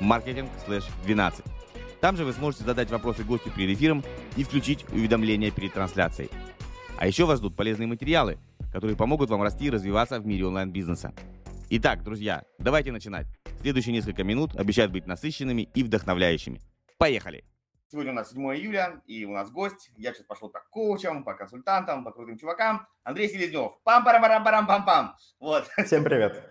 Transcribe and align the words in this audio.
marketing/12. 0.00 1.44
Там 2.00 2.16
же 2.16 2.24
вы 2.24 2.32
сможете 2.32 2.64
задать 2.64 2.90
вопросы 2.90 3.22
гостю 3.22 3.50
перед 3.50 3.76
эфиром 3.76 4.02
и 4.36 4.44
включить 4.44 4.84
уведомления 4.90 5.50
перед 5.50 5.72
трансляцией. 5.72 6.30
А 6.98 7.06
еще 7.06 7.24
вас 7.24 7.38
ждут 7.38 7.56
полезные 7.56 7.86
материалы, 7.86 8.38
которые 8.72 8.96
помогут 8.96 9.30
вам 9.30 9.42
расти 9.42 9.66
и 9.66 9.70
развиваться 9.70 10.18
в 10.20 10.26
мире 10.26 10.46
онлайн-бизнеса. 10.46 11.12
Итак, 11.70 12.02
друзья, 12.02 12.44
давайте 12.58 12.92
начинать. 12.92 13.26
Следующие 13.60 13.92
несколько 13.92 14.24
минут 14.24 14.56
обещают 14.56 14.92
быть 14.92 15.06
насыщенными 15.06 15.62
и 15.74 15.82
вдохновляющими. 15.84 16.60
Поехали! 16.98 17.44
Сегодня 17.92 18.12
у 18.12 18.14
нас 18.14 18.30
7 18.30 18.40
июля, 18.56 19.02
и 19.06 19.24
у 19.24 19.32
нас 19.32 19.50
гость. 19.50 19.90
Я 19.96 20.14
сейчас 20.14 20.24
пошел 20.24 20.48
по 20.48 20.60
коучам, 20.70 21.24
по 21.24 21.34
консультантам, 21.34 22.04
по 22.04 22.10
крутым 22.10 22.38
чувакам. 22.38 22.86
Андрей 23.04 23.28
Селезнев. 23.28 23.72
пам 23.84 24.02
парам 24.02 24.22
парам 24.22 24.42
парам 24.44 24.66
пам 24.66 24.84
пам 24.84 25.16
Вот. 25.38 25.68
Всем 25.84 26.02
привет. 26.02 26.42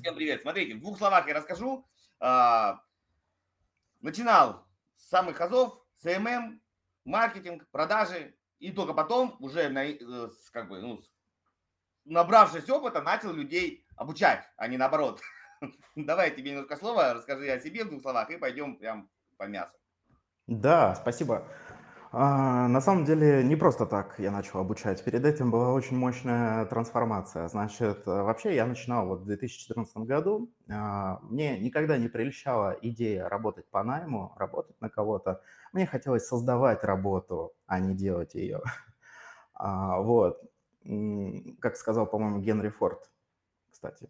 Всем 0.00 0.14
привет. 0.14 0.40
Смотрите, 0.40 0.74
в 0.74 0.80
двух 0.80 0.96
словах 0.96 1.28
я 1.28 1.34
расскажу, 1.34 1.86
а, 2.20 2.80
начинал 4.00 4.66
с 4.96 5.08
самых 5.08 5.40
азов, 5.40 5.82
SMM, 6.02 6.60
маркетинг, 7.04 7.66
продажи, 7.70 8.34
и 8.58 8.72
только 8.72 8.92
потом, 8.92 9.36
уже 9.40 9.68
на, 9.70 9.86
э, 9.86 9.98
как 10.52 10.68
бы, 10.68 10.80
ну, 10.80 11.00
набравшись 12.04 12.68
опыта, 12.68 13.00
начал 13.00 13.32
людей 13.32 13.86
обучать, 13.96 14.44
а 14.56 14.68
не 14.68 14.76
наоборот. 14.76 15.20
Давай 15.96 16.30
тебе 16.30 16.52
немножко 16.52 16.76
слова, 16.76 17.14
расскажи 17.14 17.50
о 17.50 17.60
себе 17.60 17.84
в 17.84 17.88
двух 17.88 18.02
словах 18.02 18.30
и 18.30 18.36
пойдем 18.36 18.76
прям 18.76 19.10
по 19.36 19.44
мясу. 19.44 19.76
Да, 20.46 20.94
спасибо. 20.94 21.46
А, 22.12 22.66
на 22.66 22.80
самом 22.80 23.04
деле 23.04 23.44
не 23.44 23.54
просто 23.54 23.86
так 23.86 24.16
я 24.18 24.32
начал 24.32 24.58
обучать. 24.58 25.04
Перед 25.04 25.24
этим 25.24 25.52
была 25.52 25.72
очень 25.72 25.96
мощная 25.96 26.64
трансформация. 26.66 27.46
Значит, 27.48 28.02
э, 28.06 28.22
вообще 28.22 28.54
я 28.56 28.66
начинал 28.66 29.06
вот 29.06 29.20
в 29.20 29.26
2014 29.26 29.96
году. 29.98 30.50
А, 30.68 31.20
мне 31.22 31.58
никогда 31.60 31.98
не 31.98 32.08
прельщала 32.08 32.76
идея 32.82 33.28
работать 33.28 33.66
по 33.70 33.84
найму, 33.84 34.32
работать 34.36 34.80
на 34.80 34.88
кого-то. 34.88 35.40
Мне 35.72 35.86
хотелось 35.86 36.26
создавать 36.26 36.82
работу, 36.82 37.52
а 37.66 37.78
не 37.78 37.94
делать 37.94 38.34
ее. 38.34 38.60
А, 39.62 40.00
вот. 40.00 40.40
Как 41.60 41.76
сказал, 41.76 42.06
по-моему, 42.06 42.38
Генри 42.40 42.70
Форд, 42.70 43.10
кстати. 43.70 44.08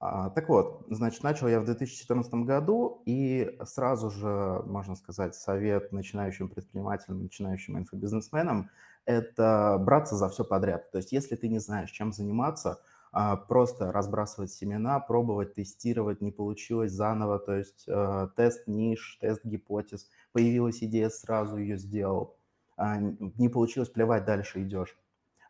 А, 0.00 0.30
так 0.30 0.48
вот, 0.48 0.86
значит, 0.90 1.22
начал 1.22 1.48
я 1.48 1.60
в 1.60 1.64
2014 1.64 2.34
году, 2.34 3.02
и 3.06 3.58
сразу 3.64 4.10
же, 4.10 4.62
можно 4.66 4.96
сказать, 4.96 5.34
совет 5.34 5.92
начинающим 5.92 6.48
предпринимателям, 6.48 7.22
начинающим 7.22 7.78
инфобизнесменам– 7.78 8.70
это 9.06 9.76
браться 9.80 10.16
за 10.16 10.28
все 10.28 10.44
подряд. 10.44 10.90
То 10.90 10.98
есть 10.98 11.12
если 11.12 11.36
ты 11.36 11.48
не 11.48 11.58
знаешь, 11.58 11.90
чем 11.90 12.12
заниматься, 12.12 12.80
а, 13.12 13.36
просто 13.36 13.92
разбрасывать 13.92 14.50
семена, 14.50 14.98
пробовать, 14.98 15.54
тестировать, 15.54 16.20
не 16.20 16.32
получилось 16.32 16.90
заново, 16.90 17.38
то 17.38 17.54
есть 17.54 17.84
э, 17.86 18.28
тест 18.36 18.66
ниш, 18.66 19.18
тест 19.20 19.44
гипотез, 19.44 20.08
появилась 20.32 20.82
идея, 20.82 21.10
сразу 21.10 21.56
ее 21.56 21.78
сделал, 21.78 22.36
а, 22.76 22.98
не 22.98 23.48
получилось, 23.48 23.88
плевать, 23.88 24.24
дальше 24.24 24.62
идешь. 24.62 24.96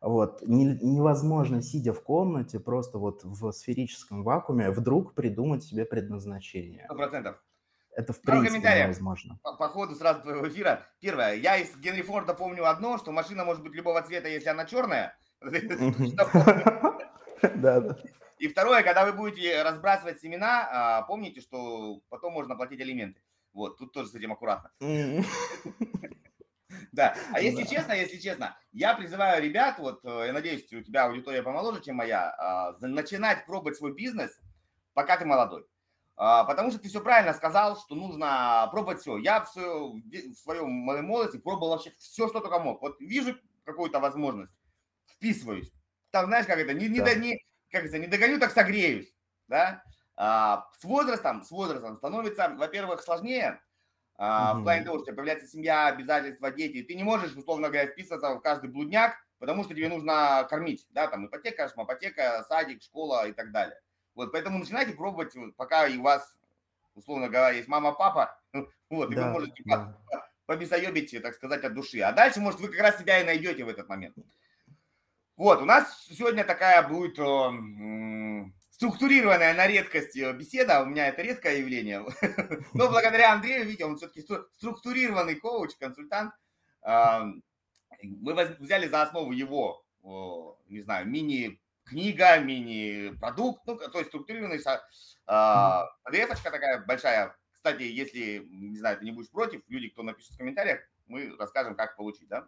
Вот. 0.04 0.42
Не, 0.42 0.78
невозможно, 0.82 1.62
сидя 1.62 1.94
в 1.94 2.02
комнате, 2.02 2.60
просто 2.60 2.98
вот 2.98 3.24
в 3.24 3.52
сферическом 3.52 4.22
вакууме, 4.22 4.70
вдруг 4.70 5.14
придумать 5.14 5.64
себе 5.64 5.86
предназначение. 5.86 6.84
Сто 6.84 6.94
процентов. 6.94 7.42
Это 7.96 8.12
в 8.12 8.20
Пару 8.20 8.40
принципе 8.40 8.82
невозможно. 8.82 9.38
По, 9.42 9.56
по 9.56 9.68
ходу 9.68 9.94
сразу 9.94 10.20
твоего 10.20 10.46
эфира. 10.46 10.86
Первое. 11.00 11.36
Я 11.36 11.56
из 11.56 11.74
Генри 11.78 12.02
Форда 12.02 12.34
помню 12.34 12.68
одно, 12.68 12.98
что 12.98 13.12
машина 13.12 13.46
может 13.46 13.62
быть 13.62 13.72
любого 13.72 14.02
цвета, 14.02 14.28
если 14.28 14.50
она 14.50 14.66
черная. 14.66 15.16
Да, 17.56 17.80
да. 17.80 17.96
И 18.38 18.48
второе, 18.48 18.82
когда 18.82 19.04
вы 19.04 19.12
будете 19.12 19.62
разбрасывать 19.62 20.18
семена, 20.20 20.68
а, 20.70 21.02
помните, 21.02 21.40
что 21.40 22.00
потом 22.08 22.32
можно 22.32 22.56
платить 22.56 22.80
алименты. 22.80 23.20
Вот, 23.52 23.76
тут 23.78 23.92
тоже 23.92 24.08
с 24.08 24.14
этим 24.14 24.32
аккуратно. 24.32 24.70
Да, 26.94 27.16
а 27.32 27.40
если 27.40 27.64
честно, 27.64 27.92
если 27.92 28.18
честно, 28.18 28.56
я 28.70 28.94
призываю 28.94 29.42
ребят, 29.42 29.80
вот 29.80 30.04
э, 30.04 30.26
я 30.26 30.32
надеюсь, 30.32 30.72
у 30.72 30.80
тебя 30.80 31.06
аудитория 31.06 31.42
помоложе, 31.42 31.82
чем 31.82 31.96
моя, 31.96 32.30
а, 32.38 32.76
начинать 32.80 33.46
пробовать 33.46 33.76
свой 33.76 33.92
бизнес, 33.92 34.30
пока 34.92 35.16
ты 35.16 35.24
молодой. 35.24 35.66
А, 36.16 36.44
потому 36.44 36.70
что 36.70 36.78
ты 36.78 36.88
все 36.88 37.00
правильно 37.00 37.34
сказал, 37.34 37.76
что 37.76 37.96
нужно 37.96 38.68
пробовать 38.70 39.00
все. 39.00 39.18
Я 39.18 39.40
в, 39.40 39.48
свою, 39.48 39.94
в 40.04 40.34
своем 40.36 40.70
молодости 40.70 41.38
пробовал 41.38 41.70
вообще 41.70 41.92
все, 41.98 42.28
что 42.28 42.38
только 42.38 42.60
мог. 42.60 42.80
Вот 42.80 43.00
вижу 43.00 43.36
какую-то 43.64 43.98
возможность, 43.98 44.52
вписываюсь. 45.16 45.72
Там, 46.12 46.26
знаешь, 46.26 46.46
как 46.46 46.58
это, 46.58 46.74
не, 46.74 46.88
не, 46.88 47.00
да. 47.00 47.14
не, 47.14 47.44
как 47.72 47.86
это, 47.86 47.98
не 47.98 48.06
догоню, 48.06 48.38
так 48.38 48.52
согреюсь. 48.52 49.12
Да? 49.48 49.82
А, 50.14 50.68
с 50.78 50.84
возрастом, 50.84 51.42
с 51.42 51.50
возрастом 51.50 51.96
становится, 51.96 52.54
во-первых, 52.56 53.02
сложнее, 53.02 53.60
а, 54.16 54.54
в 54.54 54.62
плане 54.62 54.84
того, 54.84 54.96
что 54.96 55.02
у 55.02 55.06
тебя 55.06 55.16
появляется 55.16 55.48
семья, 55.48 55.88
обязательства, 55.88 56.50
дети, 56.50 56.82
ты 56.82 56.94
не 56.94 57.02
можешь, 57.02 57.34
условно 57.34 57.68
говоря, 57.68 57.88
вписываться 57.88 58.34
в 58.34 58.40
каждый 58.40 58.70
блудняк, 58.70 59.16
потому 59.38 59.64
что 59.64 59.74
тебе 59.74 59.88
нужно 59.88 60.46
кормить, 60.48 60.86
да, 60.90 61.08
там 61.08 61.26
ипотека, 61.26 61.68
шмапотека, 61.68 62.44
садик, 62.48 62.82
школа 62.82 63.26
и 63.26 63.32
так 63.32 63.50
далее. 63.50 63.80
Вот, 64.14 64.30
поэтому 64.30 64.58
начинайте 64.58 64.92
пробовать, 64.92 65.34
пока 65.56 65.88
и 65.88 65.98
у 65.98 66.02
вас, 66.02 66.36
условно 66.94 67.28
говоря, 67.28 67.56
есть 67.56 67.68
мама, 67.68 67.92
папа, 67.92 68.38
вот, 68.90 69.10
и 69.10 69.14
да, 69.16 69.26
вы 69.26 69.32
можете 69.32 69.62
да. 69.64 69.98
побесоебить, 70.46 71.20
так 71.20 71.34
сказать, 71.34 71.64
от 71.64 71.74
души. 71.74 72.00
А 72.00 72.12
дальше, 72.12 72.40
может, 72.40 72.60
вы 72.60 72.68
как 72.68 72.80
раз 72.80 72.98
себя 72.98 73.20
и 73.20 73.24
найдете 73.24 73.64
в 73.64 73.68
этот 73.68 73.88
момент. 73.88 74.16
Вот, 75.36 75.60
у 75.60 75.64
нас 75.64 76.06
сегодня 76.08 76.44
такая 76.44 76.86
будет 76.86 77.18
структурированная 78.74 79.54
на 79.54 79.68
редкость 79.68 80.16
э, 80.16 80.32
беседа, 80.32 80.82
у 80.82 80.86
меня 80.86 81.06
это 81.06 81.22
редкое 81.22 81.58
явление, 81.58 82.04
но 82.74 82.88
благодаря 82.88 83.32
Андрею, 83.32 83.64
видите, 83.64 83.84
он 83.84 83.96
все-таки 83.96 84.26
структурированный 84.56 85.36
коуч, 85.36 85.76
консультант, 85.78 86.34
мы 88.02 88.34
взяли 88.58 88.88
за 88.88 89.02
основу 89.02 89.32
его, 89.32 89.86
не 90.66 90.82
знаю, 90.82 91.06
мини-книга, 91.06 92.38
мини-продукт, 92.40 93.62
ну, 93.64 93.76
то 93.76 93.98
есть 93.98 94.08
структурированный 94.08 94.58
pdf 94.58 96.42
такая 96.42 96.84
большая. 96.84 97.34
Кстати, 97.52 97.84
если, 97.84 98.44
не 98.50 98.76
знаю, 98.76 98.98
ты 98.98 99.04
не 99.04 99.12
будешь 99.12 99.30
против, 99.30 99.62
люди, 99.68 99.88
кто 99.88 100.02
напишет 100.02 100.32
в 100.32 100.36
комментариях, 100.36 100.80
мы 101.06 101.34
расскажем, 101.38 101.74
как 101.74 101.96
получить, 101.96 102.28
да? 102.28 102.46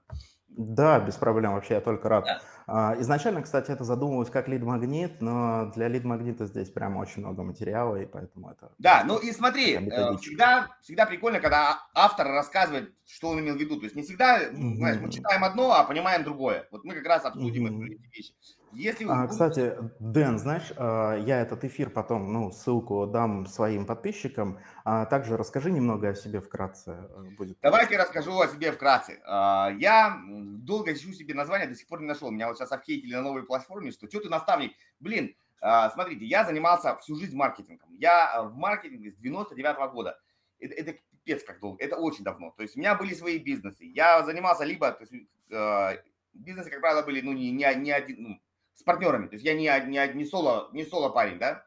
Да, 0.48 1.00
без 1.00 1.16
проблем, 1.16 1.54
вообще 1.54 1.74
я 1.74 1.80
только 1.80 2.08
рад. 2.08 2.24
Да. 2.24 2.40
А, 2.66 2.96
изначально, 3.00 3.42
кстати, 3.42 3.70
это 3.70 3.84
задумывалось 3.84 4.30
как 4.30 4.48
лид-магнит, 4.48 5.20
но 5.20 5.70
для 5.74 5.88
лид-магнита 5.88 6.46
здесь 6.46 6.70
прямо 6.70 6.98
очень 7.00 7.22
много 7.22 7.42
материала, 7.42 7.96
и 7.96 8.06
поэтому 8.06 8.50
это... 8.50 8.72
Да, 8.78 9.04
ну 9.04 9.18
и 9.18 9.32
смотри, 9.32 9.74
э, 9.74 10.16
всегда, 10.18 10.68
всегда 10.82 11.06
прикольно, 11.06 11.40
когда 11.40 11.80
автор 11.94 12.28
рассказывает, 12.28 12.94
что 13.06 13.28
он 13.30 13.40
имел 13.40 13.56
в 13.56 13.58
виду. 13.58 13.76
То 13.76 13.84
есть 13.84 13.96
не 13.96 14.02
всегда, 14.02 14.42
mm-hmm. 14.42 14.74
знаешь, 14.76 15.00
мы 15.00 15.10
читаем 15.10 15.44
одно, 15.44 15.72
а 15.72 15.84
понимаем 15.84 16.24
другое. 16.24 16.66
Вот 16.70 16.84
мы 16.84 16.94
как 16.94 17.06
раз 17.06 17.24
обсудим 17.24 17.66
mm-hmm. 17.66 17.86
эти 17.86 18.16
вещи. 18.16 18.34
Если 18.76 19.06
а, 19.08 19.26
кстати, 19.26 19.74
Дэн, 20.00 20.38
знаешь, 20.38 20.70
а, 20.76 21.16
я 21.16 21.40
этот 21.40 21.64
эфир 21.64 21.88
потом, 21.88 22.30
ну, 22.30 22.52
ссылку 22.52 23.06
дам 23.06 23.46
своим 23.46 23.86
подписчикам. 23.86 24.58
А 24.84 25.06
также 25.06 25.38
расскажи 25.38 25.70
немного 25.70 26.10
о 26.10 26.14
себе 26.14 26.42
вкратце. 26.42 27.08
Э, 27.08 27.22
будет 27.38 27.56
Давайте 27.62 27.96
расскажу 27.96 28.38
о 28.38 28.48
себе 28.48 28.72
вкратце. 28.72 29.22
А, 29.24 29.72
я 29.78 30.20
долго 30.26 30.92
ищу 30.92 31.12
себе 31.12 31.32
название, 31.32 31.68
до 31.68 31.74
сих 31.74 31.88
пор 31.88 32.02
не 32.02 32.06
нашел. 32.06 32.30
Меня 32.30 32.48
вот 32.48 32.58
сейчас 32.58 32.70
обхейтили 32.70 33.14
на 33.14 33.22
новой 33.22 33.44
платформе, 33.44 33.92
что 33.92 34.08
что 34.08 34.20
ты 34.20 34.28
наставник? 34.28 34.72
Блин, 35.00 35.34
а, 35.62 35.88
смотрите, 35.88 36.26
я 36.26 36.44
занимался 36.44 36.96
всю 36.96 37.16
жизнь 37.16 37.34
маркетингом. 37.34 37.88
Я 37.94 38.42
в 38.42 38.56
маркетинге 38.56 39.10
с 39.10 39.16
99 39.16 39.78
-го 39.78 39.90
года. 39.90 40.20
Это, 40.60 40.74
это 40.74 40.98
пипец 41.24 41.42
как 41.44 41.60
долго, 41.60 41.82
это 41.82 41.96
очень 41.96 42.24
давно. 42.24 42.50
То 42.50 42.62
есть 42.62 42.76
у 42.76 42.78
меня 42.78 42.94
были 42.94 43.14
свои 43.14 43.38
бизнесы. 43.38 43.84
Я 43.84 44.22
занимался 44.22 44.64
либо, 44.64 44.92
то 44.92 45.04
есть, 45.04 46.08
бизнесы, 46.34 46.70
как 46.70 46.80
правило, 46.80 47.02
были, 47.02 47.22
ну, 47.22 47.32
не, 47.32 47.50
не, 47.50 47.74
не 47.74 47.90
один, 47.90 48.16
ну, 48.22 48.40
с 48.76 48.82
партнерами. 48.82 49.26
То 49.26 49.34
есть 49.34 49.44
я 49.44 49.54
не, 49.54 49.64
не, 49.88 50.14
не, 50.14 50.24
соло, 50.24 50.70
не 50.72 50.84
соло 50.84 51.08
парень, 51.08 51.38
да, 51.38 51.66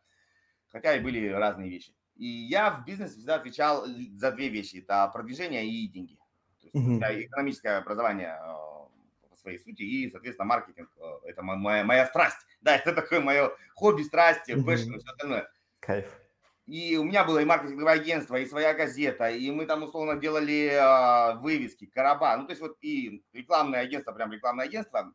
хотя 0.69 0.95
и 0.95 1.01
были 1.01 1.27
разные 1.27 1.69
вещи. 1.69 1.93
И 2.15 2.25
я 2.25 2.69
в 2.71 2.85
бизнесе 2.85 3.15
всегда 3.15 3.35
отвечал 3.35 3.85
за 3.85 4.31
две 4.31 4.49
вещи. 4.49 4.77
Это 4.77 5.09
продвижение 5.11 5.67
и 5.67 5.87
деньги. 5.87 6.17
То 6.61 6.67
есть 6.67 6.75
mm-hmm. 6.75 7.25
экономическое 7.25 7.77
образование 7.77 8.37
э, 8.41 9.29
по 9.29 9.35
своей 9.35 9.57
сути 9.57 9.81
и, 9.81 10.11
соответственно, 10.11 10.47
маркетинг. 10.47 10.89
Э, 10.97 11.27
это 11.27 11.41
моя, 11.41 11.83
моя 11.83 12.05
страсть. 12.05 12.37
Да, 12.61 12.75
это 12.75 12.93
такое 12.93 13.21
мое 13.21 13.51
хобби, 13.73 14.01
страсть, 14.03 14.49
mm-hmm. 14.49 14.65
passion 14.65 14.93
и 14.95 14.99
все 14.99 15.11
остальное. 15.11 15.49
Кайф. 15.79 16.19
и 16.65 16.97
у 16.97 17.05
меня 17.05 17.23
было 17.23 17.39
и 17.39 17.45
маркетинговое 17.45 17.93
агентство, 17.93 18.35
и 18.35 18.45
своя 18.45 18.73
газета, 18.73 19.29
и 19.29 19.49
мы 19.49 19.65
там 19.65 19.83
условно 19.83 20.17
делали 20.17 20.71
э, 20.73 21.39
вывески, 21.39 21.85
короба, 21.85 22.35
ну 22.35 22.47
то 22.47 22.51
есть 22.51 22.61
вот 22.61 22.77
и 22.81 23.23
рекламное 23.31 23.79
агентство, 23.79 24.11
прям 24.11 24.33
рекламное 24.33 24.65
агентство, 24.65 25.13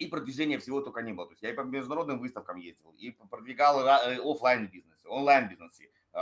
и 0.00 0.06
продвижение 0.06 0.58
всего 0.58 0.80
только 0.80 1.02
не 1.02 1.12
было. 1.12 1.26
То 1.26 1.32
есть 1.32 1.42
я 1.42 1.50
и 1.50 1.52
по 1.52 1.60
международным 1.60 2.18
выставкам 2.18 2.56
ездил, 2.56 2.90
и 2.98 3.10
продвигал 3.30 3.86
э, 3.86 4.18
офлайн 4.24 4.66
бизнес, 4.66 4.98
онлайн 5.06 5.48
бизнесе, 5.48 5.90
э, 6.12 6.18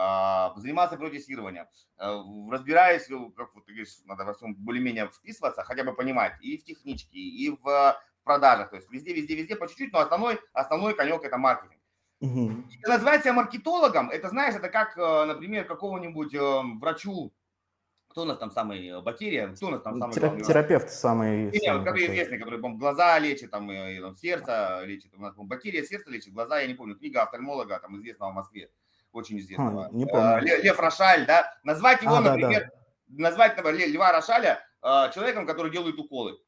занимался 0.56 0.96
продюсированием, 0.96 1.66
э, 1.98 2.22
разбираюсь, 2.50 3.06
как 3.36 3.54
вот 3.54 3.64
ты 3.66 3.72
говоришь, 3.72 3.98
надо 4.04 4.25
во 4.25 4.34
всем 4.34 4.54
более-менее 4.54 5.08
вписываться, 5.08 5.62
хотя 5.62 5.84
бы 5.84 5.94
понимать, 5.94 6.34
и 6.42 6.58
в 6.58 6.64
техничке, 6.64 7.19
и 7.19 7.50
в 7.50 7.96
продажах, 8.25 8.70
то 8.70 8.76
есть 8.76 8.90
везде, 8.90 9.14
везде, 9.14 9.36
везде 9.36 9.56
по 9.56 9.69
чуть-чуть, 9.69 9.92
но 9.92 10.00
основной, 10.00 10.40
основной 10.52 10.94
конек 10.94 11.22
это 11.22 11.38
маркетинг. 11.38 11.80
Угу. 12.20 12.64
Назвать 12.88 13.22
себя 13.22 13.32
маркетологом, 13.32 14.10
это, 14.10 14.28
знаешь, 14.28 14.56
это 14.56 14.69
как, 14.69 14.98
э, 14.98 15.25
например, 15.25 15.64
какого-нибудь 15.64 16.34
э, 16.34 16.62
врачу, 16.80 17.32
кто 18.18 18.24
у 18.24 18.26
нас 18.26 18.38
там 18.38 18.50
самый, 18.50 18.84
э, 18.84 19.00
бактерия, 19.00 19.46
кто 19.46 19.68
у 19.68 19.70
нас 19.70 19.80
там 19.80 19.96
самый 19.96 20.12
Терап, 20.12 20.30
главный 20.30 20.44
Терапевт 20.44 20.90
самый, 20.90 21.50
Нет, 21.52 21.62
самый 21.62 21.84
который 21.84 22.06
известный, 22.06 22.38
который 22.38 22.60
там, 22.60 22.76
глаза 22.76 23.16
лечит, 23.20 23.52
там, 23.52 23.70
и, 23.70 23.94
и, 23.94 24.00
там, 24.00 24.16
сердце 24.16 24.82
лечит. 24.86 25.14
У 25.14 25.20
нас 25.20 25.36
там, 25.36 25.46
бактерия 25.46 25.84
сердце 25.84 26.10
лечит, 26.10 26.32
глаза, 26.32 26.58
я 26.58 26.66
не 26.66 26.74
помню, 26.74 26.96
книга 26.96 27.22
офтальмолога, 27.22 27.78
там, 27.78 27.96
известного 27.96 28.32
в 28.32 28.34
Москве, 28.34 28.72
очень 29.12 29.38
известного. 29.38 29.86
А, 29.86 29.90
не 29.92 30.04
помню. 30.04 30.40
Лев, 30.40 30.64
Лев 30.64 30.80
Рошаль, 30.80 31.26
да, 31.26 31.56
назвать 31.62 32.02
его, 32.02 32.16
а, 32.16 32.20
например, 32.20 32.62
да, 32.64 32.70
да. 33.06 33.22
назвать, 33.22 33.56
например, 33.56 33.88
Льва 33.88 34.10
Рошаля 34.10 34.64
человеком, 34.82 35.46
который 35.46 35.70
делает 35.70 35.96
уколы. 35.96 36.40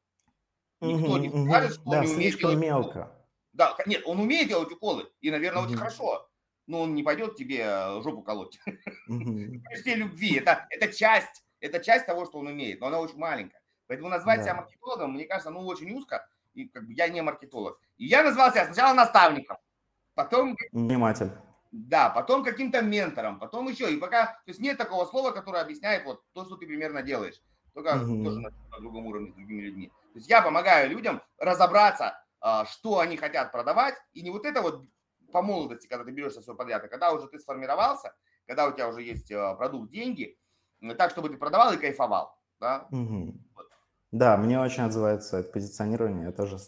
Никто 0.81 1.13
угу, 1.13 1.17
не 1.19 1.47
скажет, 1.47 1.73
что 1.75 1.89
да, 1.89 1.99
он 1.99 2.05
не 2.05 2.13
умеет 2.15 2.37
делать 2.37 2.57
мелко. 2.57 2.89
Уколы. 2.89 3.07
Да, 3.53 3.77
нет, 3.85 4.01
он 4.05 4.19
умеет 4.19 4.49
делать 4.49 4.71
уколы, 4.73 5.07
и, 5.21 5.31
наверное, 5.31 5.63
очень 5.63 5.77
хорошо, 5.77 6.27
но 6.67 6.81
он 6.81 6.95
не 6.95 7.03
пойдет 7.03 7.37
тебе 7.37 7.61
э, 7.63 8.01
жопу 8.01 8.23
колоть. 8.23 8.59
При 9.07 9.95
любви, 9.95 10.35
это, 10.35 10.67
это 10.69 10.91
часть, 10.91 11.45
это 11.61 11.79
часть 11.79 12.05
того, 12.05 12.25
что 12.25 12.39
он 12.39 12.47
умеет, 12.47 12.81
но 12.81 12.87
она 12.87 12.99
очень 12.99 13.17
маленькая. 13.17 13.61
Поэтому 13.87 14.09
назвать 14.09 14.43
себя 14.43 14.55
маркетологом, 14.55 15.13
мне 15.13 15.25
кажется, 15.25 15.49
ну, 15.49 15.65
очень 15.65 15.91
узко, 15.91 16.27
и 16.53 16.67
как 16.67 16.85
бы 16.85 16.93
я 16.93 17.07
не 17.07 17.21
маркетолог. 17.21 17.79
И 17.97 18.05
я 18.05 18.23
назвал 18.23 18.51
себя 18.51 18.65
сначала 18.65 18.93
наставником, 18.93 19.57
потом... 20.13 20.55
Вниматель. 20.71 21.31
Да, 21.71 22.09
потом 22.09 22.43
каким-то 22.43 22.81
ментором, 22.81 23.39
потом 23.39 23.69
еще. 23.69 23.93
И 23.93 23.97
пока, 23.97 24.25
то 24.25 24.47
есть 24.47 24.59
нет 24.59 24.77
такого 24.77 25.05
слова, 25.05 25.31
которое 25.31 25.61
объясняет 25.61 26.03
вот 26.03 26.21
то, 26.33 26.43
что 26.43 26.57
ты 26.57 26.65
примерно 26.65 27.01
делаешь. 27.01 27.41
Только 27.73 27.95
угу. 27.95 28.23
тоже 28.25 28.39
на, 28.41 28.49
на 28.49 28.79
другом 28.79 29.05
уровне 29.05 29.31
с 29.31 29.35
другими 29.35 29.61
людьми. 29.61 29.87
То 29.87 30.17
есть 30.17 30.29
я 30.29 30.41
помогаю 30.41 30.89
людям 30.89 31.21
разобраться, 31.37 32.21
а, 32.41 32.65
что 32.65 32.99
они 32.99 33.15
хотят 33.15 33.51
продавать, 33.51 33.95
и 34.13 34.21
не 34.21 34.29
вот 34.29 34.45
это 34.45 34.61
вот 34.61 34.85
по 35.31 35.41
молодости, 35.41 35.87
когда 35.87 36.03
ты 36.03 36.11
берешься 36.11 36.41
все 36.41 36.53
подряд, 36.53 36.83
а 36.83 36.89
когда 36.89 37.13
уже 37.13 37.27
ты 37.27 37.39
сформировался, 37.39 38.13
когда 38.45 38.67
у 38.67 38.73
тебя 38.73 38.89
уже 38.89 39.01
есть 39.01 39.31
а, 39.31 39.55
продукт, 39.55 39.91
деньги, 39.91 40.37
так, 40.97 41.11
чтобы 41.11 41.29
ты 41.29 41.37
продавал 41.37 41.73
и 41.73 41.77
кайфовал. 41.77 42.37
Да, 42.59 42.87
угу. 42.91 43.33
вот. 43.55 43.69
да 44.11 44.37
мне 44.37 44.59
очень 44.59 44.83
отзывается 44.83 45.39
это 45.39 45.51
позиционирование, 45.51 46.25
я 46.25 46.31
тоже 46.31 46.59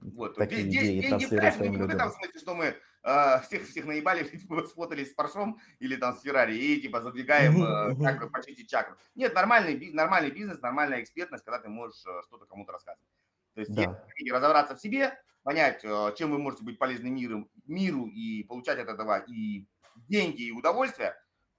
вот, 0.00 0.36
такие 0.36 0.62
здесь, 0.62 0.82
идеи 0.82 1.08
транслирую 1.08 1.52
своим 1.52 1.72
людям. 1.72 1.88
Не 1.88 1.92
в 1.92 1.96
этом 1.96 2.10
смысле, 2.10 2.40
что 2.40 2.54
мы 2.54 2.76
э, 3.02 3.40
всех, 3.42 3.68
всех 3.68 3.86
наебали, 3.86 4.24
типа, 4.38 4.64
сфотались 4.64 5.10
с 5.10 5.14
Паршом 5.14 5.60
или 5.78 5.96
там 5.96 6.14
с 6.14 6.22
Феррари 6.22 6.56
и 6.56 6.80
типа 6.80 7.00
задвигаем 7.00 7.62
э, 7.62 7.96
как 8.02 8.30
почистить 8.30 8.68
чакру. 8.68 8.96
Нет, 9.14 9.34
нормальный, 9.34 9.90
нормальный 9.92 10.30
бизнес, 10.30 10.60
нормальная 10.60 11.02
экспертность, 11.02 11.44
когда 11.44 11.58
ты 11.58 11.68
можешь 11.68 12.04
э, 12.06 12.22
что-то 12.26 12.46
кому-то 12.46 12.72
рассказывать. 12.72 13.08
То 13.54 13.60
есть 13.60 13.74
да. 13.74 14.04
разобраться 14.30 14.76
в 14.76 14.80
себе, 14.80 15.18
понять, 15.42 15.80
э, 15.84 16.14
чем 16.16 16.30
вы 16.30 16.38
можете 16.38 16.64
быть 16.64 16.78
полезны 16.78 17.08
миру, 17.08 17.48
миру 17.66 18.06
и 18.06 18.44
получать 18.44 18.78
от 18.78 18.88
этого 18.88 19.18
и 19.26 19.66
деньги, 20.08 20.42
и 20.42 20.52
удовольствие, 20.52 21.14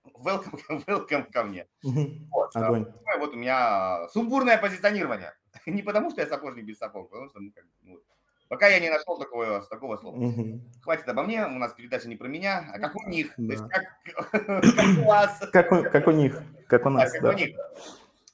welcome, 0.05 0.59
welcome 0.87 1.31
ко 1.31 1.43
мне. 1.43 1.67
Вот, 1.83 2.55
Огонь. 2.55 2.85
вот 3.19 3.33
у 3.33 3.37
меня 3.37 4.07
сумбурное 4.09 4.57
позиционирование. 4.57 5.33
Не 5.65 5.81
потому, 5.81 6.11
что 6.11 6.21
я 6.21 6.27
сапожник 6.27 6.65
без 6.65 6.77
сапог, 6.77 7.09
потому 7.09 7.29
что 7.29 7.39
ну, 7.39 7.51
как, 7.51 7.65
ну, 7.83 7.99
пока 8.47 8.67
я 8.67 8.79
не 8.79 8.89
нашел 8.89 9.17
такого, 9.17 9.61
такого 9.61 9.97
слова. 9.97 10.17
Угу. 10.17 10.61
Хватит 10.81 11.07
обо 11.07 11.23
мне, 11.23 11.45
у 11.45 11.57
нас 11.57 11.73
передача 11.73 12.07
не 12.07 12.15
про 12.15 12.27
меня, 12.27 12.69
а 12.73 12.79
как 12.79 12.95
у 12.95 13.07
них. 13.07 13.33
Да. 13.37 13.55
То 13.55 13.61
есть 13.61 13.69
как, 13.69 14.31
как 14.75 14.97
у 14.97 15.03
вас. 15.05 15.39
Как 15.51 15.71
у, 15.71 15.83
как 15.83 16.07
у 16.07 16.11
них, 16.11 16.41
как 16.67 16.85
у 16.85 16.89
нас. 16.89 17.11
Да, 17.11 17.19
как 17.19 17.23
да. 17.23 17.29
у 17.29 17.33
них. 17.33 17.57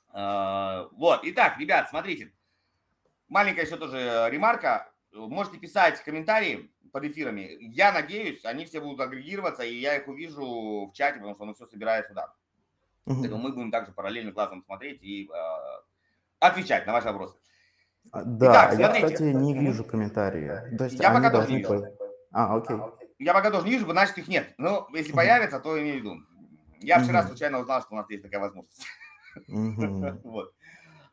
А, 0.09 0.89
вот, 0.93 1.21
итак, 1.23 1.59
ребят, 1.59 1.89
смотрите. 1.89 2.33
Маленькая 3.27 3.65
еще 3.65 3.77
тоже 3.77 4.27
ремарка. 4.31 4.91
Можете 5.13 5.57
писать 5.57 6.01
комментарии 6.03 6.71
под 6.91 7.05
эфирами. 7.05 7.57
Я 7.59 7.91
надеюсь, 7.91 8.43
они 8.45 8.65
все 8.65 8.81
будут 8.81 8.99
агрегироваться, 9.01 9.63
и 9.63 9.75
я 9.75 9.97
их 9.97 10.07
увижу 10.07 10.87
в 10.87 10.93
чате, 10.93 11.19
потому 11.19 11.35
что 11.35 11.43
оно 11.43 11.53
все 11.53 11.65
собирает 11.67 12.07
сюда. 12.07 12.33
Угу. 13.05 13.21
Поэтому 13.21 13.41
мы 13.41 13.53
будем 13.53 13.71
также 13.71 13.91
параллельно 13.91 14.31
глазом 14.31 14.63
смотреть 14.63 15.01
и 15.01 15.29
э, 15.29 15.81
отвечать 16.39 16.85
на 16.85 16.93
ваши 16.93 17.07
вопросы. 17.07 17.35
А, 18.11 18.23
да, 18.23 18.69
Итак, 18.73 18.79
я, 18.79 19.07
кстати, 19.07 19.23
не 19.23 19.53
вижу 19.53 19.83
комментарии. 19.83 20.77
То 20.77 20.85
есть 20.85 20.99
я 20.99 21.11
пока 21.11 21.29
тоже 21.29 21.51
не 21.51 21.57
вижу. 21.57 21.85
А, 22.31 22.55
окей. 22.55 22.77
Я 23.19 23.33
пока 23.33 23.51
тоже 23.51 23.65
не 23.65 23.71
вижу, 23.71 23.89
значит 23.89 24.17
их 24.17 24.27
нет. 24.27 24.53
Но 24.57 24.87
если 24.93 25.11
появится, 25.11 25.59
то 25.59 25.79
имею 25.79 25.95
в 25.95 25.99
виду. 25.99 26.17
Я 26.79 26.99
вчера 26.99 27.23
случайно 27.23 27.59
узнал, 27.59 27.81
что 27.81 27.93
у 27.93 27.97
нас 27.97 28.09
есть 28.09 28.23
такая 28.23 28.41
возможность. 28.41 28.85
Вот. 30.23 30.53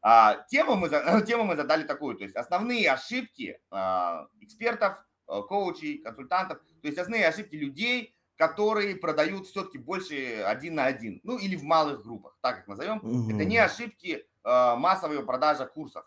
А, 0.06 0.44
тему, 0.48 0.76
мы, 0.76 0.88
тему 1.26 1.44
мы 1.44 1.56
задали 1.56 1.84
такую, 1.84 2.16
то 2.16 2.24
есть 2.24 2.36
основные 2.36 2.90
ошибки 2.90 3.58
а, 3.70 4.26
экспертов, 4.40 5.02
коучей, 5.26 5.98
консультантов, 5.98 6.58
то 6.82 6.88
есть 6.88 6.98
основные 6.98 7.26
ошибки 7.26 7.54
людей, 7.54 8.14
которые 8.36 8.96
продают 8.96 9.46
все-таки 9.46 9.78
больше 9.78 10.42
один 10.44 10.74
на 10.74 10.86
один, 10.86 11.20
ну 11.22 11.38
или 11.38 11.56
в 11.56 11.62
малых 11.62 12.02
группах, 12.02 12.36
так 12.40 12.56
как 12.56 12.68
назовем. 12.68 12.98
Угу. 12.98 13.30
Это 13.30 13.44
не 13.44 13.58
ошибки 13.58 14.26
а, 14.42 14.76
массовой 14.76 15.24
продажи 15.24 15.66
курсов 15.66 16.04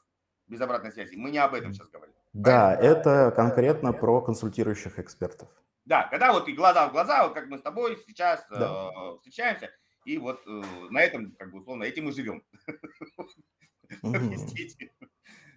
без 0.47 0.61
обратной 0.61 0.91
связи. 0.91 1.15
Мы 1.15 1.31
не 1.31 1.37
об 1.37 1.53
этом 1.53 1.73
сейчас 1.73 1.89
говорим. 1.89 2.13
Да, 2.33 2.75
Правильно? 2.75 2.97
это 2.97 3.31
конкретно 3.35 3.93
про 3.93 4.21
консультирующих 4.21 4.99
экспертов. 4.99 5.49
Да, 5.85 6.07
когда 6.09 6.33
вот 6.33 6.47
и 6.47 6.53
глаза 6.53 6.89
в 6.89 6.91
глаза, 6.91 7.23
вот 7.23 7.33
как 7.33 7.47
мы 7.47 7.57
с 7.57 7.61
тобой 7.61 7.97
сейчас 8.05 8.45
да. 8.49 8.91
э, 8.95 9.15
встречаемся, 9.17 9.71
и 10.03 10.17
вот 10.17 10.41
э, 10.45 10.61
на 10.89 11.01
этом, 11.01 11.31
как 11.31 11.51
бы 11.51 11.59
условно, 11.59 11.83
этим 11.83 12.05
мы 12.05 12.11
живем. 12.11 12.43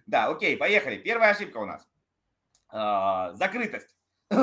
Да, 0.07 0.27
окей, 0.27 0.57
поехали. 0.57 0.97
Первая 0.97 1.31
ошибка 1.31 1.57
у 1.57 1.65
нас. 1.65 1.87
А, 2.71 3.33
закрытость. 3.33 3.95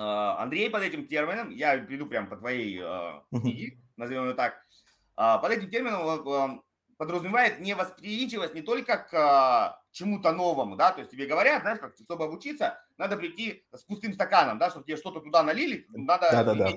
А, 0.00 0.40
Андрей 0.44 0.70
под 0.70 0.82
этим 0.82 1.08
термином, 1.08 1.50
я 1.50 1.76
приду 1.76 2.06
прямо 2.06 2.28
по 2.28 2.36
твоей 2.36 2.78
а, 2.80 3.24
книге, 3.32 3.80
назовем 3.96 4.28
ее 4.28 4.34
так, 4.34 4.62
под 5.16 5.50
этим 5.50 5.70
термином 5.70 6.62
подразумевает 6.96 7.58
невосприимчивость 7.58 8.54
не 8.54 8.62
только 8.62 8.98
к 8.98 9.82
чему-то 9.90 10.30
новому, 10.30 10.76
да, 10.76 10.92
то 10.92 11.00
есть 11.00 11.10
тебе 11.10 11.26
говорят, 11.26 11.62
знаешь, 11.62 11.80
как, 11.80 11.96
чтобы 11.96 12.26
обучиться, 12.26 12.80
надо 12.96 13.16
прийти 13.16 13.64
с 13.74 13.82
пустым 13.82 14.12
стаканом, 14.12 14.58
да, 14.58 14.70
чтобы 14.70 14.84
тебе 14.84 14.96
что-то 14.96 15.18
туда 15.20 15.42
налили, 15.42 15.84
надо 15.88 16.28
да, 16.30 16.44
да, 16.44 16.54
да. 16.54 16.68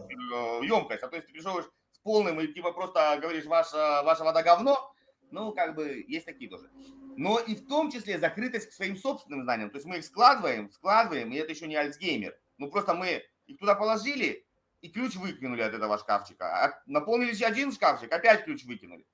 емкость, 0.63 1.03
а 1.03 1.07
то 1.07 1.15
есть 1.15 1.27
ты 1.27 1.33
пришел 1.33 1.61
с 1.61 1.99
полным 2.01 2.39
и 2.39 2.47
типа 2.47 2.71
просто 2.71 3.19
говоришь, 3.21 3.45
ваша, 3.45 4.01
ваша 4.03 4.23
вода 4.23 4.41
говно, 4.41 4.91
ну, 5.29 5.51
как 5.51 5.75
бы, 5.75 6.03
есть 6.07 6.25
такие 6.25 6.49
тоже. 6.49 6.71
Но 7.17 7.39
и 7.39 7.55
в 7.55 7.67
том 7.67 7.91
числе 7.91 8.19
закрытость 8.19 8.69
к 8.69 8.73
своим 8.73 8.95
собственным 8.95 9.43
знаниям. 9.43 9.69
То 9.69 9.77
есть 9.77 9.87
мы 9.87 9.97
их 9.97 10.05
складываем, 10.05 10.71
складываем, 10.71 11.31
и 11.31 11.35
это 11.35 11.51
еще 11.51 11.67
не 11.67 11.75
Альцгеймер. 11.75 12.35
Ну, 12.57 12.69
просто 12.69 12.93
мы 12.93 13.23
их 13.47 13.57
туда 13.57 13.75
положили, 13.75 14.45
и 14.81 14.89
ключ 14.89 15.15
выкинули 15.15 15.61
от 15.61 15.73
этого 15.73 15.97
шкафчика. 15.97 16.65
А 16.65 16.81
наполнили 16.85 17.31
еще 17.31 17.45
один 17.45 17.71
шкафчик, 17.71 18.11
опять 18.11 18.43
ключ 18.45 18.65
выкинули. 18.65 19.05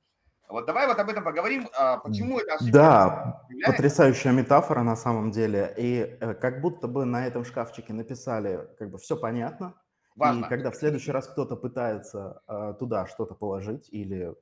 Вот 0.49 0.65
давай 0.65 0.87
вот 0.87 0.97
об 0.97 1.09
этом 1.09 1.23
поговорим. 1.23 1.67
А 1.77 1.97
почему 1.97 2.39
это 2.39 2.55
ошибка? 2.55 2.71
Да, 2.71 3.43
потрясающая 3.65 4.31
метафора 4.31 4.81
на 4.81 4.95
самом 4.95 5.31
деле. 5.31 5.73
И 5.77 6.17
э, 6.19 6.33
как 6.35 6.61
будто 6.61 6.87
бы 6.87 7.03
на 7.03 7.27
этом 7.27 7.43
шкафчике 7.43 7.91
написали, 7.91 8.65
как 8.79 8.89
бы 8.91 8.97
все 8.97 9.17
понятно. 9.17 9.73
Важно. 10.15 10.45
И 10.45 10.49
когда 10.49 10.71
в 10.71 10.75
следующий 10.75 11.11
раз 11.11 11.27
кто-то 11.27 11.57
пытается 11.57 12.41
э, 12.47 12.73
туда 12.79 13.07
что-то 13.07 13.35
положить 13.35 13.89
или 13.91 14.33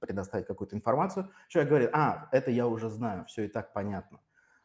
предоставить 0.00 0.46
какую-то 0.46 0.76
информацию, 0.76 1.30
человек 1.48 1.68
говорит, 1.68 1.90
а, 1.92 2.28
это 2.32 2.50
я 2.50 2.66
уже 2.66 2.88
знаю, 2.88 3.24
все 3.26 3.44
и 3.44 3.48
так 3.48 3.72
понятно. 3.72 4.20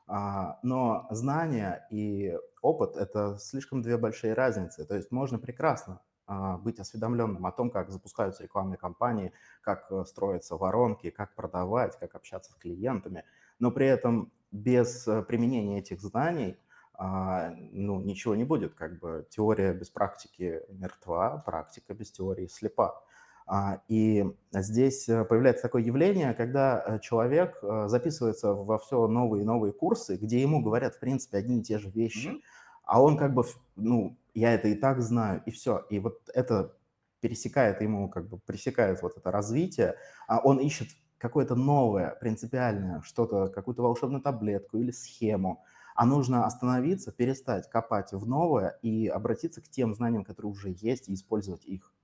А, 0.08 0.60
но 0.64 1.08
знания 1.12 1.88
и 1.92 2.38
опыт– 2.62 2.96
это 2.98 3.38
слишком 3.40 3.82
две 3.82 3.98
большие 3.98 4.34
разницы. 4.34 4.86
То 4.86 4.96
есть 4.96 5.12
можно 5.12 5.40
прекрасно 5.40 6.02
а, 6.28 6.58
быть 6.58 6.80
осведомленным 6.80 7.46
о 7.46 7.52
том, 7.52 7.70
как 7.70 7.92
запускаются 7.92 8.44
рекламные 8.44 8.78
кампании, 8.78 9.34
как 9.62 9.92
э, 9.92 10.04
строятся 10.06 10.56
воронки, 10.58 11.10
как 11.10 11.36
продавать, 11.36 11.98
как 12.00 12.16
общаться 12.16 12.52
с 12.52 12.56
клиентами, 12.56 13.24
но 13.60 13.72
при 13.72 13.88
этом 13.88 14.32
без 14.52 15.08
э, 15.08 15.22
применения 15.24 15.80
этих 15.80 16.02
знаний 16.02 16.58
а, 16.98 17.54
ну, 17.72 18.00
ничего 18.00 18.36
не 18.36 18.44
будет. 18.44 18.74
Как 18.74 19.00
бы 19.00 19.28
теория 19.30 19.74
без 19.74 19.90
практики 19.90 20.62
мертва, 20.70 21.44
практика 21.46 21.94
без 21.94 22.12
теории 22.12 22.48
слепа. 22.48 23.04
А, 23.48 23.82
и 23.88 24.26
здесь 24.54 25.08
э, 25.08 25.24
появляется 25.24 25.64
такое 25.64 25.84
явление, 25.84 26.34
когда 26.34 26.84
э, 26.84 27.00
человек 27.00 27.60
э, 27.62 27.86
записывается 27.88 28.54
во 28.54 28.80
все 28.80 29.08
новые 29.08 29.44
и 29.44 29.46
новые 29.46 29.72
курсы, 29.72 30.16
где 30.16 30.42
ему 30.42 30.64
говорят, 30.64 30.96
в 30.96 31.00
принципе, 31.00 31.38
одни 31.38 31.60
и 31.60 31.64
те 31.64 31.78
же 31.78 31.90
вещи, 31.92 32.30
mm-hmm. 32.30 32.42
а 32.86 33.04
он 33.04 33.18
как 33.18 33.36
бы, 33.36 33.44
ну, 33.76 34.18
я 34.34 34.54
это 34.54 34.68
и 34.68 34.74
так 34.74 35.02
знаю, 35.02 35.44
и 35.46 35.52
все. 35.52 35.86
И 35.92 36.00
вот 36.00 36.22
это 36.34 36.76
пересекает 37.20 37.82
ему, 37.82 38.10
как 38.10 38.28
бы 38.28 38.40
пресекает 38.40 39.04
вот 39.04 39.16
это 39.16 39.32
развитие, 39.32 39.96
а 40.28 40.40
он 40.40 40.58
ищет 40.58 40.90
какое-то 41.20 41.56
новое, 41.56 42.18
принципиальное, 42.20 43.02
что-то, 43.02 43.48
какую-то 43.50 43.84
волшебную 43.84 44.22
таблетку 44.22 44.78
или 44.78 44.92
схему, 44.92 45.64
а 45.96 46.06
нужно 46.06 46.46
остановиться, 46.46 47.12
перестать 47.12 47.70
копать 47.70 48.12
в 48.12 48.28
новое 48.28 48.78
и 48.82 49.08
обратиться 49.08 49.62
к 49.62 49.70
тем 49.70 49.94
знаниям, 49.94 50.24
которые 50.24 50.52
уже 50.52 50.76
есть, 50.78 51.10
и 51.10 51.14
использовать 51.14 51.64
их. 51.66 51.95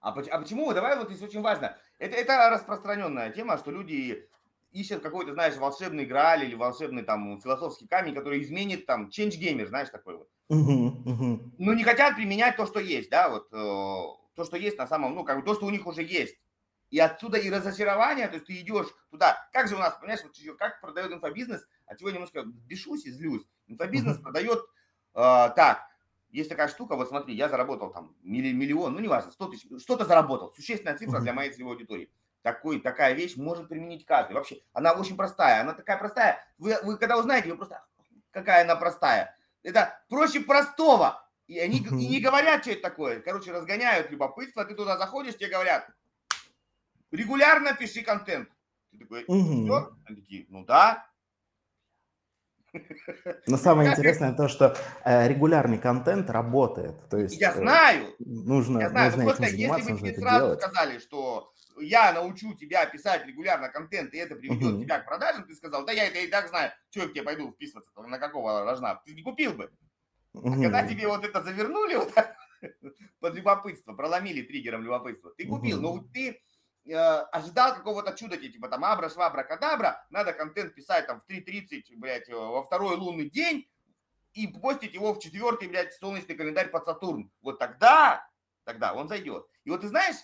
А, 0.00 0.10
а 0.10 0.38
почему? 0.38 0.72
Давай 0.72 0.96
вот 0.96 1.10
здесь 1.10 1.22
очень 1.22 1.42
важно. 1.42 1.76
Это, 1.98 2.16
это 2.16 2.50
распространенная 2.50 3.30
тема, 3.30 3.58
что 3.58 3.70
люди 3.70 4.26
ищут 4.72 5.02
какой-то, 5.02 5.32
знаешь, 5.32 5.56
волшебный 5.56 6.06
грааль 6.06 6.44
или 6.44 6.54
волшебный 6.54 7.02
там 7.02 7.40
философский 7.40 7.86
камень, 7.86 8.14
который 8.14 8.42
изменит 8.42 8.86
там 8.86 9.08
change 9.08 9.38
gamer, 9.38 9.66
знаешь, 9.66 9.90
такой 9.90 10.16
вот. 10.16 10.28
Uh-huh, 10.50 11.04
uh-huh. 11.04 11.50
Ну, 11.58 11.72
не 11.72 11.84
хотят 11.84 12.16
применять 12.16 12.56
то, 12.56 12.66
что 12.66 12.80
есть, 12.80 13.10
да, 13.10 13.28
вот 13.28 13.48
э, 13.52 13.56
то, 14.34 14.44
что 14.44 14.56
есть 14.56 14.78
на 14.78 14.86
самом, 14.86 15.14
ну, 15.14 15.24
как 15.24 15.38
бы 15.38 15.42
то, 15.44 15.54
что 15.54 15.66
у 15.66 15.70
них 15.70 15.86
уже 15.86 16.02
есть. 16.02 16.36
И 16.90 16.98
отсюда 16.98 17.38
и 17.38 17.50
разочарование, 17.50 18.26
то 18.26 18.34
есть 18.34 18.46
ты 18.46 18.60
идешь 18.60 18.88
туда. 19.10 19.48
Как 19.52 19.68
же 19.68 19.76
у 19.76 19.78
нас, 19.78 19.94
понимаешь, 19.94 20.22
вот 20.24 20.58
как 20.58 20.80
продает 20.80 21.12
инфобизнес, 21.12 21.64
от 21.86 21.98
чего 21.98 22.10
немножко 22.10 22.42
бешусь 22.44 23.04
и 23.06 23.10
злюсь. 23.10 23.42
Инфобизнес 23.66 24.16
uh-huh. 24.16 24.22
продает 24.22 24.58
э, 25.14 25.50
так, 25.54 25.86
есть 26.32 26.48
такая 26.48 26.68
штука, 26.68 26.96
вот 26.96 27.08
смотри, 27.08 27.34
я 27.34 27.48
заработал 27.48 27.90
там 27.90 28.14
миллион, 28.22 28.94
ну 28.94 29.00
неважно, 29.00 29.32
100 29.32 29.48
тысяч, 29.48 29.82
что-то 29.82 30.04
заработал, 30.04 30.52
существенная 30.52 30.96
цифра 30.96 31.20
для 31.20 31.32
моей 31.32 31.52
целевой 31.52 31.74
аудитории. 31.74 32.10
Такой, 32.42 32.80
такая 32.80 33.12
вещь 33.12 33.36
может 33.36 33.68
применить 33.68 34.06
каждый. 34.06 34.32
Вообще, 34.32 34.62
она 34.72 34.92
очень 34.92 35.16
простая, 35.16 35.60
она 35.60 35.74
такая 35.74 35.98
простая. 35.98 36.42
Вы, 36.58 36.76
вы 36.82 36.96
когда 36.96 37.18
узнаете, 37.18 37.50
вы 37.50 37.56
просто, 37.56 37.84
какая 38.30 38.64
она 38.64 38.76
простая. 38.76 39.36
Это 39.62 40.02
проще 40.08 40.40
простого. 40.40 41.22
И 41.48 41.58
они 41.58 41.78
и 41.78 42.08
не 42.08 42.20
говорят, 42.20 42.62
что 42.62 42.70
это 42.70 42.82
такое. 42.82 43.20
Короче, 43.20 43.52
разгоняют 43.52 44.10
любопытство, 44.10 44.64
ты 44.64 44.74
туда 44.74 44.96
заходишь, 44.96 45.36
тебе 45.36 45.50
говорят, 45.50 45.90
регулярно 47.10 47.74
пиши 47.74 48.02
контент. 48.02 48.48
Ты 48.92 48.98
такой, 48.98 49.24
угу. 49.26 49.64
все? 49.64 49.90
Они 50.06 50.16
такие, 50.20 50.46
ну 50.48 50.64
да. 50.64 51.09
Но 53.46 53.56
самое 53.56 53.90
интересное 53.90 54.32
то, 54.32 54.48
что 54.48 54.76
э, 55.04 55.28
регулярный 55.28 55.78
контент 55.78 56.30
работает. 56.30 57.08
То 57.08 57.18
есть, 57.18 57.40
я 57.40 57.50
э, 57.50 57.54
знаю. 57.54 58.14
Нужно, 58.18 58.80
я 58.80 58.90
знаю. 58.90 59.10
нужно 59.10 59.24
просто 59.24 59.44
этим 59.44 59.58
если 59.58 59.92
бы 59.92 59.98
тебе 59.98 60.14
сразу 60.14 60.46
делать. 60.46 60.62
сказали, 60.62 60.98
что 60.98 61.52
я 61.80 62.12
научу 62.12 62.54
тебя 62.54 62.86
писать 62.86 63.26
регулярно 63.26 63.68
контент, 63.68 64.14
и 64.14 64.18
это 64.18 64.36
приведет 64.36 64.74
угу. 64.74 64.82
тебя 64.84 65.00
к 65.00 65.06
продажам, 65.06 65.44
ты 65.44 65.54
сказал, 65.54 65.84
да 65.84 65.92
я 65.92 66.06
это 66.06 66.18
и 66.18 66.26
так 66.28 66.48
знаю, 66.48 66.72
что 66.90 67.00
я 67.00 67.08
к 67.08 67.12
тебе 67.12 67.22
пойду 67.22 67.50
вписываться, 67.52 67.90
на 68.00 68.18
какого 68.18 68.64
рожна, 68.64 69.00
ты 69.04 69.14
не 69.14 69.22
купил 69.22 69.54
бы. 69.54 69.70
Угу. 70.34 70.48
А 70.48 70.62
когда 70.62 70.86
тебе 70.86 71.08
вот 71.08 71.24
это 71.24 71.42
завернули 71.42 71.96
вот 71.96 72.14
так, 72.14 72.36
под 73.20 73.34
любопытство, 73.34 73.94
проломили 73.94 74.42
триггером 74.42 74.82
любопытства, 74.82 75.32
ты 75.36 75.46
купил, 75.46 75.78
угу. 75.78 75.96
но 75.96 76.04
ты 76.12 76.40
э, 76.86 76.94
ожидал 76.96 77.74
какого-то 77.74 78.12
чуда, 78.12 78.36
типа 78.36 78.68
там 78.68 78.84
абра, 78.84 79.08
швабра, 79.08 79.42
кадабра, 79.42 80.04
надо 80.10 80.32
контент 80.32 80.74
писать 80.74 81.06
там 81.06 81.20
в 81.20 81.26
3.30, 81.30 81.82
блядь, 81.96 82.28
э, 82.28 82.34
во 82.34 82.62
второй 82.62 82.96
лунный 82.96 83.28
день 83.28 83.68
и 84.32 84.46
постить 84.46 84.94
его 84.94 85.14
в 85.14 85.18
четвертый, 85.18 85.68
блядь, 85.68 85.94
солнечный 85.94 86.34
календарь 86.34 86.70
под 86.70 86.84
Сатурн. 86.84 87.30
Вот 87.42 87.58
тогда, 87.58 88.26
тогда 88.64 88.94
он 88.94 89.08
зайдет. 89.08 89.46
И 89.64 89.70
вот 89.70 89.80
ты 89.80 89.88
знаешь, 89.88 90.16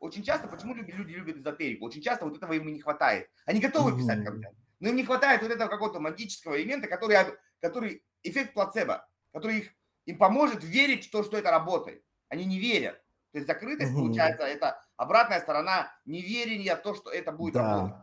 очень 0.00 0.22
часто, 0.22 0.48
почему 0.48 0.74
люди, 0.74 0.90
люди 0.90 1.12
любят 1.12 1.38
эзотерику, 1.38 1.86
очень 1.86 2.02
часто 2.02 2.26
вот 2.26 2.36
этого 2.36 2.52
им 2.52 2.66
не 2.72 2.80
хватает. 2.80 3.30
Они 3.46 3.60
готовы 3.60 3.96
писать 3.96 4.24
контент, 4.24 4.56
но 4.80 4.90
им 4.90 4.96
не 4.96 5.04
хватает 5.04 5.42
вот 5.42 5.50
этого 5.50 5.68
какого-то 5.68 6.00
магического 6.00 6.60
элемента, 6.60 6.86
который, 6.86 7.16
который 7.60 8.04
эффект 8.22 8.54
плацебо, 8.54 9.08
который 9.32 9.58
их, 9.58 9.72
им 10.04 10.18
поможет 10.18 10.62
верить 10.62 11.06
в 11.06 11.10
то, 11.10 11.22
что 11.22 11.38
это 11.38 11.50
работает. 11.50 12.04
Они 12.28 12.44
не 12.44 12.58
верят. 12.58 13.00
То 13.36 13.40
есть 13.40 13.48
закрытость, 13.48 13.92
угу. 13.92 14.04
получается, 14.04 14.44
это 14.44 14.80
обратная 14.96 15.40
сторона 15.40 15.88
неверия 16.06 16.74
в 16.74 16.80
то, 16.80 16.94
что 16.94 17.10
это 17.10 17.32
будет 17.32 17.52
да, 17.52 17.74
работать. 17.74 17.96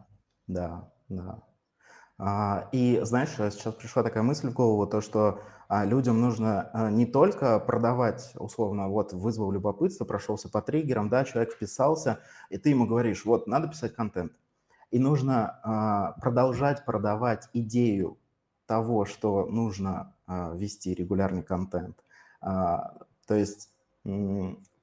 Да, 0.46 0.92
да. 1.10 1.44
А, 2.20 2.70
и 2.72 3.00
знаешь, 3.02 3.30
сейчас 3.30 3.74
пришла 3.74 4.04
такая 4.04 4.22
мысль 4.22 4.50
в 4.50 4.54
голову, 4.54 4.86
то, 4.86 5.02
что 5.02 5.42
а, 5.68 5.86
людям 5.86 6.22
нужно 6.22 6.70
а, 6.72 6.92
не 6.92 7.08
только 7.08 7.60
продавать, 7.60 8.32
условно, 8.36 8.90
вот 8.90 9.14
вызвал 9.14 9.52
любопытство, 9.52 10.06
прошелся 10.06 10.50
по 10.50 10.62
триггерам, 10.62 11.10
да, 11.10 11.26
человек 11.26 11.54
вписался, 11.54 12.20
и 12.52 12.60
ты 12.60 12.70
ему 12.70 12.86
говоришь, 12.86 13.26
вот, 13.26 13.48
надо 13.48 13.70
писать 13.70 13.96
контент. 13.96 14.34
И 14.92 15.00
нужно 15.00 15.60
а, 15.64 16.12
продолжать 16.22 16.86
продавать 16.86 17.50
идею 17.54 18.20
того, 18.68 19.06
что 19.06 19.48
нужно 19.48 20.14
а, 20.28 20.54
вести 20.54 20.94
регулярный 20.94 21.42
контент. 21.42 22.04
А, 22.40 22.94
то 23.26 23.34
есть 23.34 23.72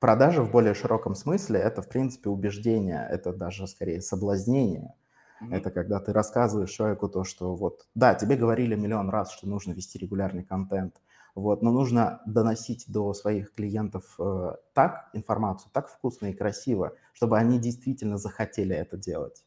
Продажа 0.01 0.43
в 0.43 0.51
более 0.51 0.73
широком 0.73 1.15
смысле– 1.15 1.61
это, 1.61 1.83
в 1.83 1.89
принципе, 1.89 2.31
убеждение, 2.31 3.07
это 3.11 3.35
даже 3.35 3.67
скорее 3.67 4.01
соблазнение. 4.01 4.95
Mm-hmm. 5.43 5.55
Это 5.55 5.71
когда 5.71 6.01
ты 6.01 6.15
рассказываешь 6.15 6.71
человеку 6.71 7.07
то, 7.11 7.23
что 7.23 7.55
вот, 7.55 7.87
да, 7.95 8.15
тебе 8.15 8.37
говорили 8.37 8.75
миллион 8.75 9.11
раз, 9.11 9.31
что 9.31 9.47
нужно 9.47 9.73
вести 9.73 9.99
регулярный 9.99 10.43
контент, 10.43 10.97
вот, 11.35 11.61
но 11.61 11.71
нужно 11.71 12.23
доносить 12.25 12.87
до 12.89 13.13
своих 13.13 13.53
клиентов 13.53 14.17
э, 14.19 14.53
так 14.73 15.11
информацию, 15.13 15.71
так 15.71 15.91
вкусно 15.91 16.29
и 16.29 16.33
красиво, 16.33 16.97
чтобы 17.13 17.37
они 17.37 17.59
действительно 17.59 18.17
захотели 18.17 18.75
это 18.75 18.97
делать. 18.97 19.45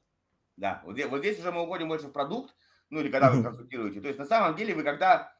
Да, 0.55 0.83
вот, 0.85 0.99
вот 1.09 1.19
здесь 1.19 1.39
уже 1.39 1.51
мы 1.51 1.63
уходим 1.63 1.87
больше 1.87 2.09
в 2.09 2.11
продукт, 2.11 2.53
ну 2.91 2.99
или 2.99 3.09
когда 3.09 3.31
mm-hmm. 3.31 3.37
вы 3.37 3.43
консультируете. 3.43 4.01
То 4.01 4.07
есть 4.07 4.19
на 4.19 4.25
самом 4.25 4.55
деле 4.55 4.75
вы 4.75 4.83
когда 4.83 5.33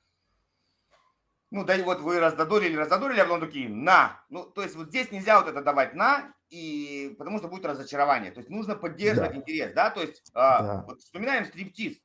ну, 1.54 1.64
да, 1.64 1.78
вот 1.84 2.02
вы 2.02 2.20
раздодорили, 2.20 2.76
раздодорили, 2.76 3.20
а 3.20 3.26
потом 3.26 3.42
такие, 3.42 3.70
на. 3.70 4.20
Ну, 4.30 4.44
то 4.44 4.64
есть 4.64 4.76
вот 4.76 4.88
здесь 4.88 5.12
нельзя 5.12 5.40
вот 5.40 5.48
это 5.48 5.62
давать 5.62 5.94
на, 5.94 6.34
и 6.50 7.14
потому 7.20 7.38
что 7.38 7.48
будет 7.48 7.64
разочарование. 7.66 8.32
То 8.32 8.40
есть 8.40 8.50
нужно 8.50 8.76
поддерживать 8.76 9.34
да. 9.34 9.38
интерес, 9.38 9.74
да, 9.74 9.92
то 9.92 10.02
есть 10.02 10.32
а, 10.34 10.64
да. 10.64 10.84
вот 10.88 11.02
вспоминаем 11.02 11.46
стриптиз. 11.46 12.00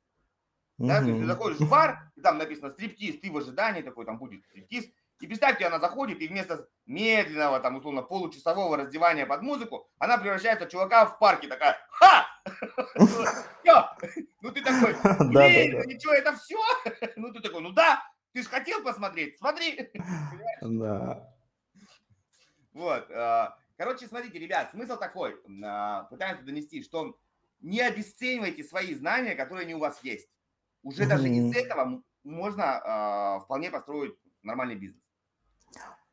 Да, 0.76 1.00
то 1.00 1.06
есть 1.06 1.20
ты 1.20 1.26
заходишь 1.26 1.60
в 1.60 1.68
бар, 1.68 2.10
и 2.14 2.20
там 2.20 2.36
написано 2.36 2.70
стриптиз, 2.70 3.20
ты 3.20 3.32
в 3.32 3.38
ожидании 3.38 3.80
такой, 3.80 4.04
там 4.04 4.18
будет 4.18 4.44
стриптиз, 4.44 4.84
и 5.20 5.26
представьте, 5.26 5.66
она 5.66 5.80
заходит, 5.80 6.20
и 6.20 6.28
вместо 6.28 6.68
медленного, 6.84 7.58
там, 7.60 7.76
условно, 7.76 8.02
получасового 8.02 8.76
раздевания 8.76 9.24
под 9.24 9.40
музыку, 9.40 9.88
она 9.98 10.18
превращается 10.18 10.66
в 10.66 10.68
чувака 10.68 11.06
в 11.06 11.18
парке, 11.18 11.48
такая, 11.48 11.78
ха! 11.88 12.26
Ну 14.40 14.52
ты 14.52 14.62
такой, 14.62 14.94
блин, 15.28 15.88
ничего, 15.88 16.12
это 16.12 16.36
все? 16.36 16.58
Ну 17.16 17.32
ты 17.32 17.40
такой, 17.40 17.62
ну 17.62 17.72
да, 17.72 18.02
ты 18.32 18.42
же 18.42 18.48
хотел 18.48 18.82
посмотреть? 18.82 19.38
Смотри. 19.38 19.90
Да. 20.60 21.34
Вот. 22.72 23.10
А, 23.10 23.58
короче, 23.76 24.06
смотрите, 24.06 24.38
ребят, 24.38 24.70
смысл 24.70 24.96
такой. 24.96 25.36
А, 25.64 26.04
пытаемся 26.04 26.44
донести, 26.44 26.82
что 26.82 27.18
не 27.60 27.80
обесценивайте 27.80 28.62
свои 28.62 28.94
знания, 28.94 29.34
которые 29.34 29.66
не 29.66 29.74
у 29.74 29.78
вас 29.78 30.02
есть. 30.02 30.28
Уже 30.82 31.04
mm-hmm. 31.04 31.08
даже 31.08 31.28
из 31.28 31.56
этого 31.56 32.02
можно 32.22 33.38
э, 33.40 33.44
вполне 33.44 33.70
построить 33.70 34.14
нормальный 34.42 34.76
бизнес. 34.76 35.02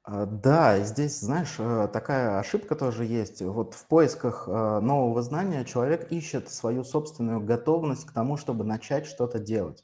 Да, 0.07 0.79
здесь, 0.81 1.19
знаешь, 1.19 1.55
э, 1.57 1.87
такая 1.91 2.37
ошибка 2.39 2.75
тоже 2.75 3.05
есть. 3.05 3.41
Вот 3.41 3.73
в 3.73 3.87
поисках 3.87 4.47
э, 4.47 4.51
нового 4.79 5.23
знания 5.23 5.65
человек 5.65 6.11
ищет 6.11 6.51
свою 6.51 6.83
собственную 6.83 7.41
готовность 7.41 8.05
к 8.05 8.11
тому, 8.11 8.37
чтобы 8.37 8.65
начать 8.65 9.07
что-то 9.07 9.39
делать. 9.39 9.83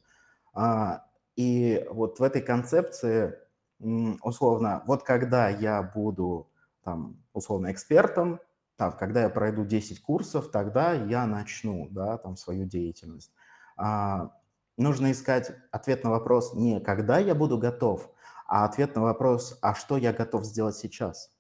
И 1.42 1.84
вот 1.90 2.20
в 2.20 2.24
этой 2.24 2.44
концепции, 2.44 3.36
условно, 3.80 4.84
вот 4.86 5.02
когда 5.02 5.50
я 5.50 5.82
буду 5.82 6.52
там, 6.84 7.18
условно, 7.34 7.72
экспертом, 7.72 8.40
там, 8.76 8.96
когда 8.96 9.24
я 9.24 9.30
пройду 9.30 9.66
10 9.66 10.04
курсов, 10.04 10.52
тогда 10.52 10.94
я 10.94 11.26
начну, 11.26 11.88
да, 11.90 12.20
там, 12.20 12.38
свою 12.38 12.66
деятельность. 12.66 13.34
А, 13.76 14.32
нужно 14.78 15.12
искать 15.12 15.52
ответ 15.72 16.04
на 16.04 16.12
вопрос 16.12 16.54
не 16.54 16.80
когда 16.80 17.18
я 17.18 17.34
буду 17.34 17.58
готов, 17.58 18.12
а 18.46 18.66
ответ 18.66 18.96
на 18.96 19.02
вопрос, 19.02 19.58
а 19.64 19.74
что 19.74 19.98
я 19.98 20.14
готов 20.14 20.46
сделать 20.46 20.76
сейчас. 20.76 21.32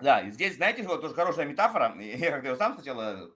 Да, 0.00 0.22
и 0.22 0.32
здесь, 0.32 0.56
знаете, 0.56 0.82
вот 0.82 1.02
тоже 1.02 1.14
хорошая 1.14 1.46
метафора. 1.46 1.94
Я 2.00 2.32
когда 2.32 2.48
ее 2.48 2.56
сам 2.56 2.74
сначала 2.74 3.30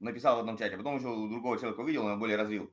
написал 0.00 0.36
в 0.36 0.40
одном 0.40 0.56
чате, 0.56 0.74
а 0.74 0.78
потом 0.78 0.96
еще 0.96 1.08
у 1.08 1.28
другого 1.28 1.58
человека 1.58 1.80
увидел, 1.80 2.06
он 2.06 2.18
более 2.18 2.38
развил. 2.38 2.72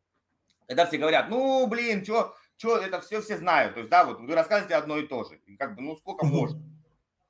Когда 0.67 0.85
все 0.85 0.97
говорят, 0.97 1.29
ну, 1.29 1.67
блин, 1.67 2.03
что, 2.03 2.35
что 2.57 2.77
это 2.77 3.01
все 3.01 3.21
все 3.21 3.37
знают. 3.37 3.73
То 3.73 3.79
есть, 3.81 3.89
да, 3.89 4.05
вот 4.05 4.19
вы 4.19 4.33
рассказываете 4.33 4.75
одно 4.75 4.97
и 4.97 5.07
то 5.07 5.23
же. 5.23 5.37
И 5.45 5.55
как 5.57 5.75
бы, 5.75 5.81
ну, 5.81 5.95
сколько 5.97 6.25
можно. 6.25 6.61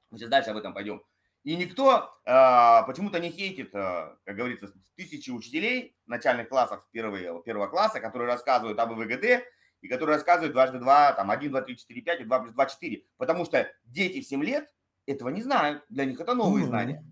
Мы 0.10 0.18
сейчас 0.18 0.30
дальше 0.30 0.52
об 0.52 0.58
этом 0.58 0.74
пойдем. 0.74 1.02
И 1.44 1.56
никто 1.56 2.12
э, 2.26 2.32
почему-то 2.88 3.20
не 3.20 3.30
хейтит, 3.30 3.70
э, 3.76 4.16
как 4.24 4.36
говорится, 4.36 4.74
тысячи 4.96 5.30
учителей 5.30 5.96
в 6.06 6.10
начальных 6.10 6.50
классах 6.50 6.88
первого, 6.92 7.44
первого 7.44 7.68
класса, 7.68 8.00
которые 8.00 8.28
рассказывают 8.28 8.80
об 8.80 8.94
ИВГД 8.94 9.46
и 9.82 9.88
которые 9.88 10.16
рассказывают 10.16 10.54
дважды 10.54 10.80
два, 10.80 11.14
там, 11.14 11.30
1, 11.30 11.52
2, 11.52 11.62
3, 11.62 11.78
4, 11.78 12.02
5 12.02 12.22
и 12.22 12.24
2 12.24 12.40
плюс 12.40 12.54
2, 12.54 12.66
4. 12.66 13.04
Потому 13.18 13.46
что 13.46 13.72
дети 13.84 14.22
в 14.22 14.28
7 14.28 14.44
лет 14.44 14.72
этого 15.06 15.30
не 15.30 15.44
знают. 15.44 15.84
Для 15.90 16.06
них 16.06 16.20
это 16.20 16.34
новые 16.34 16.66
mm-hmm. 16.66 16.70
знания. 16.70 17.06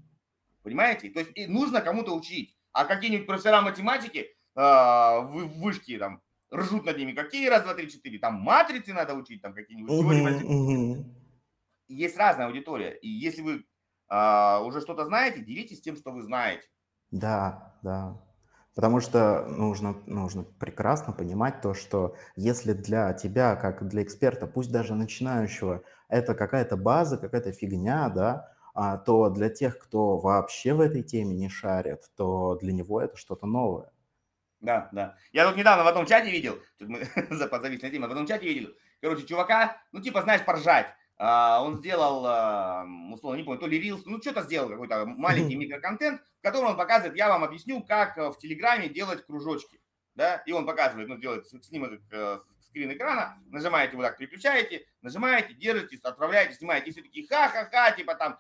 Понимаете? 0.64 1.10
То 1.12 1.20
есть 1.20 1.32
и 1.36 1.46
нужно 1.46 1.82
кому-то 1.82 2.16
учить. 2.16 2.58
А 2.72 2.86
какие-нибудь 2.86 3.28
профессора 3.28 3.62
математики 3.62 4.36
а, 4.56 5.22
в 5.22 5.48
вышке 5.60 5.98
там 5.98 6.22
ржут 6.54 6.86
над 6.86 6.98
ними. 6.98 7.14
Какие 7.14 7.50
раз, 7.50 7.64
два, 7.64 7.74
три, 7.74 7.90
четыре? 7.90 8.20
Там 8.20 8.36
матрицы 8.36 8.94
надо 8.94 9.14
учить, 9.16 9.42
там 9.42 9.54
какие-нибудь 9.54 9.90
теории. 9.90 11.06
Есть 11.88 12.18
разная 12.18 12.48
аудитория. 12.48 12.98
И 13.02 13.08
если 13.08 13.42
вы 13.42 13.66
а, 14.08 14.62
уже 14.64 14.82
что-то 14.82 15.06
знаете, 15.06 15.44
делитесь 15.44 15.82
тем, 15.82 15.96
что 15.96 16.12
вы 16.12 16.22
знаете. 16.22 16.64
Да, 17.12 17.74
да. 17.82 18.22
Потому 18.76 19.02
что 19.02 19.46
нужно, 19.48 19.96
нужно 20.08 20.44
прекрасно 20.44 21.14
понимать 21.14 21.62
то, 21.62 21.76
что 21.76 22.16
если 22.36 22.74
для 22.74 23.14
тебя, 23.14 23.56
как 23.56 23.88
для 23.88 24.02
эксперта, 24.02 24.48
пусть 24.48 24.72
даже 24.72 24.96
начинающего, 24.96 25.84
это 26.08 26.34
какая-то 26.34 26.76
база, 26.76 27.18
какая-то 27.18 27.52
фигня, 27.52 28.10
да, 28.10 28.52
а, 28.74 28.98
то 28.98 29.30
для 29.30 29.50
тех, 29.50 29.78
кто 29.78 30.18
вообще 30.18 30.74
в 30.74 30.80
этой 30.80 31.04
теме 31.04 31.36
не 31.36 31.50
шарит, 31.50 32.10
то 32.16 32.56
для 32.56 32.74
него 32.74 33.00
это 33.00 33.16
что-то 33.16 33.46
новое. 33.46 33.93
Да, 34.64 34.88
да. 34.94 35.18
Я 35.34 35.46
тут 35.46 35.58
недавно 35.58 35.84
в 35.84 35.88
одном 35.88 36.06
чате 36.06 36.32
видел, 36.32 36.58
тут 36.80 36.88
мы 36.88 37.00
позависли 37.52 37.86
на 37.86 37.92
теме, 37.92 38.08
в 38.08 38.12
одном 38.12 38.26
чате 38.26 38.48
видел, 38.48 38.72
короче, 39.02 39.28
чувака, 39.28 39.78
ну 39.92 40.02
типа, 40.02 40.22
знаешь, 40.22 40.46
поржать. 40.46 40.88
А, 41.18 41.62
он 41.62 41.76
сделал, 41.76 42.26
а, 42.26 42.86
условно, 43.12 43.38
не 43.38 43.44
помню, 43.44 43.60
то 43.60 43.68
ли 43.68 43.78
Reels, 43.78 44.04
ну 44.06 44.22
что-то 44.22 44.42
сделал, 44.44 44.70
какой-то 44.70 45.06
маленький 45.18 45.56
микроконтент, 45.56 46.22
в 46.40 46.42
котором 46.42 46.70
он 46.70 46.78
показывает, 46.78 47.18
я 47.18 47.28
вам 47.28 47.44
объясню, 47.44 47.84
как 47.84 48.18
э, 48.18 48.30
в 48.30 48.38
Телеграме 48.38 48.88
делать 48.88 49.26
кружочки. 49.26 49.82
Да, 50.16 50.38
и 50.46 50.52
он 50.52 50.66
показывает, 50.66 51.10
ну, 51.10 51.18
делает 51.18 51.46
снимок 51.48 52.00
э, 52.12 52.40
скрин 52.62 52.94
экрана, 52.94 53.38
нажимаете 53.48 53.98
вот 53.98 54.04
так, 54.04 54.18
переключаете, 54.18 54.86
нажимаете, 55.02 55.54
держите, 55.56 56.00
отправляете, 56.04 56.54
снимаете, 56.54 56.90
и 56.90 56.92
все 56.92 57.02
такие 57.02 57.28
ха-ха-ха, 57.28 57.92
типа 57.92 58.16
там, 58.16 58.38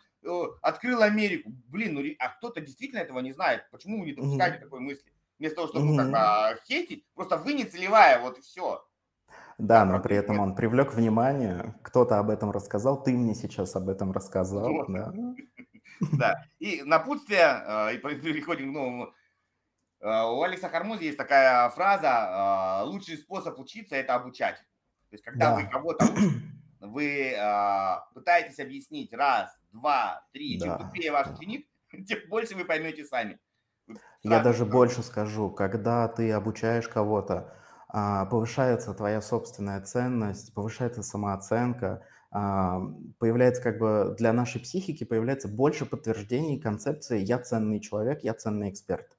открыл 0.61 1.01
Америку. 1.01 1.51
Блин, 1.67 1.95
ну, 1.95 2.03
а 2.19 2.29
кто-то 2.29 2.61
действительно 2.61 2.99
этого 2.99 3.19
не 3.19 3.33
знает. 3.33 3.67
Почему 3.71 3.99
вы 3.99 4.05
не 4.05 4.13
допускаете 4.13 4.59
такой 4.59 4.79
мысли? 4.79 5.12
Вместо 5.43 5.57
того, 5.57 5.67
чтобы, 5.67 5.85
ну, 5.87 5.97
как 5.97 6.09
бы, 6.09 6.17
а, 6.17 6.55
хейтить, 6.65 7.05
просто 7.15 7.35
вы 7.35 7.53
не 7.53 7.65
целевая, 7.65 8.21
вот 8.21 8.37
и 8.37 8.41
все. 8.41 8.81
Да, 9.57 9.83
но 9.83 9.99
при 9.99 10.15
этом 10.15 10.39
он 10.39 10.55
привлек 10.55 10.93
внимание, 10.93 11.75
кто-то 11.83 12.17
об 12.17 12.29
этом 12.29 12.51
рассказал, 12.51 13.03
ты 13.03 13.11
мне 13.11 13.35
сейчас 13.35 13.75
об 13.75 13.89
этом 13.89 14.13
рассказал, 14.13 14.85
да. 14.87 15.13
Да, 16.13 16.45
и 16.59 16.81
напутствие, 16.83 17.43
а, 17.43 17.91
и 17.91 17.97
переходим 17.97 18.71
к 18.71 18.73
новому. 18.73 19.13
А, 19.99 20.31
у 20.31 20.41
Алекса 20.43 20.69
Хармози 20.69 21.03
есть 21.03 21.17
такая 21.17 21.69
фраза, 21.71 22.83
лучший 22.85 23.17
способ 23.17 23.59
учиться– 23.59 23.95
это 23.97 24.15
обучать. 24.15 24.55
То 25.09 25.15
есть, 25.15 25.25
когда 25.25 25.49
да. 25.49 25.55
вы 25.57 25.67
кого-то 25.67 26.05
вы 26.79 27.35
пытаетесь 28.13 28.61
объяснить 28.61 29.11
раз, 29.11 29.53
два, 29.73 30.25
три, 30.31 30.57
да. 30.57 30.65
чем 30.65 30.87
тупее 30.87 31.11
ваш 31.11 31.27
ученик, 31.27 31.67
тем 32.07 32.19
больше 32.29 32.55
вы 32.55 32.63
поймете 32.63 33.03
сами. 33.03 33.41
Я 34.23 34.41
даже 34.41 34.65
больше 34.65 35.03
скажу, 35.03 35.49
когда 35.49 36.07
ты 36.07 36.31
обучаешь 36.31 36.87
кого-то, 36.87 37.53
а, 37.89 38.25
повышается 38.25 38.93
твоя 38.93 39.21
собственная 39.21 39.81
ценность, 39.81 40.53
повышается 40.53 41.03
самооценка, 41.03 42.05
а, 42.31 42.79
появляется 43.19 43.61
как 43.61 43.77
бы 43.77 44.15
для 44.17 44.33
нашей 44.33 44.61
психики 44.61 45.03
появляется 45.03 45.47
больше 45.47 45.85
подтверждений 45.85 46.59
концепции 46.59 47.19
«я 47.19 47.37
ценный 47.37 47.79
человек, 47.79 48.23
я 48.23 48.33
ценный 48.33 48.71
эксперт». 48.71 49.17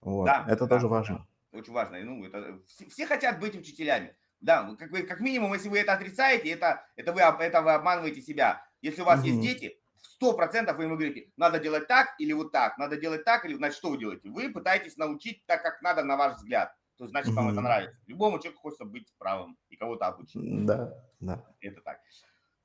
Вот. 0.00 0.24
Да, 0.26 0.44
это 0.48 0.66
да, 0.66 0.76
тоже 0.76 0.88
важно. 0.88 1.26
Да, 1.52 1.58
очень 1.58 1.72
важно. 1.72 1.98
Ну, 2.00 2.24
это, 2.24 2.60
все, 2.66 2.88
все 2.88 3.06
хотят 3.06 3.40
быть 3.40 3.56
учителями. 3.56 4.16
Да, 4.40 4.74
как, 4.78 4.90
вы, 4.90 5.02
как 5.02 5.20
минимум, 5.20 5.52
если 5.52 5.68
вы 5.68 5.78
это 5.78 5.92
отрицаете, 5.92 6.50
это, 6.50 6.86
это, 6.94 7.12
вы, 7.12 7.20
это 7.20 7.60
вы 7.60 7.72
обманываете 7.72 8.22
себя. 8.22 8.64
Если 8.80 9.02
у 9.02 9.04
вас 9.04 9.20
угу. 9.20 9.26
есть 9.28 9.40
дети, 9.40 9.78
сто 10.16 10.34
процентов 10.34 10.76
вы 10.76 10.84
ему 10.84 10.96
говорите, 10.96 11.30
надо 11.36 11.58
делать 11.58 11.86
так 11.86 12.14
или 12.18 12.32
вот 12.32 12.52
так, 12.52 12.76
надо 12.78 12.96
делать 12.96 13.24
так 13.24 13.44
или, 13.44 13.54
значит, 13.54 13.78
что 13.78 13.90
вы 13.90 13.98
делаете? 13.98 14.28
Вы 14.28 14.50
пытаетесь 14.50 14.96
научить 14.96 15.44
так, 15.46 15.62
как 15.62 15.80
надо, 15.82 16.04
на 16.04 16.16
ваш 16.16 16.36
взгляд 16.36 16.74
то 16.96 17.06
значит 17.06 17.32
вам 17.34 17.50
это 17.50 17.60
нравится. 17.60 17.98
Любому 18.06 18.38
человеку 18.38 18.62
хочется 18.62 18.84
быть 18.84 19.12
правым 19.18 19.56
и 19.68 19.76
кого-то 19.76 20.06
обучить. 20.06 20.64
Да, 20.64 20.94
да. 21.20 21.44
Это 21.60 21.80
так. 21.82 22.00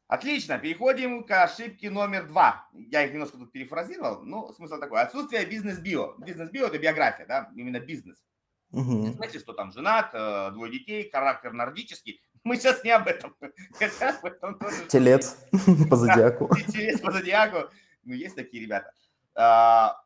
Отлично, 0.07 0.57
переходим 0.57 1.23
к 1.23 1.43
ошибке 1.43 1.89
номер 1.89 2.27
два. 2.27 2.67
Я 2.73 3.05
их 3.05 3.13
немножко 3.13 3.37
тут 3.37 3.51
перефразировал, 3.51 4.23
но 4.23 4.51
смысл 4.51 4.77
такой. 4.77 5.01
Отсутствие 5.01 5.45
бизнес-био. 5.45 6.15
Бизнес-био– 6.17 6.65
это 6.67 6.77
биография, 6.77 7.25
да, 7.25 7.49
именно 7.55 7.79
бизнес. 7.79 8.21
Угу. 8.71 9.13
Знаете, 9.13 9.39
что 9.39 9.53
там 9.53 9.71
женат, 9.71 10.11
э, 10.13 10.51
двое 10.51 10.71
детей, 10.71 11.09
характер 11.09 11.53
нордический. 11.53 12.21
Мы 12.43 12.57
сейчас 12.57 12.83
не 12.83 12.91
об 12.91 13.07
этом. 13.07 13.35
Телец 14.87 15.37
по 15.89 15.95
зодиаку. 15.95 16.49
Телец 16.67 16.99
по 16.99 17.11
зодиаку. 17.11 17.69
Ну, 18.03 18.13
есть 18.13 18.35
такие 18.35 18.63
ребята. 18.63 18.93
А, 19.35 20.01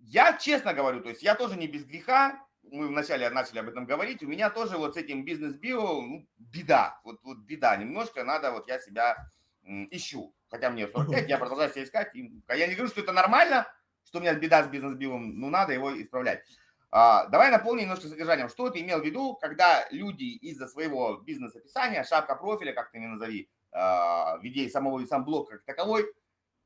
я 0.00 0.36
честно 0.36 0.74
говорю, 0.74 1.00
то 1.00 1.08
есть 1.08 1.22
я 1.22 1.34
тоже 1.34 1.56
не 1.56 1.66
без 1.66 1.84
греха, 1.84 2.38
мы 2.62 2.88
вначале 2.88 3.28
начали 3.30 3.60
об 3.60 3.68
этом 3.68 3.86
говорить, 3.86 4.22
у 4.22 4.26
меня 4.26 4.50
тоже 4.50 4.76
вот 4.76 4.94
с 4.94 4.96
этим 4.98 5.24
бизнес-био 5.24 6.02
ну, 6.02 6.28
беда, 6.38 7.00
вот, 7.04 7.20
вот 7.22 7.38
беда 7.38 7.74
немножко, 7.76 8.24
надо, 8.24 8.52
вот 8.52 8.68
я 8.68 8.78
себя 8.78 9.16
ищу, 9.62 10.34
хотя 10.50 10.70
мне 10.70 10.86
45, 10.86 11.28
я 11.28 11.38
продолжаю 11.38 11.70
себя 11.70 11.84
искать, 11.84 12.14
и, 12.14 12.30
я 12.48 12.66
не 12.66 12.74
говорю, 12.74 12.90
что 12.90 13.00
это 13.00 13.12
нормально, 13.12 13.66
что 14.04 14.18
у 14.18 14.20
меня 14.20 14.34
беда 14.34 14.62
с 14.64 14.68
бизнес-биом, 14.68 15.38
ну 15.40 15.48
надо 15.50 15.72
его 15.72 16.00
исправлять. 16.00 16.42
А, 16.90 17.26
давай 17.26 17.50
наполним 17.50 17.82
немножко 17.82 18.08
содержанием. 18.08 18.48
Что 18.48 18.70
ты 18.70 18.80
имел 18.80 19.00
в 19.00 19.04
виду, 19.04 19.34
когда 19.34 19.86
люди 19.90 20.24
из-за 20.24 20.68
своего 20.68 21.18
бизнес-описания, 21.18 22.04
шапка 22.04 22.34
профиля, 22.34 22.72
как 22.72 22.90
ты 22.90 22.98
мне 22.98 23.08
назови, 23.08 23.50
а, 23.72 24.38
в 24.38 24.44
идее 24.44 24.70
самого 24.70 25.04
сам 25.06 25.24
блок 25.24 25.50
как 25.50 25.64
таковой, 25.64 26.06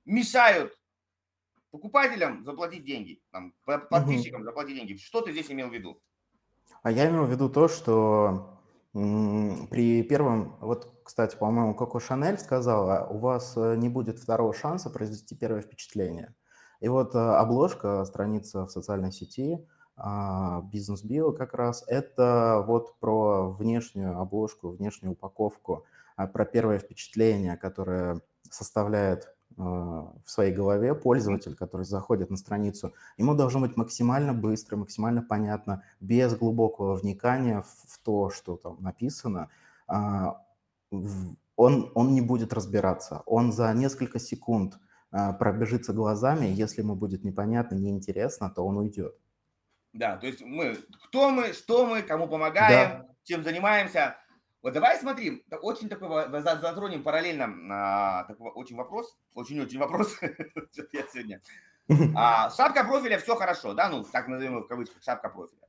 мешают 0.04 0.78
покупателям 1.70 2.44
заплатить 2.44 2.84
деньги, 2.84 3.20
там, 3.30 3.54
подписчикам 3.64 4.40
угу. 4.40 4.44
заплатить 4.44 4.76
деньги. 4.76 4.96
Что 4.96 5.22
ты 5.22 5.32
здесь 5.32 5.50
имел 5.50 5.68
в 5.68 5.74
виду? 5.74 6.00
А 6.82 6.90
я 6.90 7.08
имел 7.08 7.24
в 7.24 7.30
виду 7.30 7.48
то, 7.48 7.68
что 7.68 8.60
при 8.92 10.02
первом, 10.02 10.56
вот, 10.60 11.00
кстати, 11.02 11.34
по-моему, 11.36 11.74
Коко 11.74 11.98
Шанель 11.98 12.38
сказала, 12.38 13.06
у 13.08 13.18
вас 13.18 13.54
э, 13.56 13.76
не 13.76 13.88
будет 13.88 14.18
второго 14.18 14.52
шанса 14.52 14.90
произвести 14.90 15.34
первое 15.34 15.62
впечатление. 15.62 16.34
И 16.80 16.88
вот 16.88 17.14
э, 17.14 17.18
обложка, 17.18 18.04
страница 18.04 18.66
в 18.66 18.70
социальной 18.70 19.10
сети, 19.10 19.66
а, 19.96 20.62
бизнес-био 20.72 21.32
как 21.32 21.54
раз, 21.54 21.84
это 21.86 22.64
вот 22.66 22.98
про 22.98 23.50
внешнюю 23.50 24.18
обложку, 24.18 24.70
внешнюю 24.70 25.12
упаковку, 25.12 25.84
а, 26.16 26.26
про 26.26 26.44
первое 26.44 26.78
впечатление, 26.78 27.56
которое 27.56 28.20
составляет 28.50 29.34
а, 29.58 30.12
в 30.24 30.30
своей 30.30 30.54
голове 30.54 30.94
пользователь, 30.94 31.54
который 31.54 31.84
заходит 31.84 32.30
на 32.30 32.36
страницу, 32.36 32.94
ему 33.16 33.34
должно 33.34 33.60
быть 33.60 33.76
максимально 33.76 34.32
быстро, 34.32 34.76
максимально 34.76 35.22
понятно, 35.22 35.82
без 36.00 36.34
глубокого 36.34 36.94
вникания 36.96 37.62
в 37.62 37.98
то, 38.02 38.30
что 38.30 38.56
там 38.56 38.78
написано. 38.80 39.50
А, 39.86 40.42
он, 41.56 41.92
он 41.94 42.14
не 42.14 42.22
будет 42.22 42.52
разбираться. 42.52 43.22
Он 43.26 43.52
за 43.52 43.72
несколько 43.72 44.18
секунд 44.18 44.78
пробежится 45.38 45.92
глазами, 45.92 46.46
если 46.46 46.80
ему 46.80 46.94
будет 46.94 47.22
непонятно, 47.22 47.74
неинтересно, 47.74 48.48
то 48.48 48.64
он 48.64 48.78
уйдет. 48.78 49.14
Да, 49.92 50.16
то 50.16 50.26
есть 50.26 50.40
мы, 50.40 50.78
кто 51.04 51.30
мы, 51.30 51.52
что 51.52 51.86
мы, 51.86 52.02
кому 52.02 52.26
помогаем, 52.26 53.02
да. 53.02 53.06
чем 53.24 53.42
занимаемся. 53.42 54.16
Вот 54.62 54.72
давай 54.72 54.98
смотри, 54.98 55.44
очень 55.60 55.88
такой 55.88 56.28
затронем 56.40 57.02
параллельно 57.02 57.52
а, 57.70 58.24
такой 58.24 58.50
очень 58.52 58.76
вопрос, 58.76 59.18
очень-очень 59.34 59.78
вопрос, 59.78 60.16
я 60.92 61.02
сегодня. 61.12 61.42
А, 62.14 62.48
шапка 62.50 62.84
профиля 62.84 63.18
все 63.18 63.34
хорошо, 63.34 63.74
да, 63.74 63.88
ну 63.88 64.04
так 64.04 64.28
назовем 64.28 64.52
его 64.52 64.62
в 64.62 64.68
кавычках 64.68 65.02
шапка 65.02 65.28
профиля. 65.28 65.66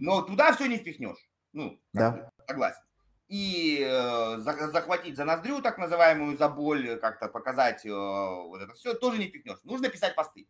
Но 0.00 0.22
туда 0.22 0.52
все 0.52 0.66
не 0.66 0.76
впихнешь, 0.76 1.28
ну 1.52 1.80
да. 1.92 2.30
согласен. 2.46 2.82
И 3.28 3.84
э, 3.84 4.38
захватить 4.38 5.16
за 5.16 5.24
ноздрю, 5.24 5.60
так 5.60 5.78
называемую, 5.78 6.36
за 6.36 6.48
боль, 6.48 6.96
как-то 7.00 7.26
показать 7.26 7.84
э, 7.84 7.90
вот 7.90 8.60
это 8.60 8.72
все, 8.74 8.94
тоже 8.94 9.18
не 9.18 9.26
впихнешь. 9.26 9.58
Нужно 9.64 9.88
писать 9.88 10.14
посты. 10.14 10.46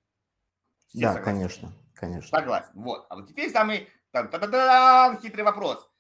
Все 0.97 1.05
да, 1.05 1.13
согласен. 1.13 1.25
конечно, 1.25 1.73
конечно. 1.95 2.39
Согласен. 2.39 2.71
Вот. 2.75 3.07
А 3.11 3.17
вот 3.17 3.29
теперь 3.29 3.51
самый 3.51 3.87
там, 4.13 4.31
та 4.31 4.39
-та 4.39 4.49
-та 4.49 5.21
хитрый 5.21 5.45
вопрос. 5.45 5.91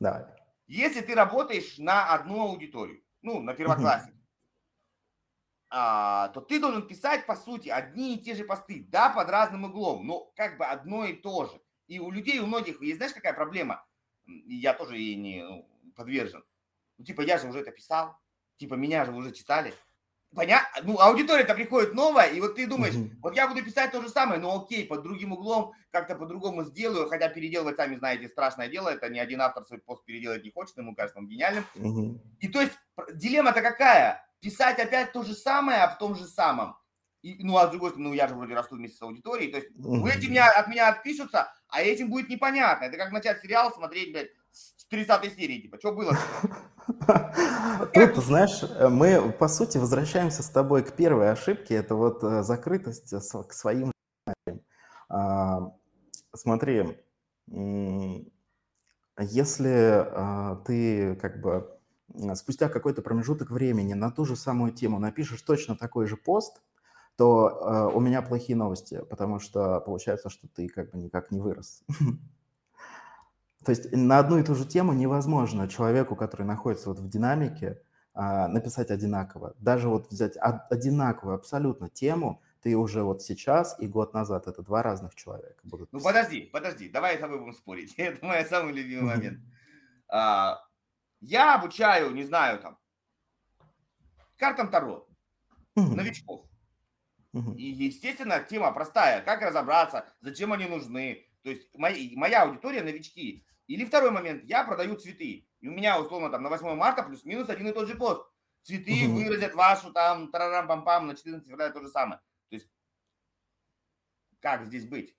Давай. 0.00 0.24
Если 0.66 1.00
ты 1.00 1.14
работаешь 1.14 1.78
на 1.78 2.12
одну 2.12 2.42
аудиторию, 2.42 3.04
ну, 3.22 3.40
на 3.40 3.54
первоклассник, 3.54 4.16
а, 5.70 6.28
то 6.28 6.40
ты 6.40 6.58
должен 6.58 6.88
писать, 6.88 7.24
по 7.24 7.36
сути, 7.36 7.68
одни 7.68 8.16
и 8.16 8.18
те 8.18 8.34
же 8.34 8.44
посты, 8.44 8.84
да, 8.88 9.10
под 9.10 9.28
разным 9.30 9.64
углом, 9.64 10.06
но 10.06 10.32
как 10.34 10.58
бы 10.58 10.64
одно 10.64 11.04
и 11.04 11.12
то 11.12 11.46
же. 11.46 11.60
И 11.86 12.00
у 12.00 12.10
людей, 12.10 12.40
у 12.40 12.46
многих, 12.46 12.82
есть, 12.82 12.96
знаешь, 12.96 13.14
какая 13.14 13.34
проблема? 13.34 13.86
Я 14.26 14.74
тоже 14.74 14.96
ей 14.96 15.14
не 15.14 15.44
ну, 15.44 15.68
подвержен. 15.94 16.42
Ну, 16.98 17.04
типа, 17.04 17.20
я 17.20 17.38
же 17.38 17.48
уже 17.48 17.60
это 17.60 17.70
писал, 17.70 18.18
типа, 18.56 18.74
меня 18.74 19.04
же 19.04 19.12
уже 19.12 19.30
читали. 19.30 19.72
Понятно? 20.34 20.82
Ну, 20.84 20.98
аудитория-то 20.98 21.54
приходит 21.54 21.92
новая, 21.92 22.26
и 22.28 22.40
вот 22.40 22.56
ты 22.56 22.66
думаешь, 22.66 22.94
mm-hmm. 22.94 23.18
вот 23.20 23.36
я 23.36 23.46
буду 23.46 23.62
писать 23.62 23.92
то 23.92 24.00
же 24.00 24.08
самое, 24.08 24.40
но 24.40 24.62
окей, 24.62 24.86
под 24.86 25.02
другим 25.02 25.32
углом, 25.32 25.72
как-то 25.90 26.14
по-другому 26.14 26.64
сделаю, 26.64 27.08
хотя 27.08 27.28
переделывать, 27.28 27.76
сами 27.76 27.96
знаете, 27.96 28.28
страшное 28.28 28.68
дело, 28.68 28.88
это 28.88 29.10
ни 29.10 29.18
один 29.18 29.42
автор 29.42 29.64
свой 29.64 29.78
пост 29.80 30.04
переделать 30.06 30.42
не 30.42 30.50
хочет, 30.50 30.76
ему 30.78 30.94
кажется 30.94 31.18
он 31.18 31.28
гениальным. 31.28 31.66
Mm-hmm. 31.74 32.18
И 32.40 32.48
то 32.48 32.62
есть 32.62 32.72
дилемма-то 33.12 33.60
какая? 33.60 34.26
Писать 34.40 34.78
опять 34.78 35.12
то 35.12 35.22
же 35.22 35.34
самое, 35.34 35.82
а 35.82 35.88
в 35.88 35.98
том 35.98 36.14
же 36.14 36.24
самом. 36.24 36.76
И, 37.20 37.44
ну, 37.44 37.56
а 37.56 37.68
с 37.68 37.70
другой 37.70 37.90
стороны, 37.90 38.08
ну, 38.08 38.14
я 38.14 38.26
же 38.26 38.34
вроде 38.34 38.54
расту 38.54 38.74
вместе 38.74 38.96
с 38.96 39.02
аудиторией. 39.02 39.52
То 39.52 39.58
есть 39.58 39.68
вы 39.76 40.10
эти 40.10 40.26
меня, 40.26 40.50
от 40.50 40.66
меня 40.66 40.88
отпишутся, 40.88 41.52
а 41.68 41.80
этим 41.80 42.10
будет 42.10 42.28
непонятно. 42.28 42.86
Это 42.86 42.96
как 42.96 43.12
начать 43.12 43.40
сериал 43.40 43.72
смотреть, 43.72 44.12
блядь, 44.12 44.30
с 44.52 44.86
30 44.86 45.34
серии, 45.34 45.62
типа, 45.62 45.78
что 45.78 45.92
было? 45.92 46.16
Тут, 47.94 48.16
знаешь, 48.24 48.62
мы, 48.90 49.32
по 49.32 49.48
сути, 49.48 49.78
возвращаемся 49.78 50.42
с 50.42 50.50
тобой 50.50 50.82
к 50.82 50.92
первой 50.92 51.30
ошибке. 51.30 51.74
Это 51.74 51.94
вот 51.94 52.22
э, 52.22 52.42
закрытость 52.42 53.14
к 53.48 53.52
своим 53.52 53.92
а, 55.08 55.72
Смотри, 56.34 56.98
если 59.18 59.68
а, 59.68 60.56
ты 60.64 61.16
как 61.16 61.40
бы 61.40 61.78
спустя 62.34 62.68
какой-то 62.68 63.02
промежуток 63.02 63.50
времени 63.50 63.92
на 63.92 64.10
ту 64.10 64.24
же 64.24 64.36
самую 64.36 64.72
тему 64.72 64.98
напишешь 64.98 65.42
точно 65.42 65.76
такой 65.76 66.06
же 66.06 66.16
пост, 66.16 66.62
то 67.16 67.46
а, 67.46 67.88
у 67.88 68.00
меня 68.00 68.22
плохие 68.22 68.56
новости, 68.56 69.02
потому 69.10 69.40
что 69.40 69.80
получается, 69.80 70.30
что 70.30 70.48
ты 70.48 70.68
как 70.68 70.90
бы 70.92 70.98
никак 70.98 71.30
не 71.30 71.40
вырос. 71.40 71.82
То 73.64 73.70
есть 73.70 73.92
на 73.92 74.18
одну 74.18 74.38
и 74.38 74.42
ту 74.42 74.54
же 74.54 74.66
тему 74.66 74.92
невозможно 74.92 75.68
человеку, 75.68 76.16
который 76.16 76.46
находится 76.46 76.88
вот 76.88 76.98
в 76.98 77.08
динамике, 77.08 77.80
написать 78.14 78.90
одинаково. 78.90 79.54
Даже 79.58 79.88
вот 79.88 80.10
взять 80.10 80.36
одинаковую 80.36 81.36
абсолютно 81.36 81.88
тему– 81.88 82.42
ты 82.62 82.76
уже 82.76 83.02
вот 83.02 83.22
сейчас 83.22 83.76
и 83.80 83.88
год 83.88 84.14
назад. 84.14 84.46
Это 84.46 84.62
два 84.62 84.82
разных 84.82 85.14
человека 85.14 85.60
будут. 85.64 85.92
Ну 85.92 86.00
подожди, 86.00 86.42
подожди, 86.42 86.88
давай 86.88 87.16
с 87.16 87.20
тобой 87.20 87.40
будем 87.40 87.54
спорить. 87.54 87.94
Это 87.96 88.24
мой 88.24 88.44
самый 88.44 88.72
любимый 88.72 89.16
момент. 89.16 89.40
А, 90.08 90.64
я 91.20 91.56
обучаю, 91.56 92.12
не 92.12 92.22
знаю, 92.22 92.60
там, 92.60 92.78
картам 94.36 94.70
Таро, 94.70 95.08
новичков. 95.74 96.46
И, 97.56 97.64
естественно, 97.64 98.40
тема 98.40 98.70
простая. 98.72 99.22
Как 99.22 99.42
разобраться, 99.42 100.06
зачем 100.20 100.52
они 100.52 100.66
нужны. 100.66 101.26
То 101.42 101.50
есть 101.50 101.66
моя, 101.76 101.96
моя 102.14 102.42
аудитория 102.42 102.82
новички. 102.82 103.44
Или 103.66 103.84
второй 103.84 104.10
момент, 104.10 104.44
я 104.44 104.64
продаю 104.64 104.96
цветы. 104.96 105.46
И 105.60 105.68
у 105.68 105.70
меня, 105.70 106.00
условно, 106.00 106.30
там 106.30 106.42
на 106.42 106.48
8 106.48 106.74
марта 106.74 107.02
плюс-минус 107.02 107.48
один 107.48 107.68
и 107.68 107.72
тот 107.72 107.88
же 107.88 107.94
пост. 107.94 108.26
Цветы 108.62 109.08
выразят 109.08 109.54
вашу 109.54 109.92
там 109.92 110.30
тарарам-пам-пам 110.30 111.06
на 111.06 111.16
14 111.16 111.48
февраля 111.48 111.72
то 111.72 111.80
же 111.80 111.88
самое. 111.88 112.20
Как 114.40 114.66
здесь 114.66 114.86
быть? 114.86 115.16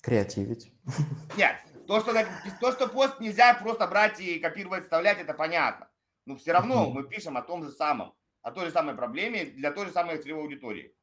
Креативить. 0.00 0.72
Нет, 1.36 1.56
то, 1.86 2.00
что, 2.00 2.14
то, 2.60 2.72
что 2.72 2.88
пост 2.88 3.20
нельзя 3.20 3.52
просто 3.54 3.86
брать 3.86 4.18
и 4.20 4.38
копировать, 4.38 4.84
вставлять, 4.84 5.18
это 5.18 5.34
понятно. 5.34 5.90
Но 6.24 6.36
все 6.36 6.52
равно 6.52 6.90
мы 6.90 7.06
пишем 7.06 7.36
о 7.36 7.42
том 7.42 7.62
же 7.62 7.70
самом, 7.72 8.14
о 8.40 8.52
той 8.52 8.66
же 8.66 8.70
самой 8.70 8.94
проблеме 8.94 9.44
для 9.44 9.70
той 9.70 9.86
же 9.86 9.92
самой 9.92 10.16
целевой 10.16 10.44
аудитории. 10.44 10.95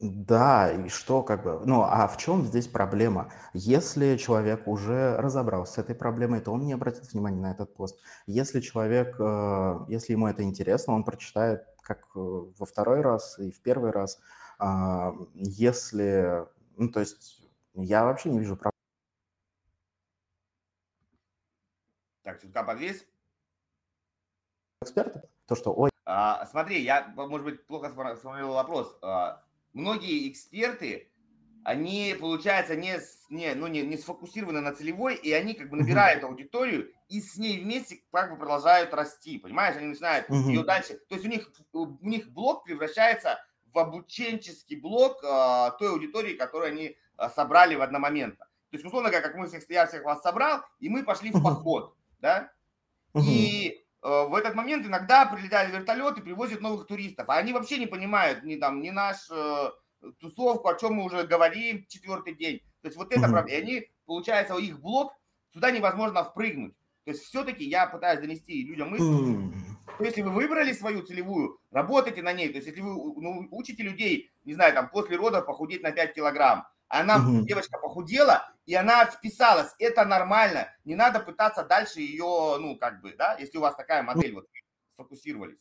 Да, 0.00 0.70
и 0.70 0.88
что 0.88 1.24
как 1.24 1.42
бы, 1.42 1.60
ну 1.66 1.82
а 1.82 2.06
в 2.06 2.18
чем 2.18 2.44
здесь 2.44 2.68
проблема? 2.68 3.32
Если 3.52 4.16
человек 4.16 4.68
уже 4.68 5.16
разобрался 5.16 5.72
с 5.72 5.78
этой 5.78 5.96
проблемой, 5.96 6.40
то 6.40 6.52
он 6.52 6.64
не 6.64 6.72
обратит 6.72 7.12
внимания 7.12 7.40
на 7.40 7.50
этот 7.50 7.74
пост. 7.74 8.00
Если 8.26 8.60
человек, 8.60 9.16
э, 9.18 9.78
если 9.88 10.12
ему 10.12 10.28
это 10.28 10.44
интересно, 10.44 10.94
он 10.94 11.02
прочитает 11.02 11.64
как 11.82 12.04
э, 12.14 12.18
во 12.20 12.64
второй 12.64 13.00
раз 13.00 13.40
и 13.40 13.50
в 13.50 13.60
первый 13.60 13.90
раз. 13.90 14.20
А, 14.60 15.14
если, 15.34 16.46
ну 16.76 16.90
то 16.90 17.00
есть 17.00 17.42
я 17.74 18.04
вообще 18.04 18.30
не 18.30 18.38
вижу 18.38 18.56
проблем. 18.56 18.72
Так, 22.22 22.40
чутка 22.40 22.62
подвесь. 22.62 23.04
Эксперты? 24.80 25.22
То, 25.46 25.56
что, 25.56 25.74
ой. 25.74 25.90
А, 26.04 26.46
смотри, 26.46 26.82
я, 26.82 27.12
может 27.16 27.44
быть, 27.44 27.66
плохо 27.66 27.90
сформулировал 27.90 28.54
вопрос. 28.54 28.96
Многие 29.72 30.30
эксперты, 30.30 31.10
они, 31.64 32.16
получается, 32.18 32.76
не, 32.76 32.98
не, 33.30 33.54
ну, 33.54 33.66
не, 33.66 33.82
не 33.82 33.96
сфокусированы 33.96 34.60
на 34.60 34.74
целевой, 34.74 35.16
и 35.16 35.32
они 35.32 35.54
как 35.54 35.70
бы 35.70 35.76
набирают 35.76 36.24
аудиторию 36.24 36.90
и 37.08 37.20
с 37.20 37.36
ней 37.36 37.60
вместе 37.60 38.00
как 38.12 38.30
бы 38.30 38.36
продолжают 38.36 38.92
расти, 38.94 39.38
понимаешь? 39.38 39.76
Они 39.76 39.86
начинают 39.86 40.28
uh-huh. 40.28 40.48
ее 40.48 40.62
дальше. 40.62 40.98
То 41.08 41.14
есть 41.14 41.26
у 41.26 41.28
них, 41.28 41.50
у 41.72 42.06
них 42.06 42.30
блок 42.30 42.64
превращается 42.64 43.38
в 43.72 43.78
обученческий 43.78 44.76
блок 44.76 45.22
э, 45.22 45.70
той 45.78 45.90
аудитории, 45.90 46.34
которую 46.34 46.72
они 46.72 46.96
э, 47.18 47.28
собрали 47.34 47.74
в 47.74 47.82
одномоментно. 47.82 48.46
То 48.70 48.76
есть, 48.76 48.84
условно 48.84 49.08
говоря, 49.08 49.26
как 49.26 49.36
мы 49.36 49.46
всех, 49.46 49.68
я 49.70 49.86
всех 49.86 50.04
вас 50.04 50.22
собрал, 50.22 50.62
и 50.80 50.88
мы 50.88 51.02
пошли 51.02 51.30
в 51.30 51.42
поход, 51.42 51.94
да? 52.20 52.50
Uh-huh. 53.14 53.22
И 53.26 53.84
Э, 53.87 53.87
в 54.02 54.34
этот 54.34 54.54
момент 54.54 54.86
иногда 54.86 55.26
прилетают 55.26 55.72
вертолеты, 55.72 56.22
привозят 56.22 56.60
новых 56.60 56.86
туристов, 56.86 57.28
а 57.28 57.36
они 57.38 57.52
вообще 57.52 57.78
не 57.78 57.86
понимают 57.86 58.44
ни 58.44 58.56
там, 58.56 58.80
ни 58.80 58.90
наш 58.90 59.28
э, 59.30 59.70
тусовку, 60.20 60.68
о 60.68 60.78
чем 60.78 60.94
мы 60.94 61.04
уже 61.04 61.26
говорим 61.26 61.84
четвертый 61.88 62.34
день. 62.34 62.60
То 62.82 62.88
есть 62.88 62.96
вот 62.96 63.12
это 63.12 63.28
проблема. 63.28 63.48
И 63.48 63.54
они, 63.54 63.90
получается, 64.06 64.54
у 64.54 64.58
их 64.58 64.80
блок, 64.80 65.12
туда 65.52 65.70
невозможно 65.70 66.24
впрыгнуть. 66.24 66.74
То 67.04 67.12
есть 67.12 67.24
все-таки 67.24 67.64
я 67.64 67.86
пытаюсь 67.86 68.20
донести 68.20 68.62
людям 68.64 68.90
мысль, 68.90 69.52
что 69.94 70.04
если 70.04 70.20
вы 70.20 70.30
выбрали 70.30 70.72
свою 70.72 71.02
целевую, 71.02 71.58
работайте 71.70 72.22
на 72.22 72.32
ней. 72.32 72.50
То 72.50 72.56
есть 72.56 72.68
если 72.68 72.82
вы 72.82 72.90
ну, 72.94 73.48
учите 73.50 73.82
людей, 73.82 74.30
не 74.44 74.54
знаю, 74.54 74.74
там 74.74 74.90
после 74.90 75.16
родов 75.16 75.46
похудеть 75.46 75.82
на 75.82 75.90
5 75.90 76.14
килограмм, 76.14 76.66
она, 76.88 77.16
угу. 77.16 77.46
девочка 77.46 77.78
похудела, 77.78 78.50
и 78.66 78.74
она 78.74 79.04
вписалась. 79.06 79.74
Это 79.78 80.04
нормально. 80.04 80.68
Не 80.84 80.94
надо 80.94 81.20
пытаться 81.20 81.64
дальше 81.64 82.00
ее, 82.00 82.56
ну, 82.58 82.76
как 82.78 83.00
бы, 83.00 83.14
да, 83.16 83.34
если 83.38 83.58
у 83.58 83.60
вас 83.60 83.74
такая 83.74 84.02
модель, 84.02 84.34
вот, 84.34 84.46
сфокусировались. 84.94 85.58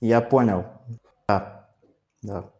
Я 0.00 0.20
понял. 0.20 0.66
Да, 1.26 1.68
да. 2.22 2.50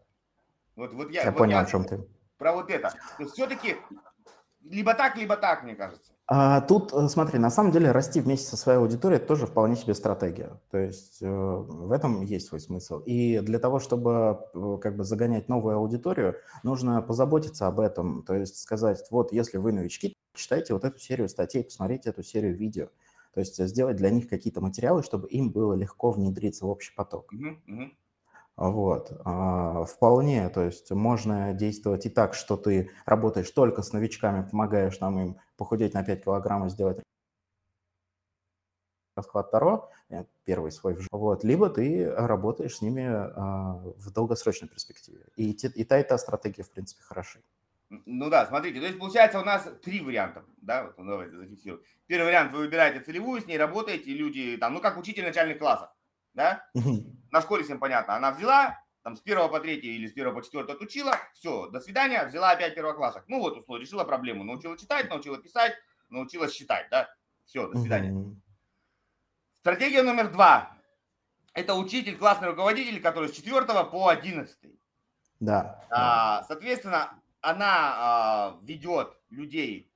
Вот, 0.75 0.93
вот 0.93 1.11
я, 1.11 1.23
я 1.23 1.31
вот 1.31 1.37
понял, 1.37 1.57
я, 1.57 1.61
о 1.61 1.65
чем 1.65 1.85
ты. 1.85 2.05
Про 2.37 2.53
вот 2.53 2.69
это. 2.69 2.93
Все-таки 3.33 3.77
либо 4.61 4.93
так, 4.93 5.15
либо 5.15 5.37
так, 5.37 5.63
мне 5.63 5.75
кажется. 5.75 6.13
А, 6.31 6.61
тут, 6.61 6.93
э, 6.93 7.07
смотри, 7.07 7.39
на 7.39 7.49
самом 7.49 7.71
деле 7.71 7.91
расти 7.91 8.21
вместе 8.21 8.47
со 8.47 8.55
своей 8.55 8.77
аудиторией– 8.77 9.19
тоже 9.25 9.47
вполне 9.47 9.75
себе 9.75 9.95
стратегия. 9.95 10.59
То 10.69 10.77
есть 10.77 11.23
э, 11.23 11.27
в 11.27 11.91
этом 11.91 12.21
есть 12.21 12.45
свой 12.47 12.59
смысл. 12.59 12.99
И 12.99 13.39
для 13.39 13.57
того, 13.57 13.79
чтобы 13.79 14.39
э, 14.53 14.77
как 14.79 14.95
бы 14.95 15.03
загонять 15.03 15.49
новую 15.49 15.77
аудиторию, 15.77 16.35
нужно 16.61 17.01
позаботиться 17.01 17.65
об 17.65 17.79
этом. 17.79 18.21
То 18.21 18.35
есть 18.35 18.59
сказать, 18.59 19.03
вот 19.09 19.33
если 19.33 19.57
вы 19.57 19.71
новички, 19.71 20.15
читайте 20.35 20.75
вот 20.75 20.83
эту 20.83 20.99
серию 20.99 21.29
статей, 21.29 21.63
посмотрите 21.63 22.11
эту 22.11 22.21
серию 22.21 22.55
видео. 22.55 22.89
То 23.33 23.39
есть 23.39 23.57
сделать 23.65 23.97
для 23.97 24.11
них 24.11 24.29
какие-то 24.29 24.61
материалы, 24.61 25.01
чтобы 25.01 25.27
им 25.29 25.49
было 25.51 25.73
легко 25.73 26.11
внедриться 26.11 26.67
в 26.67 26.69
общий 26.69 26.93
поток. 26.93 27.33
Вот. 28.55 29.13
А, 29.23 29.85
вполне, 29.85 30.49
то 30.49 30.65
есть 30.65 30.91
можно 30.91 31.53
действовать 31.53 32.05
и 32.05 32.09
так, 32.09 32.33
что 32.33 32.57
ты 32.57 32.91
работаешь 33.05 33.49
только 33.49 33.81
с 33.81 33.93
новичками, 33.93 34.47
помогаешь 34.47 34.99
нам 34.99 35.17
им 35.17 35.37
похудеть 35.59 35.93
на 35.93 36.03
5 36.03 36.23
килограммов, 36.23 36.71
сделать 36.71 37.03
расклад 39.15 39.51
Таро, 39.51 39.89
э, 40.09 40.23
первый 40.45 40.71
свой, 40.71 40.97
вот, 41.11 41.43
либо 41.43 41.69
ты 41.69 42.09
работаешь 42.09 42.77
с 42.77 42.81
ними 42.81 43.03
а, 43.05 43.73
в 43.97 44.11
долгосрочной 44.11 44.69
перспективе. 44.69 45.25
И, 45.35 45.51
и 45.51 45.83
та, 45.83 45.99
и 45.99 46.03
та 46.03 46.17
стратегия, 46.17 46.63
в 46.63 46.71
принципе, 46.71 47.03
хороши. 47.03 47.41
Ну 47.89 48.29
да, 48.29 48.45
смотрите, 48.45 48.79
то 48.79 48.85
есть 48.85 48.97
получается 48.97 49.39
у 49.39 49.43
нас 49.43 49.67
три 49.83 49.99
варианта, 49.99 50.45
да, 50.61 50.85
вот, 50.85 50.97
ну, 50.97 51.11
давайте 51.11 51.35
зафиксируем. 51.35 51.83
Первый 52.07 52.27
вариант, 52.27 52.53
вы 52.53 52.59
выбираете 52.59 53.01
целевую, 53.01 53.41
с 53.41 53.47
ней 53.47 53.57
работаете, 53.57 54.13
люди 54.13 54.57
там, 54.57 54.73
ну 54.73 54.79
как 54.79 54.97
учитель 54.97 55.25
начальных 55.25 55.57
классов, 55.57 55.89
да? 56.33 56.65
На 57.31 57.41
школе 57.41 57.63
всем 57.63 57.79
понятно. 57.79 58.15
Она 58.15 58.31
взяла, 58.31 58.79
там 59.03 59.15
с 59.15 59.21
первого 59.21 59.47
по 59.47 59.59
третий 59.59 59.95
или 59.95 60.07
с 60.07 60.13
первого 60.13 60.39
по 60.39 60.45
четвертый 60.45 60.75
отучила, 60.75 61.15
все, 61.33 61.67
до 61.67 61.79
свидания, 61.79 62.25
взяла 62.25 62.51
опять 62.51 62.75
первоклассок. 62.75 63.23
Ну 63.27 63.39
вот, 63.39 63.57
условно, 63.57 63.81
решила 63.81 64.03
проблему. 64.03 64.43
Научила 64.43 64.77
читать, 64.77 65.09
научила 65.09 65.37
писать, 65.37 65.73
научилась 66.09 66.53
считать, 66.53 66.87
да? 66.89 67.09
Все, 67.45 67.67
до 67.67 67.79
свидания. 67.79 68.35
Стратегия 69.59 70.03
номер 70.03 70.31
два. 70.31 70.77
Это 71.53 71.73
учитель, 71.73 72.17
классный 72.17 72.49
руководитель, 72.49 73.01
который 73.01 73.29
с 73.29 73.33
4 73.33 73.65
по 73.85 74.09
11. 74.09 74.57
Да. 75.39 75.83
А, 75.89 76.43
соответственно, 76.43 77.19
она 77.41 77.93
а, 77.95 78.59
ведет 78.61 79.17
людей 79.29 79.91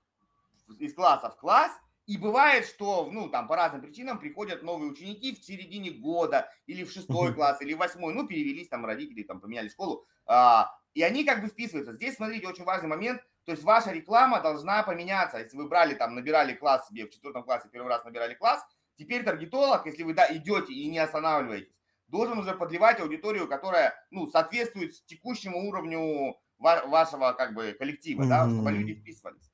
из 0.80 0.94
класса 0.94 1.30
в 1.30 1.38
класс, 1.38 1.72
и 2.06 2.18
бывает, 2.18 2.66
что, 2.66 3.10
ну, 3.12 3.30
там, 3.30 3.48
по 3.48 3.56
разным 3.56 3.82
причинам 3.82 4.20
приходят 4.20 4.62
новые 4.62 4.92
ученики 4.92 5.36
в 5.36 5.44
середине 5.44 5.92
года, 5.92 6.52
или 6.66 6.84
в 6.84 6.92
шестой 6.92 7.34
класс, 7.34 7.62
или 7.62 7.74
в 7.74 7.78
восьмой, 7.78 8.14
ну, 8.14 8.28
перевелись 8.28 8.68
там 8.68 8.86
родители, 8.86 9.24
там, 9.24 9.40
поменяли 9.40 9.70
школу, 9.70 10.06
а, 10.26 10.70
и 10.94 11.02
они 11.02 11.24
как 11.24 11.42
бы 11.42 11.48
вписываются. 11.48 11.94
Здесь, 11.94 12.16
смотрите, 12.16 12.48
очень 12.48 12.66
важный 12.66 12.90
момент, 12.90 13.22
то 13.46 13.52
есть 13.52 13.64
ваша 13.64 13.92
реклама 13.92 14.42
должна 14.42 14.84
поменяться. 14.84 15.38
Если 15.38 15.58
вы 15.58 15.68
брали, 15.68 15.96
там, 15.96 16.16
набирали 16.16 16.54
класс 16.54 16.88
себе 16.88 17.06
в 17.06 17.10
четвертом 17.10 17.44
классе, 17.44 17.70
первый 17.72 17.88
раз 17.88 18.04
набирали 18.04 18.34
класс, 18.34 18.66
теперь 18.96 19.24
таргетолог, 19.24 19.86
если 19.86 20.04
вы, 20.04 20.14
да, 20.14 20.28
идете 20.36 20.74
и 20.74 20.88
не 20.88 21.00
останавливаетесь, 21.00 21.74
должен 22.08 22.38
уже 22.38 22.54
подливать 22.54 23.00
аудиторию, 23.00 23.48
которая, 23.48 23.94
ну, 24.12 24.28
соответствует 24.28 24.94
текущему 25.06 25.68
уровню 25.70 26.38
вашего, 26.60 27.34
как 27.34 27.54
бы, 27.54 27.74
коллектива, 27.74 28.24
mm-hmm. 28.24 28.28
да, 28.28 28.50
чтобы 28.50 28.72
люди 28.72 28.94
вписывались. 28.94 29.53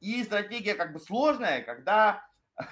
И 0.00 0.24
стратегия 0.24 0.74
как 0.74 0.92
бы 0.92 0.98
сложная, 0.98 1.62
когда, 1.62 2.26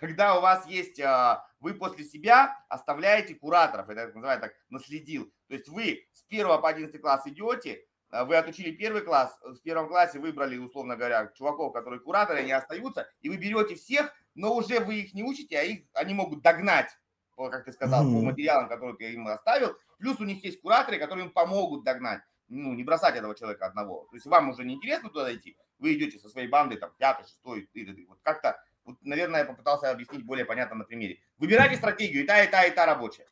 когда 0.00 0.38
у 0.38 0.40
вас 0.40 0.66
есть, 0.66 0.98
а, 1.00 1.46
вы 1.60 1.74
после 1.74 2.04
себя 2.04 2.58
оставляете 2.68 3.34
кураторов, 3.34 3.88
это 3.88 4.12
называют 4.14 4.40
так, 4.40 4.52
наследил. 4.70 5.32
То 5.48 5.54
есть 5.54 5.68
вы 5.68 6.08
с 6.12 6.24
1 6.28 6.46
по 6.46 6.68
11 6.68 7.00
класс 7.00 7.26
идете, 7.26 7.84
а, 8.10 8.24
вы 8.24 8.36
отучили 8.36 8.70
первый 8.70 9.02
класс, 9.02 9.38
в 9.42 9.58
первом 9.58 9.88
классе 9.88 10.18
выбрали, 10.18 10.56
условно 10.56 10.96
говоря, 10.96 11.30
чуваков, 11.36 11.72
которые 11.72 12.00
кураторы, 12.00 12.40
они 12.40 12.52
остаются, 12.52 13.08
и 13.20 13.28
вы 13.28 13.36
берете 13.36 13.74
всех, 13.74 14.12
но 14.34 14.54
уже 14.54 14.80
вы 14.80 14.96
их 15.00 15.14
не 15.14 15.22
учите, 15.22 15.58
а 15.58 15.62
их, 15.62 15.84
они 15.92 16.14
могут 16.14 16.42
догнать, 16.42 16.90
как 17.36 17.64
ты 17.64 17.72
сказал, 17.72 18.06
mm-hmm. 18.06 18.14
по 18.14 18.24
материалам, 18.24 18.68
которые 18.68 18.96
ты 18.96 19.12
им 19.12 19.28
оставил. 19.28 19.76
Плюс 19.98 20.18
у 20.20 20.24
них 20.24 20.42
есть 20.42 20.60
кураторы, 20.62 20.98
которые 20.98 21.26
им 21.26 21.32
помогут 21.32 21.84
догнать. 21.84 22.22
Ну, 22.48 22.74
не 22.74 22.84
бросать 22.84 23.16
этого 23.16 23.34
человека 23.34 23.66
одного. 23.66 24.06
То 24.10 24.16
есть 24.16 24.26
вам 24.26 24.50
уже 24.50 24.64
не 24.64 24.74
интересно 24.74 25.10
туда 25.10 25.34
идти, 25.34 25.56
вы 25.78 25.94
идете 25.94 26.18
со 26.18 26.28
своей 26.28 26.48
бандой, 26.48 26.78
там, 26.78 26.90
пятый, 26.98 27.24
шестой, 27.24 27.68
вот 28.08 28.18
как-то, 28.22 28.56
вот, 28.84 28.96
наверное, 29.02 29.40
я 29.40 29.46
попытался 29.46 29.90
объяснить 29.90 30.24
более 30.24 30.44
понятно 30.44 30.76
на 30.76 30.84
примере. 30.84 31.18
Выбирайте 31.38 31.76
стратегию, 31.76 32.22
и 32.22 32.26
та, 32.26 32.42
и 32.44 32.50
та, 32.50 32.64
и 32.64 32.70
та 32.70 32.86
рабочая. 32.86 33.26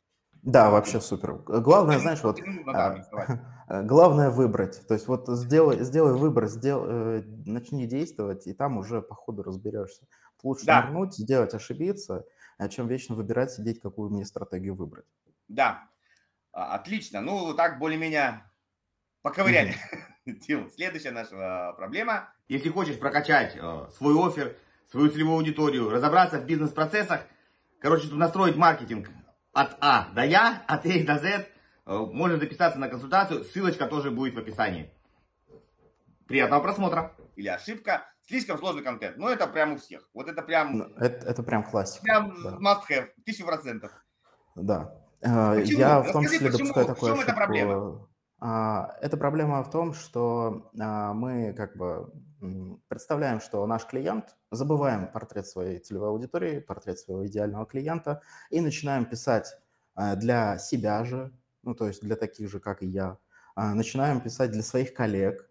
Да, 0.45 0.69
вообще 0.69 1.01
супер. 1.01 1.33
Главное, 1.33 1.97
знаешь, 1.97 2.21
вот 2.21 2.39
а, 2.67 3.81
главное 3.83 4.29
выбрать. 4.29 4.85
То 4.87 4.93
есть 4.93 5.07
вот 5.07 5.27
сделай, 5.27 5.83
сделай 5.83 6.13
выбор, 6.13 6.45
сделай, 6.47 7.21
э, 7.21 7.23
начни 7.47 7.87
действовать, 7.87 8.45
и 8.45 8.53
там 8.53 8.77
уже 8.77 9.01
по 9.01 9.15
ходу 9.15 9.41
разберешься. 9.41 10.05
Лучше 10.43 10.67
да. 10.67 10.83
нырнуть, 10.83 11.15
сделать, 11.15 11.55
ошибиться, 11.55 12.25
а 12.59 12.69
чем 12.69 12.87
вечно 12.87 13.15
выбирать, 13.15 13.51
сидеть, 13.51 13.81
какую 13.81 14.11
мне 14.11 14.23
стратегию 14.23 14.75
выбрать. 14.75 15.07
Да, 15.47 15.89
а, 16.53 16.75
отлично. 16.75 17.21
Ну, 17.21 17.55
так 17.55 17.79
более-менее 17.79 18.43
поковыряли. 19.25 19.75
Тим, 20.45 20.69
следующая 20.69 21.11
наша 21.11 21.73
проблема. 21.75 22.29
Если 22.47 22.69
хочешь 22.69 22.99
прокачать 22.99 23.55
э, 23.55 23.87
свой 23.97 24.13
офер, 24.15 24.55
свою 24.89 25.09
целевую 25.09 25.37
аудиторию, 25.37 25.89
разобраться 25.89 26.39
в 26.39 26.45
бизнес-процессах, 26.45 27.21
короче, 27.79 28.07
настроить 28.13 28.55
маркетинг 28.55 29.09
от 29.51 29.77
А 29.81 30.09
до 30.13 30.23
Я, 30.23 30.63
от 30.67 30.85
А 30.85 31.03
до 31.03 31.17
З, 31.17 31.25
э, 31.25 31.45
можно 31.85 32.37
записаться 32.37 32.77
на 32.77 32.87
консультацию, 32.87 33.43
ссылочка 33.43 33.87
тоже 33.87 34.11
будет 34.11 34.35
в 34.35 34.39
описании. 34.39 34.91
Приятного 36.27 36.61
просмотра. 36.61 37.15
Или 37.35 37.47
ошибка. 37.47 38.05
Слишком 38.27 38.59
сложный 38.59 38.83
контент. 38.83 39.17
Но 39.17 39.29
это 39.29 39.47
прям 39.47 39.73
у 39.73 39.77
всех. 39.77 40.07
Вот 40.13 40.27
это 40.27 40.41
прям... 40.43 40.77
Ну, 40.77 40.85
это, 40.97 41.27
это 41.27 41.43
прям 41.43 41.63
классика. 41.63 42.03
Прям 42.03 42.43
да. 42.43 42.57
must 42.57 42.81
have. 42.89 43.07
Тысячу 43.25 43.45
процентов. 43.45 43.91
Да. 44.55 44.95
Почему? 45.19 45.79
Я 45.79 46.01
в 46.01 46.11
том 46.11 46.23
числе 46.23 46.51
почему? 46.51 46.67
допускаю 46.73 46.85
такое 46.87 47.13
ошибку. 47.13 47.31
это 47.31 47.37
проблема? 47.37 48.07
А, 48.39 48.97
эта 49.01 49.17
проблема 49.17 49.63
в 49.63 49.71
том, 49.71 49.93
что 49.93 50.69
а, 50.79 51.13
мы 51.13 51.53
как 51.53 51.77
бы 51.77 52.11
представляем, 52.87 53.39
что 53.39 53.65
наш 53.65 53.85
клиент, 53.85 54.35
забываем 54.51 55.07
портрет 55.07 55.47
своей 55.47 55.79
целевой 55.79 56.09
аудитории, 56.09 56.59
портрет 56.59 56.99
своего 56.99 57.25
идеального 57.25 57.65
клиента 57.65 58.21
и 58.49 58.59
начинаем 58.59 59.05
писать 59.05 59.57
а, 59.95 60.15
для 60.15 60.57
себя 60.57 61.05
же, 61.05 61.31
ну 61.63 61.75
то 61.75 61.87
есть 61.87 62.01
для 62.01 62.15
таких 62.15 62.49
же, 62.49 62.59
как 62.59 62.83
и 62.83 62.87
я, 62.87 63.17
начинаем 63.55 64.19
писать 64.19 64.51
для 64.51 64.63
своих 64.63 64.93
коллег, 64.93 65.49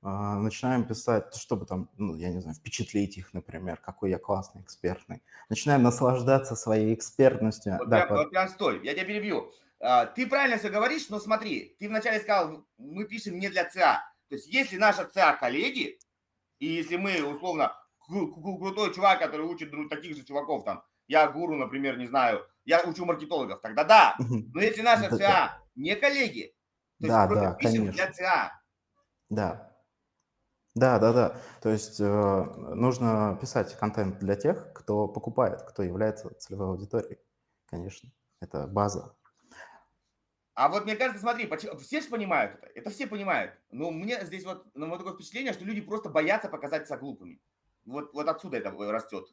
начинаем 0.00 0.84
писать, 0.84 1.34
чтобы 1.34 1.66
там, 1.66 1.90
ну, 1.98 2.14
я 2.14 2.30
не 2.30 2.40
знаю, 2.40 2.54
впечатлить 2.54 3.18
их, 3.18 3.34
например, 3.34 3.78
какой 3.84 4.10
я 4.10 4.18
классный, 4.18 4.62
экспертный. 4.62 5.20
Начинаем 5.48 5.82
наслаждаться 5.82 6.54
своей 6.54 6.94
экспертностью. 6.94 7.76
Вот, 7.78 7.88
да, 7.88 8.06
прям, 8.06 8.18
вот 8.18 8.30
прям 8.30 8.48
стой, 8.48 8.80
я 8.84 8.94
тебя 8.94 9.04
перебью. 9.06 9.52
А, 9.80 10.06
ты 10.06 10.26
правильно 10.26 10.58
все 10.58 10.68
говоришь, 10.68 11.08
но 11.08 11.18
смотри, 11.18 11.76
ты 11.78 11.88
вначале 11.88 12.20
сказал, 12.20 12.66
мы 12.76 13.04
пишем 13.04 13.38
не 13.38 13.48
для 13.48 13.64
ЦА. 13.68 14.04
То 14.28 14.36
есть 14.36 14.46
если 14.46 14.76
наша 14.76 15.06
ЦА 15.06 15.32
коллеги, 15.34 15.98
и 16.58 16.66
если 16.66 16.96
мы, 16.96 17.22
условно, 17.22 17.74
крутой 18.06 18.94
чувак, 18.94 19.20
который 19.20 19.46
учит 19.46 19.72
таких 19.88 20.16
же 20.16 20.24
чуваков, 20.24 20.64
там, 20.64 20.84
я 21.08 21.26
гуру, 21.28 21.56
например, 21.56 21.96
не 21.96 22.06
знаю, 22.06 22.46
я 22.64 22.82
учу 22.84 23.04
маркетологов, 23.04 23.60
тогда 23.62 23.84
да. 23.84 24.16
Но 24.18 24.60
если 24.60 24.82
наша 24.82 25.16
ЦА 25.16 25.58
не 25.74 25.96
коллеги, 25.96 26.54
то 27.00 27.08
да, 27.08 27.22
есть 27.24 27.34
да, 27.34 27.54
пишем 27.54 27.76
конечно. 27.76 27.92
для 27.92 28.12
ЦА. 28.12 28.62
Да. 29.30 29.70
Да, 30.74 30.98
да, 30.98 31.12
да. 31.12 31.36
То 31.62 31.70
есть 31.70 31.98
э, 32.00 32.04
нужно 32.04 33.36
писать 33.40 33.76
контент 33.76 34.18
для 34.18 34.36
тех, 34.36 34.72
кто 34.72 35.08
покупает, 35.08 35.62
кто 35.62 35.82
является 35.82 36.32
целевой 36.38 36.68
аудиторией. 36.68 37.18
Конечно, 37.66 38.12
это 38.40 38.66
база. 38.66 39.16
А 40.60 40.68
вот 40.68 40.84
мне 40.84 40.94
кажется, 40.94 41.22
смотри, 41.22 41.50
все 41.80 42.02
же 42.02 42.08
понимают 42.08 42.56
это, 42.56 42.66
это 42.74 42.90
все 42.90 43.06
понимают. 43.06 43.54
Но 43.70 43.90
мне 43.90 44.22
здесь 44.26 44.44
вот, 44.44 44.66
ну, 44.74 44.90
вот 44.90 44.98
такое 44.98 45.14
впечатление, 45.14 45.54
что 45.54 45.64
люди 45.64 45.80
просто 45.80 46.10
боятся 46.10 46.50
показать 46.50 46.86
себя 46.86 46.98
глупыми. 46.98 47.40
Вот, 47.86 48.12
вот 48.12 48.28
отсюда 48.28 48.58
это 48.58 48.70
растет. 48.70 49.24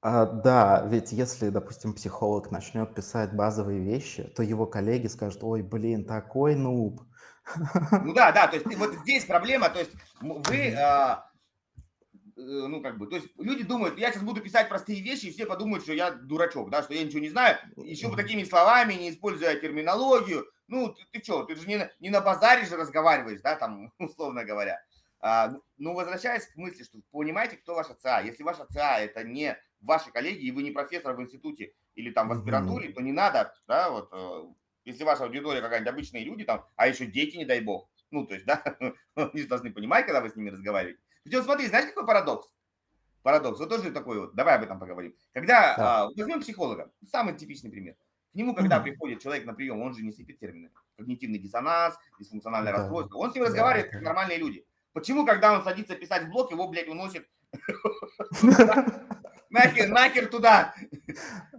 А, 0.00 0.26
да, 0.26 0.86
ведь 0.86 1.10
если, 1.10 1.48
допустим, 1.48 1.92
психолог 1.92 2.52
начнет 2.52 2.94
писать 2.94 3.34
базовые 3.34 3.80
вещи, 3.80 4.22
то 4.36 4.44
его 4.44 4.64
коллеги 4.64 5.08
скажут, 5.08 5.42
ой, 5.42 5.62
блин, 5.62 6.04
такой 6.04 6.54
нуб. 6.54 7.00
Ну 8.04 8.14
да, 8.14 8.30
да, 8.30 8.46
то 8.46 8.54
есть 8.54 8.76
вот 8.76 8.94
здесь 9.02 9.24
проблема, 9.24 9.70
то 9.70 9.80
есть 9.80 9.90
вы, 10.20 10.72
а, 10.74 11.30
Э, 12.40 12.66
ну, 12.68 12.80
как 12.80 12.98
бы, 12.98 13.06
то 13.06 13.16
есть 13.16 13.28
люди 13.38 13.64
думают, 13.64 13.98
я 13.98 14.10
сейчас 14.10 14.22
буду 14.22 14.40
писать 14.40 14.68
простые 14.68 15.02
вещи, 15.02 15.26
и 15.26 15.32
все 15.32 15.46
подумают, 15.46 15.84
что 15.84 15.92
я 15.92 16.10
дурачок, 16.10 16.70
да, 16.70 16.82
что 16.82 16.94
я 16.94 17.04
ничего 17.04 17.20
не 17.20 17.28
знаю, 17.28 17.58
еще 17.76 18.08
бы 18.08 18.16
такими 18.16 18.44
словами, 18.44 18.94
не 18.94 19.10
используя 19.10 19.56
терминологию, 19.56 20.46
ну, 20.70 20.94
ты, 20.94 21.02
ты 21.12 21.22
что, 21.22 21.42
ты 21.44 21.56
же 21.56 21.66
не, 21.66 21.76
на, 21.76 21.90
не 21.98 22.10
на 22.10 22.20
базаре 22.20 22.64
же 22.64 22.76
разговариваешь, 22.76 23.40
да, 23.42 23.56
там, 23.56 23.92
условно 23.98 24.44
говоря. 24.44 24.80
А, 25.20 25.52
ну, 25.76 25.92
возвращаясь 25.92 26.46
к 26.46 26.56
мысли, 26.56 26.84
что 26.84 26.98
понимаете, 27.10 27.56
кто 27.56 27.74
ваша 27.74 27.94
ЦА, 27.94 28.20
если 28.20 28.42
ваша 28.42 28.66
ЦА 28.66 29.00
это 29.00 29.22
не 29.22 29.58
ваши 29.80 30.10
коллеги, 30.10 30.46
и 30.46 30.50
вы 30.50 30.62
не 30.62 30.70
профессор 30.70 31.14
в 31.14 31.20
институте 31.20 31.74
или 31.94 32.10
там 32.10 32.28
в 32.28 32.32
аспирантуре, 32.32 32.88
mm-hmm. 32.88 32.94
то 32.94 33.00
не 33.02 33.12
надо, 33.12 33.52
да, 33.66 33.90
вот, 33.90 34.08
э, 34.12 34.44
если 34.84 35.04
ваша 35.04 35.24
аудитория 35.24 35.60
какая-нибудь 35.60 35.92
обычные 35.92 36.24
люди 36.24 36.44
там, 36.44 36.64
а 36.76 36.86
еще 36.86 37.06
дети, 37.06 37.36
не 37.36 37.44
дай 37.44 37.60
бог, 37.60 37.90
ну, 38.10 38.26
то 38.26 38.34
есть, 38.34 38.46
да, 38.46 38.62
они 39.14 39.42
же 39.42 39.48
должны 39.48 39.72
понимать, 39.72 40.06
когда 40.06 40.20
вы 40.20 40.30
с 40.30 40.36
ними 40.36 40.50
разговариваете. 40.50 41.00
Причем, 41.24 41.42
смотри, 41.42 41.66
знаешь, 41.66 41.86
какой 41.86 42.06
парадокс? 42.06 42.48
Парадокс. 43.22 43.58
Вот 43.58 43.68
тоже 43.68 43.90
такой 43.90 44.20
вот. 44.20 44.34
Давай 44.34 44.56
об 44.56 44.62
этом 44.62 44.80
поговорим. 44.80 45.14
Когда 45.32 45.76
да. 45.76 46.02
а, 46.04 46.06
возьмем 46.16 46.40
психолога, 46.40 46.90
самый 47.06 47.36
типичный 47.36 47.70
пример. 47.70 47.94
К 48.32 48.34
нему, 48.34 48.54
когда 48.54 48.78
mm-hmm. 48.78 48.82
приходит 48.82 49.22
человек 49.22 49.44
на 49.44 49.54
прием, 49.54 49.82
он 49.82 49.94
же 49.94 50.02
не 50.02 50.12
сыпет 50.12 50.38
термины. 50.38 50.70
Когнитивный 50.96 51.38
диссонанс, 51.38 51.96
дисфункциональное 52.18 52.72
да. 52.72 52.78
расстройство. 52.78 53.18
Он 53.18 53.32
с 53.32 53.34
ним 53.34 53.44
разговаривает, 53.44 53.90
как 53.90 54.02
нормальные 54.02 54.38
люди. 54.38 54.64
Почему, 54.92 55.26
когда 55.26 55.52
он 55.52 55.64
садится 55.64 55.94
писать 55.96 56.24
в 56.24 56.28
блог, 56.30 56.50
его, 56.50 56.68
блядь, 56.68 56.88
уносит 56.88 57.28
Нахер, 59.50 59.88
нахер 59.88 60.28
туда. 60.28 60.72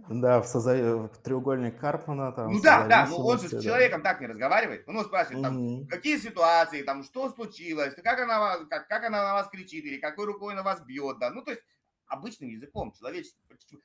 Да, 0.08 0.40
в, 0.40 0.46
созав... 0.46 1.12
в 1.12 1.18
треугольник 1.22 1.78
Карпмана 1.78 2.32
там. 2.32 2.50
Ну 2.50 2.62
да, 2.62 2.86
да, 2.86 3.06
но 3.06 3.18
он 3.18 3.38
же 3.38 3.48
с 3.48 3.62
человеком 3.62 4.02
так 4.02 4.20
не 4.20 4.26
разговаривает. 4.26 4.88
Он 4.88 5.04
спрашивает, 5.04 5.42
там, 5.42 5.58
mm-hmm. 5.58 5.86
какие 5.88 6.16
ситуации, 6.16 6.82
там, 6.82 7.04
что 7.04 7.30
случилось, 7.30 7.94
как 8.02 8.20
она, 8.20 8.64
как, 8.70 8.88
как 8.88 9.04
она 9.04 9.22
на 9.22 9.34
вас 9.34 9.48
кричит, 9.50 9.84
или 9.84 9.98
какой 9.98 10.24
рукой 10.24 10.54
на 10.54 10.62
вас 10.62 10.80
бьет, 10.80 11.18
да. 11.18 11.30
Ну, 11.30 11.42
то 11.42 11.50
есть 11.50 11.62
обычным 12.12 12.50
языком, 12.50 12.92
человеческим. 12.92 13.40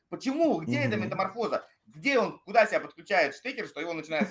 Почему? 0.09 0.59
Где 0.59 0.83
mm-hmm. 0.83 0.87
эта 0.87 0.97
метаморфоза? 0.97 1.65
Где 1.85 2.19
он, 2.19 2.39
куда 2.45 2.65
себя 2.65 2.81
подключает 2.81 3.35
штекер, 3.35 3.67
что 3.67 3.79
его 3.79 3.93
начинает... 3.93 4.29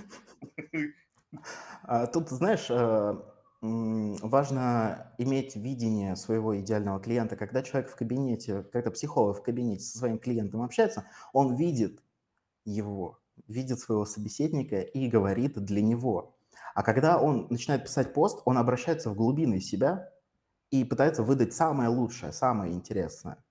А, 1.82 2.06
тут, 2.06 2.28
знаешь, 2.30 2.66
э, 2.70 3.14
важно 3.60 5.12
иметь 5.18 5.56
видение 5.56 6.16
своего 6.16 6.58
идеального 6.58 7.00
клиента. 7.00 7.36
Когда 7.36 7.62
человек 7.62 7.90
в 7.90 7.96
кабинете, 7.96 8.62
когда 8.72 8.90
психолог 8.90 9.38
в 9.38 9.42
кабинете 9.42 9.84
со 9.84 9.98
своим 9.98 10.18
клиентом 10.18 10.62
общается, 10.62 11.08
он 11.32 11.56
видит 11.56 12.02
его, 12.64 13.20
видит 13.48 13.80
своего 13.80 14.04
собеседника 14.04 14.80
и 14.80 15.08
говорит 15.08 15.54
для 15.54 15.82
него. 15.82 16.36
А 16.74 16.82
когда 16.82 17.18
он 17.18 17.46
начинает 17.50 17.84
писать 17.84 18.12
пост, 18.12 18.42
он 18.44 18.58
обращается 18.58 19.10
в 19.10 19.14
глубины 19.14 19.60
себя 19.60 20.10
и 20.70 20.84
пытается 20.84 21.22
выдать 21.22 21.54
самое 21.54 21.88
лучшее, 21.88 22.32
самое 22.32 22.72
интересное. 22.72 23.42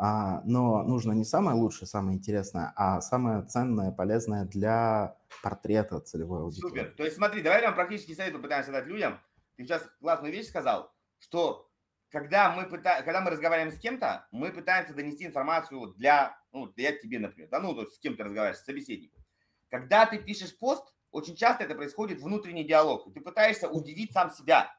А, 0.00 0.42
но 0.44 0.84
нужно 0.84 1.10
не 1.10 1.24
самое 1.24 1.56
лучшее, 1.56 1.88
самое 1.88 2.16
интересное, 2.16 2.72
а 2.76 3.00
самое 3.00 3.42
ценное, 3.42 3.90
полезное 3.90 4.44
для 4.44 5.16
портрета 5.42 5.98
целевой 5.98 6.42
аудитории. 6.42 6.70
Супер. 6.70 6.94
То 6.96 7.02
есть 7.02 7.16
смотри, 7.16 7.42
давай 7.42 7.62
нам 7.62 7.74
практически 7.74 8.14
совет 8.14 8.32
попытаемся 8.32 8.70
дать 8.70 8.86
людям, 8.86 9.18
ты 9.56 9.64
сейчас 9.64 9.82
классную 9.98 10.32
вещь 10.32 10.46
сказал, 10.46 10.94
что 11.18 11.68
когда 12.10 12.52
мы, 12.54 12.66
пыта... 12.66 13.02
когда 13.02 13.20
мы 13.20 13.30
разговариваем 13.30 13.72
с 13.72 13.80
кем-то, 13.80 14.28
мы 14.30 14.52
пытаемся 14.52 14.94
донести 14.94 15.26
информацию 15.26 15.94
для, 15.94 16.38
ну, 16.52 16.68
для 16.68 16.92
тебе, 16.92 17.18
например, 17.18 17.48
да, 17.50 17.58
ну, 17.58 17.74
то 17.74 17.82
есть 17.82 17.96
с 17.96 17.98
кем 17.98 18.16
ты 18.16 18.22
разговариваешь, 18.22 18.60
с 18.60 18.64
собеседником. 18.64 19.20
Когда 19.68 20.06
ты 20.06 20.18
пишешь 20.18 20.56
пост, 20.56 20.94
очень 21.10 21.34
часто 21.34 21.64
это 21.64 21.74
происходит 21.74 22.20
внутренний 22.20 22.64
диалог. 22.64 23.12
Ты 23.12 23.20
пытаешься 23.20 23.68
удивить 23.68 24.12
сам 24.12 24.30
себя. 24.30 24.72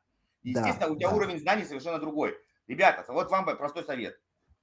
Естественно, 0.43 0.87
да, 0.87 0.91
у 0.93 0.95
тебя 0.95 1.09
да. 1.09 1.15
уровень 1.15 1.39
знаний 1.39 1.65
совершенно 1.65 1.99
другой. 1.99 2.37
Ребята, 2.67 3.03
вот 3.11 3.29
вам 3.29 3.45
простой 3.45 3.83
совет. 3.83 4.17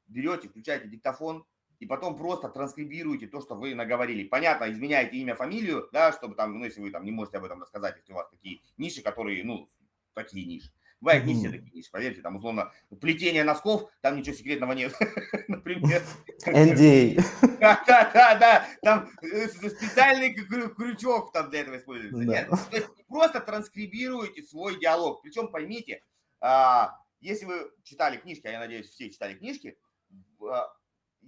Берете, 0.06 0.48
включаете 0.48 0.88
диктофон, 0.88 1.44
и 1.78 1.86
потом 1.86 2.16
просто 2.16 2.48
транскрибируете 2.48 3.26
то, 3.26 3.40
что 3.40 3.54
вы 3.54 3.74
наговорили. 3.74 4.24
Понятно, 4.24 4.70
изменяете 4.70 5.16
имя, 5.16 5.34
фамилию, 5.34 5.88
да, 5.92 6.12
чтобы 6.12 6.34
там, 6.34 6.58
ну, 6.58 6.64
если 6.64 6.80
вы 6.80 6.90
там 6.90 7.04
не 7.04 7.10
можете 7.10 7.38
об 7.38 7.44
этом 7.44 7.60
рассказать, 7.60 7.96
если 7.98 8.12
у 8.12 8.16
вас 8.16 8.28
такие 8.30 8.60
ниши, 8.78 9.02
которые, 9.02 9.44
ну, 9.44 9.68
такие 10.14 10.46
ниши. 10.46 10.70
Бывает, 11.00 11.26
не 11.26 11.34
все 11.34 11.50
такие 11.50 11.70
ниши, 11.72 11.90
поверьте, 11.90 12.22
там, 12.22 12.36
условно, 12.36 12.72
плетение 13.00 13.44
носков, 13.44 13.90
там 14.00 14.16
ничего 14.16 14.34
секретного 14.34 14.72
нет, 14.72 14.94
например. 15.48 16.02
NDA. 16.46 17.22
Да, 17.60 17.84
да, 17.86 18.10
да, 18.12 18.34
да, 18.38 18.68
там 18.82 19.10
э, 19.20 19.48
специальный 19.48 20.32
крючок 20.34 21.32
там 21.32 21.50
для 21.50 21.60
этого 21.60 21.76
используется. 21.76 22.24
Нет, 22.24 22.48
то 22.48 22.76
есть 22.76 22.88
просто 23.08 23.40
транскрибируете 23.40 24.42
свой 24.42 24.80
диалог. 24.80 25.20
Причем 25.22 25.48
поймите, 25.48 26.02
а, 26.40 26.98
если 27.20 27.44
вы 27.44 27.70
читали 27.82 28.16
книжки, 28.16 28.46
а 28.46 28.52
я 28.52 28.58
надеюсь, 28.58 28.88
все 28.88 29.10
читали 29.10 29.34
книжки, 29.34 29.76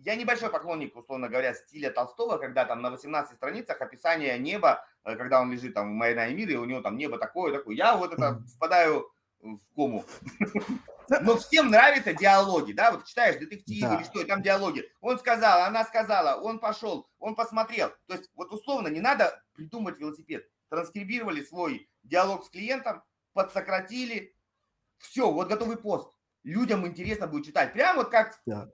я 0.04 0.14
небольшой 0.16 0.50
поклонник, 0.50 0.96
условно 0.96 1.28
говоря, 1.28 1.54
стиля 1.54 1.90
Толстого, 1.90 2.38
когда 2.38 2.64
там 2.64 2.82
на 2.82 2.90
18 2.90 3.36
страницах 3.36 3.80
описание 3.80 4.38
неба, 4.38 4.84
э, 5.04 5.16
когда 5.16 5.40
он 5.40 5.52
лежит 5.52 5.74
там 5.74 5.96
в 5.96 5.98
«Война 5.98 6.28
и 6.28 6.34
мир», 6.34 6.50
и 6.50 6.56
у 6.56 6.64
него 6.64 6.80
там 6.80 6.96
небо 6.96 7.18
такое, 7.18 7.52
такое. 7.52 7.74
Я 7.74 7.96
вот 7.96 8.12
это 8.12 8.42
впадаю 8.54 9.10
в 9.40 9.58
кому. 9.74 10.04
Но 11.22 11.36
всем 11.38 11.70
нравятся 11.70 12.12
диалоги, 12.12 12.72
да, 12.72 12.92
вот 12.92 13.06
читаешь 13.06 13.36
детективы 13.36 13.88
да. 13.88 13.96
или 13.96 14.04
что, 14.04 14.20
и 14.20 14.24
там 14.24 14.42
диалоги. 14.42 14.84
Он 15.00 15.18
сказал, 15.18 15.62
она 15.62 15.84
сказала, 15.84 16.40
он 16.40 16.58
пошел, 16.58 17.08
он 17.18 17.34
посмотрел. 17.34 17.90
То 18.06 18.14
есть 18.14 18.30
вот 18.34 18.52
условно 18.52 18.88
не 18.88 19.00
надо 19.00 19.42
придумать 19.54 19.98
велосипед. 19.98 20.46
Транскрибировали 20.68 21.42
свой 21.42 21.88
диалог 22.02 22.44
с 22.44 22.50
клиентом, 22.50 23.02
подсократили, 23.32 24.34
все, 24.98 25.30
вот 25.30 25.48
готовый 25.48 25.78
пост. 25.78 26.12
Людям 26.44 26.86
интересно 26.86 27.26
будет 27.26 27.46
читать. 27.46 27.72
Прям 27.72 27.96
вот 27.96 28.10
как 28.10 28.38
да 28.44 28.68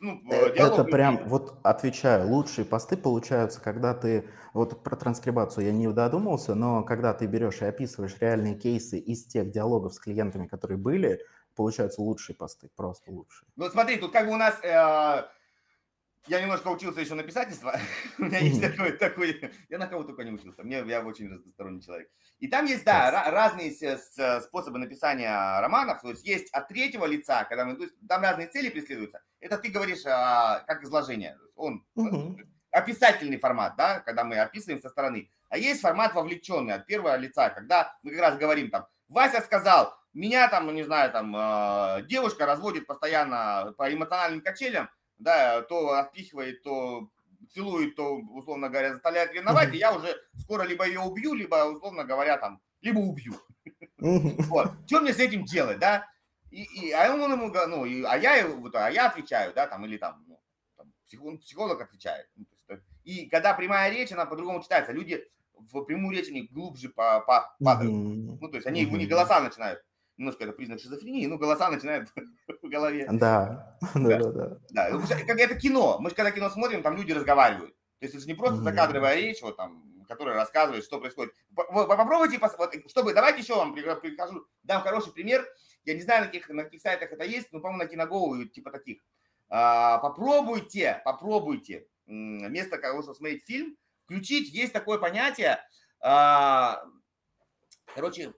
ну, 0.00 0.22
э, 0.30 0.52
Это 0.54 0.84
прям, 0.84 1.28
вот 1.28 1.58
отвечаю, 1.62 2.28
лучшие 2.28 2.64
посты 2.64 2.96
получаются, 2.96 3.60
когда 3.60 3.94
ты, 3.94 4.28
вот 4.52 4.82
про 4.82 4.96
транскрибацию 4.96 5.66
я 5.66 5.72
не 5.72 5.88
додумался, 5.92 6.54
но 6.54 6.82
когда 6.82 7.12
ты 7.14 7.26
берешь 7.26 7.62
и 7.62 7.64
описываешь 7.64 8.16
реальные 8.20 8.54
кейсы 8.54 8.98
из 8.98 9.24
тех 9.26 9.50
диалогов 9.50 9.94
с 9.94 9.98
клиентами, 9.98 10.46
которые 10.46 10.78
были, 10.78 11.20
получаются 11.54 12.02
лучшие 12.02 12.36
посты, 12.36 12.70
просто 12.76 13.10
лучшие. 13.10 13.48
Ну 13.56 13.68
смотри, 13.70 13.96
тут 13.96 14.12
как 14.12 14.26
бы 14.26 14.34
у 14.34 14.36
нас 14.36 14.58
э, 14.62 15.24
я 16.26 16.40
немножко 16.40 16.68
учился 16.68 17.00
еще 17.00 17.14
на 17.14 17.22
писательство. 17.22 17.78
У 18.18 18.24
меня 18.24 18.38
есть 18.38 18.60
такой, 18.60 18.92
такой, 18.92 19.52
я 19.68 19.78
на 19.78 19.86
кого 19.86 20.04
только 20.04 20.24
не 20.24 20.32
учился. 20.32 20.62
Мне, 20.62 20.82
я 20.86 21.02
очень 21.02 21.28
разносторонний 21.30 21.82
человек. 21.82 22.08
И 22.38 22.48
там 22.48 22.66
есть, 22.66 22.84
да, 22.84 23.30
разные 23.30 23.72
способы 24.40 24.78
написания 24.78 25.60
романов. 25.60 26.02
То 26.02 26.10
есть 26.10 26.26
есть 26.26 26.52
от 26.52 26.68
третьего 26.68 27.06
лица, 27.06 27.44
когда 27.44 27.64
мы, 27.64 27.88
там 28.08 28.22
разные 28.22 28.48
цели 28.48 28.68
преследуются. 28.68 29.22
Это 29.40 29.58
ты 29.58 29.70
говоришь 29.70 30.04
а, 30.06 30.64
как 30.66 30.82
изложение. 30.82 31.38
Он 31.54 31.84
описательный 32.70 33.38
формат, 33.38 33.76
да, 33.76 34.00
когда 34.00 34.24
мы 34.24 34.38
описываем 34.38 34.80
со 34.80 34.90
стороны. 34.90 35.30
А 35.48 35.58
есть 35.58 35.80
формат 35.80 36.14
вовлеченный 36.14 36.74
от 36.74 36.86
первого 36.86 37.16
лица, 37.16 37.50
когда 37.50 37.96
мы 38.02 38.10
как 38.10 38.20
раз 38.20 38.36
говорим 38.36 38.70
там, 38.70 38.86
Вася 39.08 39.40
сказал, 39.40 39.94
меня 40.12 40.48
там, 40.48 40.74
не 40.74 40.82
знаю, 40.82 41.12
там 41.12 41.34
а, 41.36 42.02
девушка 42.02 42.46
разводит 42.46 42.86
постоянно 42.86 43.74
по 43.76 43.92
эмоциональным 43.92 44.40
качелям, 44.40 44.90
да, 45.18 45.62
то 45.62 45.94
отпихивает, 45.94 46.62
то 46.62 47.08
целует, 47.52 47.96
то, 47.96 48.16
условно 48.16 48.68
говоря, 48.68 48.92
заставляет 48.92 49.32
ревновать, 49.32 49.72
и 49.74 49.78
я 49.78 49.94
уже 49.94 50.16
скоро 50.36 50.62
либо 50.64 50.86
ее 50.86 51.00
убью, 51.00 51.34
либо, 51.34 51.64
условно 51.64 52.04
говоря, 52.04 52.36
там, 52.38 52.60
либо 52.80 52.98
убью. 52.98 53.34
Вот. 53.98 54.72
Что 54.86 55.00
мне 55.00 55.12
с 55.12 55.18
этим 55.18 55.44
делать, 55.44 55.78
да? 55.78 56.08
И, 56.50 56.62
и, 56.62 56.92
а 56.92 57.12
он 57.12 57.32
ему, 57.32 57.48
ну, 57.48 57.84
и, 57.84 58.02
а 58.04 58.16
я, 58.16 58.46
вот, 58.46 58.74
а 58.76 58.90
я 58.90 59.08
отвечаю, 59.08 59.52
да, 59.54 59.66
там, 59.66 59.84
или 59.84 59.96
там, 59.96 60.24
ну, 60.28 60.40
там 60.76 60.92
психолог, 61.06 61.40
психолог 61.40 61.80
отвечает. 61.80 62.28
Ну, 62.36 62.46
и 63.04 63.28
когда 63.28 63.54
прямая 63.54 63.90
речь, 63.90 64.12
она 64.12 64.26
по-другому 64.26 64.62
читается. 64.62 64.92
Люди 64.92 65.24
в 65.54 65.84
прямую 65.84 66.16
речь, 66.16 66.28
они 66.28 66.48
глубже 66.48 66.88
по, 66.88 67.20
по, 67.20 67.54
падают. 67.62 67.92
Ну, 67.92 68.48
то 68.48 68.56
есть 68.56 68.66
они, 68.66 68.86
у 68.86 68.96
них 68.96 69.08
голоса 69.08 69.40
начинают 69.40 69.80
немножко 70.16 70.44
это 70.44 70.52
признак 70.52 70.80
шизофрении, 70.80 71.26
ну, 71.26 71.38
голоса 71.38 71.70
начинают 71.70 72.08
в 72.62 72.68
голове. 72.68 73.06
Да, 73.12 73.78
да, 73.94 74.18
да. 74.18 74.58
да. 74.70 74.88
Ну, 74.90 75.00
как 75.00 75.38
это 75.38 75.54
кино. 75.54 75.98
Мы 76.00 76.10
же 76.10 76.16
когда 76.16 76.30
кино 76.30 76.50
смотрим, 76.50 76.82
там 76.82 76.96
люди 76.96 77.12
разговаривают. 77.12 77.74
То 77.98 78.04
есть 78.04 78.14
это 78.14 78.22
же 78.22 78.28
не 78.28 78.34
просто 78.34 78.62
закадровая 78.62 79.16
речь, 79.16 79.40
вот 79.42 79.56
там, 79.56 80.04
которая 80.06 80.34
рассказывает, 80.34 80.84
что 80.84 81.00
происходит. 81.00 81.34
Попробуйте, 81.54 82.38
вот, 82.38 82.74
чтобы, 82.90 83.14
давайте 83.14 83.40
еще 83.40 83.56
вам 83.56 83.74
прикажу, 83.74 84.46
дам 84.62 84.82
хороший 84.82 85.12
пример. 85.12 85.46
Я 85.84 85.94
не 85.94 86.02
знаю, 86.02 86.22
на 86.22 86.26
каких, 86.26 86.48
на 86.48 86.64
каких 86.64 86.82
сайтах 86.82 87.12
это 87.12 87.24
есть, 87.24 87.52
но, 87.52 87.60
по-моему, 87.60 87.84
на 87.84 87.88
Киногову 87.88 88.44
типа 88.44 88.70
таких. 88.70 89.02
А, 89.48 89.98
попробуйте, 89.98 91.00
попробуйте, 91.04 91.86
вместо 92.06 92.78
того, 92.78 93.02
чтобы 93.02 93.14
смотреть 93.16 93.46
фильм, 93.46 93.76
включить, 94.04 94.52
есть 94.52 94.72
такое 94.72 94.98
понятие, 94.98 95.60
а, 96.00 96.82
короче, 97.94 98.34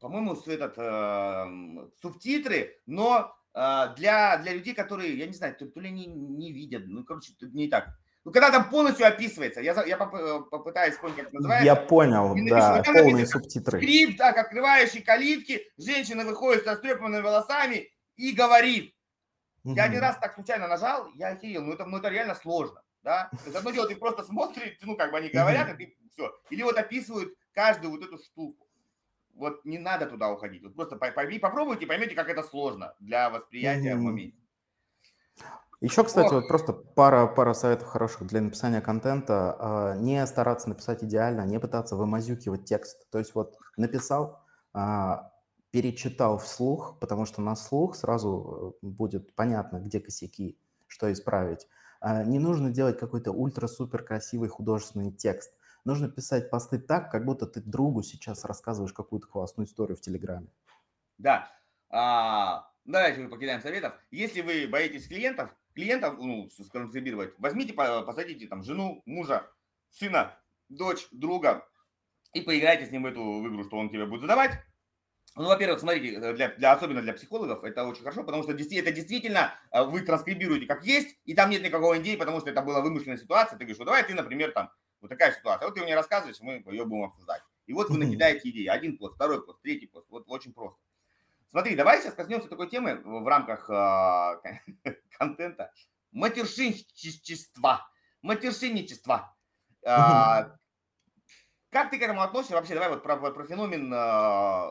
по-моему, 0.00 0.34
этот, 0.46 0.74
э, 0.76 1.88
субтитры, 2.00 2.80
но 2.86 3.34
э, 3.54 3.94
для, 3.96 4.38
для 4.38 4.52
людей, 4.52 4.74
которые, 4.74 5.16
я 5.16 5.26
не 5.26 5.32
знаю, 5.32 5.54
то, 5.56 5.66
то 5.66 5.80
ли 5.80 5.90
не, 5.90 6.06
не 6.06 6.52
видят, 6.52 6.84
ну, 6.86 7.04
короче, 7.04 7.32
не 7.40 7.68
так. 7.68 7.88
Ну, 8.24 8.32
когда 8.32 8.50
там 8.50 8.68
полностью 8.68 9.06
описывается, 9.06 9.60
я, 9.60 9.72
я 9.84 9.96
э, 9.96 10.40
попытаюсь 10.50 10.94
вспомнить, 10.94 11.16
как 11.16 11.26
это 11.28 11.36
называется. 11.36 11.64
Я 11.64 11.76
понял, 11.76 12.34
напишу, 12.34 12.50
да, 12.50 12.82
полные 12.82 13.12
написано, 13.12 13.40
субтитры. 13.40 13.78
Скрипт, 13.78 14.18
так, 14.18 14.36
открывающий 14.36 15.00
калитки, 15.00 15.62
женщина 15.78 16.24
выходит 16.24 16.64
с 16.64 16.66
растрепанными 16.66 17.22
волосами 17.22 17.88
и 18.16 18.32
говорит. 18.32 18.94
Угу. 19.64 19.74
Я 19.74 19.84
один 19.84 20.00
раз 20.00 20.16
так 20.18 20.34
случайно 20.34 20.68
нажал, 20.68 21.08
я 21.14 21.28
охерел, 21.28 21.62
ну 21.62 21.72
это, 21.72 21.84
ну 21.86 21.98
это 21.98 22.08
реально 22.08 22.34
сложно, 22.34 22.82
да. 23.02 23.28
То 23.30 23.44
есть 23.44 23.56
одно 23.56 23.70
дело, 23.70 23.88
ты 23.88 23.96
просто 23.96 24.24
смотришь, 24.24 24.76
ну 24.82 24.96
как 24.96 25.12
бы 25.12 25.18
они 25.18 25.28
говорят, 25.28 25.68
угу. 25.68 25.82
и 25.82 25.86
ты 25.86 25.96
все. 26.12 26.32
Или 26.50 26.62
вот 26.62 26.76
описывают 26.76 27.32
каждую 27.52 27.92
вот 27.92 28.02
эту 28.02 28.18
штуку 28.18 28.65
вот 29.36 29.64
не 29.64 29.78
надо 29.78 30.06
туда 30.06 30.30
уходить. 30.30 30.62
Вот 30.62 30.74
просто 30.74 30.96
попробуйте, 30.96 31.86
поймете, 31.86 32.14
как 32.14 32.28
это 32.28 32.42
сложно 32.42 32.94
для 33.00 33.30
восприятия 33.30 33.92
mm-hmm. 33.92 33.98
в 33.98 34.02
моменте. 34.02 34.38
Еще, 35.80 36.04
кстати, 36.04 36.28
Ох. 36.28 36.32
вот 36.32 36.48
просто 36.48 36.72
пара, 36.72 37.26
пара 37.26 37.52
советов 37.52 37.88
хороших 37.88 38.26
для 38.26 38.40
написания 38.40 38.80
контента. 38.80 39.56
А, 39.58 39.96
не 39.96 40.26
стараться 40.26 40.70
написать 40.70 41.04
идеально, 41.04 41.42
не 41.42 41.60
пытаться 41.60 41.96
вымазюкивать 41.96 42.64
текст. 42.64 43.08
То 43.10 43.18
есть 43.18 43.34
вот 43.34 43.58
написал, 43.76 44.40
а, 44.72 45.32
перечитал 45.70 46.38
вслух, 46.38 46.98
потому 46.98 47.26
что 47.26 47.42
на 47.42 47.54
слух 47.54 47.94
сразу 47.94 48.78
э, 48.82 48.86
будет 48.86 49.34
понятно, 49.34 49.78
где 49.78 50.00
косяки, 50.00 50.58
что 50.86 51.12
исправить. 51.12 51.68
А, 52.00 52.24
не 52.24 52.38
нужно 52.38 52.70
делать 52.70 52.98
какой-то 52.98 53.32
ультра-супер 53.32 54.02
красивый 54.02 54.48
художественный 54.48 55.12
текст 55.12 55.52
нужно 55.86 56.08
писать 56.08 56.50
посты 56.50 56.78
так, 56.78 57.10
как 57.10 57.24
будто 57.24 57.46
ты 57.46 57.60
другу 57.60 58.02
сейчас 58.02 58.44
рассказываешь 58.44 58.92
какую-то 58.92 59.28
классную 59.28 59.66
историю 59.66 59.96
в 59.96 60.00
Телеграме. 60.00 60.48
Да. 61.16 61.50
А, 61.88 62.68
давайте 62.84 63.20
мы 63.20 63.30
покидаем 63.30 63.62
советов. 63.62 63.94
Если 64.10 64.42
вы 64.42 64.66
боитесь 64.66 65.06
клиентов, 65.06 65.54
клиентов 65.74 66.18
ну, 66.18 66.50
сконцентрировать, 66.50 67.34
возьмите, 67.38 67.72
посадите 67.72 68.48
там 68.48 68.64
жену, 68.64 69.02
мужа, 69.06 69.48
сына, 69.90 70.36
дочь, 70.68 71.06
друга 71.12 71.66
и 72.32 72.40
поиграйте 72.40 72.86
с 72.86 72.90
ним 72.90 73.04
в 73.04 73.06
эту 73.06 73.46
игру, 73.46 73.64
что 73.64 73.78
он 73.78 73.88
тебе 73.88 74.04
будет 74.04 74.22
задавать. 74.22 74.52
Ну, 75.36 75.44
во-первых, 75.44 75.80
смотрите, 75.80 76.18
для, 76.32 76.48
для, 76.48 76.72
особенно 76.72 77.02
для 77.02 77.12
психологов 77.12 77.62
это 77.62 77.84
очень 77.84 78.02
хорошо, 78.02 78.24
потому 78.24 78.42
что 78.42 78.52
это 78.52 78.92
действительно 78.92 79.52
э, 79.70 79.84
вы 79.84 80.00
транскрибируете 80.00 80.66
как 80.66 80.84
есть, 80.84 81.18
и 81.26 81.34
там 81.34 81.50
нет 81.50 81.62
никакого 81.62 81.98
идеи, 81.98 82.16
потому 82.16 82.40
что 82.40 82.48
это 82.48 82.62
была 82.62 82.80
вымышленная 82.80 83.18
ситуация. 83.18 83.58
Ты 83.58 83.64
говоришь, 83.64 83.78
ну 83.78 83.84
давай 83.84 84.02
ты, 84.02 84.14
например, 84.14 84.52
там 84.52 84.70
вот 85.06 85.10
такая 85.10 85.32
ситуация. 85.32 85.66
Вот 85.66 85.74
ты 85.74 85.82
мне 85.82 85.94
рассказываешь, 85.94 86.40
мы 86.40 86.62
ее 86.66 86.84
будем 86.84 87.04
обсуждать. 87.04 87.42
И 87.66 87.72
вот 87.72 87.90
вы 87.90 87.98
накидаете 87.98 88.50
идеи. 88.50 88.66
Один 88.66 88.98
пост, 88.98 89.14
второй 89.14 89.44
пост, 89.44 89.60
третий 89.62 89.86
пост. 89.86 90.06
Вот 90.10 90.24
очень 90.26 90.52
просто. 90.52 90.78
Смотри, 91.50 91.76
давай 91.76 92.00
сейчас 92.00 92.14
коснемся 92.14 92.48
такой 92.48 92.68
темы 92.68 93.00
в 93.04 93.26
рамках 93.26 93.70
э, 93.70 94.60
контента. 95.18 95.72
Матершинничество. 96.12 97.88
Матершинничество. 98.22 99.34
Э, 99.82 100.50
как 101.70 101.90
ты 101.90 101.98
к 101.98 102.02
этому 102.02 102.22
относишься? 102.22 102.56
Вообще, 102.56 102.74
давай 102.74 102.88
вот 102.88 103.02
про, 103.02 103.16
про 103.16 103.46
феномен 103.46 103.92
э, 103.92 104.70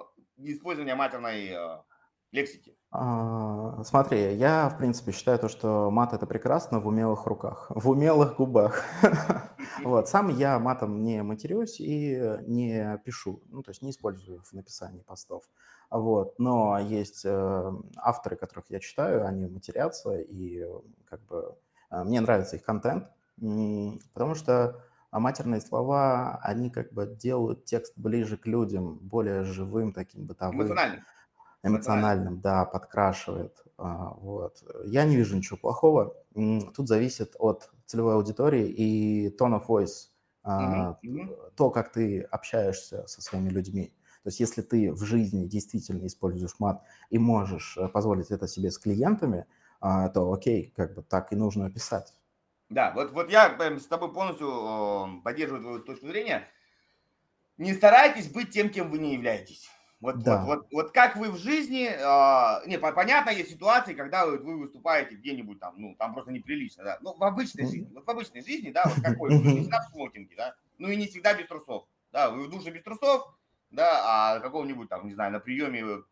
использования 0.52 0.96
матерной 0.96 1.50
э, 1.50 1.82
лексики. 2.32 2.76
А, 2.98 3.84
смотри, 3.84 4.36
я, 4.36 4.70
в 4.70 4.78
принципе, 4.78 5.12
считаю 5.12 5.38
то, 5.38 5.50
что 5.50 5.92
мат 5.92 6.14
это 6.14 6.26
прекрасно 6.26 6.80
в 6.80 6.88
умелых 6.88 7.26
руках, 7.26 7.68
в 7.70 7.90
умелых 7.90 8.38
губах. 8.38 8.84
Вот, 9.84 10.08
сам 10.08 10.30
я 10.30 10.58
матом 10.58 11.04
не 11.04 11.22
матерюсь 11.22 11.82
и 11.82 12.40
не 12.48 12.98
пишу, 13.04 13.44
ну, 13.48 13.62
то 13.62 13.72
есть 13.72 13.82
не 13.82 13.90
использую 13.90 14.42
в 14.42 14.54
написании 14.54 15.02
постов. 15.02 15.44
Вот, 15.90 16.40
но 16.40 16.80
есть 16.80 17.26
э, 17.26 17.72
авторы, 17.98 18.38
которых 18.38 18.70
я 18.70 18.80
читаю, 18.80 19.26
они 19.26 19.48
матерятся, 19.48 20.18
и 20.18 20.64
как 21.10 21.22
бы 21.26 21.58
э, 21.92 22.04
мне 22.04 22.22
нравится 22.22 22.56
их 22.56 22.64
контент, 22.64 23.10
потому 24.14 24.36
что 24.36 24.82
матерные 25.12 25.60
слова, 25.60 26.40
они 26.42 26.70
как 26.70 26.94
бы 26.94 27.06
делают 27.06 27.66
текст 27.66 27.94
ближе 27.98 28.38
к 28.38 28.46
людям, 28.48 28.98
более 29.00 29.44
живым, 29.44 29.92
таким 29.92 30.26
бытовым. 30.26 30.62
Эмоциональным 30.62 31.04
эмоциональным, 31.66 32.40
да, 32.40 32.66
подкрашивает. 32.66 33.64
А, 33.78 34.14
вот. 34.18 34.64
Я 34.86 35.06
не 35.06 35.16
вижу 35.16 35.36
ничего 35.36 35.58
плохого. 35.58 36.16
Тут 36.34 36.88
зависит 36.88 37.36
от 37.40 37.70
целевой 37.86 38.16
аудитории 38.16 38.68
и 38.68 39.36
tone 39.38 39.60
of 39.60 39.68
voice, 39.68 40.10
mm-hmm. 40.46 41.52
то, 41.56 41.70
как 41.72 41.92
ты 41.92 42.22
общаешься 42.22 43.06
со 43.08 43.22
своими 43.22 43.50
людьми. 43.50 43.94
То 44.24 44.30
есть 44.30 44.40
если 44.40 44.62
ты 44.62 44.92
в 44.92 45.04
жизни 45.04 45.46
действительно 45.46 46.08
используешь 46.08 46.56
мат 46.58 46.82
и 47.12 47.20
можешь 47.20 47.78
э, 47.78 47.88
позволить 47.88 48.32
это 48.32 48.48
себе 48.48 48.72
с 48.72 48.80
клиентами, 48.80 49.46
а, 49.80 50.10
то 50.10 50.34
окей, 50.34 50.74
как 50.76 50.96
бы 50.96 51.04
так 51.04 51.32
и 51.32 51.36
нужно 51.36 51.68
описать. 51.68 52.12
Да, 52.70 52.92
вот, 52.96 53.12
вот 53.12 53.30
я 53.30 53.56
с 53.80 53.86
тобой 53.86 54.12
полностью 54.12 55.22
поддерживаю 55.24 55.62
твою 55.62 55.80
точку 55.80 56.08
зрения. 56.08 56.48
Не 57.58 57.74
старайтесь 57.76 58.28
быть 58.28 58.50
тем, 58.50 58.70
кем 58.70 58.90
вы 58.90 58.98
не 58.98 59.14
являетесь. 59.14 59.70
Вот, 60.02 60.20
да. 60.20 60.44
вот, 60.44 60.58
вот, 60.58 60.68
вот 60.72 60.92
как 60.92 61.16
вы 61.16 61.32
в 61.32 61.38
жизни, 61.38 61.88
э, 61.88 62.68
не, 62.68 62.78
понятно, 62.78 63.30
есть 63.30 63.52
ситуации, 63.52 63.94
когда 63.94 64.26
вы, 64.26 64.38
вы 64.38 64.58
выступаете 64.60 65.16
где-нибудь 65.16 65.60
там, 65.60 65.76
ну, 65.78 65.96
там 65.96 66.14
просто 66.14 66.32
неприлично, 66.32 66.84
да, 66.84 66.98
но 67.02 67.16
в 67.16 67.24
обычной 67.24 67.66
жизни, 67.66 67.94
вот 67.94 68.06
в 68.06 68.10
обычной 68.10 68.44
жизни, 68.44 68.72
да, 68.72 68.84
вот 68.86 69.04
какой, 69.04 69.38
вы 69.38 69.54
не 69.54 69.62
всегда 69.62 69.82
в 69.82 69.92
смокинге, 69.92 70.36
да, 70.36 70.56
ну 70.78 70.90
и 70.90 70.96
не 70.96 71.08
всегда 71.08 71.34
без 71.34 71.48
трусов, 71.48 71.86
да, 72.12 72.30
вы 72.30 72.44
в 72.44 72.50
душе 72.50 72.72
без 72.72 72.84
трусов, 72.84 73.24
да, 73.72 74.36
а 74.36 74.40
какого-нибудь 74.42 74.90
там, 74.90 75.08
не 75.08 75.14
знаю, 75.14 75.32
на 75.32 75.40
приеме 75.40 76.04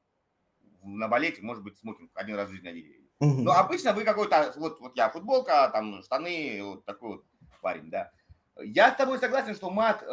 на 0.84 1.08
балете, 1.08 1.42
может 1.42 1.64
быть, 1.64 1.78
смокинг 1.78 2.12
один 2.14 2.36
раз 2.36 2.50
в 2.50 2.52
жизни 2.52 2.68
одели. 2.68 3.00
Но 3.20 3.52
обычно 3.52 3.94
вы 3.94 4.04
какой-то, 4.04 4.54
вот, 4.58 4.80
вот 4.80 4.98
я 4.98 5.10
футболка, 5.10 5.70
там 5.72 6.04
штаны, 6.04 6.60
вот 6.62 6.86
такой 6.86 7.18
вот 7.18 7.26
парень, 7.62 7.90
да. 7.90 8.12
Я 8.62 8.94
с 8.94 8.98
тобой 8.98 9.18
согласен, 9.18 9.56
что 9.56 9.72
мат 9.72 10.04
э, 10.04 10.06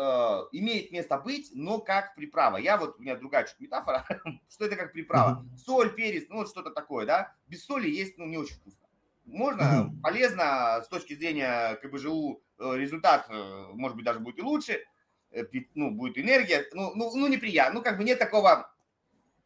имеет 0.52 0.92
место 0.92 1.18
быть, 1.18 1.50
но 1.52 1.78
как 1.78 2.14
приправа. 2.14 2.56
Я 2.56 2.78
вот, 2.78 2.98
у 2.98 3.02
меня 3.02 3.16
другая 3.16 3.44
чуть 3.44 3.60
метафора, 3.60 4.06
что 4.50 4.64
это 4.64 4.76
как 4.76 4.92
приправа. 4.92 5.44
Соль, 5.58 5.94
перец, 5.94 6.26
ну 6.30 6.36
вот 6.36 6.48
что-то 6.48 6.70
такое, 6.70 7.04
да. 7.04 7.34
Без 7.48 7.64
соли 7.64 7.90
есть, 7.90 8.16
ну, 8.16 8.24
не 8.24 8.38
очень 8.38 8.54
вкусно. 8.54 8.80
Можно, 9.26 9.94
полезно 10.02 10.82
с 10.82 10.88
точки 10.88 11.14
зрения 11.14 11.76
КБЖУ, 11.76 12.42
э, 12.58 12.76
результат, 12.76 13.26
э, 13.28 13.66
может 13.74 13.96
быть, 13.96 14.06
даже 14.06 14.20
будет 14.20 14.38
и 14.38 14.42
лучше, 14.42 14.84
э, 15.32 15.44
ну, 15.74 15.90
будет 15.90 16.18
энергия, 16.18 16.64
ну, 16.72 16.92
ну, 16.94 17.14
ну 17.14 17.26
неприятно, 17.28 17.80
ну, 17.80 17.84
как 17.84 17.98
бы 17.98 18.04
нет 18.04 18.18
такого 18.18 18.72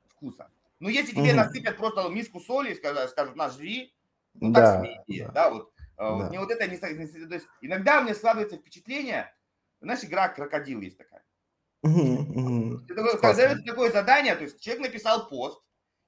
вкуса. 0.08 0.50
Но 0.78 0.88
если 0.88 1.14
тебе 1.14 1.34
насыпят 1.34 1.76
просто 1.76 2.08
миску 2.08 2.40
соли 2.40 2.72
и 2.72 2.74
скажут, 2.76 3.10
скажут 3.10 3.36
на, 3.36 3.50
жри, 3.50 3.92
ну, 4.34 4.52
да, 4.52 4.82
так 4.82 5.04
себе 5.06 5.26
да. 5.26 5.32
да, 5.32 5.50
вот 5.50 5.73
а, 5.96 6.18
да. 6.18 6.28
Мне 6.28 6.40
вот 6.40 6.50
это 6.50 6.66
не, 6.66 6.76
то 6.76 6.88
есть 6.88 7.46
иногда 7.60 8.00
мне 8.00 8.14
складывается 8.14 8.56
впечатление, 8.56 9.32
знаешь, 9.80 10.04
игра 10.04 10.28
крокодил 10.28 10.80
есть 10.80 10.98
такая. 10.98 11.24
Когда 11.82 13.34
дается 13.34 13.62
такое 13.64 13.92
задание, 13.92 14.34
то 14.34 14.44
есть 14.44 14.60
человек 14.60 14.86
написал 14.86 15.28
пост, 15.28 15.62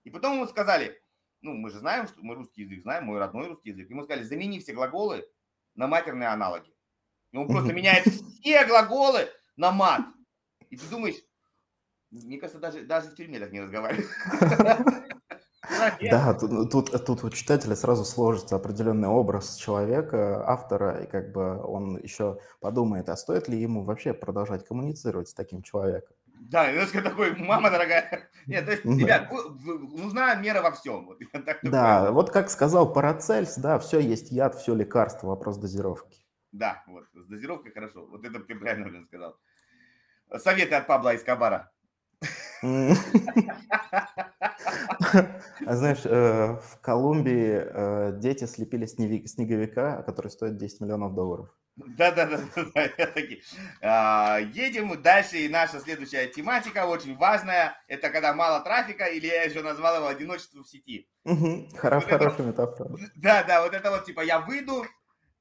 и 0.04 0.10
потом 0.10 0.34
ему 0.34 0.46
сказали, 0.46 1.00
ну, 1.42 1.52
мы 1.52 1.70
же 1.70 1.78
знаем, 1.78 2.06
что 2.06 2.22
мы 2.22 2.34
русский 2.34 2.62
язык 2.62 2.82
знаем, 2.82 3.04
мой 3.04 3.18
родной 3.18 3.48
русский 3.48 3.70
язык. 3.70 3.90
Ему 3.90 4.04
сказали, 4.04 4.24
замени 4.24 4.60
все 4.60 4.72
глаголы 4.72 5.28
на 5.74 5.86
матерные 5.86 6.28
аналоги. 6.28 6.72
И 7.32 7.36
он 7.36 7.48
просто 7.48 7.72
меняет 7.72 8.06
все 8.06 8.64
глаголы 8.64 9.28
на 9.56 9.70
мат. 9.70 10.02
И 10.70 10.76
ты 10.76 10.86
думаешь, 10.86 11.22
мне 12.10 12.38
кажется, 12.38 12.58
даже, 12.58 12.82
даже 12.82 13.10
в 13.10 13.14
тюрьме 13.14 13.38
так 13.38 13.52
не 13.52 13.60
разговаривают. 13.60 14.10
Да, 16.10 16.34
тут, 16.34 16.70
тут, 16.70 17.04
тут 17.06 17.24
у 17.24 17.30
читателя 17.30 17.76
сразу 17.76 18.04
сложится 18.04 18.56
определенный 18.56 19.08
образ 19.08 19.56
человека, 19.56 20.48
автора, 20.48 21.02
и 21.02 21.06
как 21.06 21.32
бы 21.32 21.62
он 21.62 21.98
еще 21.98 22.38
подумает, 22.60 23.08
а 23.08 23.16
стоит 23.16 23.48
ли 23.48 23.58
ему 23.58 23.84
вообще 23.84 24.12
продолжать 24.14 24.66
коммуницировать 24.66 25.28
с 25.28 25.34
таким 25.34 25.62
человеком. 25.62 26.16
Да, 26.38 26.70
немножко 26.70 27.02
такой, 27.02 27.34
мама 27.36 27.70
дорогая. 27.70 28.28
Нет, 28.46 28.66
то 28.66 28.72
есть, 28.72 28.84
ребят, 28.84 29.30
нужна 29.30 30.34
мера 30.36 30.62
во 30.62 30.70
всем. 30.70 31.06
Вот, 31.06 31.18
так, 31.32 31.58
да, 31.62 32.12
вот 32.12 32.30
как 32.30 32.50
сказал 32.50 32.92
Парацельс, 32.92 33.56
да, 33.56 33.78
все 33.78 33.98
есть 33.98 34.30
яд, 34.30 34.54
все 34.54 34.74
лекарство, 34.74 35.28
вопрос 35.28 35.56
дозировки. 35.58 36.20
Да, 36.52 36.84
вот, 36.86 37.04
с 37.14 37.26
дозировкой 37.26 37.72
хорошо. 37.72 38.06
Вот 38.06 38.24
это 38.24 38.40
ты 38.40 38.54
правильно 38.54 39.04
сказал. 39.04 39.36
Советы 40.38 40.74
от 40.74 40.86
Пабла 40.86 41.16
Эскобара. 41.16 41.70
А 45.66 45.76
знаешь, 45.76 46.04
э, 46.04 46.56
в 46.56 46.80
Колумбии 46.80 47.62
э, 47.62 48.12
дети 48.18 48.44
слепили 48.44 48.86
снеговика, 48.86 50.02
который 50.02 50.30
стоит 50.30 50.56
10 50.56 50.80
миллионов 50.80 51.14
долларов. 51.14 51.48
Да-да-да, 51.76 52.40
а, 53.82 54.38
едем 54.38 55.00
дальше, 55.02 55.36
и 55.36 55.48
наша 55.48 55.78
следующая 55.80 56.26
тематика, 56.26 56.86
очень 56.86 57.16
важная, 57.16 57.76
это 57.86 58.08
когда 58.08 58.32
мало 58.32 58.60
трафика, 58.60 59.04
или 59.04 59.26
я 59.26 59.42
еще 59.42 59.62
назвал 59.62 59.96
его 59.96 60.06
одиночество 60.06 60.62
в 60.62 60.68
сети. 60.68 61.06
Хорошая 61.76 62.46
метафора. 62.46 62.96
Да-да, 63.16 63.62
вот 63.62 63.74
это 63.74 63.90
вот, 63.90 64.06
типа, 64.06 64.22
я 64.22 64.40
выйду, 64.40 64.86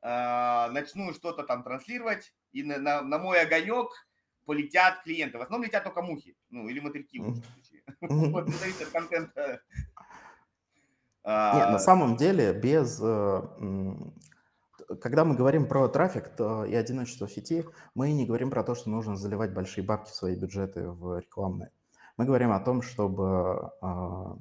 а, 0.01 0.69
начну 0.71 1.13
что-то 1.13 1.43
там 1.43 1.63
транслировать, 1.63 2.33
и 2.51 2.63
на 2.63 3.17
мой 3.17 3.39
огонек 3.39 3.91
полетят 4.45 5.03
клиенты. 5.03 5.37
В 5.37 5.41
основном 5.41 5.65
летят 5.65 5.83
только 5.83 6.01
мухи, 6.01 6.35
ну, 6.49 6.67
или 6.67 6.79
мотыльки 6.79 7.19
в 7.19 7.35
случае. 7.35 7.83
Вот, 8.31 8.49
зависит 8.49 8.81
от 8.81 8.89
контента. 8.89 9.41
Нет, 9.47 9.61
на 11.23 11.75
а, 11.75 11.79
самом 11.79 12.17
деле, 12.17 12.53
без... 12.53 12.99
Э, 13.01 13.41
когда 15.01 15.25
мы 15.25 15.35
говорим 15.35 15.67
про 15.67 15.87
трафик 15.87 16.31
и 16.39 16.75
одиночество 16.75 17.25
в 17.25 17.31
сети, 17.31 17.65
мы 17.95 18.11
не 18.11 18.25
говорим 18.25 18.51
про 18.51 18.63
то, 18.63 18.75
что 18.75 18.89
нужно 18.89 19.15
заливать 19.17 19.51
большие 19.51 19.83
бабки 19.83 20.11
в 20.11 20.15
свои 20.15 20.35
бюджеты 20.35 20.87
в 20.87 21.19
рекламные. 21.19 21.71
Мы 22.17 22.25
говорим 22.25 22.51
о 22.51 22.59
том, 22.59 22.83
чтобы 22.83 23.71
а, 23.81 24.37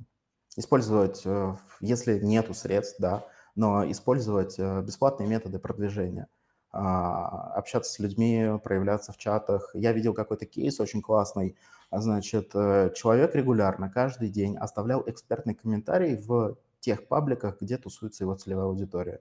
использовать, 0.57 1.22
э, 1.24 1.57
если 1.80 2.18
нету 2.18 2.52
средств, 2.52 2.96
да, 3.00 3.26
но 3.55 3.90
использовать 3.90 4.59
э, 4.59 4.82
бесплатные 4.82 5.28
методы 5.28 5.59
продвижения– 5.59 6.28
общаться 6.74 7.92
с 7.92 7.98
людьми, 7.98 8.58
проявляться 8.62 9.12
в 9.12 9.16
чатах. 9.16 9.70
Я 9.74 9.92
видел 9.92 10.14
какой-то 10.14 10.46
кейс 10.46 10.80
очень 10.80 11.02
классный. 11.02 11.56
Значит, 11.90 12.50
э, 12.54 12.90
человек 12.94 13.34
регулярно, 13.34 13.88
каждый 13.88 14.28
день 14.28 14.56
оставлял 14.56 15.02
экспертный 15.06 15.54
комментарий 15.54 16.16
в 16.16 16.56
тех 16.80 17.06
пабликах, 17.06 17.60
где 17.60 17.78
тусуется 17.78 18.24
его 18.24 18.34
целевая 18.34 18.66
аудитория. 18.66 19.20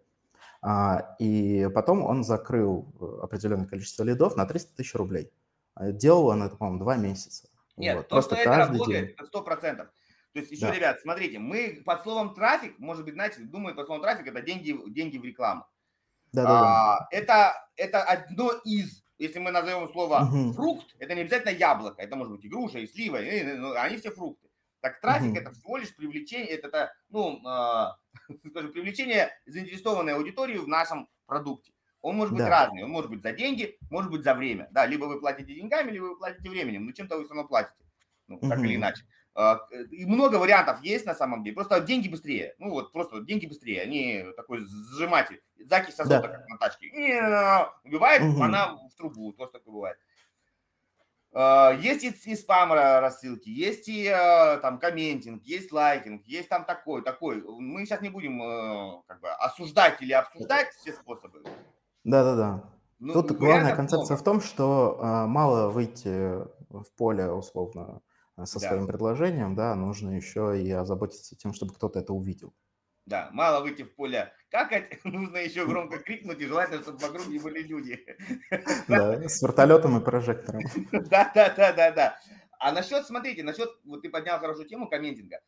А, 0.61 1.15
и 1.19 1.69
потом 1.75 2.03
он 2.03 2.23
закрыл 2.23 2.87
э, 2.99 3.19
определенное 3.23 3.67
количество 3.67 4.03
лидов 4.03 4.35
на 4.37 4.45
300 4.45 4.75
тысяч 4.75 4.95
рублей. 4.95 5.31
А, 5.75 5.91
делал 5.91 6.27
он 6.27 6.41
это, 6.43 6.55
по-моему, 6.55 6.79
два 6.79 6.95
месяца. 6.95 7.49
Нет, 7.77 7.97
вот. 7.97 8.07
то, 8.07 8.15
Просто 8.15 8.35
что 8.35 8.43
это 8.43 8.57
работает, 8.57 9.11
это 9.11 9.25
сто 9.25 9.41
процентов. 9.41 9.87
То 10.33 10.39
есть 10.39 10.51
еще, 10.51 10.67
да. 10.67 10.73
ребят, 10.73 10.99
смотрите, 11.01 11.37
мы 11.37 11.83
под 11.85 12.01
словом 12.01 12.33
трафик, 12.33 12.79
может 12.79 13.05
быть, 13.05 13.13
знаете, 13.13 13.41
думают 13.41 13.75
под 13.75 13.85
словом 13.85 14.01
трафик, 14.01 14.25
это 14.27 14.41
деньги, 14.41 14.75
деньги 14.89 15.17
в 15.17 15.23
рекламу. 15.23 15.65
Да, 16.33 16.43
да, 16.43 16.61
да. 16.61 17.07
Это, 17.11 17.53
это 17.75 18.01
одно 18.03 18.51
из, 18.65 19.03
если 19.19 19.39
мы 19.39 19.51
назовем 19.51 19.87
слово 19.89 20.23
угу. 20.23 20.53
фрукт, 20.53 20.95
это 20.99 21.13
не 21.15 21.21
обязательно 21.21 21.51
яблоко, 21.51 22.01
это 22.01 22.15
может 22.15 22.33
быть 22.33 22.45
и 22.45 22.49
груша, 22.49 22.79
и 22.79 22.87
слива, 22.87 23.21
и, 23.21 23.43
ну, 23.43 23.73
они 23.73 23.97
все 23.97 24.11
фрукты. 24.11 24.49
Так 24.81 24.99
трафик 24.99 25.31
угу. 25.31 25.37
это 25.37 25.51
всего 25.53 25.77
лишь 25.77 25.95
привлечение, 25.95 26.49
это, 26.49 26.67
это 26.67 26.93
ну, 27.09 27.39
э, 27.39 28.39
скажем, 28.49 28.73
привлечение 28.73 29.31
заинтересованной 29.45 30.15
аудитории 30.15 30.57
в 30.57 30.67
нашем 30.67 31.07
продукте. 31.25 31.71
Он 32.01 32.17
может 32.17 32.33
быть 32.33 32.43
да. 32.43 32.49
разный, 32.49 32.83
он 32.83 32.89
может 32.89 33.09
быть 33.09 33.21
за 33.21 33.31
деньги, 33.31 33.77
может 33.89 34.11
быть 34.11 34.23
за 34.23 34.33
время. 34.33 34.67
Да, 34.71 34.85
либо 34.85 35.05
вы 35.05 35.21
платите 35.21 35.55
деньгами, 35.55 35.89
либо 35.91 36.05
вы 36.05 36.17
платите 36.17 36.49
временем, 36.49 36.85
но 36.85 36.91
чем-то 36.91 37.15
вы 37.17 37.23
все 37.23 37.33
равно 37.33 37.47
платите, 37.47 37.85
ну, 38.27 38.39
так 38.39 38.57
угу. 38.57 38.65
или 38.65 38.75
иначе. 38.75 39.03
А, 39.35 39.61
и 39.89 40.05
много 40.05 40.35
вариантов 40.35 40.81
есть 40.83 41.05
на 41.05 41.15
самом 41.15 41.43
деле. 41.43 41.55
Просто 41.55 41.79
деньги 41.81 42.07
быстрее. 42.07 42.55
Ну 42.59 42.69
вот 42.69 42.91
просто 42.91 43.21
деньги 43.21 43.47
быстрее. 43.47 43.81
Они 43.81 44.25
такой 44.35 44.65
сжиматель. 44.65 45.41
Закись 45.65 45.99
азота, 45.99 46.27
да. 46.27 46.27
как 46.27 46.47
на 46.49 46.57
тачке. 46.57 46.87
Убивает, 47.83 48.21
угу. 48.21 48.43
она 48.43 48.75
в 48.75 48.95
трубу. 48.95 49.33
Тоже 49.33 49.51
такое 49.51 49.73
бывает. 49.73 49.97
А, 51.33 51.71
есть 51.71 52.03
и, 52.03 52.31
и 52.31 52.35
спам 52.35 52.73
рассылки, 52.73 53.49
есть 53.49 53.87
и 53.87 54.07
а, 54.07 54.57
там 54.57 54.77
комментинг, 54.77 55.41
есть 55.43 55.71
лайкинг, 55.71 56.23
есть 56.25 56.47
там 56.47 56.63
такой, 56.63 57.01
такой. 57.01 57.41
Мы 57.41 57.87
сейчас 57.87 58.01
не 58.01 58.09
будем 58.09 59.01
как 59.07 59.19
бы 59.19 59.29
осуждать 59.31 59.99
или 60.01 60.13
обсуждать 60.13 60.69
все 60.75 60.93
способы. 60.93 61.43
Да-да-да. 62.03 62.69
Ну, 62.99 63.13
Тут 63.13 63.31
главная 63.31 63.75
концепция 63.75 64.15
много. 64.15 64.21
в 64.21 64.23
том, 64.23 64.41
что 64.41 65.25
мало 65.27 65.69
выйти 65.71 66.37
в 66.69 66.85
поле 66.95 67.29
условно 67.29 68.01
Э, 68.03 68.12
со 68.37 68.59
да. 68.59 68.67
своим 68.67 68.87
предложением, 68.87 69.55
да, 69.55 69.75
нужно 69.75 70.11
еще 70.11 70.59
и 70.59 70.69
озаботиться 70.71 71.35
тем, 71.35 71.53
чтобы 71.53 71.73
кто-то 71.73 71.99
это 71.99 72.13
увидел. 72.13 72.53
Да, 73.05 73.29
мало 73.33 73.61
выйти 73.61 73.83
в 73.83 73.93
поле 73.95 74.31
какать, 74.49 74.99
нужно 75.03 75.37
еще 75.37 75.65
громко 75.65 75.97
крикнуть, 76.03 76.39
и 76.39 76.45
желательно, 76.45 76.81
чтобы 76.81 76.99
вокруг 76.99 77.27
не 77.27 77.39
были 77.39 77.61
люди. 77.61 78.05
Да, 78.87 79.21
с 79.27 79.41
вертолетом 79.41 79.97
и 79.97 80.03
прожектором. 80.03 80.61
Да, 80.91 81.31
да, 81.33 81.53
да, 81.55 81.73
да, 81.73 81.91
да. 81.91 82.19
А 82.59 82.71
насчет, 82.71 83.05
смотрите, 83.05 83.43
насчет, 83.43 83.69
вот 83.83 84.01
ты 84.01 84.09
поднял 84.09 84.39
хорошую 84.39 84.67
тему 84.67 84.87
комментинга. 84.87 85.39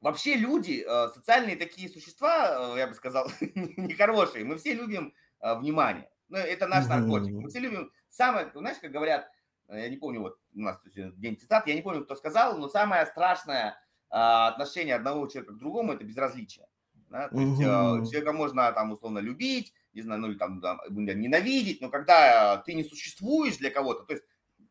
Вообще 0.00 0.34
люди, 0.34 0.84
э, 0.84 1.08
социальные 1.14 1.54
такие 1.54 1.88
существа, 1.88 2.74
э, 2.74 2.78
я 2.78 2.88
бы 2.88 2.94
сказал, 2.94 3.30
нехорошие. 3.40 4.44
Мы 4.44 4.56
все 4.56 4.74
любим 4.74 5.14
внимание. 5.40 6.10
Ну, 6.28 6.38
это 6.38 6.66
наш 6.66 6.88
наркотик. 6.88 7.32
Мы 7.34 7.48
все 7.48 7.60
любим 7.60 7.92
самое, 8.08 8.50
знаешь, 8.52 8.78
как 8.80 8.90
говорят, 8.90 9.30
я 9.76 9.88
не 9.88 9.96
помню, 9.96 10.20
вот 10.20 10.38
у 10.54 10.60
нас 10.60 10.78
день 10.94 11.38
цитат, 11.38 11.66
я 11.66 11.74
не 11.74 11.82
помню, 11.82 12.04
кто 12.04 12.14
сказал, 12.14 12.58
но 12.58 12.68
самое 12.68 13.06
страшное 13.06 13.76
а, 14.10 14.48
отношение 14.48 14.94
одного 14.94 15.26
человека 15.26 15.54
к 15.54 15.58
другому– 15.58 15.92
это 15.94 16.04
безразличие. 16.04 16.66
Да? 17.10 17.28
То 17.28 17.38
есть 17.38 17.52
угу. 17.52 18.06
человека 18.06 18.32
можно 18.32 18.72
там 18.72 18.92
условно 18.92 19.18
любить, 19.18 19.72
не 19.92 20.02
знаю, 20.02 20.20
ну 20.20 20.28
или 20.28 20.38
там 20.38 20.60
да, 20.60 20.78
ненавидеть, 20.88 21.80
но 21.80 21.90
когда 21.90 22.58
ты 22.58 22.74
не 22.74 22.84
существуешь 22.84 23.58
для 23.58 23.70
кого-то, 23.70 24.04
то 24.04 24.14
есть 24.14 24.24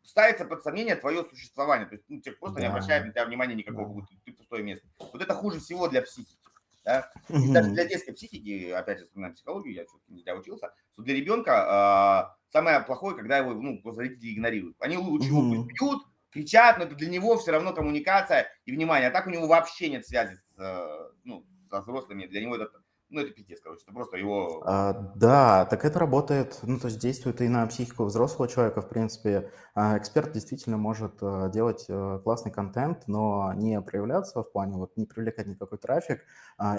ставится 0.04 0.46
под 0.46 0.64
сомнение 0.64 0.96
твое 0.96 1.24
существование. 1.26 1.88
То 1.88 1.96
есть 1.96 2.06
ну, 2.08 2.22
человек 2.22 2.40
просто 2.40 2.56
да. 2.58 2.62
не 2.62 2.68
обращает 2.68 3.06
на 3.06 3.12
тебя 3.12 3.26
внимания 3.26 3.56
никакого, 3.56 4.02
да. 4.02 4.08
ты 4.26 4.34
пустое 4.34 4.64
место. 4.64 4.88
Вот 5.00 5.22
это 5.22 5.34
хуже 5.34 5.60
всего 5.60 5.88
для 5.88 6.02
психики. 6.02 6.41
Да? 6.84 7.12
Угу. 7.30 7.54
Даже 7.54 7.70
для 7.72 7.86
детской 7.86 8.14
психики, 8.14 8.72
опять 8.72 9.00
же, 9.00 9.06
вспоминаем 9.06 9.36
психологию, 9.36 9.74
я 9.76 9.86
все-таки 9.86 10.14
не 10.14 10.34
учился, 10.34 10.74
что 10.94 11.04
для 11.04 11.16
ребенка 11.16 12.34
э, 12.36 12.52
самое 12.52 12.82
плохое, 12.82 13.16
когда 13.16 13.38
его 13.38 13.54
ну, 13.54 13.82
родители 13.84 14.34
игнорируют. 14.34 14.76
Они 14.80 14.98
лучше 14.98 15.32
угу. 15.32 15.54
его 15.54 15.64
бьют, 15.64 16.04
кричат, 16.32 16.78
но 16.78 16.86
это 16.86 16.96
для 16.96 17.10
него 17.10 17.38
все 17.38 17.52
равно 17.52 17.74
коммуникация 17.74 18.48
и 18.66 18.72
внимание. 18.72 19.10
А 19.10 19.12
так 19.12 19.28
у 19.28 19.30
него 19.30 19.48
вообще 19.48 19.90
нет 19.90 20.08
связи 20.08 20.36
с, 20.36 20.58
э, 20.58 21.12
ну, 21.24 21.46
со 21.70 21.82
взрослыми. 21.82 22.26
Для 22.26 22.42
него 22.42 22.56
это 22.56 22.72
ну, 23.12 23.22
это 23.22 23.32
пиздец, 23.32 23.60
короче, 23.62 23.84
это 23.84 23.94
просто 23.94 24.18
его... 24.18 24.64
А, 24.66 24.94
да, 25.16 25.66
так 25.66 25.84
это 25.86 26.00
работает, 26.00 26.60
ну, 26.64 26.80
то 26.80 26.88
есть 26.88 27.00
действует 27.00 27.42
и 27.42 27.48
на 27.50 27.68
психику 27.68 28.06
взрослого 28.06 28.48
человека, 28.48 28.82
в 28.82 28.90
принципе. 28.90 29.52
А, 29.76 29.98
эксперт 29.98 30.32
действительно 30.32 30.78
может 30.78 31.18
а, 31.22 31.50
делать 31.50 31.86
а, 31.90 32.20
классный 32.20 32.52
контент, 32.52 33.08
но 33.08 33.54
не 33.54 33.80
проявляться 33.82 34.42
в 34.42 34.52
плане, 34.52 34.78
вот, 34.78 34.96
не 34.96 35.06
привлекать 35.06 35.48
никакой 35.48 35.78
трафик, 35.78 36.22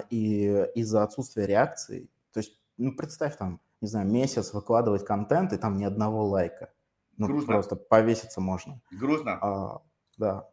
и 0.09 0.67
из-за 0.75 1.03
отсутствия 1.03 1.45
реакции, 1.45 2.09
то 2.33 2.39
есть, 2.39 2.59
ну, 2.77 2.95
представь 2.95 3.37
там, 3.37 3.61
не 3.81 3.87
знаю, 3.87 4.07
месяц 4.07 4.53
выкладывать 4.53 5.05
контент, 5.05 5.53
и 5.53 5.57
там 5.57 5.77
ни 5.77 5.83
одного 5.83 6.25
лайка. 6.25 6.73
Ну, 7.17 7.27
Грустно. 7.27 7.53
просто 7.53 7.75
повеситься 7.75 8.41
можно. 8.41 8.81
Грустно. 8.91 9.37
А, 9.39 9.81
да. 10.17 10.49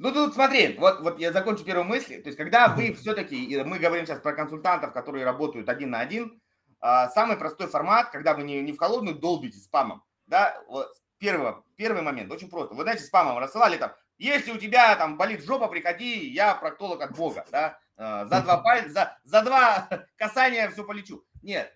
Ну, 0.00 0.12
тут 0.12 0.32
смотри, 0.32 0.78
вот, 0.78 1.00
вот 1.00 1.18
я 1.18 1.30
закончу 1.30 1.62
первую 1.62 1.84
мысль. 1.84 2.22
То 2.22 2.30
есть, 2.30 2.38
когда 2.38 2.68
вы 2.68 2.94
все-таки, 2.94 3.62
мы 3.64 3.78
говорим 3.78 4.06
сейчас 4.06 4.18
про 4.18 4.32
консультантов, 4.32 4.94
которые 4.94 5.26
работают 5.26 5.68
один 5.68 5.90
на 5.90 6.00
один, 6.00 6.40
а, 6.80 7.10
самый 7.10 7.36
простой 7.36 7.66
формат, 7.66 8.08
когда 8.08 8.32
вы 8.32 8.42
не, 8.44 8.62
не 8.62 8.72
в 8.72 8.78
холодную 8.78 9.18
долбите 9.18 9.58
спамом, 9.58 10.02
да, 10.26 10.58
вот 10.68 10.90
первый, 11.18 11.52
первый 11.76 12.00
момент, 12.00 12.32
очень 12.32 12.48
просто. 12.48 12.74
Вы, 12.74 12.84
знаете, 12.84 13.04
спамом 13.04 13.36
рассылали 13.36 13.76
там, 13.76 13.92
если 14.16 14.52
у 14.52 14.56
тебя 14.56 14.96
там 14.96 15.18
болит 15.18 15.44
жопа, 15.44 15.68
приходи, 15.68 16.30
я 16.30 16.54
проктолог 16.54 17.02
от 17.02 17.14
Бога, 17.14 17.44
да, 17.52 17.78
а, 17.98 18.24
за 18.24 18.40
два 18.40 18.56
пальца, 18.56 18.90
за, 18.90 19.18
за 19.24 19.42
два 19.42 19.86
касания 20.16 20.70
все 20.70 20.82
полечу. 20.82 21.22
Нет, 21.42 21.70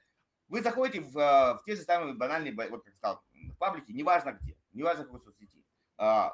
вы 0.48 0.62
заходите 0.62 1.02
в, 1.02 1.12
в 1.12 1.62
те 1.66 1.76
же 1.76 1.82
самые 1.82 2.14
банальные, 2.14 2.54
вот 2.70 2.84
как 2.84 2.94
сказал, 2.94 3.22
паблики, 3.58 3.92
неважно 3.92 4.32
где, 4.40 4.56
неважно 4.72 5.04
в 5.04 5.08
какой 5.08 5.20
соцсети 5.20 5.62
а, 5.98 6.32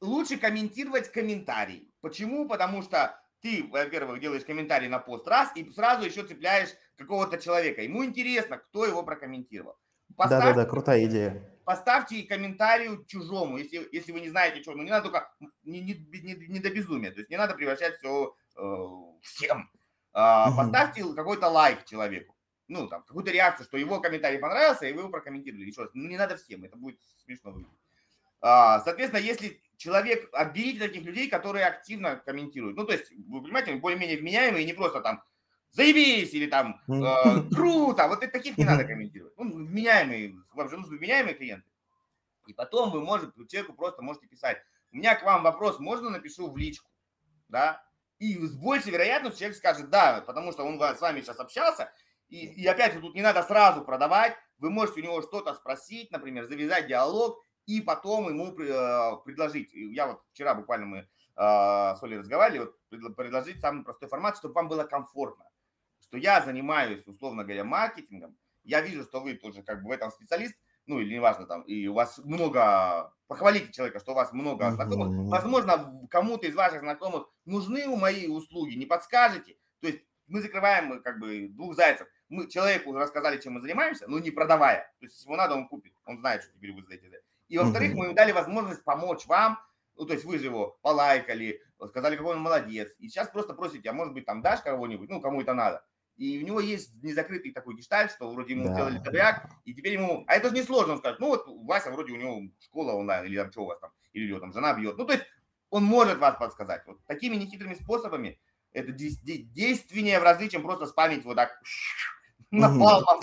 лучше 0.00 0.38
комментировать 0.38 1.10
комментарий. 1.10 1.92
Почему? 2.00 2.48
Потому 2.48 2.82
что 2.82 3.20
ты, 3.40 3.66
во-первых, 3.70 4.20
делаешь 4.20 4.44
комментарий 4.44 4.88
на 4.88 4.98
пост 4.98 5.26
раз 5.28 5.52
и 5.54 5.70
сразу 5.72 6.04
еще 6.04 6.24
цепляешь 6.24 6.70
какого-то 6.96 7.38
человека. 7.38 7.82
Ему 7.82 8.04
интересно, 8.04 8.58
кто 8.58 8.84
его 8.84 9.02
прокомментировал. 9.02 9.76
Да-да-да, 10.16 10.64
крутая 10.64 11.04
идея. 11.06 11.52
Поставьте 11.64 12.22
комментарий 12.22 13.04
чужому, 13.06 13.58
если, 13.58 13.88
если 13.90 14.12
вы 14.12 14.20
не 14.20 14.28
знаете, 14.28 14.62
что. 14.62 14.72
Ну, 14.72 14.84
не 14.84 14.90
надо 14.90 15.10
только, 15.10 15.30
не, 15.64 15.80
не, 15.80 15.94
не, 15.94 16.34
не 16.46 16.60
до 16.60 16.70
безумия, 16.70 17.10
то 17.10 17.18
есть 17.18 17.30
не 17.30 17.36
надо 17.36 17.54
превращать 17.54 17.98
все 17.98 18.36
э, 18.56 18.86
всем. 19.22 19.68
Э, 20.14 20.48
угу. 20.48 20.56
Поставьте 20.58 21.04
какой-то 21.14 21.48
лайк 21.48 21.84
человеку. 21.84 22.36
Ну, 22.68 22.88
там, 22.88 23.02
какую-то 23.02 23.30
реакцию, 23.30 23.66
что 23.66 23.76
его 23.76 24.00
комментарий 24.00 24.38
понравился, 24.38 24.86
и 24.86 24.92
вы 24.92 25.00
его 25.00 25.10
прокомментировали. 25.10 25.66
Еще 25.66 25.82
раз, 25.82 25.90
ну, 25.94 26.08
не 26.08 26.16
надо 26.16 26.36
всем, 26.36 26.64
это 26.64 26.76
будет 26.76 27.00
смешно 27.24 27.50
выглядеть. 27.50 27.78
А, 28.40 28.80
соответственно, 28.80 29.20
если 29.20 29.60
человек, 29.76 30.28
отберите 30.32 30.80
таких 30.80 31.02
людей, 31.04 31.28
которые 31.28 31.66
активно 31.66 32.16
комментируют. 32.16 32.76
Ну, 32.76 32.84
то 32.84 32.92
есть, 32.92 33.10
вы 33.28 33.42
понимаете, 33.42 33.74
более-менее 33.76 34.18
вменяемые, 34.18 34.64
не 34.64 34.72
просто 34.72 35.00
там 35.00 35.22
заебись 35.70 36.32
или 36.32 36.46
там 36.46 36.80
э, 36.88 37.50
круто. 37.54 38.08
Вот 38.08 38.20
таких 38.20 38.56
не 38.56 38.64
надо 38.64 38.84
комментировать. 38.84 39.34
Ну, 39.36 39.52
вменяемые, 39.52 40.36
вам 40.52 40.68
же 40.68 40.76
нужны 40.78 40.96
вменяемые 40.96 41.34
клиенты. 41.34 41.68
И 42.46 42.52
потом 42.52 42.90
вы 42.90 43.00
можете, 43.00 43.32
человеку 43.46 43.74
просто 43.74 44.02
можете 44.02 44.26
писать, 44.26 44.58
у 44.92 44.96
меня 44.96 45.14
к 45.14 45.24
вам 45.24 45.42
вопрос, 45.42 45.78
можно 45.78 46.10
напишу 46.10 46.50
в 46.50 46.56
личку, 46.56 46.90
да? 47.48 47.82
И 48.18 48.34
с 48.38 48.54
большей 48.54 48.92
вероятностью 48.92 49.40
человек 49.40 49.58
скажет 49.58 49.90
да, 49.90 50.22
потому 50.26 50.52
что 50.52 50.64
он 50.64 50.80
с 50.80 51.00
вами 51.00 51.20
сейчас 51.20 51.38
общался, 51.38 51.92
и, 52.28 52.46
и 52.46 52.66
опять 52.66 52.94
же 52.94 53.00
тут 53.00 53.14
не 53.14 53.22
надо 53.22 53.42
сразу 53.42 53.82
продавать, 53.82 54.36
вы 54.58 54.70
можете 54.70 55.00
у 55.00 55.04
него 55.04 55.22
что-то 55.22 55.54
спросить, 55.54 56.10
например, 56.12 56.46
завязать 56.46 56.86
диалог, 56.86 57.44
и 57.66 57.80
потом 57.80 58.28
ему 58.28 58.46
э, 58.58 59.16
предложить. 59.24 59.72
Я 59.74 60.06
вот 60.06 60.22
вчера 60.32 60.54
буквально 60.54 60.86
мы 60.86 60.98
э, 60.98 61.06
с 61.36 62.02
Олей 62.02 62.18
разговаривали, 62.18 62.70
вот 62.90 63.16
предложить 63.16 63.60
самый 63.60 63.84
простой 63.84 64.08
формат, 64.08 64.36
чтобы 64.36 64.54
вам 64.54 64.68
было 64.68 64.84
комфортно. 64.84 65.44
Что 66.00 66.16
я 66.16 66.40
занимаюсь, 66.40 67.06
условно 67.06 67.42
говоря, 67.42 67.64
маркетингом, 67.64 68.36
я 68.62 68.80
вижу, 68.80 69.02
что 69.02 69.20
вы 69.20 69.34
тоже 69.34 69.62
как 69.62 69.82
бы 69.82 69.88
в 69.88 69.92
этом 69.92 70.10
специалист, 70.10 70.54
ну 70.86 71.00
или 71.00 71.14
неважно 71.14 71.46
там, 71.46 71.62
и 71.62 71.86
у 71.88 71.94
вас 71.94 72.18
много, 72.18 73.12
похвалите 73.26 73.72
человека, 73.72 73.98
что 73.98 74.12
у 74.12 74.14
вас 74.14 74.32
много 74.32 74.70
знакомых, 74.70 75.28
возможно, 75.28 76.06
кому-то 76.10 76.46
из 76.46 76.54
ваших 76.54 76.80
знакомых 76.80 77.28
нужны 77.44 77.86
мои 77.88 78.28
услуги, 78.28 78.74
не 78.74 78.86
подскажете, 78.86 79.56
то 79.80 79.88
есть 79.88 80.00
мы 80.28 80.40
закрываем 80.40 81.02
как 81.02 81.18
бы 81.18 81.48
двух 81.48 81.74
зайцев, 81.74 82.06
мы 82.28 82.48
человеку 82.48 82.92
рассказали, 82.92 83.40
чем 83.40 83.54
мы 83.54 83.60
занимаемся, 83.60 84.06
но 84.08 84.20
не 84.20 84.30
продавая, 84.30 84.92
то 85.00 85.06
есть 85.06 85.14
если 85.14 85.26
ему 85.26 85.36
надо, 85.36 85.54
он 85.54 85.66
купит, 85.66 85.92
он 86.04 86.18
знает, 86.18 86.42
что 86.42 86.52
теперь 86.52 86.72
вы 86.72 86.82
сдаете 86.82 87.08
и, 87.48 87.58
во-вторых, 87.58 87.94
мы 87.94 88.06
ему 88.06 88.14
дали 88.14 88.32
возможность 88.32 88.84
помочь 88.84 89.26
вам, 89.26 89.58
ну, 89.96 90.04
то 90.04 90.12
есть 90.12 90.24
вы 90.24 90.38
же 90.38 90.46
его 90.46 90.78
полайкали, 90.82 91.62
сказали, 91.88 92.16
какой 92.16 92.34
он 92.34 92.42
молодец. 92.42 92.94
И 92.98 93.08
сейчас 93.08 93.28
просто 93.28 93.54
просите, 93.54 93.88
а 93.88 93.92
может 93.92 94.14
быть, 94.14 94.26
там 94.26 94.42
дашь 94.42 94.60
кого-нибудь, 94.60 95.08
ну, 95.08 95.20
кому 95.20 95.40
это 95.40 95.54
надо. 95.54 95.84
И 96.16 96.42
у 96.42 96.46
него 96.46 96.60
есть 96.60 97.02
незакрытый 97.02 97.52
такой 97.52 97.76
гештальт, 97.76 98.10
что 98.10 98.30
вроде 98.30 98.54
ему 98.54 98.68
да. 98.68 98.72
сделали 98.72 98.98
добряк, 98.98 99.50
и 99.64 99.74
теперь 99.74 99.94
ему... 99.94 100.24
А 100.26 100.34
это 100.34 100.48
же 100.48 100.54
несложно, 100.54 100.94
он 100.94 100.98
скажет, 100.98 101.20
ну 101.20 101.28
вот 101.28 101.44
Вася 101.46 101.90
вроде 101.90 102.12
у 102.12 102.16
него 102.16 102.42
школа 102.60 102.92
онлайн, 102.92 103.26
или 103.26 103.36
там 103.36 103.52
что 103.52 103.62
у 103.62 103.66
вас 103.66 103.78
там, 103.80 103.90
или 104.12 104.28
его 104.28 104.40
там 104.40 104.52
жена 104.52 104.72
бьет. 104.74 104.96
Ну, 104.96 105.04
то 105.04 105.12
есть 105.12 105.24
он 105.68 105.84
может 105.84 106.18
вас 106.18 106.36
подсказать. 106.38 106.86
Вот 106.86 107.04
такими 107.06 107.36
нехитрыми 107.36 107.74
способами 107.74 108.40
это 108.72 108.92
действеннее 108.92 110.20
в 110.20 110.22
разы, 110.22 110.48
чем 110.48 110.62
просто 110.62 110.86
спамить 110.86 111.24
вот 111.24 111.36
так 111.36 111.60
напалмом 112.50 113.20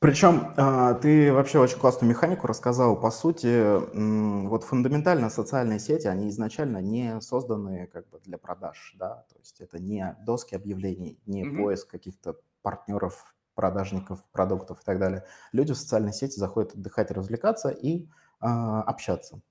причем 0.00 0.54
а, 0.56 0.94
ты 0.94 1.30
вообще 1.30 1.58
очень 1.58 1.78
классную 1.78 2.08
механику 2.08 2.46
рассказал. 2.46 2.98
По 2.98 3.10
сути, 3.10 4.46
вот 4.46 4.64
фундаментально 4.64 5.28
социальные 5.28 5.78
сети, 5.78 6.06
они 6.06 6.30
изначально 6.30 6.78
не 6.78 7.20
созданы 7.20 7.86
как 7.86 8.08
бы 8.08 8.18
для 8.20 8.38
продаж, 8.38 8.94
да, 8.98 9.26
то 9.30 9.38
есть 9.38 9.60
это 9.60 9.78
не 9.78 10.16
доски 10.24 10.54
объявлений, 10.54 11.20
не 11.26 11.44
mm-hmm. 11.44 11.62
поиск 11.62 11.90
каких-то 11.90 12.36
партнеров, 12.62 13.34
продажников, 13.54 14.24
продуктов 14.32 14.80
и 14.80 14.84
так 14.86 14.98
далее. 14.98 15.24
Люди 15.52 15.74
в 15.74 15.76
социальные 15.76 16.14
сети 16.14 16.38
заходят 16.38 16.72
отдыхать, 16.72 17.10
развлекаться 17.10 17.68
и 17.68 18.08
а, 18.40 18.80
общаться. 18.80 19.42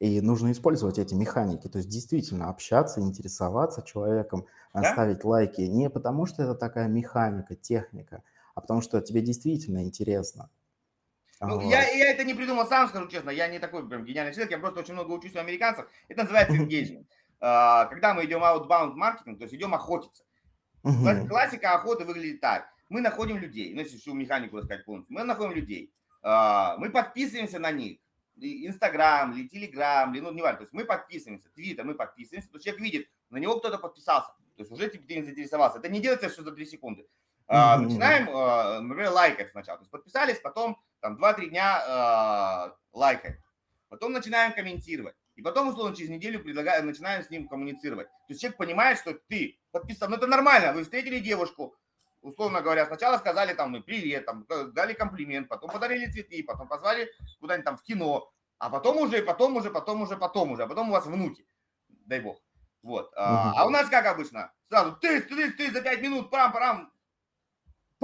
И 0.00 0.20
нужно 0.20 0.52
использовать 0.52 0.98
эти 0.98 1.14
механики, 1.14 1.66
то 1.66 1.78
есть 1.78 1.88
действительно 1.88 2.50
общаться, 2.50 3.00
интересоваться 3.00 3.80
человеком, 3.80 4.44
да? 4.74 4.92
ставить 4.92 5.24
лайки 5.24 5.62
не 5.62 5.88
потому, 5.88 6.26
что 6.26 6.42
это 6.42 6.54
такая 6.54 6.88
механика, 6.88 7.54
техника– 7.54 8.22
а 8.54 8.60
потому 8.60 8.80
что 8.80 9.00
тебе 9.00 9.20
действительно 9.20 9.82
интересно. 9.82 10.50
Ну, 11.40 11.56
вот. 11.60 11.70
я, 11.70 11.88
я 11.90 12.10
это 12.10 12.24
не 12.24 12.34
придумал 12.34 12.66
сам, 12.66 12.88
скажу 12.88 13.08
честно, 13.08 13.30
я 13.30 13.48
не 13.48 13.58
такой 13.58 13.86
прям 13.88 14.04
гениальный 14.04 14.32
человек, 14.32 14.52
я 14.52 14.58
просто 14.58 14.80
очень 14.80 14.94
много 14.94 15.12
учусь 15.12 15.34
у 15.34 15.40
американцев. 15.40 15.86
Это 16.08 16.22
называется 16.22 16.54
engagement. 16.62 17.06
А, 17.40 17.86
когда 17.86 18.14
мы 18.14 18.24
идем 18.24 18.42
outbound 18.42 18.94
маркетинг, 18.94 19.38
то 19.38 19.44
есть 19.44 19.54
идем 19.54 19.74
охотиться. 19.74 20.24
Классика 21.28 21.74
охоты 21.74 22.04
выглядит 22.04 22.40
так. 22.40 22.66
Мы 22.88 23.00
находим 23.00 23.38
людей, 23.38 23.74
ну, 23.74 23.80
если 23.80 23.96
всю 23.96 24.14
механику 24.14 24.58
рассказать 24.58 24.84
полностью, 24.84 25.14
мы 25.14 25.24
находим 25.24 25.52
людей, 25.52 25.92
а, 26.22 26.76
мы 26.78 26.90
подписываемся 26.90 27.58
на 27.58 27.72
них, 27.72 27.98
Инстаграм, 28.36 29.32
или 29.32 29.48
Телеграм, 29.48 30.12
или, 30.12 30.20
ну, 30.20 30.32
не 30.32 30.42
важно, 30.42 30.58
то 30.58 30.64
есть 30.64 30.72
мы 30.72 30.84
подписываемся, 30.84 31.48
Твиттер, 31.54 31.84
мы 31.84 31.94
подписываемся, 31.94 32.48
то 32.50 32.56
есть 32.56 32.64
человек 32.64 32.82
видит, 32.82 33.08
на 33.30 33.38
него 33.38 33.58
кто-то 33.58 33.78
подписался, 33.78 34.28
то 34.56 34.62
есть 34.62 34.70
уже 34.70 34.88
ты, 34.88 34.98
ты 34.98 35.16
не 35.16 35.22
заинтересовался. 35.22 35.78
Это 35.78 35.88
не 35.88 36.00
делается 36.00 36.28
все 36.28 36.42
за 36.42 36.52
3 36.52 36.66
секунды. 36.66 37.06
Uh, 37.46 37.76
начинаем, 37.76 38.28
uh, 38.30 38.80
например, 38.80 39.10
лайкать 39.10 39.50
сначала. 39.50 39.78
То 39.78 39.82
есть 39.82 39.90
подписались, 39.90 40.40
потом 40.40 40.80
там 41.00 41.16
2-3 41.16 41.48
дня 41.48 42.72
лайкать. 42.92 43.38
Потом 43.88 44.12
начинаем 44.12 44.52
комментировать. 44.52 45.14
И 45.36 45.42
потом, 45.42 45.68
условно, 45.68 45.96
через 45.96 46.10
неделю 46.10 46.42
предлагаем, 46.42 46.86
начинаем 46.86 47.22
с 47.22 47.30
ним 47.30 47.48
коммуницировать. 47.48 48.06
То 48.08 48.30
есть 48.30 48.40
человек 48.40 48.56
понимает, 48.56 48.98
что 48.98 49.14
ты 49.14 49.58
подписан. 49.72 50.10
Ну, 50.10 50.16
это 50.16 50.26
нормально. 50.26 50.72
Вы 50.72 50.84
встретили 50.84 51.18
девушку, 51.18 51.74
условно 52.22 52.62
говоря, 52.62 52.86
сначала 52.86 53.18
сказали 53.18 53.52
там, 53.52 53.72
ну, 53.72 53.82
привет, 53.82 54.26
там, 54.26 54.46
дали 54.72 54.94
комплимент, 54.94 55.48
потом 55.48 55.70
подарили 55.70 56.10
цветы, 56.10 56.44
потом 56.44 56.68
позвали 56.68 57.10
куда-нибудь 57.40 57.64
там 57.64 57.76
в 57.76 57.82
кино, 57.82 58.32
а 58.58 58.70
потом 58.70 58.98
уже, 58.98 59.22
потом 59.22 59.56
уже, 59.56 59.70
потом 59.70 60.02
уже, 60.02 60.16
потом 60.16 60.52
уже, 60.52 60.62
а 60.62 60.66
потом 60.66 60.88
у 60.88 60.92
вас 60.92 61.06
внуки, 61.06 61.46
дай 61.88 62.20
бог. 62.20 62.40
Вот. 62.82 63.06
Угу. 63.06 63.14
А, 63.16 63.52
а 63.56 63.66
у 63.66 63.70
нас 63.70 63.88
как 63.88 64.06
обычно? 64.06 64.52
Сразу 64.68 64.96
ты, 64.96 65.20
ты, 65.20 65.50
ты 65.52 65.70
за 65.70 65.82
пять 65.82 66.00
минут, 66.00 66.30
парам-парам, 66.30 66.92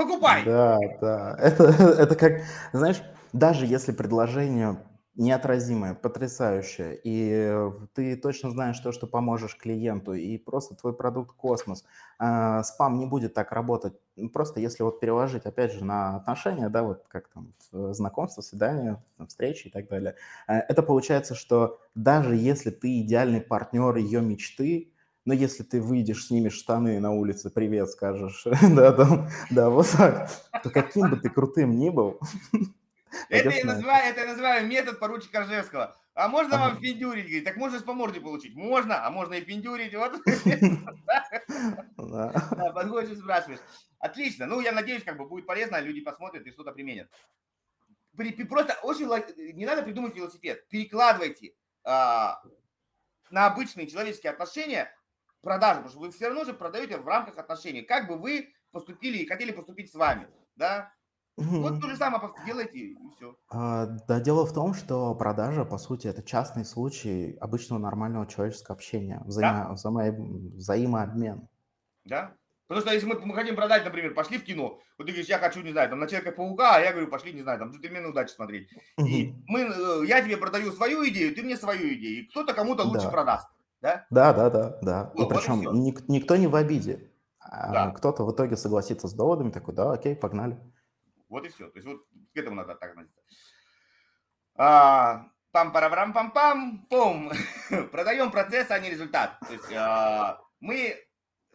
Покупай. 0.01 0.45
Да, 0.45 0.79
да. 1.01 1.37
Это, 1.39 1.65
это 1.99 2.17
как, 2.17 2.41
знаешь, 2.73 3.03
даже 3.35 3.67
если 3.67 3.93
предложение 3.93 4.79
неотразимая, 5.17 5.93
потрясающая. 5.95 6.93
И 7.05 7.55
ты 7.93 8.17
точно 8.17 8.51
знаешь 8.51 8.79
то, 8.79 8.93
что 8.93 9.07
поможешь 9.07 9.57
клиенту, 9.59 10.15
и 10.15 10.39
просто 10.39 10.75
твой 10.75 10.95
продукт 10.95 11.37
космос. 11.37 11.85
А, 12.19 12.63
спам 12.63 12.99
не 12.99 13.05
будет 13.05 13.35
так 13.35 13.53
работать. 13.53 13.93
Просто 14.33 14.61
если 14.61 14.83
вот 14.83 15.01
переложить, 15.01 15.45
опять 15.45 15.73
же, 15.75 15.85
на 15.85 16.17
отношения, 16.17 16.71
да, 16.71 16.83
вот 16.83 17.05
как 17.09 17.29
там 17.29 17.53
знакомство, 17.71 18.41
свидание, 18.41 19.03
встречи 19.29 19.67
и 19.67 19.71
так 19.71 19.89
далее, 19.89 20.15
э, 20.49 20.55
это 20.55 20.83
получается, 20.83 21.35
что 21.35 21.81
даже 21.95 22.35
если 22.37 22.71
ты 22.71 23.01
идеальный 23.01 23.43
партнер 23.43 23.97
ее 23.97 24.23
мечты, 24.23 24.90
но 25.25 25.35
если 25.35 25.63
ты 25.63 25.81
выйдешь, 25.81 26.27
снимешь 26.27 26.55
штаны 26.55 26.99
на 27.01 27.13
улице, 27.13 27.51
привет 27.51 27.91
скажешь, 27.91 28.45
да, 28.75 28.93
там, 28.93 29.29
да, 29.51 29.71
вот 29.71 29.89
так, 29.91 30.31
то 30.63 30.71
каким 30.71 31.11
бы 31.11 31.17
ты 31.17 31.29
крутым 31.29 31.79
ни 31.79 31.91
был, 31.91 32.21
это 33.29 33.51
я, 33.51 33.65
называю, 33.65 34.11
это 34.11 34.21
я 34.21 34.27
называю 34.27 34.67
метод 34.67 34.99
поручика 34.99 35.43
Ржевского. 35.43 35.97
А 36.15 36.29
можно 36.29 36.59
вам 36.59 36.81
пиндюрить? 36.81 37.25
Говорит, 37.25 37.45
так 37.45 37.57
можно 37.57 37.79
с 37.79 37.83
по 37.83 37.95
морде 37.95 38.21
получить. 38.21 38.55
Можно, 38.55 39.07
а 39.07 39.11
можно 39.11 39.35
и 39.35 39.43
пиндюрить. 39.43 39.95
Вот. 39.95 40.13
Подходишь 42.75 43.11
и 43.13 43.17
спрашиваешь. 43.17 43.61
Отлично. 44.01 44.47
Ну, 44.47 44.61
я 44.61 44.73
надеюсь, 44.73 45.05
как 45.05 45.17
бы 45.17 45.27
будет 45.27 45.47
полезно, 45.47 45.81
люди 45.81 46.01
посмотрят 46.01 46.47
и 46.47 46.51
что-то 46.51 46.73
применят. 46.73 47.09
Просто 48.49 48.77
очень 48.83 49.07
не 49.55 49.65
надо 49.65 49.83
придумать 49.83 50.17
велосипед. 50.17 50.69
Перекладывайте 50.69 51.55
а, 51.85 52.43
на 53.31 53.47
обычные 53.47 53.87
человеческие 53.87 54.33
отношения 54.33 54.93
продажи, 55.43 55.77
потому 55.81 55.91
что 55.91 56.01
вы 56.01 56.11
все 56.11 56.27
равно 56.27 56.45
же 56.45 56.53
продаете 56.55 56.99
в 56.99 57.07
рамках 57.07 57.39
отношений. 57.39 57.83
Как 57.83 58.07
бы 58.09 58.17
вы 58.17 58.53
поступили 58.73 59.19
и 59.19 59.27
хотели 59.27 59.53
поступить 59.53 59.91
с 59.91 59.95
вами, 59.95 60.29
да? 60.57 60.93
Вот 61.37 61.81
то 61.81 61.89
же 61.89 61.97
самое 61.97 62.23
делайте 62.45 62.79
и 62.79 62.97
все. 63.17 63.35
А, 63.49 63.87
да, 63.87 64.21
дело 64.21 64.45
в 64.45 64.53
том, 64.53 64.75
что 64.75 65.15
продажа, 65.15 65.65
по 65.65 65.79
сути, 65.79 66.07
это 66.07 66.23
частный 66.23 66.67
случай 66.67 67.37
обычного 67.41 67.79
нормального 67.81 68.27
человеческого 68.27 68.75
общения, 68.75 69.23
взаимо, 69.25 69.73
взаимо- 69.75 70.57
взаимообмен. 70.57 71.49
Да? 72.05 72.35
Потому 72.67 72.83
что 72.87 72.95
если 72.95 73.07
мы, 73.07 73.19
мы 73.21 73.35
хотим 73.35 73.57
продать, 73.57 73.85
например, 73.85 74.13
пошли 74.15 74.39
в 74.39 74.45
кино, 74.45 74.79
вот 74.99 75.07
ты 75.07 75.13
говоришь, 75.13 75.27
я 75.29 75.39
хочу, 75.39 75.61
не 75.63 75.73
знаю, 75.73 75.89
там, 75.89 75.99
на 75.99 76.07
Человека-паука, 76.07 76.77
а 76.77 76.81
я 76.81 76.93
говорю, 76.93 77.09
пошли, 77.09 77.33
не 77.33 77.43
знаю, 77.43 77.59
там, 77.59 77.71
джентльмены 77.73 78.11
удачи 78.11 78.31
смотреть. 78.31 78.69
И 78.99 79.35
мы, 79.47 79.61
э, 79.63 80.03
я 80.07 80.23
тебе 80.23 80.37
продаю 80.37 80.71
свою 80.73 81.09
идею, 81.09 81.35
ты 81.35 81.43
мне 81.43 81.57
свою 81.57 81.95
идею, 81.95 82.21
и 82.21 82.27
кто-то 82.27 82.53
кому-то 82.53 82.85
лучше 82.85 83.07
Да. 83.07 83.11
продаст. 83.11 83.49
Да? 83.81 84.07
Да, 84.11 84.33
да, 84.33 84.51
да, 84.51 84.79
да. 84.83 85.11
И 85.15 85.19
Вот, 85.19 85.25
вот 85.25 85.33
и 85.33 85.35
причем 85.37 85.61
все. 85.61 85.73
ник- 85.73 86.09
никто 86.09 86.37
не 86.37 86.47
в 86.47 86.55
обиде. 86.55 87.11
А 87.41 87.73
Да. 87.73 87.91
Кто-то 87.93 88.25
в 88.25 88.33
итоге 88.33 88.57
согласится 88.57 89.09
с 89.09 89.15
доводами, 89.15 89.51
такой, 89.51 89.75
да, 89.75 89.93
окей, 89.93 90.15
погнали. 90.15 90.59
Вот 91.29 91.45
и 91.47 91.49
все. 91.49 91.69
То 91.71 91.79
есть 91.79 91.87
вот 91.87 92.03
к 92.35 92.37
этому 92.37 92.57
надо 92.57 92.75
так 92.75 92.91
относиться. 92.91 93.21
А, 94.57 95.27
пам 95.53 95.73
парам 95.73 96.13
пам 96.13 96.33
пам 96.33 96.87
пум 96.91 97.33
Продаем 97.93 98.31
процесс, 98.31 98.71
а 98.71 98.79
не 98.79 98.91
результат. 98.91 99.39
То 99.41 99.53
есть 99.53 99.73
а, 99.73 100.41
мы 100.61 100.97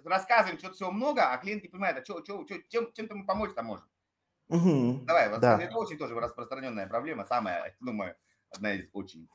рассказываем 0.03 0.57
что-то 0.57 0.73
всего 0.75 0.91
много, 0.91 1.31
а 1.31 1.37
клиент 1.37 1.63
не 1.63 1.69
понимает, 1.69 1.97
а 1.97 2.03
что, 2.03 2.23
что, 2.23 2.45
что, 2.45 2.55
чем, 2.69 2.91
чем-то 2.93 3.15
мы 3.15 3.25
помочь-то 3.25 3.61
можем. 3.63 3.85
Мгм. 4.47 5.05
Давай, 5.05 5.29
вот 5.29 5.39
Да. 5.39 5.59
это 5.61 5.75
очень 5.77 5.97
тоже 5.97 6.15
распространенная 6.15 6.87
проблема, 6.87 7.25
самая, 7.25 7.75
думаю, 7.79 8.15
одна 8.51 8.73
из 8.73 8.87
очень. 8.93 9.27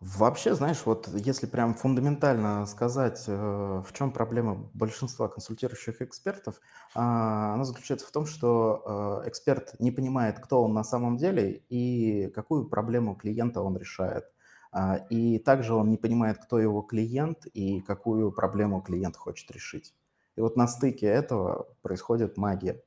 Вообще, 0.00 0.54
знаешь, 0.54 0.82
вот 0.84 1.08
если 1.14 1.46
прям 1.46 1.72
фундаментально 1.74 2.66
сказать, 2.66 3.24
э, 3.28 3.32
в 3.34 3.92
чем 3.94 4.12
проблема 4.12 4.68
большинства 4.74 5.26
консультирующих 5.28 6.02
экспертов, 6.02 6.60
а, 6.94 7.54
она 7.54 7.64
заключается 7.64 8.06
в 8.06 8.10
том, 8.10 8.26
что 8.26 9.22
э, 9.24 9.28
эксперт 9.30 9.74
не 9.80 9.90
понимает, 9.90 10.38
кто 10.38 10.62
он 10.62 10.74
на 10.74 10.84
самом 10.84 11.16
деле 11.16 11.62
и 11.70 12.28
какую 12.34 12.68
проблему 12.68 13.14
клиента 13.16 13.62
он 13.62 13.78
решает. 13.78 14.24
А, 14.70 14.96
И 15.08 15.38
также 15.38 15.72
он 15.74 15.88
не 15.88 15.96
понимает, 15.96 16.38
кто 16.44 16.58
его 16.58 16.82
клиент 16.82 17.46
и 17.46 17.80
какую 17.80 18.32
проблему 18.32 18.82
клиент 18.82 19.16
хочет 19.16 19.50
решить. 19.50 19.94
И 20.36 20.42
вот 20.42 20.56
на 20.56 20.68
стыке 20.68 21.06
этого 21.06 21.68
происходит 21.80 22.36
магия. 22.36 22.82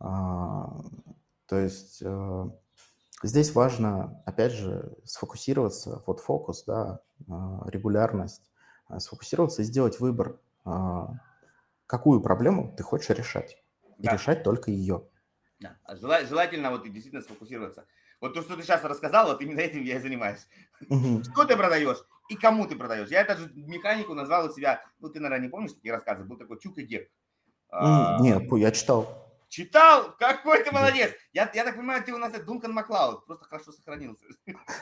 А, 0.00 0.82
То 1.46 1.58
есть 1.58 2.02
э, 2.02 2.50
Здесь 3.22 3.54
важно, 3.54 4.22
опять 4.24 4.52
же, 4.52 4.96
сфокусироваться, 5.04 6.02
вот 6.06 6.20
фокус, 6.20 6.64
да, 6.64 7.00
а, 7.28 7.68
регулярность, 7.68 8.50
а, 8.88 8.98
сфокусироваться 8.98 9.60
и 9.60 9.64
сделать 9.64 10.00
выбор, 10.00 10.38
а, 10.64 11.12
какую 11.86 12.22
проблему 12.22 12.74
ты 12.76 12.82
хочешь 12.82 13.10
решать. 13.10 13.62
И 13.98 14.04
Да. 14.04 14.12
решать 14.12 14.42
только 14.42 14.70
ее. 14.70 15.04
Да. 15.58 15.76
Жела- 15.90 16.24
Желательно 16.24 16.70
вот 16.70 16.86
и 16.86 16.88
действительно 16.88 17.22
сфокусироваться. 17.22 17.84
Вот 18.22 18.32
то, 18.32 18.40
что 18.42 18.56
ты 18.56 18.62
сейчас 18.62 18.82
рассказал, 18.84 19.26
вот 19.28 19.42
именно 19.42 19.60
этим 19.60 19.82
я 19.82 19.96
и 19.96 20.00
занимаюсь. 20.00 20.46
Мгм. 20.88 21.22
Что 21.24 21.44
ты 21.44 21.56
продаешь 21.56 21.98
и 22.30 22.36
кому 22.36 22.66
ты 22.66 22.76
продаешь. 22.76 23.08
Я 23.10 23.22
эту 23.22 23.48
механику 23.54 24.14
назвал 24.14 24.46
у 24.46 24.52
себя, 24.52 24.82
ну 24.98 25.10
ты, 25.10 25.20
наверное, 25.20 25.44
не 25.46 25.50
помнишь 25.50 25.72
такие 25.74 25.92
рассказы, 25.92 26.24
был 26.24 26.38
такой 26.38 26.58
Чук 26.58 26.78
и 26.78 26.82
Гек. 26.84 27.10
М, 27.72 28.22
Не, 28.22 28.38
пу- 28.38 28.58
я 28.58 28.70
читал. 28.72 29.29
Читал? 29.50 30.16
Какой 30.16 30.62
ты 30.62 30.70
молодец! 30.70 31.12
Я, 31.32 31.50
я 31.52 31.64
так 31.64 31.74
понимаю, 31.74 32.04
ты 32.04 32.14
у 32.14 32.18
нас 32.18 32.32
Дункан 32.32 32.72
Маклауд, 32.72 33.26
просто 33.26 33.44
хорошо 33.46 33.72
сохранился. 33.72 34.24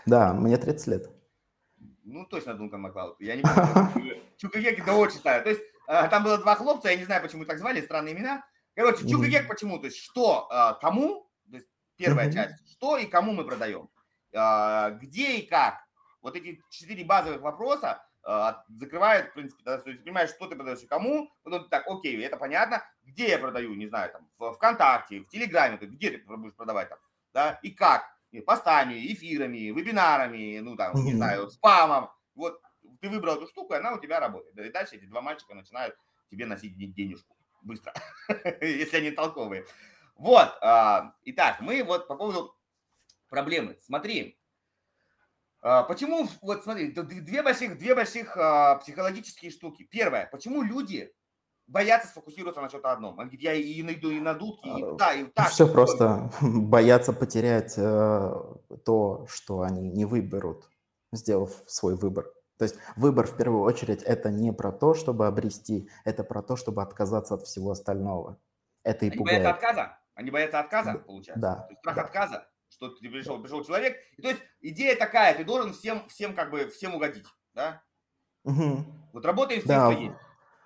Да, 0.05 0.35
мне 0.35 0.59
30 0.59 0.87
лет. 0.89 1.11
Ну, 2.05 2.27
точно 2.27 2.53
Дункан 2.53 2.83
Маклауд. 2.83 3.19
Я 3.19 3.37
не 3.37 3.43
помню. 3.43 4.23
Чук 4.37 4.55
и 4.57 4.61
Гек, 4.61 4.85
да 4.85 4.95
очень 4.95 5.17
старый. 5.17 5.43
То 5.43 5.51
есть 5.51 5.63
а, 5.87 6.07
там 6.09 6.23
было 6.23 6.37
два 6.37 6.55
хлопца, 6.55 6.91
я 6.91 6.97
не 6.97 7.05
знаю, 7.05 7.23
почему 7.23 7.47
так 7.47 7.59
звали, 7.59 7.81
странные 7.81 8.15
имена. 8.15 8.45
Короче, 8.75 9.09
Чук 9.09 9.23
и 9.23 9.23
Мгм. 9.23 9.31
Гек 9.31 9.49
почему? 9.49 9.79
То 9.79 9.87
есть 9.87 9.97
что, 9.97 10.47
а, 10.51 10.75
кому, 10.75 11.31
то 11.51 11.57
есть 11.57 11.69
первая 11.97 12.31
часть, 12.31 12.71
что 12.73 12.99
и 12.99 13.07
кому 13.07 13.33
мы 13.33 13.45
продаем, 13.45 13.89
А, 14.35 14.91
где 14.91 15.39
и 15.39 15.47
как. 15.47 15.79
Вот 16.21 16.37
эти 16.37 16.63
четыре 16.69 17.07
базовых 17.07 17.41
вопроса 17.41 18.05
а, 18.25 18.65
закрывают, 18.69 19.31
в 19.31 19.35
принципе, 19.35 19.63
да, 19.65 19.79
то 19.79 19.91
есть 19.91 20.03
понимаешь, 20.03 20.31
что 20.31 20.47
ты 20.49 20.57
продаешь 20.57 20.83
и 20.83 20.87
кому, 20.87 21.33
потом 21.43 21.69
так, 21.69 21.87
окей, 21.87 22.21
это 22.23 22.37
понятно, 22.37 22.85
где 23.05 23.29
я 23.31 23.39
продаю, 23.39 23.75
не 23.75 23.87
знаю, 23.87 24.13
там, 24.13 24.29
в 24.39 24.53
ВКонтакте, 24.55 25.21
в 25.21 25.29
Телеграме, 25.29 25.79
ты 25.79 25.87
где 25.87 26.11
ты 26.11 26.25
будешь 26.25 26.55
продавать 26.55 26.89
там, 26.91 26.99
да, 27.33 27.59
и 27.63 27.71
как, 27.71 28.05
И 28.31 28.41
постами, 28.41 28.95
эфирами, 29.13 29.71
вебинарами, 29.73 30.59
ну, 30.59 30.77
там, 30.77 31.03
не 31.05 31.15
знаю, 31.15 31.49
спамом, 31.51 32.11
вот, 32.35 32.61
ты 33.01 33.09
выбрал 33.09 33.37
эту 33.37 33.47
штуку, 33.47 33.75
и 33.75 33.77
она 33.77 33.95
у 33.95 34.01
тебя 34.01 34.21
работает, 34.21 34.55
Да, 34.55 34.67
и 34.67 34.71
дальше 34.71 34.97
эти 34.97 35.05
два 35.07 35.23
мальчика 35.23 35.55
начинают 35.55 35.97
тебе 36.31 36.45
носить 36.47 36.77
де- 36.77 36.87
денежку, 36.87 37.37
быстро, 37.63 37.95
если 38.61 38.99
они 38.99 39.11
толковые. 39.13 39.65
Вот, 40.17 40.59
а, 40.61 41.15
итак, 41.25 41.61
мы 41.61 41.83
вот 41.85 42.09
по 42.09 42.17
поводу 42.17 42.55
проблемы, 43.29 43.79
смотри, 43.81 44.38
Почему, 45.61 46.29
вот 46.41 46.63
смотри, 46.63 46.93
две 46.93 47.43
больших, 47.43 47.79
две 47.79 47.95
больших 47.95 48.37
а, 48.37 48.77
психологические 48.77 49.51
штуки. 49.51 49.83
Первое, 49.91 50.29
почему 50.31 50.63
люди 50.63 51.13
боятся 51.67 52.09
сфокусироваться 52.09 52.61
на 52.61 52.69
что-то 52.69 52.93
одном? 52.93 53.19
Они 53.19 53.31
говорят, 53.31 53.43
я 53.43 53.55
и 53.55 53.83
найду 53.83 54.11
и 54.11 54.21
на 54.21 54.35
дудки, 54.35 54.69
и 54.69 54.83
А, 54.83 54.93
да, 54.95 55.15
и 55.15 55.25
так. 55.25 55.49
Все 55.51 55.67
просто 55.67 56.31
боятся 56.41 57.13
потерять 57.13 57.75
э, 57.77 58.33
то, 58.85 59.27
что 59.29 59.63
они 59.63 59.89
не 59.89 60.05
выберут, 60.05 60.71
сделав 61.13 61.51
свой 61.67 61.97
выбор. 61.97 62.33
То 62.59 62.65
есть 62.65 62.77
выбор 62.97 63.27
в 63.27 63.37
первую 63.37 63.63
очередь 63.63 64.03
это 64.03 64.31
не 64.31 64.53
про 64.53 64.73
то, 64.73 64.95
чтобы 64.95 65.27
обрести, 65.27 65.89
это 66.05 66.25
про 66.25 66.43
то, 66.43 66.57
чтобы 66.57 66.83
отказаться 66.83 67.35
от 67.35 67.43
всего 67.43 67.71
остального. 67.73 68.39
Это 68.85 69.07
и 69.07 69.11
Они 69.11 69.19
боятся 69.25 69.41
пугает. 69.53 69.57
отказа? 69.57 69.99
Они 70.15 70.31
боятся 70.31 70.61
отказа, 70.61 70.93
Да, 70.93 70.99
получается? 70.99 71.41
да, 71.41 71.55
То 71.57 71.69
есть 71.71 71.79
страх 71.81 71.97
да. 71.97 72.03
отказа, 72.03 72.49
что 72.71 72.89
ты 72.91 73.09
пришел, 73.09 73.41
пришел 73.41 73.65
человек. 73.65 73.97
И 74.17 74.23
то 74.23 74.29
есть 74.29 74.41
идея 74.61 74.97
такая, 74.97 75.35
ты 75.35 75.45
должен 75.45 75.73
всем, 75.73 76.09
всем 76.09 76.35
как 76.35 76.51
бы, 76.51 76.69
всем 76.69 76.95
угодить, 76.95 77.27
да? 77.55 77.83
Мгм. 78.45 78.87
Вот 79.13 79.25
работаем 79.25 79.61
с 79.61 79.65
тем, 79.65 79.75
Да. 79.75 79.93
что 79.93 80.01
есть. 80.01 80.17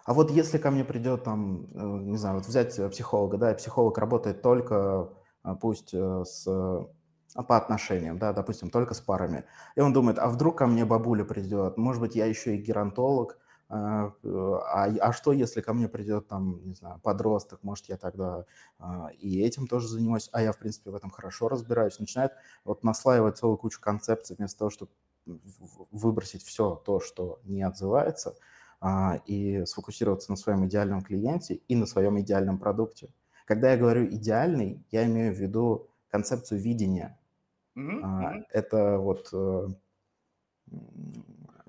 А 0.04 0.14
вот 0.14 0.30
если 0.30 0.58
ко 0.58 0.70
мне 0.70 0.84
придет 0.84 1.22
там, 1.24 1.66
э, 1.74 1.78
не 2.10 2.16
знаю, 2.16 2.36
вот 2.36 2.46
взять 2.46 2.76
э, 2.78 2.88
психолога, 2.90 3.36
да, 3.38 3.52
и 3.52 3.56
психолог 3.56 3.96
работает 3.98 4.42
только, 4.42 5.10
а, 5.42 5.54
пусть 5.54 5.94
э, 5.94 6.24
с, 6.24 6.44
э, 6.48 7.42
по 7.42 7.56
отношениям, 7.56 8.18
да, 8.18 8.32
допустим, 8.32 8.70
только 8.70 8.94
с 8.94 9.00
парами, 9.00 9.44
и 9.76 9.80
он 9.80 9.92
думает, 9.92 10.18
а 10.18 10.28
вдруг 10.28 10.58
ко 10.58 10.66
мне 10.66 10.84
бабуля 10.84 11.24
придет, 11.24 11.78
может 11.78 12.02
быть, 12.02 12.16
я 12.16 12.26
еще 12.26 12.56
и 12.56 12.60
геронтолог, 12.60 13.38
а, 13.72 14.12
а, 14.22 14.84
а 15.00 15.12
что, 15.14 15.32
если 15.32 15.62
ко 15.62 15.72
мне 15.72 15.88
придет 15.88 16.28
там, 16.28 16.60
не 16.68 16.74
знаю, 16.74 17.00
подросток, 17.02 17.62
может, 17.62 17.88
я 17.88 17.96
тогда 17.96 18.44
а, 18.78 19.08
и 19.18 19.40
этим 19.40 19.66
тоже 19.66 19.88
занимаюсь, 19.88 20.28
а 20.32 20.42
я, 20.42 20.52
в 20.52 20.58
принципе, 20.58 20.90
в 20.90 20.94
этом 20.94 21.10
хорошо 21.10 21.48
разбираюсь, 21.48 21.98
начинает 21.98 22.32
вот 22.64 22.84
наслаивать 22.84 23.38
целую 23.38 23.56
кучу 23.56 23.80
концепций 23.80 24.36
вместо 24.36 24.58
того, 24.58 24.70
чтобы 24.70 24.90
выбросить 25.24 26.42
все 26.44 26.76
то, 26.84 27.00
что 27.00 27.40
не 27.44 27.62
отзывается, 27.62 28.36
а, 28.80 29.20
и 29.24 29.64
сфокусироваться 29.64 30.30
на 30.30 30.36
своем 30.36 30.66
идеальном 30.66 31.00
клиенте 31.00 31.54
и 31.54 31.74
на 31.74 31.86
своем 31.86 32.20
идеальном 32.20 32.58
продукте. 32.58 33.08
Когда 33.46 33.72
я 33.72 33.78
говорю 33.78 34.06
идеальный, 34.06 34.84
я 34.90 35.06
имею 35.06 35.34
в 35.34 35.38
виду 35.38 35.88
концепцию 36.10 36.60
видения. 36.60 37.18
Мгм, 37.74 38.02
А. 38.04 38.34
Это 38.50 38.98
вот 38.98 39.30
э, 39.32 39.68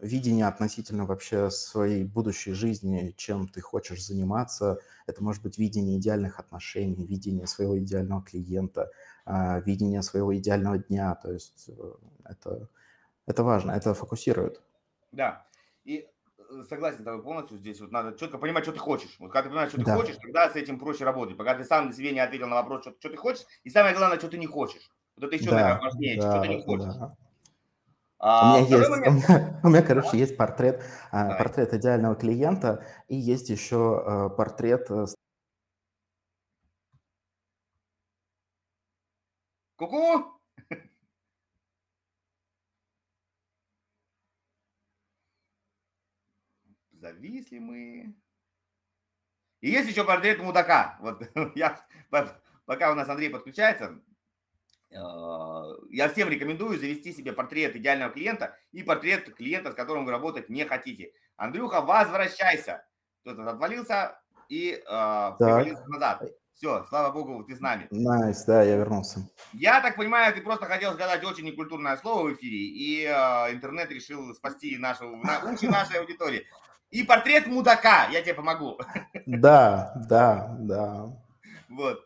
видение 0.04 0.48
относительно 0.48 1.06
вообще 1.06 1.50
своей 1.50 2.04
будущей 2.04 2.54
жизни, 2.54 3.14
чем 3.18 3.48
ты 3.48 3.62
хочешь 3.62 4.06
заниматься. 4.06 4.80
Это 5.08 5.24
может 5.24 5.42
быть 5.44 5.58
видение 5.58 5.98
идеальных 5.98 6.40
отношений, 6.40 7.08
видение 7.08 7.48
своего 7.48 7.80
идеального 7.80 8.22
клиента, 8.22 8.92
а, 9.26 9.60
видение 9.62 10.02
своего 10.02 10.36
идеального 10.36 10.78
дня. 10.78 11.16
То 11.16 11.32
есть, 11.32 11.70
э, 11.70 11.94
Это, 12.26 12.70
это 13.28 13.44
важно, 13.44 13.72
это 13.72 13.94
фокусирует. 13.94 14.62
Да. 15.12 15.46
И 15.86 16.08
э, 16.38 16.64
согласен 16.70 17.02
с 17.02 17.04
тобой 17.04 17.24
полностью 17.24 17.58
здесь. 17.58 17.82
Вот 17.82 17.92
надо 17.92 18.18
четко 18.18 18.38
понимать, 18.38 18.64
что 18.64 18.74
ты 18.74 18.80
хочешь. 18.80 19.16
Вот 19.20 19.32
когда 19.32 19.44
ты 19.44 19.50
понимаешь, 19.50 19.70
что 19.70 19.80
ты 19.80 19.86
да. 19.86 19.96
хочешь, 19.96 20.18
тогда 20.18 20.50
с 20.50 20.56
этим 20.56 20.80
проще 20.80 21.06
работать. 21.06 21.38
Пока 21.38 21.56
ты 21.56 21.64
сам 21.64 21.94
себе 21.94 22.12
не 22.12 22.20
ответил 22.20 22.48
на 22.48 22.56
вопрос, 22.56 22.82
что, 22.82 22.94
что 23.00 23.10
ты 23.10 23.18
хочешь, 23.18 23.46
и 23.64 23.70
самое 23.70 23.96
главное, 23.96 24.20
что 24.20 24.28
ты 24.28 24.38
не 24.38 24.48
хочешь. 24.48 24.90
Вот 25.16 25.26
это 25.26 25.36
еще, 25.36 25.50
да, 25.50 25.56
наверное, 25.56 25.82
важнее, 25.82 26.22
да, 26.22 26.32
что 26.32 26.42
ты 26.42 26.48
не 26.48 26.64
хочешь. 26.64 26.96
Да. 26.96 27.16
А, 28.26 28.56
у, 28.56 28.62
меня 28.62 28.78
есть, 28.78 28.90
момент... 28.90 29.08
у, 29.08 29.12
меня, 29.12 29.60
у 29.64 29.68
меня, 29.68 29.82
короче, 29.82 30.18
есть 30.18 30.38
портрет, 30.38 30.82
а, 31.12 31.36
портрет 31.36 31.74
идеального 31.74 32.16
клиента, 32.16 32.86
и 33.10 33.18
есть 33.18 33.50
еще 33.50 34.02
а, 34.06 34.30
портрет 34.30 34.90
э, 34.90 35.08
Ку-ку! 39.76 40.40
Зависли 46.92 47.60
мы. 47.60 48.16
И 49.60 49.70
есть 49.70 49.90
еще 49.90 50.06
портрет 50.06 50.40
мудака. 50.40 50.98
Вот 51.02 51.30
я, 51.56 51.86
пока 52.66 52.94
у 52.94 52.96
нас 52.96 53.10
Андрей 53.10 53.30
подключается, 53.30 54.02
я 54.94 56.10
всем 56.10 56.30
рекомендую 56.30 56.80
завести 56.80 57.14
себе 57.14 57.34
портрет 57.34 57.76
идеального 57.76 58.12
клиента 58.12 58.56
и 58.72 58.84
портрет 58.84 59.34
клиента, 59.36 59.72
с 59.72 59.76
которым 59.76 60.06
вы 60.06 60.12
работать 60.12 60.50
не 60.50 60.66
хотите. 60.66 61.12
Андрюха, 61.36 61.82
возвращайся. 61.82 62.86
Кто-то 63.22 63.50
отвалился 63.50 64.20
и 64.50 64.74
э, 64.74 65.32
назад. 65.88 66.24
Все, 66.54 66.86
слава 66.88 67.12
богу, 67.12 67.44
ты 67.44 67.56
с 67.56 67.60
нами. 67.60 67.88
Nice, 67.90 68.42
nice, 68.42 68.44
да, 68.46 68.64
я 68.64 68.78
вернулся. 68.78 69.28
Я 69.54 69.82
так 69.82 69.96
понимаю, 69.96 70.34
ты 70.34 70.42
просто 70.42 70.66
хотел 70.66 70.94
сказать 70.94 71.24
очень 71.24 71.46
некультурное 71.46 71.98
слово 71.98 72.30
в 72.30 72.34
эфире, 72.34 72.58
и 72.58 73.06
э, 73.06 73.54
интернет 73.54 73.90
решил 73.92 74.34
спасти 74.36 74.78
нашу, 74.78 75.16
на, 75.18 75.52
уши 75.52 75.68
нашей 75.68 76.00
аудитории. 76.00 76.46
И 76.92 77.04
портрет 77.04 77.48
мудака, 77.48 78.08
я 78.12 78.22
тебе 78.22 78.36
помогу. 78.36 78.80
Да, 79.26 79.94
да, 80.08 80.56
да. 80.60 81.08
Вот. 81.70 82.06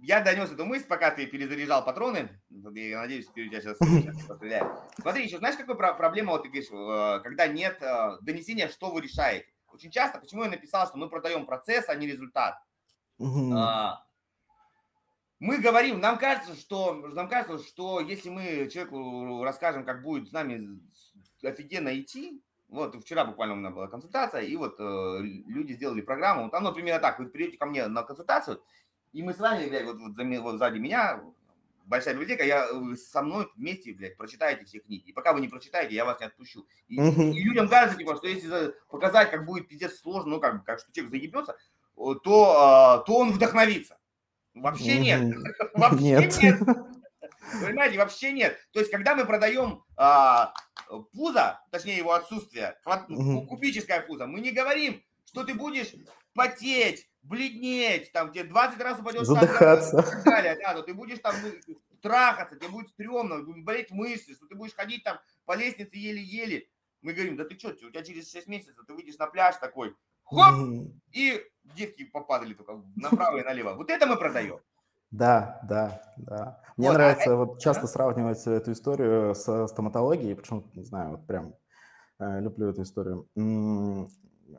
Я 0.00 0.20
донес 0.20 0.50
эту 0.50 0.64
мысль, 0.64 0.86
пока 0.86 1.10
ты 1.10 1.26
перезаряжал 1.26 1.84
патроны. 1.84 2.28
Я 2.50 3.00
надеюсь, 3.00 3.26
ты 3.34 3.44
у 3.44 3.48
тебя 3.48 3.60
сейчас, 3.60 3.78
сейчас 3.78 4.26
постреляет. 4.26 4.66
Смотри, 5.00 5.24
еще 5.24 5.38
знаешь, 5.38 5.56
какая 5.56 5.94
проблема, 5.94 6.32
вот 6.32 6.42
ты 6.42 6.48
говоришь, 6.48 6.70
э, 6.70 7.20
когда 7.22 7.46
нет 7.46 7.78
э, 7.80 8.18
донесения, 8.20 8.68
что 8.68 8.90
вы 8.90 9.00
решаете. 9.00 9.46
Очень 9.72 9.90
часто, 9.90 10.18
почему 10.18 10.44
я 10.44 10.50
написал, 10.50 10.86
что 10.86 10.98
мы 10.98 11.08
продаем 11.08 11.46
процесс, 11.46 11.88
а 11.88 11.94
не 11.94 12.06
результат. 12.06 12.58
Угу. 13.18 13.52
А, 13.54 14.04
мы 15.40 15.58
говорим, 15.58 16.00
нам 16.00 16.18
кажется, 16.18 16.54
что 16.54 16.94
нам 16.94 17.28
кажется, 17.28 17.64
что 17.66 18.00
если 18.00 18.28
мы 18.28 18.68
человеку 18.72 19.44
расскажем, 19.44 19.84
как 19.84 20.02
будет 20.02 20.28
с 20.28 20.32
нами 20.32 20.80
офигенно 21.42 21.98
идти, 22.00 22.42
вот 22.68 22.94
вчера 23.02 23.24
буквально 23.24 23.54
у 23.54 23.58
меня 23.58 23.70
была 23.70 23.88
консультация, 23.88 24.42
и 24.42 24.54
вот 24.56 24.76
э, 24.78 25.18
люди 25.22 25.72
сделали 25.72 26.00
программу. 26.00 26.50
Там, 26.50 26.72
примерно 26.74 27.00
так, 27.00 27.18
вы 27.18 27.26
придете 27.26 27.56
ко 27.56 27.66
мне 27.66 27.86
на 27.86 28.02
консультацию, 28.02 28.62
и 29.12 29.22
мы 29.22 29.32
с 29.32 29.38
вами, 29.38 29.68
блядь, 29.68 29.86
вот, 29.86 29.98
вот, 29.98 30.12
вот 30.16 30.58
сзади 30.58 30.78
меня 30.78 31.22
большая 31.88 32.14
библиотека, 32.14 32.44
я 32.44 32.68
со 32.96 33.22
мной 33.22 33.48
вместе, 33.56 33.92
блядь, 33.94 34.16
прочитаете 34.16 34.64
все 34.64 34.80
книги. 34.80 35.08
И 35.08 35.12
пока 35.12 35.32
вы 35.32 35.40
не 35.40 35.48
прочитаете, 35.48 35.94
я 35.94 36.04
вас 36.04 36.20
не 36.20 36.26
отпущу. 36.26 36.66
И, 36.86 36.98
uh-huh. 36.98 37.32
и 37.32 37.42
людям 37.42 37.68
кажется, 37.68 37.98
типа, 37.98 38.16
что 38.16 38.28
если 38.28 38.74
показать, 38.88 39.30
как 39.30 39.46
будет 39.46 39.68
пиздец 39.68 39.98
сложно, 39.98 40.32
ну, 40.32 40.40
как, 40.40 40.64
как 40.64 40.80
что 40.80 40.92
человек 40.92 41.10
заебется, 41.10 41.56
то, 41.96 42.56
а, 42.56 42.98
то 42.98 43.16
он 43.16 43.32
вдохновится. 43.32 43.98
Вообще 44.54 44.98
нет. 44.98 45.36
Вообще 45.74 46.02
нет. 46.02 46.42
нет. 46.42 46.58
Понимаете, 47.64 47.96
вообще 47.96 48.32
нет. 48.32 48.58
То 48.72 48.80
есть, 48.80 48.90
когда 48.90 49.14
мы 49.14 49.24
продаем 49.24 49.82
а, 49.96 50.52
пузо, 51.12 51.60
точнее 51.70 51.96
его 51.96 52.12
отсутствие, 52.12 52.76
кубическое 53.48 54.00
пузо, 54.00 54.26
мы 54.26 54.40
не 54.40 54.50
говорим, 54.50 55.02
что 55.24 55.44
ты 55.44 55.54
будешь 55.54 55.94
потеть, 56.34 57.08
бледнеть, 57.28 58.10
там 58.12 58.32
тебе 58.32 58.44
20 58.44 58.80
раз 58.80 58.98
упадешь 58.98 59.26
задыхаться, 59.26 60.00
и 60.00 60.02
так 60.02 60.24
далее, 60.24 60.56
да, 60.60 60.74
то 60.74 60.82
ты 60.82 60.94
будешь 60.94 61.18
там 61.18 61.34
ну, 61.42 61.76
трахаться, 62.00 62.56
тебе 62.56 62.68
будет 62.68 62.88
стрёмно, 62.88 63.42
будут 63.42 63.64
болеть 63.64 63.90
мышцы, 63.90 64.34
что 64.34 64.46
ты 64.46 64.54
будешь 64.54 64.74
ходить 64.74 65.04
там 65.04 65.18
по 65.44 65.54
лестнице 65.54 65.96
еле-еле. 65.96 66.66
Мы 67.02 67.12
говорим, 67.12 67.36
да 67.36 67.44
ты 67.44 67.56
что, 67.58 67.68
у 67.68 67.72
тебя 67.72 68.02
через 68.02 68.30
6 68.32 68.48
месяцев 68.48 68.84
ты 68.86 68.92
выйдешь 68.92 69.18
на 69.18 69.26
пляж 69.26 69.56
такой, 69.56 69.94
хоп, 70.24 70.54
и 71.12 71.44
девки 71.76 72.04
попадали 72.04 72.54
только 72.54 72.82
направо 72.96 73.38
и 73.38 73.44
налево. 73.44 73.74
Вот 73.74 73.90
это 73.90 74.06
мы 74.06 74.16
продаем. 74.16 74.60
Да, 75.10 75.60
да, 75.62 76.02
да. 76.16 76.60
Мне 76.76 76.88
вот, 76.88 76.96
а 76.96 76.98
нравится 76.98 77.32
а 77.32 77.36
вот 77.36 77.60
часто 77.60 77.82
да? 77.82 77.88
сравнивать 77.88 78.46
эту 78.46 78.72
историю 78.72 79.34
со 79.34 79.66
стоматологией, 79.66 80.36
почему 80.36 80.64
не 80.74 80.84
знаю, 80.84 81.12
вот 81.12 81.26
прям 81.26 81.54
э, 82.18 82.40
люблю 82.40 82.68
эту 82.68 82.82
историю. 82.82 83.26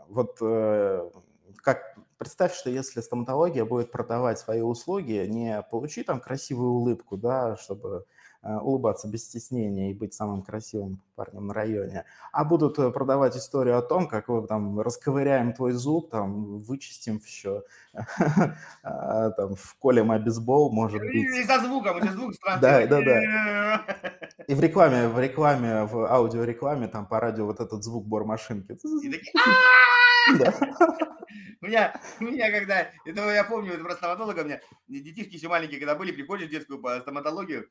Вот 0.07 0.38
э, 0.41 1.11
как 1.57 1.97
представь, 2.17 2.53
что 2.53 2.69
если 2.69 3.01
стоматология 3.01 3.65
будет 3.65 3.91
продавать 3.91 4.39
свои 4.39 4.61
услуги, 4.61 5.25
не 5.27 5.61
получи 5.71 6.03
там 6.03 6.19
красивую 6.19 6.71
улыбку, 6.71 7.17
да, 7.17 7.57
чтобы 7.57 8.05
Э, 8.41 8.55
улыбаться 8.55 9.09
без 9.09 9.25
стеснения 9.25 9.91
и 9.91 9.93
быть 9.93 10.13
самым 10.13 10.43
красивым 10.43 11.01
парнем 11.15 11.47
на 11.47 11.53
районе, 11.53 12.05
а 12.31 12.45
будут 12.45 12.79
э, 12.79 12.89
продавать 12.89 13.35
историю 13.35 13.77
о 13.77 13.81
том, 13.81 14.07
как 14.07 14.29
мы 14.29 14.47
там 14.47 14.79
расковыряем 14.79 15.51
твой 15.51 15.73
зуб, 15.73 16.09
там 16.09 16.61
вычистим 16.61 17.19
все, 17.19 17.65
а, 18.83 19.31
там 19.31 19.55
вколем 19.55 20.09
обезбол, 20.11 20.71
может 20.71 21.01
быть. 21.01 21.15
И 21.15 21.43
за 21.43 21.59
звуком, 21.59 21.97
у 21.97 22.07
звук 22.07 22.33
странный. 22.33 22.61
Да, 22.61 22.87
да, 22.87 23.01
да. 23.01 23.85
И 24.47 24.53
в 24.53 24.61
рекламе, 24.61 25.09
в 25.09 25.19
рекламе, 25.19 25.83
в 25.83 26.09
аудиорекламе, 26.09 26.87
там 26.87 27.07
по 27.07 27.19
радио 27.19 27.45
вот 27.45 27.59
этот 27.59 27.83
звук 27.83 28.07
бормашинки. 28.07 28.71
И 28.71 29.09
такие, 29.11 29.33
у 31.61 31.65
меня, 31.65 32.01
у 32.19 32.23
меня 32.23 32.51
когда, 32.51 32.91
это 33.05 33.34
я 33.34 33.43
помню, 33.43 33.73
это 33.73 33.84
про 33.84 33.95
стоматолога, 33.95 34.41
у 34.41 34.45
меня 34.45 34.61
детишки 34.88 35.36
еще 35.36 35.47
маленькие, 35.47 35.80
когда 35.80 35.95
были, 35.95 36.11
приходишь 36.11 36.47
в 36.47 36.51
детскую 36.51 36.80
по 36.80 36.99
стоматологию, 36.99 37.69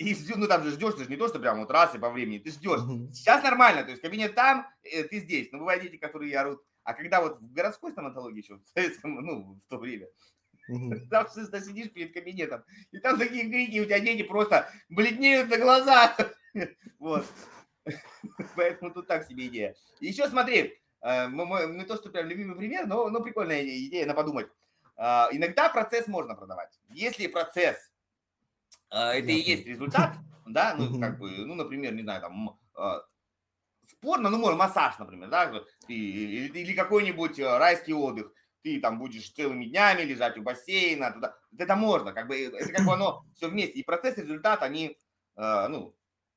и 0.00 0.16
ну 0.34 0.46
там 0.46 0.64
же 0.64 0.70
ждешь, 0.70 0.94
ты 0.94 1.04
же 1.04 1.10
не 1.10 1.16
то, 1.16 1.28
что 1.28 1.38
прям 1.38 1.60
вот 1.60 1.70
раз 1.70 1.94
и 1.94 1.98
по 1.98 2.10
времени, 2.10 2.38
ты 2.38 2.50
ждешь. 2.50 2.80
Сейчас 3.12 3.42
нормально, 3.42 3.84
то 3.84 3.90
есть 3.90 4.00
кабинет 4.00 4.34
там, 4.34 4.66
э, 4.82 5.04
ты 5.04 5.20
здесь. 5.20 5.52
Но 5.52 5.58
бывают 5.58 5.82
дети, 5.82 5.98
которые 5.98 6.38
орут. 6.38 6.62
А 6.84 6.94
когда 6.94 7.20
вот 7.20 7.38
в 7.38 7.52
городской 7.52 7.92
стоматологии 7.92 8.42
еще, 8.42 8.56
в 8.56 8.66
советском, 8.74 9.16
ну, 9.16 9.60
в 9.62 9.68
то 9.68 9.76
время, 9.76 10.08
там 11.10 11.26
ты 11.26 11.60
сидишь 11.60 11.92
перед 11.92 12.14
кабинетом, 12.14 12.64
и 12.92 12.98
там 12.98 13.18
такие 13.18 13.48
крики, 13.50 13.80
у 13.80 13.84
тебя 13.84 14.00
дети 14.00 14.22
просто 14.22 14.70
бледнеют 14.88 15.50
на 15.50 15.58
глазах. 15.58 16.18
Вот. 16.98 17.24
Поэтому 18.56 18.92
тут 18.92 19.06
так 19.06 19.26
себе 19.26 19.46
идея. 19.46 19.74
еще 20.00 20.28
смотри, 20.28 20.78
не 21.02 21.84
то, 21.84 21.96
что 21.96 22.10
прям 22.10 22.26
любимый 22.26 22.56
пример, 22.56 22.86
но, 22.86 23.08
но 23.08 23.20
прикольная 23.20 23.62
идея 23.62 24.06
на 24.06 24.14
подумать. 24.14 24.48
А, 24.96 25.28
иногда 25.32 25.68
процесс 25.70 26.06
можно 26.08 26.34
продавать. 26.34 26.78
Если 26.90 27.26
процесс 27.26 27.90
а, 28.90 29.14
это 29.14 29.30
и 29.30 29.40
есть 29.40 29.66
результат, 29.66 30.16
да, 30.46 30.74
ну, 30.76 31.00
как 31.00 31.18
бы, 31.18 31.30
ну, 31.30 31.54
например, 31.54 31.94
не 31.94 32.02
знаю, 32.02 32.20
там, 32.20 32.58
а, 32.74 33.02
спорно, 33.88 34.30
ну, 34.30 34.38
может, 34.38 34.58
массаж, 34.58 34.98
например, 34.98 35.28
да, 35.28 35.52
или, 35.88 36.48
или 36.48 36.72
какой-нибудь 36.74 37.38
э, 37.38 37.58
райский 37.58 37.94
отдых, 37.94 38.32
ты 38.62 38.80
там 38.80 38.98
будешь 38.98 39.30
целыми 39.30 39.64
днями 39.66 40.02
лежать 40.02 40.36
у 40.38 40.42
бассейна, 40.42 41.12
туда, 41.12 41.36
это 41.56 41.76
можно, 41.76 42.12
как 42.12 42.26
бы, 42.26 42.36
э, 42.36 42.50
это 42.50 42.72
как 42.72 42.84
бы 42.84 42.92
оно 42.92 43.24
все 43.34 43.48
вместе, 43.48 43.78
и 43.78 43.82
процесс, 43.82 44.18
и 44.18 44.22
результат, 44.22 44.62
они, 44.62 44.98
э, 45.36 45.68
ну, 45.68 45.94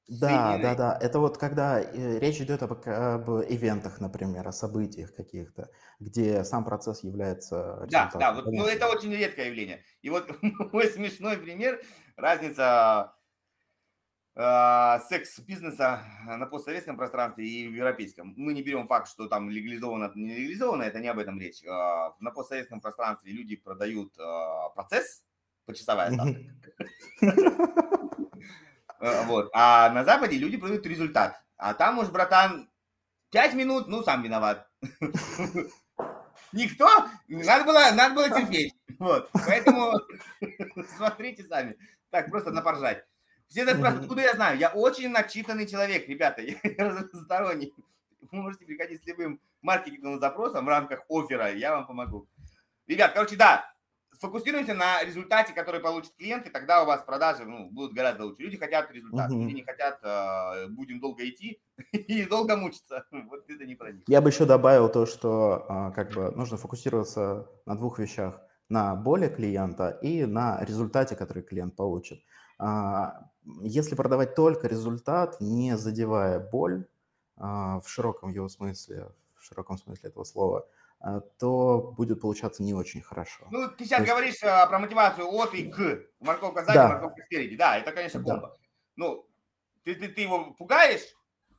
да, 0.08 0.58
да, 0.58 0.76
да. 0.76 0.97
Это 1.01 1.20
вот 1.20 1.38
когда 1.38 1.80
э, 1.82 2.20
речь 2.20 2.41
идет 2.41 2.62
об, 2.62 2.74
об 2.74 3.30
ивентах, 3.49 4.01
например, 4.01 4.47
о 4.47 4.51
событиях 4.51 5.16
каких-то, 5.16 5.70
где 5.99 6.43
сам 6.43 6.66
процесс 6.66 7.04
является 7.04 7.88
Да, 7.89 8.12
да, 8.14 8.34
вот, 8.34 8.45
ну 8.47 8.66
это 8.66 8.89
очень 8.89 9.14
редкое 9.14 9.47
явление. 9.47 9.84
И 10.01 10.10
вот 10.10 10.30
мой 10.74 10.88
смешной 10.88 11.38
пример, 11.38 11.82
разница 12.18 13.14
э, 14.36 14.99
секс-бизнеса 15.08 16.01
на 16.26 16.45
постсоветском 16.47 16.97
пространстве 16.97 17.47
и 17.47 17.68
в 17.70 17.74
европейском. 17.74 18.34
Мы 18.36 18.54
не 18.54 18.62
берем 18.62 18.88
факт, 18.88 19.08
что 19.08 19.28
там 19.28 19.49
легализовано, 19.49 20.12
не 20.16 20.36
легализовано, 20.36 20.84
это 20.84 20.99
не 20.99 21.08
об 21.08 21.20
этом 21.20 21.39
речь. 21.39 21.64
Э, 21.64 22.12
на 22.20 22.32
постсоветском 22.32 22.82
пространстве 22.82 23.32
люди 23.32 23.56
продают 23.56 24.18
э, 24.20 24.24
процесс, 24.76 25.24
почасовая 25.66 26.12
ставка. 26.12 26.41
Э, 28.99 29.25
вот. 29.25 29.49
А 29.53 29.89
на 29.89 30.03
Западе 30.03 30.37
люди 30.37 30.57
продают 30.57 30.85
результат. 30.85 31.41
А 31.57 31.73
там 31.73 31.99
уж, 31.99 32.09
братан, 32.09 32.69
5 33.31 33.53
минут, 33.53 33.87
ну, 33.87 34.03
сам 34.03 34.23
виноват. 34.23 34.69
Никто, 36.51 36.87
надо 37.27 37.65
было, 37.65 37.91
надо 37.93 38.15
было 38.15 38.29
терпеть. 38.29 38.73
Вот. 38.99 39.29
Поэтому 39.33 39.93
смотрите 40.97 41.43
сами. 41.43 41.77
Так, 42.11 42.29
просто 42.29 42.51
напоржать. 42.51 43.03
Все 43.47 43.63
спрашивают, 43.63 44.03
откуда 44.03 44.21
я 44.21 44.33
знаю? 44.33 44.57
Я 44.57 44.69
очень 44.69 45.09
начитанный 45.09 45.67
человек, 45.67 46.07
ребята, 46.07 46.41
я 46.41 46.57
разносторонний. 46.77 47.73
Вы 48.31 48.41
можете 48.41 48.65
приходить 48.65 49.03
с 49.03 49.05
любым 49.05 49.39
маркетинговым 49.61 50.19
запросом 50.19 50.65
в 50.65 50.69
рамках 50.69 51.01
оффера, 51.09 51.53
я 51.53 51.71
вам 51.71 51.87
помогу. 51.87 52.27
Ребят, 52.87 53.13
короче, 53.13 53.35
да, 53.35 53.72
сфокусируемся 54.24 54.74
на 54.74 55.03
результате, 55.03 55.53
который 55.53 55.82
получит 55.82 56.13
клиент, 56.15 56.47
и 56.47 56.49
тогда 56.49 56.84
у 56.84 56.86
вас 56.86 57.01
продажи 57.03 57.43
ну, 57.43 57.69
будут 57.69 57.93
гораздо 57.93 58.26
лучше. 58.26 58.43
Люди 58.43 58.57
хотят 58.57 58.89
результат, 58.91 59.30
угу. 59.30 59.41
люди 59.41 59.55
не 59.55 59.63
хотят, 59.63 59.99
э, 60.01 60.67
будем 60.69 61.01
долго 61.01 61.28
идти 61.28 61.59
и 61.91 62.26
долго 62.26 62.55
мучиться. 62.55 63.05
Вот 63.11 63.43
это 63.49 63.65
не 63.65 63.76
про 63.76 63.91
них. 63.91 64.03
Я 64.07 64.21
бы 64.21 64.30
еще 64.30 64.45
добавил 64.45 64.89
то, 64.89 65.05
что 65.05 65.65
э, 65.67 65.91
как 65.93 66.13
бы 66.13 66.32
нужно 66.32 66.57
фокусироваться 66.57 67.47
на 67.65 67.76
двух 67.76 67.99
вещах. 67.99 68.39
На 68.69 68.95
боли 68.95 69.28
клиента 69.28 69.89
и 70.01 70.26
на 70.26 70.63
результате, 70.63 71.15
который 71.15 71.43
клиент 71.43 71.76
получит. 71.76 72.24
А, 72.57 73.30
если 73.61 73.95
продавать 73.95 74.36
только 74.36 74.67
результат, 74.67 75.41
не 75.41 75.78
задевая 75.78 76.39
боль 76.39 76.88
а, 77.36 77.82
в 77.82 77.89
широком 77.89 78.30
его 78.30 78.47
смысле, 78.47 79.09
в 79.38 79.43
широком 79.43 79.78
смысле 79.78 80.09
этого 80.09 80.24
слова, 80.24 80.65
то 81.39 81.93
будет 81.97 82.22
получаться 82.22 82.64
не 82.64 82.74
очень 82.74 83.01
хорошо. 83.01 83.45
Ну, 83.51 83.68
ты 83.70 83.84
сейчас 83.84 83.99
есть... 83.99 84.12
говоришь 84.12 84.41
а, 84.43 84.66
про 84.68 84.80
мотивацию 84.80 85.28
от 85.28 85.54
и 85.54 85.70
к. 85.70 86.01
Морковка 86.22 86.64
сзади, 86.64 86.78
да. 86.78 86.88
морковка 86.88 87.24
спереди. 87.26 87.58
Да, 87.58 87.78
это, 87.78 87.91
конечно, 87.91 88.24
комбо. 88.24 88.47
Да. 88.47 88.56
Ну, 88.95 89.30
ты, 89.84 89.95
ты, 89.95 90.08
ты 90.08 90.22
его 90.22 90.54
пугаешь, 90.54 91.14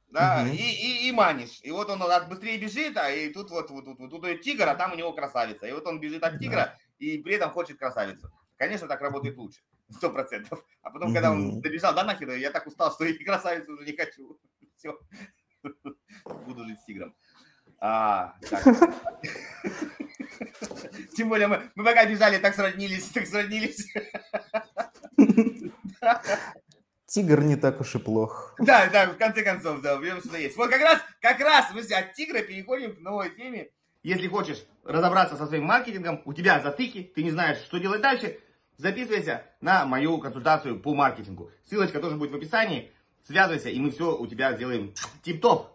да, 0.09 0.45
угу. 0.47 0.55
и, 0.55 0.57
и, 0.57 1.09
и 1.09 1.13
манишь. 1.13 1.61
И 1.63 1.71
вот 1.71 1.91
он 1.91 2.01
быстрее 2.29 2.57
бежит, 2.57 2.97
а 2.97 3.11
и 3.11 3.31
тут 3.33 3.51
вот, 3.51 3.69
вот, 3.71 3.85
вот, 3.87 3.99
вот, 3.99 4.11
тут 4.11 4.41
тигр, 4.41 4.69
а 4.69 4.75
там 4.75 4.93
у 4.93 4.97
него 4.97 5.13
красавица. 5.13 5.67
И 5.67 5.73
вот 5.73 5.87
он 5.87 6.01
бежит 6.01 6.23
от 6.23 6.39
тигра 6.39 6.57
да. 6.57 6.79
и 6.99 7.19
при 7.19 7.35
этом 7.35 7.51
хочет 7.51 7.79
красавицу. 7.79 8.31
Конечно, 8.57 8.89
так 8.89 9.01
работает 9.01 9.37
лучше, 9.37 9.61
сто 9.91 10.11
процентов. 10.11 10.65
А 10.83 10.91
потом, 10.91 11.09
угу. 11.09 11.15
когда 11.15 11.33
он 11.33 11.61
добежал, 11.61 11.95
да 11.95 12.05
нахер, 12.05 12.31
я 12.31 12.51
так 12.51 12.67
устал, 12.67 12.93
что 12.93 13.05
и 13.05 13.25
красавицу 13.25 13.75
уже 13.75 13.85
не 13.85 13.97
хочу. 13.97 14.39
Все, 14.77 14.99
буду 16.47 16.65
жить 16.65 16.81
с 16.81 16.85
тигром. 16.85 17.15
А, 17.87 18.32
Тем 21.14 21.28
более 21.28 21.49
мы, 21.49 21.70
мы 21.74 21.85
пока 21.85 22.07
бежали, 22.07 22.39
так 22.39 22.55
сроднились, 22.55 23.11
так 23.11 23.26
сроднились. 23.26 23.93
Тигр 27.05 27.43
не 27.43 27.57
так 27.57 27.82
уж 27.82 27.95
и 27.95 27.99
плох. 27.99 28.55
Да, 28.59 28.89
да, 28.91 29.09
в 29.09 29.18
конце 29.18 29.43
концов, 29.43 29.82
да, 29.82 29.99
время 29.99 30.22
сюда 30.22 30.39
есть. 30.39 30.57
Вот 30.57 30.70
как 30.70 30.80
раз, 30.80 30.99
как 31.20 31.39
раз 31.41 31.66
мы 31.74 31.82
от 31.82 32.14
тигра 32.14 32.41
переходим 32.41 32.97
к 32.97 33.01
новой 33.01 33.28
теме. 33.37 33.68
Если 34.03 34.28
хочешь 34.28 34.64
разобраться 34.85 35.37
со 35.37 35.47
своим 35.47 35.64
маркетингом, 35.64 36.22
у 36.24 36.32
тебя 36.32 36.61
затыки, 36.62 37.12
ты 37.14 37.22
не 37.22 37.32
знаешь, 37.32 37.59
что 37.59 37.76
делать 37.76 38.01
дальше, 38.01 38.41
записывайся 38.78 39.45
на 39.61 39.85
мою 39.85 40.16
консультацию 40.16 40.80
по 40.80 40.95
маркетингу. 40.95 41.51
Ссылочка 41.68 42.01
тоже 42.01 42.16
будет 42.16 42.30
в 42.30 42.37
описании. 42.37 42.91
Связывайся, 43.26 43.68
и 43.68 43.78
мы 43.78 43.91
все 43.91 44.16
у 44.16 44.26
тебя 44.26 44.55
сделаем 44.55 44.95
тип-топ. 45.22 45.70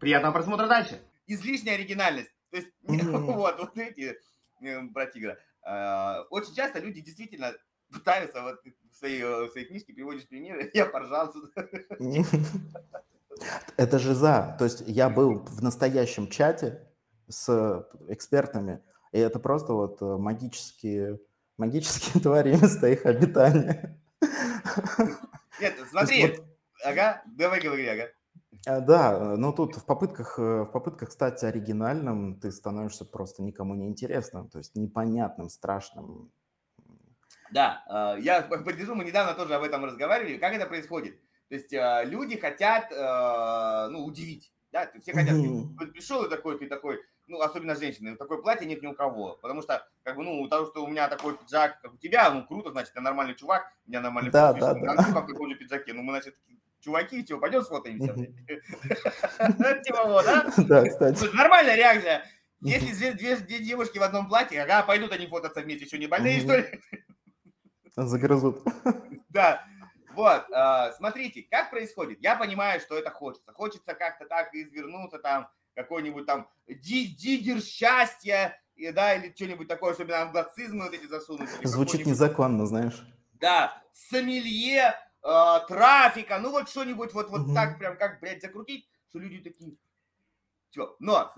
Приятного 0.00 0.32
просмотра 0.32 0.66
дальше 0.66 1.00
излишняя 1.28 1.74
оригинальность. 1.76 2.30
То 2.50 2.56
есть, 2.56 2.68
вот, 2.82 3.58
вот 3.58 3.78
эти 3.78 4.18
э, 4.62 4.88
про 4.88 5.06
тигра. 5.06 5.38
А, 5.62 6.22
очень 6.30 6.54
часто 6.54 6.80
люди 6.80 7.00
действительно 7.00 7.52
пытаются, 7.92 8.42
вот 8.42 8.60
в 8.90 8.96
своей, 8.96 9.22
э, 9.22 9.44
в 9.44 9.50
своей 9.50 9.66
книжке 9.66 9.92
приводишь 9.92 10.26
примеры, 10.26 10.70
я 10.74 10.86
поржал. 10.86 11.32
Это 13.76 13.98
же 13.98 14.14
за. 14.14 14.56
То 14.58 14.64
есть 14.64 14.82
я 14.86 15.08
был 15.08 15.44
в 15.44 15.62
настоящем 15.62 16.28
чате 16.28 16.86
с 17.28 17.86
экспертами, 18.08 18.82
и 19.12 19.18
это 19.18 19.38
просто 19.38 19.74
вот 19.74 20.02
э, 20.02 20.04
магические, 20.04 21.20
магические 21.56 22.22
твари 22.22 22.52
места 22.56 22.88
их 22.88 23.06
обитания. 23.06 24.00
Нет, 25.60 25.74
смотри, 25.90 26.26
вот... 26.26 26.44
ага, 26.84 27.22
давай 27.26 27.60
говори, 27.60 27.86
ага. 27.86 28.08
А, 28.66 28.80
да, 28.80 29.36
но 29.36 29.52
тут 29.52 29.76
в 29.76 29.84
попытках, 29.84 30.38
э, 30.38 30.62
в 30.62 30.66
попытках 30.66 31.12
стать 31.12 31.42
оригинальным 31.44 32.38
ты 32.40 32.50
становишься 32.50 33.04
просто 33.04 33.42
никому 33.42 33.74
не 33.74 33.86
интересным, 33.86 34.48
то 34.48 34.58
есть 34.58 34.74
непонятным, 34.74 35.48
страшным. 35.48 36.30
Да, 37.50 37.82
а, 37.88 38.16
я 38.16 38.42
поддержу, 38.42 38.94
мы 38.94 39.04
недавно 39.04 39.34
тоже 39.34 39.54
об 39.54 39.62
этом 39.62 39.84
разговаривали. 39.84 40.38
Как 40.38 40.52
это 40.52 40.66
происходит? 40.66 41.18
То 41.48 41.54
есть 41.54 41.72
а, 41.72 42.04
люди 42.04 42.38
хотят 42.38 42.90
ну, 43.90 44.04
удивить. 44.04 44.52
Да? 44.70 44.90
Все 45.00 45.12
хотят, 45.12 45.34
ты 45.78 45.86
пришел 45.86 46.24
и 46.24 46.28
такой, 46.28 46.58
ты 46.58 46.66
такой, 46.66 47.00
ну, 47.26 47.40
особенно 47.40 47.74
женщины, 47.74 48.16
такое 48.16 48.38
платье 48.38 48.66
нет 48.66 48.82
ни 48.82 48.86
у 48.86 48.94
кого. 48.94 49.38
Потому 49.40 49.62
что, 49.62 49.86
как 50.02 50.16
бы, 50.16 50.24
ну, 50.24 50.46
того, 50.48 50.66
что 50.66 50.84
у 50.84 50.88
меня 50.88 51.08
такой 51.08 51.38
пиджак, 51.38 51.80
как 51.80 51.94
у 51.94 51.96
тебя, 51.96 52.30
ну, 52.30 52.46
круто, 52.46 52.70
значит, 52.70 52.92
ты 52.92 53.00
нормальный 53.00 53.34
чувак, 53.34 53.72
у 53.86 53.90
меня 53.90 54.00
нормальный 54.00 54.30
да, 54.30 54.52
да, 54.52 54.74
да. 54.74 54.94
в 54.94 55.26
таком 55.26 55.48
же 55.48 55.56
пиджаке. 55.56 55.94
Ну, 55.94 56.02
мы, 56.02 56.12
значит, 56.12 56.36
чуваки, 56.80 57.22
типа, 57.22 57.40
пойдем 57.40 57.62
сфотаемся. 57.62 58.14
Типа 59.84 60.04
вот, 60.04 60.24
да? 60.24 60.52
Да, 60.56 60.84
кстати. 60.88 61.34
Нормальная 61.34 61.76
реакция. 61.76 62.24
Если 62.60 63.12
две, 63.12 63.36
две 63.36 63.60
девушки 63.60 63.98
в 63.98 64.02
одном 64.02 64.28
платье, 64.28 64.62
ага, 64.62 64.82
пойдут 64.82 65.12
они 65.12 65.26
фототься 65.26 65.60
вместе, 65.60 65.86
что 65.86 65.98
не 65.98 66.06
больные, 66.06 66.40
что 66.40 66.56
ли? 66.56 66.80
Загрызут. 67.96 68.62
Да. 69.30 69.64
Вот, 70.14 70.46
э, 70.50 70.92
смотрите, 70.96 71.46
как 71.48 71.70
происходит. 71.70 72.18
Я 72.20 72.34
понимаю, 72.34 72.80
что 72.80 72.98
это 72.98 73.10
хочется. 73.10 73.52
Хочется 73.52 73.94
как-то 73.94 74.24
так 74.26 74.52
извернуться, 74.52 75.18
там, 75.18 75.48
какой-нибудь 75.74 76.26
там 76.26 76.48
дигер 76.66 77.60
счастья, 77.60 78.60
да, 78.76 79.14
или 79.14 79.32
что-нибудь 79.32 79.68
такое, 79.68 79.92
особенно 79.92 80.22
англицизмы 80.22 80.84
вот 80.86 80.94
эти 80.94 81.06
засунуть. 81.06 81.50
Звучит 81.62 82.06
незаконно, 82.06 82.66
знаешь. 82.66 83.00
Да, 83.34 83.80
сомелье, 83.92 84.94
э, 85.28 85.66
трафика, 85.68 86.38
ну 86.38 86.50
вот 86.50 86.68
что-нибудь 86.68 87.12
вот, 87.12 87.30
вот 87.30 87.42
угу. 87.42 87.54
так 87.54 87.78
прям 87.78 87.96
как, 87.96 88.20
блядь, 88.20 88.42
закрутить, 88.42 88.88
что 89.08 89.18
люди 89.18 89.38
такие, 89.38 89.76
все. 90.70 90.96
Но 90.98 91.32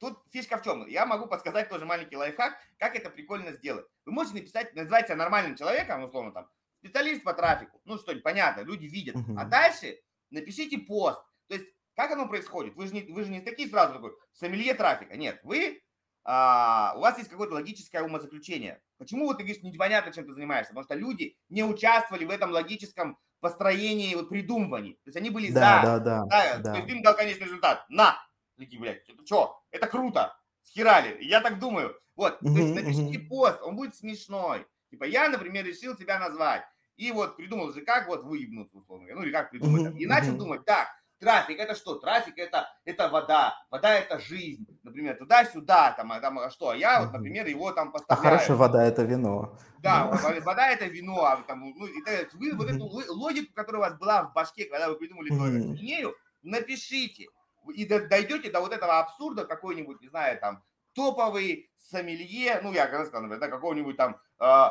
тут 0.00 0.18
фишка 0.30 0.58
в 0.58 0.62
чем? 0.62 0.86
Я 0.86 1.06
могу 1.06 1.26
подсказать 1.26 1.68
тоже 1.68 1.84
маленький 1.84 2.16
лайфхак, 2.16 2.56
как 2.78 2.96
это 2.96 3.10
прикольно 3.10 3.52
сделать. 3.52 3.86
Вы 4.04 4.12
можете 4.12 4.38
написать, 4.38 4.70
себя 4.72 5.16
нормальным 5.16 5.56
человеком, 5.56 6.04
условно 6.04 6.32
там, 6.32 6.48
специалист 6.78 7.22
по 7.22 7.34
трафику, 7.34 7.80
ну 7.84 7.98
что-нибудь 7.98 8.24
понятно, 8.24 8.62
люди 8.62 8.86
видят. 8.86 9.16
Угу. 9.16 9.36
А 9.38 9.44
дальше 9.44 10.00
напишите 10.30 10.78
пост. 10.78 11.22
То 11.48 11.54
есть, 11.54 11.66
как 11.94 12.10
оно 12.10 12.28
происходит? 12.28 12.74
Вы 12.74 12.86
же 12.86 12.94
не, 12.94 13.02
вы 13.02 13.24
же 13.24 13.30
не 13.30 13.40
такие 13.40 13.68
сразу 13.68 13.94
такой, 13.94 14.12
сомелье 14.32 14.74
трафика. 14.74 15.16
Нет, 15.16 15.40
вы 15.44 15.82
а, 16.24 16.94
у 16.96 17.00
вас 17.00 17.18
есть 17.18 17.30
какое-то 17.30 17.54
логическое 17.54 18.02
умозаключение. 18.02 18.80
Почему 18.96 19.26
вот 19.26 19.36
ты 19.38 19.44
говоришь, 19.44 19.62
непонятно, 19.62 20.12
чем 20.12 20.26
ты 20.26 20.32
занимаешься? 20.32 20.72
Потому 20.72 20.84
что 20.84 20.94
люди 20.94 21.36
не 21.50 21.62
участвовали 21.62 22.24
в 22.24 22.30
этом 22.30 22.50
логическом 22.50 23.18
построении, 23.44 24.14
вот, 24.14 24.30
придумывании. 24.30 24.94
То 24.94 25.08
есть 25.08 25.16
они 25.18 25.28
были 25.28 25.52
да, 25.52 25.82
за. 25.82 25.86
Да, 25.86 25.98
да, 25.98 26.24
да, 26.24 26.58
да. 26.58 26.72
То 26.72 26.78
есть 26.78 26.88
им 26.88 27.02
дал 27.02 27.14
конечный 27.14 27.44
результат. 27.44 27.84
На! 27.90 28.16
Такие, 28.56 28.80
блядь, 28.80 29.06
это 29.06 29.24
что? 29.26 29.60
Это 29.70 29.86
круто! 29.86 30.34
Схерали. 30.62 31.22
Я 31.22 31.42
так 31.42 31.58
думаю. 31.58 31.94
Вот, 32.16 32.40
то 32.40 32.48
есть 32.48 32.74
напишите 32.74 33.18
пост, 33.18 33.60
он 33.62 33.76
будет 33.76 33.94
смешной. 33.94 34.66
Типа 34.88 35.04
я, 35.04 35.28
например, 35.28 35.66
решил 35.66 35.94
тебя 35.94 36.18
назвать. 36.18 36.62
И 36.96 37.12
вот 37.12 37.36
придумал 37.36 37.72
же, 37.72 37.82
как 37.82 38.08
вот 38.08 38.24
выебнуться, 38.24 38.78
условно 38.78 39.04
говоря. 39.04 39.20
Ну 39.20 39.26
или 39.26 39.32
как 39.32 39.50
придумать. 39.50 39.94
И 40.00 40.06
начал 40.06 40.36
думать, 40.36 40.64
так, 40.64 40.88
Трафик 41.24 41.58
это 41.58 41.74
что? 41.74 41.94
Трафик 41.94 42.38
это, 42.38 42.68
это 42.84 43.08
вода. 43.08 43.54
Вода 43.70 43.94
это 43.94 44.18
жизнь. 44.18 44.66
Например, 44.82 45.16
туда-сюда, 45.16 45.92
там, 45.92 46.12
а, 46.12 46.20
там, 46.20 46.38
а 46.38 46.50
что? 46.50 46.68
А 46.68 46.76
я 46.76 47.02
вот, 47.02 47.12
например, 47.12 47.46
его 47.46 47.72
там 47.72 47.88
а 47.88 47.92
поставляю. 47.92 48.20
А 48.20 48.30
хорошая 48.30 48.56
вода 48.56 48.84
это 48.84 49.02
вино. 49.02 49.58
Да, 49.78 50.06
вода 50.44 50.68
это 50.68 50.84
вино. 50.84 51.24
А, 51.24 51.36
там, 51.38 51.74
ну, 51.74 51.86
это, 51.86 52.36
вы 52.36 52.54
вот 52.54 52.70
эту 52.70 52.84
логику, 52.84 53.54
которая 53.54 53.80
у 53.80 53.84
вас 53.84 53.98
была 53.98 54.24
в 54.24 54.34
башке, 54.34 54.66
когда 54.66 54.88
вы 54.88 54.96
придумали 54.96 55.30
идею, 55.74 56.14
напишите. 56.42 57.28
И 57.74 57.86
дойдете 57.86 58.50
до 58.50 58.60
вот 58.60 58.74
этого 58.74 58.98
абсурда 58.98 59.46
какой-нибудь, 59.46 60.02
не 60.02 60.08
знаю, 60.08 60.38
там, 60.38 60.62
топовый 60.92 61.70
сомелье, 61.90 62.60
ну, 62.62 62.72
я 62.72 62.86
когда 62.86 63.06
сказал, 63.06 63.22
например, 63.22 63.40
да, 63.40 63.48
какого-нибудь 63.48 63.96
там 63.96 64.20
э, 64.38 64.66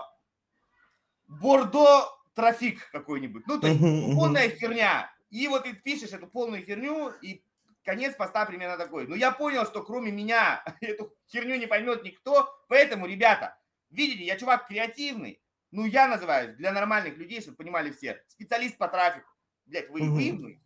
Бордо 1.27 2.07
трафик 2.35 2.89
какой-нибудь. 2.91 3.47
Ну, 3.47 3.59
то 3.59 3.67
есть 3.67 3.81
полная 4.15 4.49
херня. 4.49 5.09
И 5.33 5.47
вот 5.47 5.63
ты 5.63 5.73
пишешь 5.73 6.11
эту 6.11 6.27
полную 6.27 6.63
херню, 6.63 7.11
и 7.23 7.43
конец 7.83 8.15
поста 8.15 8.45
примерно 8.45 8.77
такой. 8.77 9.05
Но 9.05 9.09
«Ну, 9.09 9.15
я 9.15 9.31
понял, 9.31 9.65
что 9.65 9.83
кроме 9.83 10.11
меня 10.11 10.63
эту 10.81 11.11
херню 11.27 11.55
не 11.55 11.65
поймет 11.65 12.03
никто, 12.03 12.47
поэтому, 12.67 13.07
ребята, 13.07 13.57
видите, 13.89 14.23
я 14.25 14.37
чувак 14.37 14.67
креативный, 14.67 15.41
ну, 15.71 15.85
я 15.85 16.07
называюсь 16.07 16.55
для 16.55 16.71
нормальных 16.71 17.17
людей, 17.17 17.41
чтобы 17.41 17.57
понимали 17.57 17.89
все, 17.91 18.23
специалист 18.27 18.77
по 18.77 18.87
трафику. 18.87 19.27
Блять, 19.65 19.89
вы 19.89 20.07
выебнули. 20.07 20.61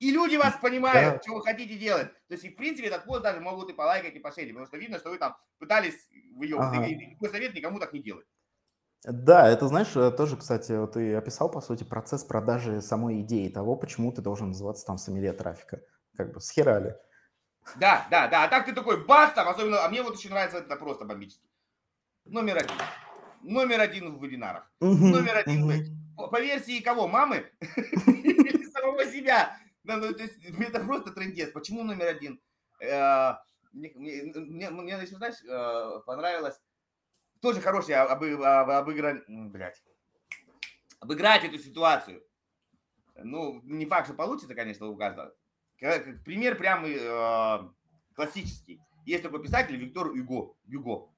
И 0.00 0.10
люди 0.10 0.34
вас 0.34 0.56
понимают, 0.60 1.14
да. 1.14 1.22
что 1.22 1.34
вы 1.34 1.42
хотите 1.42 1.76
делать. 1.76 2.12
То 2.26 2.34
есть, 2.34 2.44
и, 2.44 2.50
в 2.50 2.56
принципе, 2.56 2.88
этот 2.88 3.04
пост 3.04 3.22
даже 3.22 3.40
могут 3.40 3.70
и 3.70 3.72
полайкать, 3.72 4.16
и 4.16 4.18
пошерить, 4.18 4.50
потому 4.50 4.66
что 4.66 4.78
видно, 4.78 4.98
что 4.98 5.10
вы 5.10 5.18
там 5.18 5.36
пытались 5.58 6.08
выебываться. 6.34 6.80
Ага. 6.80 6.88
И 6.88 7.12
такой 7.12 7.30
совет 7.30 7.54
никому 7.54 7.78
так 7.78 7.92
не 7.92 8.00
делать. 8.00 8.26
Да, 9.04 9.48
это, 9.48 9.68
знаешь, 9.68 9.94
э, 9.94 10.10
тоже, 10.10 10.36
кстати, 10.36 10.72
вот 10.72 10.92
ты 10.92 11.14
описал, 11.14 11.50
по 11.50 11.60
сути, 11.60 11.84
процесс 11.84 12.24
продажи 12.24 12.82
самой 12.82 13.20
идеи 13.20 13.48
того, 13.48 13.76
почему 13.76 14.10
ты 14.12 14.20
должен 14.22 14.48
называться 14.48 14.86
там 14.86 14.98
сомелье 14.98 15.32
трафика. 15.32 15.80
Как 16.16 16.32
бы 16.32 16.40
схерали. 16.40 16.96
Да, 17.76 18.06
да, 18.10 18.26
да. 18.28 18.44
А 18.44 18.48
так 18.48 18.66
ты 18.66 18.72
такой 18.72 19.04
бас 19.04 19.32
там, 19.32 19.48
особенно, 19.48 19.84
а 19.84 19.88
мне 19.88 20.02
вот 20.02 20.14
очень 20.14 20.30
нравится 20.30 20.58
это 20.58 20.76
просто 20.76 21.04
бомбически. 21.04 21.46
Номер 22.24 22.58
один. 22.58 22.76
Номер 23.42 23.80
один 23.80 24.16
в 24.16 24.22
вебинарах. 24.22 24.70
Номер 24.80 25.36
один 25.36 25.66
в... 25.66 26.30
По 26.30 26.40
версии 26.40 26.80
кого? 26.80 27.06
Мамы? 27.06 27.50
Самого 28.72 29.04
себя? 29.04 29.56
Ну, 29.84 30.00
то 30.00 30.22
есть, 30.22 30.44
это 30.44 30.80
просто 30.80 31.12
трендец. 31.12 31.52
Почему 31.52 31.84
номер 31.84 32.06
один? 32.06 32.40
Э, 32.80 33.34
мне, 33.72 33.92
мне, 33.94 34.32
мне, 34.34 34.70
мне, 34.70 35.06
знаешь, 35.06 35.36
э, 35.48 36.00
понравилось 36.06 36.58
тоже 37.46 37.60
хороший 37.60 37.94
об, 37.94 38.24
об, 38.24 38.70
обыгран... 38.70 39.22
Блядь. 39.28 39.80
Обыграть 40.98 41.44
эту 41.44 41.58
ситуацию. 41.58 42.24
Ну, 43.22 43.60
не 43.62 43.86
факт, 43.86 44.08
что 44.08 44.16
получится, 44.16 44.56
конечно, 44.56 44.88
у 44.88 44.96
каждого. 44.96 45.32
Пример 46.24 46.56
прям 46.56 46.84
э, 46.84 47.68
классический. 48.14 48.80
Есть 49.04 49.22
такой 49.22 49.40
писатель 49.44 49.76
Виктор 49.76 50.10
Юго. 50.10 50.56
Юго. 50.64 51.08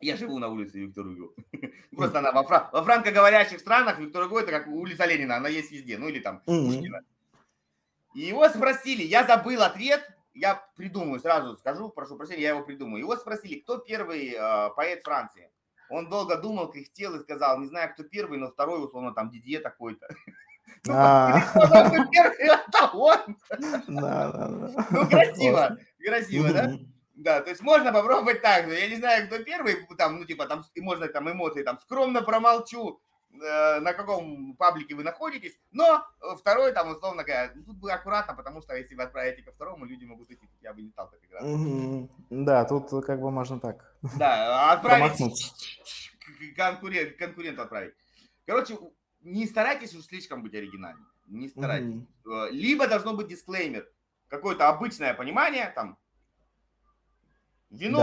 Я 0.00 0.16
живу 0.16 0.38
на 0.38 0.48
улице 0.48 0.78
Виктор 0.78 1.06
Юго. 1.06 1.34
Просто 1.94 2.20
она 2.20 2.32
во, 2.32 2.42
фран... 2.44 2.70
во 2.72 2.82
франкоговорящих 2.82 3.60
странах 3.60 3.98
Виктор 3.98 4.22
Юго 4.22 4.40
это 4.40 4.52
как 4.52 4.68
улица 4.68 5.04
Ленина, 5.04 5.36
она 5.36 5.50
есть 5.50 5.70
везде. 5.70 5.98
Ну 5.98 6.08
или 6.08 6.20
там 6.20 6.40
Пушкина. 6.40 7.02
И 8.14 8.20
его 8.20 8.48
спросили, 8.48 9.02
я 9.02 9.26
забыл 9.26 9.62
ответ, 9.62 10.10
я 10.34 10.62
придумаю, 10.76 11.20
сразу 11.20 11.56
скажу, 11.56 11.90
прошу 11.90 12.16
прощения, 12.16 12.42
я 12.42 12.50
его 12.50 12.62
придумаю. 12.62 13.00
Его 13.00 13.16
спросили, 13.16 13.60
кто 13.60 13.78
первый 13.78 14.34
э, 14.34 14.70
поэт 14.76 15.02
Франции. 15.02 15.50
Он 15.88 16.08
долго 16.08 16.36
думал, 16.36 16.70
кряхтел 16.70 17.16
и 17.16 17.20
сказал, 17.20 17.58
не 17.58 17.66
знаю, 17.66 17.92
кто 17.92 18.04
первый, 18.04 18.38
но 18.38 18.48
второй, 18.50 18.84
условно, 18.84 19.12
там, 19.12 19.30
Дидье 19.30 19.60
такой-то. 19.60 20.08
Ну, 24.90 25.08
красиво, 25.08 25.76
красиво, 25.98 26.52
да? 26.52 26.78
Да, 27.14 27.40
то 27.42 27.50
есть 27.50 27.60
можно 27.60 27.92
попробовать 27.92 28.40
так 28.40 28.66
же. 28.66 28.78
Я 28.78 28.88
не 28.88 28.96
знаю, 28.96 29.26
кто 29.26 29.42
первый, 29.42 29.86
там, 29.98 30.20
ну, 30.20 30.24
типа, 30.24 30.46
там, 30.46 30.64
можно 30.76 31.08
там 31.08 31.30
эмоции, 31.30 31.62
там, 31.62 31.78
скромно 31.80 32.22
промолчу, 32.22 33.00
на 33.32 33.92
каком 33.92 34.54
паблике 34.56 34.94
вы 34.94 35.04
находитесь, 35.04 35.56
но 35.70 36.04
э, 36.20 36.36
второй, 36.36 36.72
там, 36.72 36.90
условно 36.90 37.22
говоря, 37.22 37.52
ну, 37.54 37.62
тут 37.62 37.76
бы 37.76 37.92
аккуратно, 37.92 38.34
потому 38.34 38.60
что 38.60 38.74
если 38.74 38.94
вы 38.94 39.04
отправите 39.04 39.42
ко 39.42 39.52
второму, 39.52 39.84
люди 39.84 40.04
могут 40.04 40.30
идти, 40.30 40.48
я 40.60 40.74
бы 40.74 40.82
не 40.82 40.90
стал 40.90 41.10
так 41.10 41.20
играть. 41.24 42.08
Да, 42.30 42.64
тут 42.64 43.04
как 43.04 43.20
бы 43.20 43.30
можно 43.30 43.60
так. 43.60 43.94
Да, 44.18 44.72
отправить 44.72 45.18
конкурент, 46.56 47.16
конкуренту 47.16 47.62
отправить. 47.62 47.94
Короче, 48.46 48.78
не 49.22 49.46
старайтесь 49.46 49.94
уж 49.94 50.04
слишком 50.04 50.42
быть 50.42 50.54
оригинальным. 50.54 51.06
Не 51.26 51.48
старайтесь. 51.48 52.02
Mm-hmm. 52.24 52.50
Либо 52.50 52.88
должно 52.88 53.14
быть 53.14 53.28
дисклеймер, 53.28 53.88
какое-то 54.28 54.68
обычное 54.68 55.14
понимание, 55.14 55.70
там, 55.74 55.98
вино, 57.70 57.98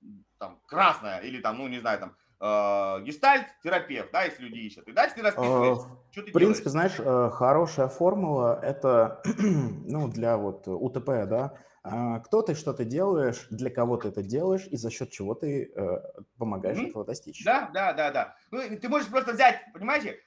да. 0.00 0.16
там, 0.38 0.60
красное, 0.66 1.20
или 1.20 1.40
там, 1.40 1.58
ну, 1.58 1.68
не 1.68 1.78
знаю, 1.78 2.00
там, 2.00 2.16
э, 2.42 3.02
гештальт, 3.04 3.46
терапевт, 3.62 4.10
да, 4.12 4.24
если 4.24 4.42
люди 4.42 4.58
ищут. 4.58 4.88
И 4.88 4.92
дальше 4.92 5.14
ты 5.14 5.22
расписываешь, 5.22 5.78
что 6.10 6.22
ты 6.22 6.30
В 6.30 6.34
принципе, 6.34 6.70
делаешь. 6.70 6.92
знаешь, 6.94 6.94
э, 6.98 7.30
хорошая 7.30 7.88
формула– 7.88 8.58
это, 8.62 9.22
ну, 9.38 10.08
для 10.08 10.36
вот 10.36 10.66
УТП, 10.66 11.26
да, 11.28 11.54
а, 11.84 12.20
кто 12.20 12.42
ты, 12.42 12.54
что 12.54 12.72
ты 12.72 12.84
делаешь, 12.84 13.46
для 13.50 13.70
кого 13.70 13.96
ты 13.96 14.08
это 14.08 14.22
делаешь 14.22 14.66
и 14.70 14.76
за 14.76 14.90
счет 14.90 15.10
чего 15.10 15.34
ты 15.34 15.72
э, 15.74 15.98
помогаешь 16.38 16.78
mm-hmm. 16.78 16.90
этого 16.90 17.04
достичь. 17.04 17.44
Да, 17.44 17.70
да, 17.74 17.92
да, 17.92 18.10
да. 18.10 18.36
Ну, 18.50 18.60
ты 18.76 18.88
можешь 18.88 19.08
просто 19.08 19.32
взять, 19.32 19.60
понимаете, 19.72 20.20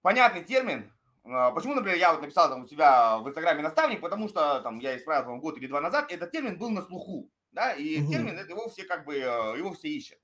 понятный 0.00 0.44
термин. 0.44 0.90
А, 1.24 1.50
почему, 1.50 1.74
например, 1.74 1.98
я 1.98 2.12
вот 2.12 2.22
написал 2.22 2.48
там 2.48 2.64
у 2.64 2.66
себя 2.66 3.18
в 3.18 3.28
Инстаграме 3.28 3.62
наставник, 3.62 4.00
потому 4.00 4.28
что 4.28 4.60
там 4.60 4.78
я 4.78 4.96
исправил 4.96 5.26
там, 5.26 5.40
год 5.40 5.58
или 5.58 5.66
два 5.66 5.80
назад, 5.80 6.10
этот 6.10 6.30
термин 6.30 6.58
был 6.58 6.70
на 6.70 6.82
слуху, 6.82 7.30
да, 7.52 7.72
и 7.72 8.00
угу. 8.00 8.10
термин 8.10 8.38
это 8.38 8.50
его 8.50 8.68
все 8.70 8.84
как 8.84 9.04
бы 9.04 9.16
э, 9.16 9.58
его 9.58 9.72
все 9.74 9.88
ищут. 9.88 10.18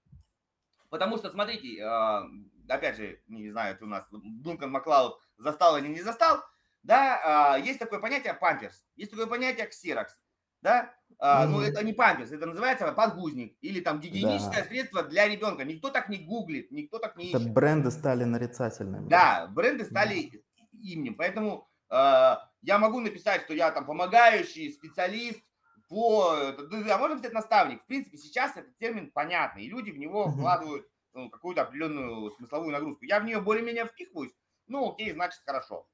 Потому 0.91 1.19
что, 1.19 1.31
смотрите, 1.31 1.83
а, 1.83 2.25
опять 2.69 2.97
же, 2.97 3.21
не 3.29 3.51
знаю, 3.51 3.75
это 3.75 3.85
у 3.85 3.89
нас 3.89 4.07
Дункан 4.11 4.71
Маклауд 4.71 5.19
застал 5.37 5.77
или 5.77 5.89
не 5.89 6.01
застал, 6.01 6.43
да, 6.83 7.53
а, 7.53 7.59
есть 7.59 7.79
такое 7.79 7.99
понятие 7.99 8.35
памперс, 8.35 8.87
есть 8.97 9.11
такое 9.11 9.27
понятие 9.27 9.67
ксерокс, 9.67 10.19
да, 10.63 10.95
mm-hmm. 11.21 11.47
ну 11.47 11.61
это 11.61 11.85
не 11.85 11.93
памперс, 11.93 12.33
это 12.33 12.47
называется 12.47 12.91
подгузник 12.93 13.57
или 13.61 13.81
там 13.81 14.01
гигиеническое 14.01 14.63
да. 14.63 14.69
средство 14.69 15.03
для 15.03 15.29
ребенка. 15.29 15.65
Никто 15.65 15.91
так 15.91 16.09
не 16.09 16.19
гуглит, 16.19 16.71
никто 16.71 16.99
так 16.99 17.17
не 17.17 17.29
это 17.29 17.39
ищет. 17.39 17.53
бренды 17.53 17.91
стали 17.91 18.25
нарицательными. 18.25 19.09
Да, 19.09 19.47
бренды 19.49 19.85
стали 19.85 20.17
mm-hmm. 20.17 20.79
именем, 20.83 21.15
поэтому 21.17 21.69
я 21.91 22.79
могу 22.79 23.01
написать, 23.01 23.43
что 23.43 23.55
я 23.55 23.71
там 23.71 23.87
помогающий 23.87 24.71
специалист 24.73 25.41
по, 25.89 26.31
а 26.33 26.99
можно 26.99 27.17
написать 27.17 27.33
наставник. 27.33 27.83
В 27.83 27.87
принципе, 27.87 28.19
сейчас 28.19 28.57
этот 28.57 28.77
термин 28.79 29.11
понятный, 29.11 29.65
и 29.65 29.71
люди 29.71 29.91
в 29.91 29.99
него 29.99 30.27
mm-hmm. 30.27 30.33
вкладывают 30.33 30.89
ну, 31.15 31.31
какую-то 31.31 31.63
определенную 31.63 32.31
смысловую 32.33 32.73
нагрузку. 32.73 33.05
Я 33.05 33.21
в 33.21 33.25
нее 33.25 33.41
более-менее 33.41 33.87
впихиваюсь, 33.87 34.33
ну 34.67 34.93
окей, 34.93 35.13
значит 35.13 35.41
хорошо. 35.45 35.89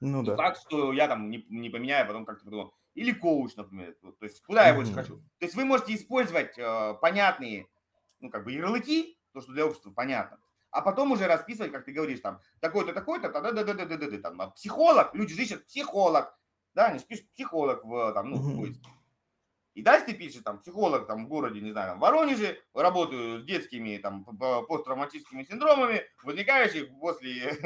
Ну 0.00 0.22
да. 0.22 0.36
Так 0.36 0.56
что 0.56 0.92
я 0.92 1.08
там 1.08 1.30
не, 1.30 1.44
не 1.50 1.68
поменяю, 1.68 2.06
потом 2.06 2.24
как-то 2.24 2.44
подумал 2.44 2.74
или 2.94 3.12
коуч, 3.12 3.54
например. 3.56 3.94
То 4.02 4.24
есть 4.24 4.42
куда 4.42 4.68
я 4.68 4.74
больше 4.74 4.92
хочу. 4.92 5.16
То 5.16 5.46
есть 5.46 5.54
вы 5.54 5.64
можете 5.64 5.94
использовать 5.94 6.58
э, 6.58 6.94
понятные, 7.00 7.66
ну, 8.20 8.30
как 8.30 8.44
бы 8.44 8.52
ярлыки, 8.52 9.18
то, 9.32 9.40
что 9.40 9.52
для 9.52 9.66
общества 9.66 9.90
понятно, 9.90 10.40
а 10.70 10.82
потом 10.82 11.12
уже 11.12 11.26
расписывать, 11.26 11.72
как 11.72 11.84
ты 11.84 11.92
говоришь, 11.92 12.20
там, 12.20 12.40
такой-то, 12.60 12.92
такой-то, 12.92 13.30
да, 13.30 13.40
да, 13.40 13.52
да, 13.52 13.64
да, 13.64 13.84
да, 13.86 13.96
да, 13.96 14.10
да, 14.10 14.18
там, 14.18 14.40
а 14.40 14.50
психолог, 14.50 15.14
люди 15.14 15.34
же 15.34 15.42
ищут 15.42 15.66
психолог, 15.66 16.36
да, 16.74 16.86
они 16.86 17.00
пишут 17.00 17.30
психолог 17.32 17.84
в, 17.84 18.12
там, 18.12 18.30
ну, 18.30 18.36
в 18.36 18.56
поиске. 18.56 18.88
И 19.74 19.82
дальше 19.82 20.06
ты 20.06 20.14
пишешь, 20.14 20.42
там, 20.42 20.58
психолог, 20.58 21.06
там, 21.06 21.26
в 21.26 21.28
городе, 21.28 21.60
не 21.60 21.70
знаю, 21.70 21.90
там, 21.90 21.98
в 21.98 22.00
Воронеже, 22.02 22.60
работаю 22.74 23.40
с 23.40 23.44
детскими, 23.44 23.98
там, 23.98 24.24
посттравматическими 24.24 25.44
синдромами, 25.44 26.02
возникающих 26.24 26.88
после 26.98 27.56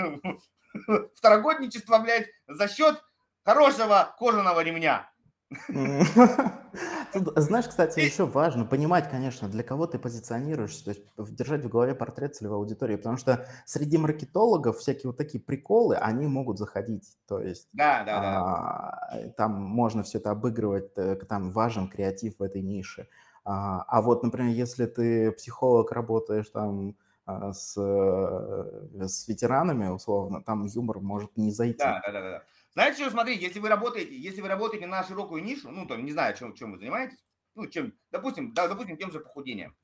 второгодничества, 1.14 1.98
блядь, 1.98 2.28
за 2.46 2.68
счет 2.68 3.02
хорошего 3.44 4.14
кожаного 4.18 4.62
ремня. 4.62 5.10
Знаешь, 7.36 7.68
кстати, 7.68 8.00
еще 8.00 8.26
важно 8.26 8.64
понимать, 8.64 9.08
конечно, 9.10 9.48
для 9.48 9.62
кого 9.62 9.86
ты 9.86 9.98
позиционируешься, 9.98 10.84
то 10.84 10.90
есть 10.90 11.02
держать 11.36 11.64
в 11.64 11.68
голове 11.68 11.94
портрет 11.94 12.34
целевой 12.34 12.56
аудитории, 12.58 12.96
потому 12.96 13.16
что 13.16 13.46
среди 13.64 13.98
маркетологов 13.98 14.78
всякие 14.78 15.10
вот 15.10 15.16
такие 15.16 15.42
приколы, 15.42 15.96
они 15.96 16.26
могут 16.26 16.58
заходить, 16.58 17.16
то 17.28 17.40
есть 17.40 17.68
да, 17.72 18.02
да, 18.04 18.20
да. 18.20 18.40
А, 18.40 19.28
там 19.36 19.52
можно 19.52 20.02
все 20.02 20.18
это 20.18 20.30
обыгрывать, 20.30 20.90
э, 20.96 21.16
там 21.28 21.52
важен 21.52 21.88
креатив 21.88 22.38
в 22.38 22.42
этой 22.42 22.62
нише. 22.62 23.08
А, 23.44 23.82
а 23.86 24.02
вот, 24.02 24.22
например, 24.22 24.52
если 24.54 24.86
ты 24.86 25.30
психолог, 25.32 25.92
работаешь 25.92 26.48
там 26.48 26.96
а, 27.26 27.52
с, 27.52 27.74
э, 27.76 29.06
с 29.06 29.28
ветеранами, 29.28 29.88
условно, 29.88 30.42
там 30.42 30.64
юмор 30.64 31.00
может 31.00 31.36
не 31.36 31.50
зайти. 31.50 31.78
Да, 31.78 32.02
да, 32.04 32.12
да, 32.12 32.20
да. 32.20 32.42
Знаете, 32.74 33.02
что, 33.02 33.10
смотрите, 33.10 33.44
если 33.44 33.60
вы 33.60 33.68
работаете, 33.68 34.16
если 34.16 34.40
вы 34.40 34.48
работаете 34.48 34.86
на 34.86 35.04
широкую 35.04 35.44
нишу, 35.44 35.70
ну, 35.70 35.86
там, 35.86 36.04
не 36.04 36.10
знаю, 36.12 36.36
чем, 36.36 36.54
чем 36.54 36.72
вы 36.72 36.78
занимаетесь, 36.78 37.24
ну, 37.54 37.68
чем, 37.68 37.94
допустим, 38.10 38.52
да, 38.52 38.66
допустим, 38.66 38.96
тем 38.96 39.12
же 39.12 39.20
похудением, 39.20 39.76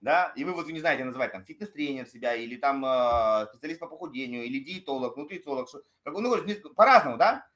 да, 0.00 0.32
и 0.36 0.44
вы 0.44 0.54
вот 0.54 0.66
не 0.68 0.80
знаете 0.80 1.04
называть 1.04 1.32
там 1.32 1.44
фитнес-тренер 1.44 2.06
себя, 2.06 2.34
или 2.34 2.56
там 2.56 2.82
э, 2.84 3.46
специалист 3.50 3.80
по 3.80 3.88
похудению, 3.88 4.44
или 4.44 4.58
диетолог, 4.64 5.18
нутрициолог, 5.18 5.68
что, 5.68 5.82
как, 6.02 6.14
ну, 6.14 6.34
по-разному, 6.74 7.18
да, 7.18 7.46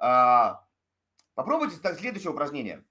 э, 0.00 0.56
попробуйте 1.34 1.76
следующее 1.76 2.32
упражнение. 2.32 2.84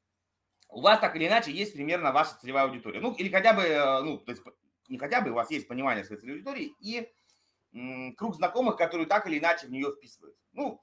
У 0.70 0.82
вас 0.82 1.00
так 1.00 1.16
или 1.18 1.28
иначе 1.28 1.52
есть 1.52 1.74
примерно 1.74 2.14
ваша 2.14 2.38
целевая 2.40 2.66
аудитория, 2.66 3.02
ну, 3.02 3.14
или 3.14 3.30
хотя 3.30 3.54
бы, 3.54 3.64
э, 3.64 4.02
ну, 4.04 4.20
то 4.20 4.32
есть 4.32 4.44
не 4.88 4.98
хотя 4.98 5.20
бы, 5.20 5.32
у 5.32 5.36
вас 5.36 5.52
есть 5.52 5.68
понимание 5.68 6.06
своей 6.06 6.22
целевой 6.22 6.40
аудитории 6.40 6.74
и 6.80 7.12
м, 7.74 8.16
круг 8.16 8.36
знакомых, 8.36 8.78
которые 8.78 9.08
так 9.08 9.28
или 9.28 9.40
иначе 9.40 9.68
в 9.68 9.72
нее 9.72 9.92
вписываются. 9.92 10.42
Ну, 10.54 10.82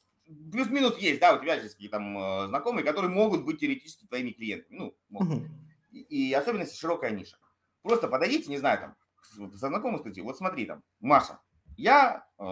плюс-минус 0.53 0.99
есть, 0.99 1.20
да, 1.20 1.35
у 1.35 1.41
тебя 1.41 1.55
есть 1.55 1.74
какие-то 1.74 1.97
там 1.97 2.18
э, 2.18 2.47
знакомые, 2.49 2.85
которые 2.85 3.11
могут 3.11 3.45
быть 3.45 3.61
теоретически 3.61 4.07
твоими 4.07 4.31
клиентами. 4.31 4.76
Ну, 4.76 4.97
могут. 5.09 5.45
И, 5.91 6.01
и 6.01 6.33
особенно 6.35 6.62
если 6.62 6.76
широкая 6.76 7.11
ниша. 7.11 7.39
Просто 7.83 8.09
подойдите, 8.09 8.51
не 8.51 8.59
знаю, 8.59 8.79
там, 8.79 9.51
со 9.57 9.68
знакомым 9.68 10.01
скажите, 10.01 10.22
вот 10.22 10.37
смотри 10.37 10.66
там, 10.66 10.83
Маша, 11.01 11.41
я, 11.76 12.26
э, 12.39 12.45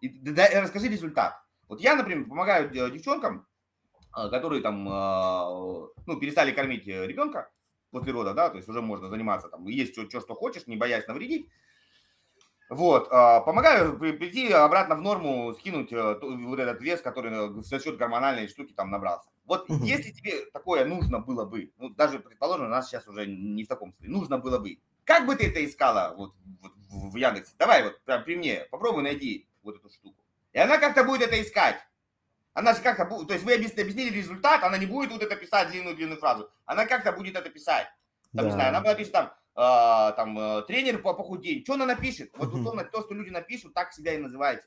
и, 0.00 0.08
да, 0.08 0.48
расскажи 0.60 0.88
результат. 0.88 1.40
Вот 1.68 1.80
я, 1.80 1.96
например, 1.96 2.28
помогаю 2.28 2.70
девчонкам, 2.90 3.46
э, 4.16 4.28
которые 4.30 4.62
там, 4.62 4.86
э, 4.88 5.88
ну, 6.06 6.16
перестали 6.20 6.52
кормить 6.52 6.86
ребенка 6.86 7.50
после 7.90 8.12
рода, 8.12 8.34
да, 8.34 8.50
то 8.50 8.56
есть 8.56 8.68
уже 8.68 8.82
можно 8.82 9.08
заниматься 9.08 9.48
там, 9.48 9.66
есть 9.66 9.92
что, 9.92 10.08
что, 10.08 10.20
что 10.20 10.34
хочешь, 10.34 10.66
не 10.66 10.76
боясь 10.76 11.06
навредить. 11.06 11.48
Вот, 12.70 13.08
а, 13.10 13.40
помогаю 13.40 13.98
прийти 13.98 14.50
обратно 14.50 14.94
в 14.94 15.02
норму, 15.02 15.52
скинуть 15.52 15.92
э, 15.92 16.18
вот 16.20 16.58
этот 16.58 16.80
вес, 16.80 17.02
который 17.02 17.62
за 17.62 17.78
счет 17.78 17.98
гормональной 17.98 18.48
штуки 18.48 18.72
там 18.72 18.90
набрался. 18.90 19.28
Вот 19.44 19.68
угу. 19.68 19.84
если 19.84 20.12
тебе 20.12 20.46
такое 20.46 20.86
нужно 20.86 21.18
было 21.18 21.44
бы, 21.44 21.72
ну 21.76 21.90
даже 21.90 22.18
предположим, 22.18 22.66
у 22.66 22.70
нас 22.70 22.88
сейчас 22.88 23.06
уже 23.06 23.26
не 23.26 23.64
в 23.64 23.68
таком 23.68 23.90
состоянии, 23.92 24.18
нужно 24.18 24.38
было 24.38 24.58
бы, 24.58 24.78
как 25.04 25.26
бы 25.26 25.36
ты 25.36 25.48
это 25.48 25.62
искала 25.64 26.14
вот, 26.16 26.34
вот 26.62 26.72
в 26.88 27.16
Яндексе? 27.16 27.52
Давай 27.58 27.82
вот 27.82 28.02
прям 28.04 28.24
при 28.24 28.36
мне, 28.36 28.66
попробуй 28.70 29.02
найди 29.02 29.46
вот 29.62 29.76
эту 29.76 29.90
штуку. 29.90 30.24
И 30.52 30.58
она 30.58 30.78
как-то 30.78 31.04
будет 31.04 31.22
это 31.22 31.42
искать. 31.42 31.76
Она 32.54 32.72
же 32.72 32.80
как-то 32.80 33.04
будет, 33.04 33.28
то 33.28 33.34
есть 33.34 33.44
вы 33.44 33.54
объяснили 33.54 34.14
результат, 34.14 34.62
она 34.62 34.78
не 34.78 34.86
будет 34.86 35.10
вот 35.10 35.22
это 35.22 35.36
писать 35.36 35.70
длинную-длинную 35.70 36.18
фразу, 36.18 36.50
она 36.64 36.86
как-то 36.86 37.12
будет 37.12 37.36
это 37.36 37.50
писать. 37.50 37.88
Там, 38.32 38.44
да. 38.44 38.44
не 38.44 38.52
знаю, 38.52 38.68
она 38.70 38.80
будет 38.80 38.96
писать 38.96 39.12
там, 39.12 39.32
а, 39.54 40.12
там, 40.12 40.38
э, 40.38 40.62
тренер 40.62 41.00
по 41.00 41.14
похудению, 41.14 41.62
что 41.64 41.74
она 41.74 41.86
напишет? 41.86 42.30
Вот 42.36 42.52
условно 42.52 42.84
то, 42.84 43.02
что 43.02 43.14
люди 43.14 43.30
напишут, 43.30 43.74
так 43.74 43.92
себя 43.92 44.14
и 44.14 44.18
называйте. 44.18 44.64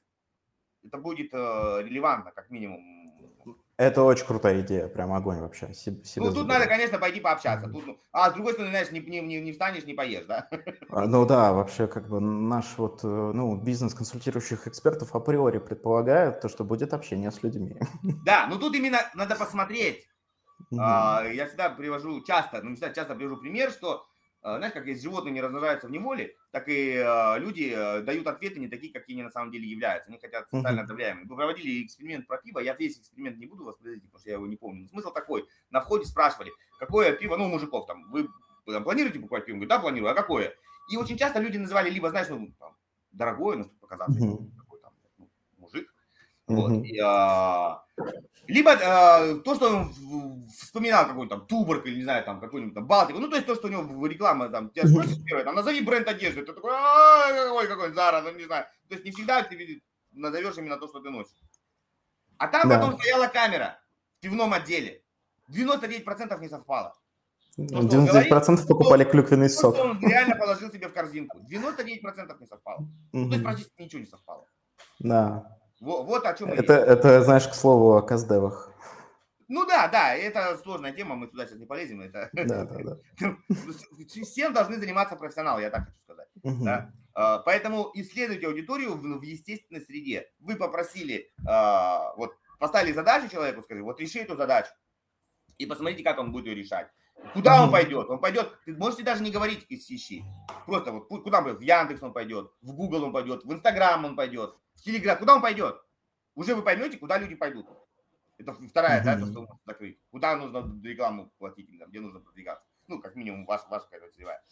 Это 0.84 0.98
будет 0.98 1.34
э, 1.34 1.38
релевантно, 1.84 2.32
как 2.32 2.50
минимум. 2.50 2.98
Это 3.78 4.02
очень 4.02 4.26
крутая 4.26 4.62
идея, 4.62 4.88
прям 4.88 5.14
огонь 5.14 5.40
вообще. 5.40 5.72
Себе, 5.72 6.02
ну, 6.16 6.34
тут 6.34 6.48
надо, 6.48 6.66
конечно, 6.66 6.98
пойти 6.98 7.20
пообщаться. 7.20 7.70
Тут, 7.70 7.86
ну, 7.86 8.00
а 8.12 8.32
с 8.32 8.34
другой 8.34 8.54
стороны, 8.54 8.72
знаешь, 8.72 8.92
не, 8.92 9.02
не, 9.02 9.22
не, 9.22 9.40
не 9.40 9.52
встанешь, 9.52 9.86
не 9.86 9.94
поешь, 9.94 10.26
да? 10.26 10.50
А, 10.90 11.06
ну 11.06 11.26
да, 11.28 11.54
вообще, 11.54 11.86
как 11.86 12.08
бы 12.08 12.20
наш 12.20 12.66
вот, 12.78 13.04
э, 13.04 13.08
ну, 13.08 13.56
бизнес 13.56 13.94
консультирующих 13.94 14.68
экспертов 14.68 15.14
априори 15.14 15.60
предполагает 15.60 16.42
то, 16.42 16.50
что 16.50 16.64
будет 16.64 16.94
общение 16.94 17.30
с 17.30 17.44
людьми. 17.44 17.78
Да, 18.26 18.48
ну 18.50 18.58
тут 18.58 18.76
именно 18.76 19.00
надо 19.14 19.36
посмотреть. 19.36 20.08
А, 20.80 21.24
я 21.32 21.46
всегда 21.46 21.70
привожу 21.70 22.24
часто, 22.24 22.62
ну 22.64 22.72
не 22.72 22.76
всегда 22.78 22.94
часто 22.94 23.14
привожу 23.14 23.38
пример, 23.38 23.70
что 23.70 24.08
знаешь, 24.56 24.74
как 24.74 24.86
есть 24.86 25.04
животные 25.04 25.34
не 25.34 25.42
размножаются 25.42 25.88
в 25.88 25.92
неволе, 25.92 26.36
так 26.52 26.70
и 26.70 26.94
э, 26.94 27.40
люди 27.40 27.74
э, 27.76 28.02
дают 28.02 28.28
ответы 28.28 28.60
не 28.60 28.68
такие, 28.68 28.94
какие 28.94 29.16
они 29.16 29.24
на 29.24 29.30
самом 29.30 29.52
деле 29.52 29.68
являются. 29.68 30.10
Они 30.10 30.20
хотят 30.20 30.50
социально 30.50 30.84
отравляемыми. 30.84 31.28
Вы 31.28 31.36
проводили 31.36 31.84
эксперимент 31.86 32.28
про 32.28 32.38
пиво, 32.38 32.60
я 32.60 32.74
весь 32.74 32.98
эксперимент 33.00 33.38
не 33.38 33.46
буду 33.46 33.66
воспроизводить, 33.66 34.04
потому 34.04 34.20
что 34.20 34.30
я 34.30 34.36
его 34.36 34.48
не 34.48 34.56
помню. 34.56 34.88
Смысл 34.88 35.12
такой, 35.12 35.48
на 35.70 35.82
входе 35.82 36.06
спрашивали, 36.06 36.52
какое 36.80 37.14
пиво, 37.14 37.36
ну, 37.36 37.48
мужиков 37.48 37.86
там, 37.88 38.10
вы 38.12 38.30
там, 38.66 38.84
планируете 38.84 39.20
покупать 39.20 39.46
пиво? 39.46 39.56
Говорю, 39.56 39.70
да, 39.70 39.80
планирую, 39.80 40.12
а 40.12 40.16
какое? 40.16 40.56
И 40.90 40.98
очень 40.98 41.18
часто 41.18 41.40
люди 41.40 41.58
называли 41.58 41.90
либо, 41.90 42.10
знаешь, 42.10 42.30
ну, 42.30 42.52
там, 42.60 42.76
дорогое, 43.12 43.58
ну, 43.58 43.64
чтобы 43.66 43.80
показаться, 43.80 44.20
mm-hmm. 44.20 44.58
такой 44.58 44.80
там, 44.80 44.94
ну, 45.18 45.30
мужик. 45.58 45.94
Mm-hmm. 46.48 46.56
Вот, 46.56 46.86
и, 46.86 46.98
а, 47.00 47.84
либо 48.48 48.72
э, 48.72 49.40
то, 49.44 49.56
что 49.56 49.68
он 49.68 50.48
вспоминал 50.48 51.06
какой-то 51.06 51.36
там 51.36 51.48
Туборг 51.48 51.86
или, 51.86 51.98
не 51.98 52.04
знаю, 52.04 52.24
там 52.24 52.40
какой-нибудь 52.40 52.74
там 52.74 52.88
Балтику, 52.88 53.20
ну, 53.20 53.28
то 53.30 53.36
есть 53.36 53.48
то, 53.48 53.56
что 53.56 53.68
у 53.68 53.70
него 53.70 54.08
реклама, 54.08 54.48
там, 54.48 54.70
тебя 54.70 54.88
спросят 54.88 55.24
первое, 55.26 55.44
там, 55.44 55.56
назови 55.56 55.82
бренд 55.82 56.08
одежды, 56.08 56.46
ты 56.46 56.54
такой, 56.54 56.72
ой, 56.72 57.68
какой 57.68 57.92
Зара, 57.92 58.22
ну, 58.22 58.32
не 58.32 58.46
знаю. 58.46 58.66
То 58.88 58.96
есть 58.96 59.06
не 59.06 59.12
всегда 59.12 59.44
ты 59.44 59.82
назовешь 60.14 60.58
именно 60.58 60.78
то, 60.78 60.88
что 60.88 61.02
ты 61.02 61.10
носишь. 61.10 61.36
А 62.38 62.48
там 62.48 62.70
да. 62.70 62.80
потом 62.80 62.98
стояла 62.98 63.28
камера 63.28 63.80
в 64.18 64.22
пивном 64.22 64.54
отделе. 64.54 65.02
99% 65.50 66.40
не 66.40 66.50
совпало. 66.50 66.94
То, 67.56 67.64
99% 67.64 67.88
говорит, 67.88 68.68
покупали 68.68 69.04
то, 69.04 69.10
клюквенный 69.10 69.50
сок. 69.50 69.76
То, 69.76 69.82
он 69.82 70.00
реально 70.08 70.36
положил 70.36 70.72
себе 70.72 70.88
в 70.88 70.94
корзинку. 70.94 71.40
99% 71.40 72.40
не 72.40 72.46
совпало. 72.46 72.88
Mm-hmm. 73.14 73.28
то 73.28 73.32
есть 73.32 73.44
практически 73.44 73.82
ничего 73.82 74.02
не 74.02 74.08
совпало. 74.08 74.46
Да. 75.00 75.58
Вот, 75.80 76.06
вот 76.06 76.26
о 76.26 76.34
чем 76.34 76.50
это, 76.50 76.74
это, 76.74 77.22
знаешь, 77.24 77.48
к 77.48 77.54
слову 77.54 77.96
о 77.96 78.02
каздевах. 78.02 78.74
Ну 79.48 79.66
да, 79.66 79.88
да, 79.88 80.14
это 80.14 80.58
сложная 80.58 80.92
тема, 80.92 81.16
мы 81.16 81.28
туда 81.28 81.46
сейчас 81.46 81.58
не 81.58 81.66
полезем. 81.66 82.02
Это... 82.02 82.30
Да, 82.34 82.66
да, 82.66 82.98
да. 83.20 83.38
Всем 84.24 84.54
должны 84.54 84.78
заниматься 84.78 85.16
профессионалы, 85.16 85.62
я 85.62 85.70
так 85.70 85.86
хочу 85.86 86.00
сказать. 86.04 86.28
Угу. 86.44 86.66
Да? 86.66 86.92
А, 87.14 87.40
поэтому 87.40 87.90
исследуйте 87.94 88.48
аудиторию 88.48 88.96
в, 88.96 89.02
в 89.02 89.22
естественной 89.22 89.82
среде. 89.82 90.30
Вы 90.40 90.56
попросили, 90.56 91.32
а, 91.48 92.14
вот 92.18 92.36
поставили 92.60 92.92
задачу 92.92 93.30
человеку, 93.30 93.62
сказали, 93.62 93.84
вот 93.84 94.02
реши 94.02 94.20
эту 94.20 94.36
задачу. 94.36 94.72
И 95.58 95.66
посмотрите, 95.66 96.04
как 96.04 96.20
он 96.20 96.32
будет 96.32 96.48
ее 96.48 96.56
решать. 96.56 96.90
Куда 97.34 97.64
он 97.64 97.72
пойдет? 97.72 98.10
Он 98.10 98.20
пойдет, 98.20 98.52
можете 98.66 99.04
даже 99.04 99.24
не 99.24 99.32
говорить 99.32 99.66
из 99.70 99.90
ищи. 99.90 100.24
Просто 100.66 100.92
вот 100.92 101.08
куда 101.08 101.40
он 101.40 101.44
пойдет? 101.44 101.60
В 101.60 101.64
Яндекс 101.64 102.04
он 102.04 102.14
пойдет, 102.14 102.52
в 102.62 102.74
Google 102.74 103.04
он 103.04 103.14
пойдет, 103.14 103.44
в 103.44 103.54
Инстаграм 103.54 104.04
он 104.06 104.16
пойдет, 104.16 104.56
в 104.76 104.82
Телеграм. 104.82 105.18
Куда 105.18 105.36
он 105.36 105.42
пойдет? 105.42 105.82
Уже 106.36 106.56
вы 106.56 106.62
поймете, 106.62 106.98
куда 106.98 107.18
люди 107.18 107.36
пойдут. 107.36 107.68
Это 108.38 108.54
вторая, 108.54 109.04
да, 109.04 109.18
то, 109.18 109.26
что 109.26 109.42
нужно 109.42 109.60
закрыть. 109.66 110.00
Куда 110.12 110.36
нужно 110.36 110.80
рекламу 110.84 111.32
платить, 111.40 111.70
где 111.70 112.00
нужно 112.00 112.20
продвигаться. 112.20 112.66
Ну, 112.88 113.02
как 113.02 113.16
минимум, 113.16 113.46
ваш, 113.46 113.62
ваша 113.70 113.86
какая-то 113.86 114.14
целевая. 114.14 114.44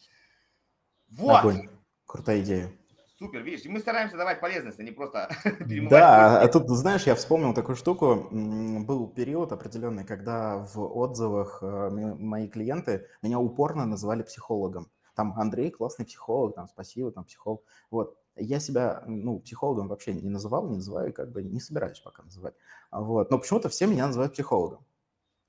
Вот. 1.09 1.39
Огонь. 1.39 1.69
Крутая 2.05 2.41
идея. 2.41 2.71
Супер, 3.17 3.43
видишь, 3.43 3.65
мы 3.65 3.79
стараемся 3.79 4.17
давать 4.17 4.41
полезность, 4.41 4.77
а 4.77 4.83
не 4.83 4.91
просто 4.91 5.29
Да, 5.89 6.41
а 6.41 6.47
тут, 6.49 6.67
знаешь, 6.69 7.03
я 7.03 7.15
вспомнил 7.15 7.53
такую 7.53 7.77
штуку. 7.77 8.27
Был 8.29 9.07
период 9.07 9.53
определенный, 9.53 10.03
когда 10.03 10.57
в 10.57 10.79
отзывах 10.79 11.59
э, 11.61 11.89
мои 11.89 12.49
клиенты 12.49 13.07
меня 13.21 13.39
упорно 13.39 13.85
называли 13.85 14.23
психологом. 14.23 14.91
Там 15.15 15.33
Андрей 15.39 15.71
классный 15.71 16.05
психолог, 16.05 16.55
там 16.55 16.67
спасибо, 16.67 17.09
там 17.09 17.23
психолог. 17.23 17.63
Вот. 17.89 18.17
Я 18.35 18.59
себя, 18.59 19.01
ну, 19.07 19.39
психологом 19.39 19.87
вообще 19.87 20.13
не 20.13 20.29
называл, 20.29 20.67
не 20.67 20.75
называю, 20.75 21.13
как 21.13 21.31
бы 21.31 21.41
не 21.41 21.61
собираюсь 21.61 22.01
пока 22.01 22.23
называть. 22.23 22.55
Вот. 22.91 23.31
Но 23.31 23.39
почему-то 23.39 23.69
все 23.69 23.87
меня 23.87 24.07
называют 24.07 24.33
психологом. 24.33 24.85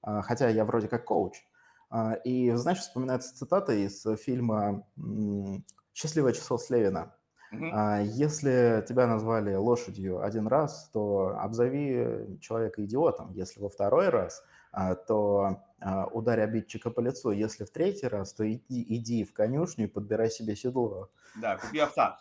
А, 0.03 0.23
хотя 0.23 0.49
я 0.49 0.65
вроде 0.65 0.87
как 0.87 1.05
коуч. 1.05 1.35
А, 1.91 2.15
и, 2.15 2.53
знаешь, 2.53 2.79
вспоминается 2.79 3.37
цитата 3.37 3.73
из 3.73 4.07
фильма 4.23 4.87
«Счастливое 5.93 6.33
число 6.33 6.59
Слевина». 6.59 7.16
Uh-huh. 7.53 8.05
Если 8.05 8.85
тебя 8.89 9.07
назвали 9.07 9.55
лошадью 9.55 10.23
один 10.23 10.47
раз, 10.49 10.91
то 10.93 11.37
обзови 11.39 12.39
человека 12.41 12.85
идиотом. 12.85 13.33
Если 13.33 13.61
во 13.61 13.69
второй 13.69 14.09
раз, 14.09 14.45
а, 14.73 14.95
то 14.95 15.63
ударь 16.13 16.41
обидчика 16.41 16.91
по 16.91 17.01
лицу. 17.01 17.31
Если 17.31 17.65
в 17.65 17.71
третий 17.71 18.09
раз, 18.09 18.33
то 18.33 18.51
иди, 18.51 18.85
иди 18.97 19.25
в 19.25 19.33
конюшню 19.33 19.85
и 19.85 19.89
подбирай 19.89 20.31
себе 20.31 20.57
седло. 20.57 21.11
Да, 21.37 21.57
купи 21.57 21.79
овца. 21.79 22.19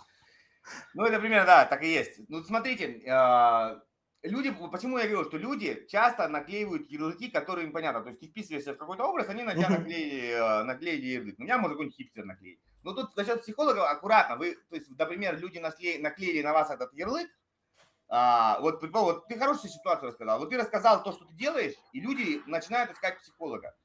Ну, 0.93 1.05
это 1.05 1.19
примерно, 1.19 1.45
да, 1.45 1.65
так 1.65 1.83
и 1.83 1.91
есть. 1.91 2.21
Ну, 2.27 2.43
смотрите, 2.43 3.01
а, 3.09 3.81
люди, 4.23 4.51
почему 4.71 4.97
я 4.97 5.07
говорю, 5.07 5.27
что 5.27 5.37
люди 5.37 5.85
часто 5.89 6.27
наклеивают 6.27 6.89
ярлыки, 6.89 7.29
которые 7.29 7.67
им 7.67 7.73
понятно. 7.73 8.01
То 8.01 8.09
есть 8.09 8.19
ты 8.19 8.27
вписываешься 8.27 8.73
в 8.73 8.77
какой-то 8.77 9.05
образ, 9.05 9.29
они 9.29 9.43
на 9.43 9.53
тебя 9.53 9.69
наклеили, 9.69 10.33
а, 10.33 10.63
наклеили 10.63 11.05
ярлык. 11.05 11.35
У 11.39 11.43
меня 11.43 11.57
может 11.57 11.73
какой-нибудь 11.73 11.97
хипстер 11.97 12.25
наклеить. 12.25 12.59
Но 12.85 12.93
тут 12.93 13.17
насчет 13.17 13.41
психолога 13.41 13.89
аккуратно. 13.89 14.35
Вы, 14.35 14.55
то 14.69 14.75
есть, 14.75 14.87
например, 14.97 15.39
люди 15.39 15.57
наклеили, 15.57 16.01
наклеили 16.01 16.43
на 16.43 16.53
вас 16.53 16.69
этот 16.69 16.93
ярлык, 16.93 17.27
а, 18.07 18.59
вот, 18.61 18.79
вот 18.93 19.27
ты 19.27 19.39
хорошую 19.39 19.71
ситуацию 19.71 20.09
рассказал. 20.09 20.37
Вот 20.37 20.51
ты 20.51 20.57
рассказал 20.57 21.03
то, 21.03 21.11
что 21.11 21.25
ты 21.25 21.33
делаешь, 21.33 21.73
и 21.93 21.99
люди 21.99 22.43
начинают 22.45 22.91
искать 22.91 23.19
психолога. 23.19 23.75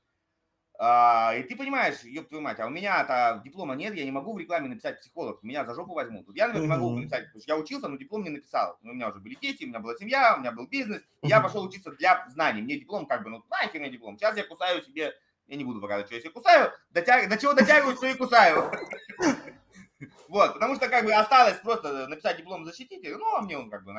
А, 0.79 1.35
и 1.35 1.43
ты 1.45 1.57
понимаешь, 1.57 2.03
ёб 2.03 2.29
твою 2.29 2.43
мать, 2.43 2.61
а 2.61 2.67
у 2.67 2.71
меня-то 2.71 3.41
диплома 3.43 3.75
нет, 3.75 3.95
я 3.95 4.05
не 4.05 4.11
могу 4.11 4.35
в 4.35 4.39
рекламе 4.39 4.69
написать 4.69 5.01
психолог, 5.01 5.43
меня 5.43 5.65
за 5.65 5.75
жопу 5.75 5.95
возьмут. 5.95 6.27
Вот 6.27 6.37
я, 6.37 6.49
например, 6.49 6.69
могу 6.69 6.97
написать, 6.97 7.27
потому 7.27 7.41
что 7.41 7.53
я 7.53 7.59
учился, 7.59 7.89
но 7.89 7.97
диплом 7.97 8.23
не 8.23 8.31
написал. 8.31 8.79
У 8.83 8.89
меня 8.89 9.09
уже 9.09 9.19
были 9.19 9.35
дети, 9.35 9.65
у 9.65 9.69
меня 9.69 9.81
была 9.81 9.95
семья, 9.97 10.37
у 10.37 10.41
меня 10.41 10.53
был 10.53 10.67
бизнес. 10.67 11.03
И 11.23 11.29
я 11.29 11.41
пошел 11.41 11.65
учиться 11.65 11.91
для 11.93 12.27
знаний. 12.29 12.61
Мне 12.61 12.79
диплом 12.79 13.07
как 13.07 13.25
бы, 13.25 13.31
ну 13.31 13.43
нахер 13.51 13.81
мне 13.81 13.91
диплом. 13.91 14.19
Сейчас 14.19 14.37
я 14.37 14.45
кусаю 14.45 14.83
себе, 14.83 15.15
я 15.51 15.57
не 15.57 15.65
буду 15.65 15.81
показывать, 15.81 16.07
что 16.07 16.15
я 16.15 16.21
себе 16.21 16.31
кусаю, 16.31 16.73
дотяг... 16.91 17.29
до 17.29 17.37
чего 17.37 17.53
дотягиваю, 17.55 17.97
что 17.97 18.07
и 18.07 18.15
кусаю. 18.15 18.71
Вот, 20.29 20.55
потому 20.55 20.77
что 20.77 20.89
как 20.89 21.05
бы 21.05 21.13
осталось 21.13 21.59
просто 21.59 22.07
написать 22.07 22.39
диплом 22.39 22.65
защитите, 22.65 23.17
ну, 23.17 23.35
а 23.35 23.43
мне 23.43 23.59
он 23.59 23.69
как 23.69 23.85
бы, 23.85 23.93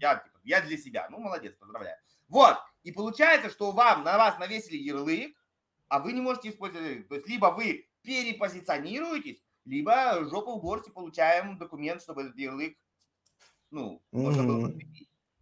я, 0.00 0.14
типа, 0.14 0.40
я 0.44 0.60
для 0.62 0.78
себя, 0.78 1.08
ну, 1.10 1.18
молодец, 1.18 1.54
поздравляю. 1.56 1.98
Вот, 2.28 2.56
и 2.84 2.92
получается, 2.92 3.50
что 3.50 3.72
вам, 3.72 4.04
на 4.04 4.16
вас 4.16 4.38
навесили 4.38 4.76
ярлык, 4.76 5.36
а 5.88 5.98
вы 5.98 6.12
не 6.12 6.20
можете 6.20 6.50
использовать. 6.50 7.08
То 7.08 7.16
есть 7.16 7.28
либо 7.28 7.46
вы 7.46 7.88
перепозиционируетесь, 8.02 9.42
либо 9.64 10.24
жопу 10.30 10.56
в 10.56 10.62
горсти 10.62 10.90
получаем 10.90 11.58
документ, 11.58 12.00
чтобы 12.00 12.22
этот 12.22 12.38
ярлык, 12.38 12.78
ну, 13.72 14.00
можно 14.12 14.44
было. 14.44 14.72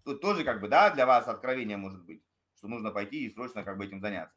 Тут 0.05 0.23
тоже 0.23 0.43
как 0.43 0.61
бы, 0.61 0.69
да, 0.69 0.89
для 0.91 1.05
вас 1.05 1.29
откровение 1.29 1.77
может 1.77 2.03
быть, 2.05 2.23
что 2.57 2.67
нужно 2.69 2.91
пойти 2.91 3.27
и 3.27 3.31
срочно 3.31 3.63
как 3.63 3.77
бы 3.77 3.85
этим 3.85 4.01
заняться. 4.01 4.35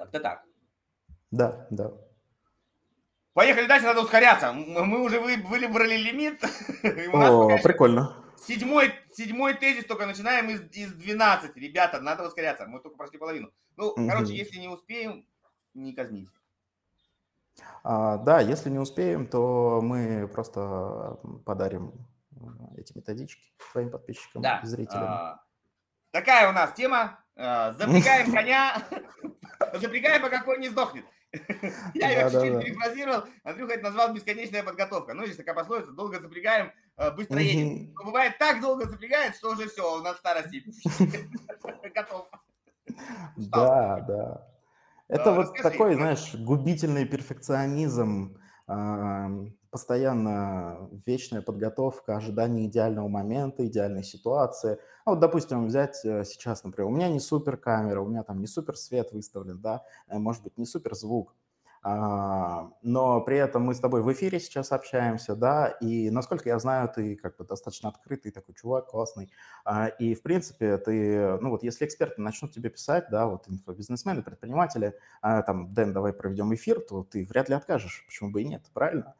Как-то 0.00 0.18
так. 0.18 0.44
Да, 1.30 1.66
да. 1.68 1.92
Поехали 3.34 3.66
дальше, 3.66 3.84
надо 3.84 4.00
ускоряться. 4.00 4.50
Мы 4.54 5.02
уже 5.02 5.20
выбрали 5.20 5.94
лимит. 5.94 6.42
О, 7.12 7.58
прикольно. 7.62 8.16
Седьмой, 8.38 8.94
седьмой 9.12 9.52
тезис 9.52 9.84
только 9.84 10.06
начинаем 10.06 10.48
из, 10.48 10.62
из 10.72 10.94
12. 10.94 11.54
Ребята, 11.56 12.00
надо 12.00 12.26
ускоряться. 12.26 12.64
Мы 12.64 12.80
только 12.80 12.96
прошли 12.96 13.18
половину. 13.18 13.52
Ну, 13.76 13.88
угу. 13.88 14.08
короче, 14.08 14.34
если 14.34 14.56
не 14.56 14.68
успеем, 14.68 15.26
не 15.74 15.92
казните. 15.92 16.30
А, 17.84 18.16
да, 18.16 18.40
если 18.40 18.70
не 18.70 18.78
успеем, 18.78 19.26
то 19.26 19.82
мы 19.82 20.28
просто 20.28 21.18
подарим 21.44 21.92
эти 22.78 22.96
методички 22.96 23.52
своим 23.70 23.90
подписчикам 23.90 24.40
да. 24.40 24.60
зрителям. 24.62 25.04
А, 25.04 25.44
такая 26.10 26.48
у 26.48 26.52
нас 26.52 26.72
тема. 26.72 27.22
А, 27.42 27.72
запрягаем 27.72 28.32
коня, 28.32 28.82
запрягаем, 29.78 30.22
пока 30.22 30.42
конь 30.42 30.60
не 30.60 30.68
сдохнет. 30.68 31.04
Я 31.94 32.10
ее 32.10 32.30
чуть-чуть 32.30 32.64
перефразировал. 32.64 33.24
Андрюха 33.44 33.74
это 33.74 33.84
назвал 33.84 34.12
бесконечная 34.12 34.62
подготовка. 34.62 35.14
Ну, 35.14 35.24
есть 35.24 35.36
такая 35.36 35.54
пословица, 35.54 35.92
долго 35.92 36.20
запрягаем, 36.20 36.72
э, 36.96 37.10
быстро 37.12 37.38
едем. 37.40 37.92
Но 37.94 38.04
бывает 38.04 38.36
так 38.38 38.60
долго 38.60 38.86
запрягает, 38.86 39.36
что 39.36 39.50
уже 39.50 39.68
все, 39.68 39.98
у 39.98 40.02
нас 40.02 40.16
старости 40.18 40.64
готов. 41.94 42.28
Да, 43.36 44.00
да. 44.00 44.46
Это 45.08 45.32
вот 45.32 45.56
такой, 45.56 45.94
знаешь, 45.94 46.34
губительный 46.34 47.04
перфекционизм, 47.04 48.36
постоянно 49.70 50.88
вечная 51.06 51.42
подготовка, 51.42 52.16
ожидание 52.16 52.66
идеального 52.66 53.08
момента, 53.08 53.66
идеальной 53.66 54.02
ситуации. 54.02 54.78
А 55.04 55.10
вот, 55.10 55.20
допустим, 55.20 55.66
взять 55.66 56.04
э, 56.04 56.24
сейчас, 56.24 56.64
например, 56.64 56.88
у 56.90 56.94
меня 56.94 57.08
не 57.08 57.20
супер 57.20 57.56
камера, 57.56 58.00
у 58.00 58.08
меня 58.08 58.22
там 58.24 58.40
не 58.40 58.46
супер 58.46 58.76
свет 58.76 59.12
выставлен, 59.12 59.60
да, 59.60 59.82
э, 60.08 60.18
может 60.18 60.42
быть, 60.42 60.58
не 60.58 60.66
супер 60.66 60.94
звук. 60.94 61.34
А, 61.82 62.72
но 62.82 63.22
при 63.22 63.38
этом 63.38 63.62
мы 63.62 63.74
с 63.74 63.80
тобой 63.80 64.02
в 64.02 64.12
эфире 64.12 64.38
сейчас 64.38 64.70
общаемся, 64.70 65.34
да, 65.34 65.68
и 65.80 66.10
насколько 66.10 66.46
я 66.50 66.58
знаю, 66.58 66.90
ты 66.94 67.16
как 67.16 67.38
бы 67.38 67.44
достаточно 67.44 67.88
открытый 67.88 68.32
такой 68.32 68.54
чувак, 68.54 68.88
классный, 68.88 69.32
а, 69.64 69.86
и 69.86 70.14
в 70.14 70.22
принципе 70.22 70.76
ты, 70.76 71.38
ну 71.40 71.48
вот 71.48 71.62
если 71.62 71.86
эксперты 71.86 72.20
начнут 72.20 72.52
тебе 72.52 72.68
писать, 72.68 73.06
да, 73.10 73.26
вот 73.26 73.48
инфобизнесмены, 73.48 74.22
предприниматели, 74.22 74.94
там, 75.22 75.72
Дэн, 75.72 75.94
давай 75.94 76.12
проведем 76.12 76.54
эфир, 76.54 76.80
то 76.80 77.02
ты 77.02 77.24
вряд 77.24 77.48
ли 77.48 77.54
откажешь, 77.54 78.04
почему 78.06 78.30
бы 78.30 78.42
и 78.42 78.44
нет, 78.44 78.62
правильно? 78.74 79.14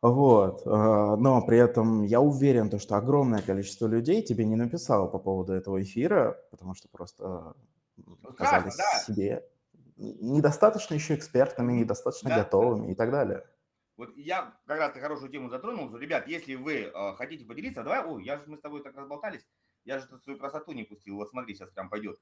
Вот, 0.00 0.64
но 0.64 1.44
при 1.44 1.58
этом 1.58 2.04
я 2.04 2.20
уверен, 2.20 2.70
то, 2.70 2.78
что 2.78 2.96
огромное 2.96 3.42
количество 3.42 3.88
людей 3.88 4.22
тебе 4.22 4.44
не 4.44 4.54
написало 4.54 5.08
по 5.08 5.18
поводу 5.18 5.52
этого 5.52 5.82
эфира, 5.82 6.38
потому 6.52 6.74
что 6.74 6.88
просто 6.88 7.54
ну, 7.96 8.16
казались 8.36 8.76
да. 8.76 9.00
себе 9.00 9.44
недостаточно 9.96 10.94
еще 10.94 11.16
экспертными, 11.16 11.72
недостаточно 11.72 12.30
да, 12.30 12.44
готовыми 12.44 12.86
да. 12.86 12.92
и 12.92 12.94
так 12.94 13.10
далее. 13.10 13.44
Вот 13.96 14.16
я 14.16 14.54
как 14.66 14.78
раз 14.78 14.92
хорошую 14.92 15.30
тему 15.30 15.48
затронул. 15.48 15.94
Ребят, 15.96 16.28
если 16.28 16.54
вы 16.54 16.92
э, 16.94 17.14
хотите 17.16 17.44
поделиться, 17.44 17.82
давай, 17.82 18.04
ой, 18.04 18.24
я 18.24 18.36
же 18.36 18.44
мы 18.46 18.56
с 18.56 18.60
тобой 18.60 18.80
так 18.80 18.96
разболтались, 18.96 19.44
я 19.84 19.98
же 19.98 20.06
тут 20.06 20.22
свою 20.22 20.38
красоту 20.38 20.70
не 20.72 20.84
пустил. 20.84 21.16
Вот 21.16 21.30
смотри, 21.30 21.54
сейчас 21.54 21.70
прям 21.70 21.90
пойдет. 21.90 22.20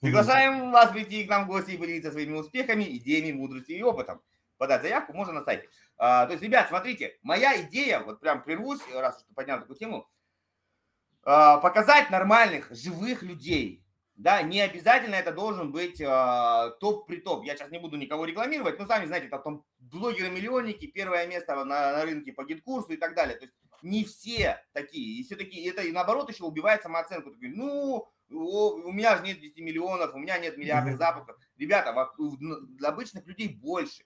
Приглашаем 0.00 0.70
вас 0.72 0.90
прийти 0.92 1.24
к 1.24 1.30
нам 1.30 1.44
в 1.44 1.48
гости 1.48 1.72
и 1.72 1.76
поделиться 1.76 2.10
своими 2.10 2.38
успехами, 2.38 2.84
идеями, 2.96 3.36
мудростью 3.36 3.76
и 3.76 3.82
опытом. 3.82 4.22
Подать 4.58 4.82
заявку 4.82 5.12
можно 5.12 5.32
на 5.32 5.44
сайте. 5.44 5.68
А, 5.96 6.26
то 6.26 6.32
есть, 6.32 6.42
ребят, 6.42 6.68
смотрите, 6.68 7.18
моя 7.22 7.60
идея, 7.62 8.00
вот 8.00 8.20
прям 8.20 8.42
прервусь, 8.42 8.80
раз 8.92 9.24
уж 9.28 9.34
поднял 9.34 9.60
такую 9.60 9.76
тему, 9.76 10.08
а, 11.24 11.58
показать 11.58 12.10
нормальных, 12.10 12.70
живых 12.70 13.22
людей, 13.22 13.84
да, 14.16 14.42
не 14.42 14.60
обязательно 14.60 15.16
это 15.16 15.32
должен 15.32 15.72
быть 15.72 16.00
э, 16.00 16.70
топ 16.78 17.08
при 17.08 17.16
топ. 17.16 17.44
Я 17.44 17.56
сейчас 17.56 17.72
не 17.72 17.80
буду 17.80 17.96
никого 17.96 18.24
рекламировать, 18.24 18.78
но 18.78 18.86
сами 18.86 19.06
знаете, 19.06 19.28
там 19.28 19.64
блогеры-миллионники, 19.80 20.86
первое 20.86 21.26
место 21.26 21.56
на, 21.56 21.64
на 21.64 22.04
рынке 22.04 22.32
по 22.32 22.44
GetCourse 22.44 22.83
-у 22.83 22.92
и 22.92 22.96
так 22.96 23.16
далее. 23.16 23.36
То 23.36 23.46
есть 23.46 23.56
не 23.82 24.04
все 24.04 24.64
такие. 24.72 25.18
И 25.18 25.24
все 25.24 25.34
такие, 25.34 25.68
это 25.68 25.82
и 25.82 25.90
наоборот 25.90 26.30
еще 26.30 26.44
убивает 26.44 26.82
самооценку. 26.82 27.30
Говоришь, 27.30 27.56
ну, 27.56 28.08
у 28.30 28.92
меня 28.92 29.16
же 29.16 29.24
нет 29.24 29.40
10 29.40 29.58
миллионов, 29.58 30.14
у 30.14 30.18
меня 30.18 30.38
нет 30.38 30.56
миллиардов 30.56 30.96
запусков. 30.96 31.36
Ребята, 31.56 31.92
для 32.18 32.88
обычных 32.90 33.26
людей 33.26 33.48
больше. 33.48 34.04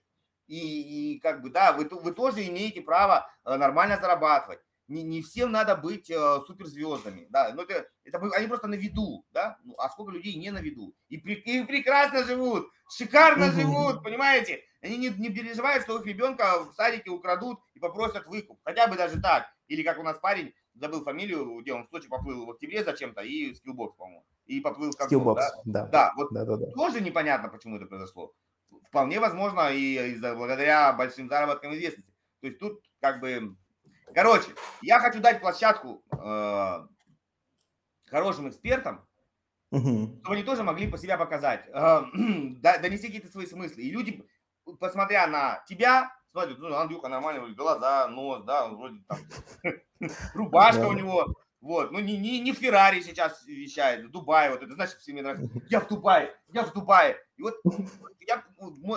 И, 0.49 1.15
и 1.15 1.19
как 1.19 1.41
бы, 1.41 1.49
да, 1.49 1.73
вы, 1.73 1.87
вы 1.89 2.11
тоже 2.11 2.45
имеете 2.47 2.81
право 2.81 3.31
э, 3.45 3.55
нормально 3.55 3.97
зарабатывать 4.01 4.59
не, 4.89 5.03
не 5.03 5.21
всем 5.21 5.51
надо 5.51 5.75
быть 5.75 6.09
э, 6.09 6.39
суперзвездами, 6.47 7.27
да, 7.29 7.53
но 7.53 7.61
это, 7.61 7.87
это 8.03 8.19
они 8.35 8.47
просто 8.47 8.67
на 8.67 8.73
виду, 8.73 9.23
да, 9.31 9.57
ну, 9.63 9.75
а 9.77 9.87
сколько 9.89 10.11
людей 10.11 10.35
не 10.35 10.51
на 10.51 10.59
виду, 10.59 10.95
и, 11.09 11.17
при, 11.17 11.35
и 11.35 11.63
прекрасно 11.63 12.23
живут, 12.23 12.69
шикарно 12.89 13.47
угу. 13.47 13.55
живут, 13.55 14.03
понимаете, 14.03 14.63
они 14.81 14.97
не, 14.97 15.09
не 15.09 15.29
переживают, 15.29 15.83
что 15.83 15.99
их 15.99 16.05
ребенка 16.05 16.63
в 16.63 16.73
садике 16.73 17.11
украдут 17.11 17.59
и 17.75 17.79
попросят 17.79 18.25
выкуп, 18.25 18.59
хотя 18.63 18.87
бы 18.87 18.97
даже 18.97 19.21
так, 19.21 19.45
или 19.67 19.83
как 19.83 19.99
у 19.99 20.03
нас 20.03 20.17
парень, 20.17 20.53
забыл 20.73 21.03
фамилию, 21.03 21.61
где 21.61 21.73
он 21.73 21.85
в 21.85 21.89
Сочи 21.89 22.07
поплыл 22.07 22.45
в 22.45 22.51
октябре 22.51 22.83
зачем-то, 22.83 23.21
и 23.21 23.53
Skillbox, 23.53 23.95
по-моему, 23.95 24.25
и 24.47 24.59
поплыл 24.59 24.91
в 24.91 24.97
концов, 24.97 25.35
да? 25.35 25.51
Да. 25.65 25.85
да, 25.85 26.13
вот 26.17 26.29
да, 26.31 26.45
да, 26.45 26.57
да. 26.57 26.71
тоже 26.71 27.01
непонятно, 27.01 27.49
почему 27.49 27.77
это 27.77 27.85
произошло. 27.85 28.33
Вполне 28.89 29.19
возможно, 29.19 29.71
и 29.71 30.13
из-за 30.13 30.35
благодаря 30.35 30.93
большим 30.93 31.29
заработкам 31.29 31.73
известности. 31.75 32.11
То 32.41 32.47
есть 32.47 32.59
тут 32.59 32.81
как 32.99 33.19
бы 33.19 33.55
Короче, 34.13 34.51
я 34.81 34.99
хочу 34.99 35.19
дать 35.19 35.39
площадку 35.39 36.03
э, 36.11 36.87
хорошим 38.09 38.49
экспертам, 38.49 39.05
угу. 39.71 40.17
чтобы 40.21 40.35
они 40.35 40.43
тоже 40.43 40.63
могли 40.63 40.87
по 40.89 40.97
себя 40.97 41.17
показать, 41.17 41.67
э, 41.67 42.01
донести 42.81 43.07
какие-то 43.07 43.31
свои 43.31 43.45
смыслы. 43.45 43.83
И 43.83 43.91
люди, 43.91 44.23
посмотря 44.79 45.27
на 45.27 45.63
тебя, 45.67 46.11
смотрят, 46.31 46.57
ну, 46.57 46.73
Андрюха 46.75 47.07
нормально, 47.07 47.53
глаза, 47.53 48.07
нос, 48.07 48.43
да, 48.45 48.67
вроде 48.67 48.99
там, 49.07 49.17
рубашка 50.33 50.87
у 50.87 50.93
него, 50.93 51.35
вот, 51.61 51.91
ну 51.91 51.99
не, 51.99 52.17
не, 52.17 52.39
не 52.39 52.53
Феррари 52.53 53.01
сейчас 53.01 53.45
вещает, 53.45 54.05
в 54.05 54.11
Дубае, 54.11 54.51
вот 54.51 54.63
это, 54.63 54.73
знаешь, 54.73 54.95
все 54.95 55.11
мне 55.11 55.21
нравится, 55.21 55.49
я 55.69 55.81
в 55.81 55.87
Дубае, 55.87 56.33
я 56.53 56.63
в 56.63 56.73
Дубае. 56.73 57.17
И 57.35 57.41
вот 57.41 57.55
я, 58.25 58.43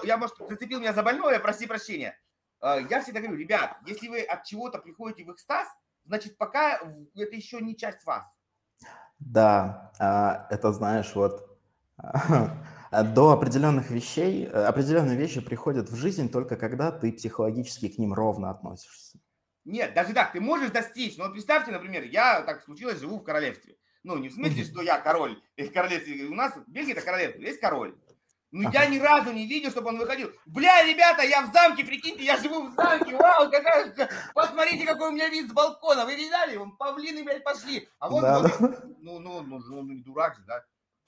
я 0.04 0.16
может, 0.16 0.36
зацепил 0.48 0.80
меня 0.80 0.92
за 0.92 1.02
больное, 1.02 1.40
прости 1.40 1.66
прощения. 1.66 2.16
А, 2.60 2.78
я 2.78 3.02
всегда 3.02 3.20
говорю, 3.20 3.36
ребят, 3.36 3.76
если 3.86 4.08
вы 4.08 4.22
от 4.22 4.44
чего-то 4.44 4.78
приходите 4.78 5.24
в 5.24 5.32
экстаз, 5.32 5.66
значит, 6.04 6.38
пока 6.38 6.80
это 7.14 7.36
еще 7.36 7.60
не 7.60 7.76
часть 7.76 8.04
вас. 8.04 8.24
Да, 9.18 9.92
а, 9.98 10.46
это 10.50 10.72
знаешь, 10.72 11.14
вот 11.16 11.58
до 12.92 13.30
определенных 13.32 13.90
вещей, 13.90 14.46
э, 14.46 14.64
определенные 14.64 15.16
вещи 15.16 15.40
приходят 15.40 15.90
в 15.90 15.96
жизнь 15.96 16.30
только 16.30 16.56
когда 16.56 16.92
ты 16.92 17.12
психологически 17.12 17.88
к 17.88 17.98
ним 17.98 18.12
ровно 18.12 18.50
относишься. 18.50 19.18
Нет, 19.64 19.94
даже 19.94 20.12
так, 20.12 20.32
ты 20.32 20.40
можешь 20.40 20.70
достичь. 20.70 21.16
Но 21.16 21.30
представьте, 21.30 21.70
например, 21.70 22.04
я 22.04 22.42
так 22.42 22.62
случилось, 22.62 22.98
живу 22.98 23.18
в 23.18 23.24
королевстве. 23.24 23.76
Ну, 24.02 24.18
не 24.18 24.28
в 24.28 24.34
смысле, 24.34 24.64
что 24.64 24.82
я 24.82 24.98
король 24.98 25.40
в 25.56 25.70
королевстве. 25.70 26.24
У 26.24 26.34
нас 26.34 26.56
в 26.56 26.68
Бельгии 26.68 26.92
это 26.92 27.02
королевство, 27.02 27.40
есть 27.40 27.60
король. 27.60 27.96
Ну, 28.50 28.70
я 28.70 28.86
ни 28.86 28.98
разу 28.98 29.32
не 29.32 29.46
видел, 29.46 29.70
чтобы 29.70 29.88
он 29.88 29.98
выходил. 29.98 30.30
Бля, 30.44 30.84
ребята, 30.84 31.22
я 31.22 31.46
в 31.46 31.52
замке, 31.52 31.84
прикиньте, 31.84 32.22
я 32.22 32.36
живу 32.36 32.68
в 32.68 32.74
замке, 32.74 33.16
вау, 33.16 33.50
какая... 33.50 33.94
Посмотрите, 34.34 34.84
какой 34.84 35.08
у 35.08 35.12
меня 35.12 35.30
вид 35.30 35.48
с 35.48 35.52
балкона. 35.52 36.04
Вы 36.04 36.16
видали? 36.16 36.58
Вон 36.58 36.76
павлины, 36.76 37.24
блядь, 37.24 37.44
пошли. 37.44 37.88
А 37.98 38.10
он, 38.10 38.20
да, 38.20 38.40
вот, 38.40 38.60
да. 38.60 38.82
ну, 38.98 39.18
ну, 39.20 39.40
ну, 39.40 39.78
он 39.78 39.88
не 39.88 40.02
дурак 40.02 40.36
же, 40.36 40.42
да? 40.42 40.62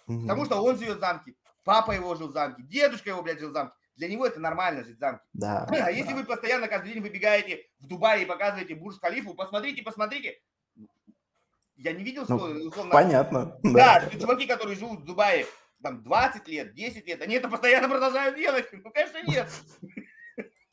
Угу. 0.06 0.22
Потому 0.22 0.44
что 0.46 0.62
он 0.62 0.78
живет 0.78 0.96
в 0.96 1.00
замке, 1.00 1.34
папа 1.64 1.92
его 1.92 2.14
жил 2.14 2.28
в 2.28 2.32
замке, 2.32 2.62
дедушка 2.62 3.10
его, 3.10 3.22
блядь, 3.22 3.40
жил 3.40 3.50
в 3.50 3.52
замке. 3.52 3.76
Для 3.96 4.08
него 4.08 4.26
это 4.26 4.40
нормально 4.40 4.84
жить 4.84 4.96
в 4.96 5.00
замке. 5.00 5.24
Да. 5.32 5.66
А 5.70 5.90
если 5.90 6.12
вы 6.12 6.24
постоянно 6.24 6.66
каждый 6.66 6.92
день 6.92 7.02
выбегаете 7.02 7.66
в 7.78 7.86
Дубае 7.86 8.24
и 8.24 8.26
показываете 8.26 8.74
Бурж-Халифу, 8.74 9.34
посмотрите, 9.34 9.82
посмотрите. 9.82 10.40
Я 11.76 11.92
не 11.92 12.02
видел, 12.02 12.24
ну, 12.28 12.38
что... 12.38 12.46
Условно, 12.68 12.92
понятно. 12.92 13.58
Да, 13.62 14.00
да, 14.00 14.18
чуваки, 14.18 14.46
которые 14.46 14.76
живут 14.76 15.00
в 15.00 15.04
Дубае, 15.04 15.46
там 15.82 16.02
20 16.02 16.48
лет, 16.48 16.74
10 16.74 17.06
лет, 17.06 17.22
они 17.22 17.36
это 17.36 17.48
постоянно 17.48 17.88
продолжают 17.88 18.36
делать. 18.36 18.66
Ну, 18.72 18.90
конечно, 18.90 19.22
нет. 19.22 19.48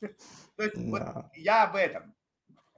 То 0.56 0.62
есть 0.62 0.76
вот 0.76 1.02
я 1.34 1.64
об 1.64 1.76
этом. 1.76 2.14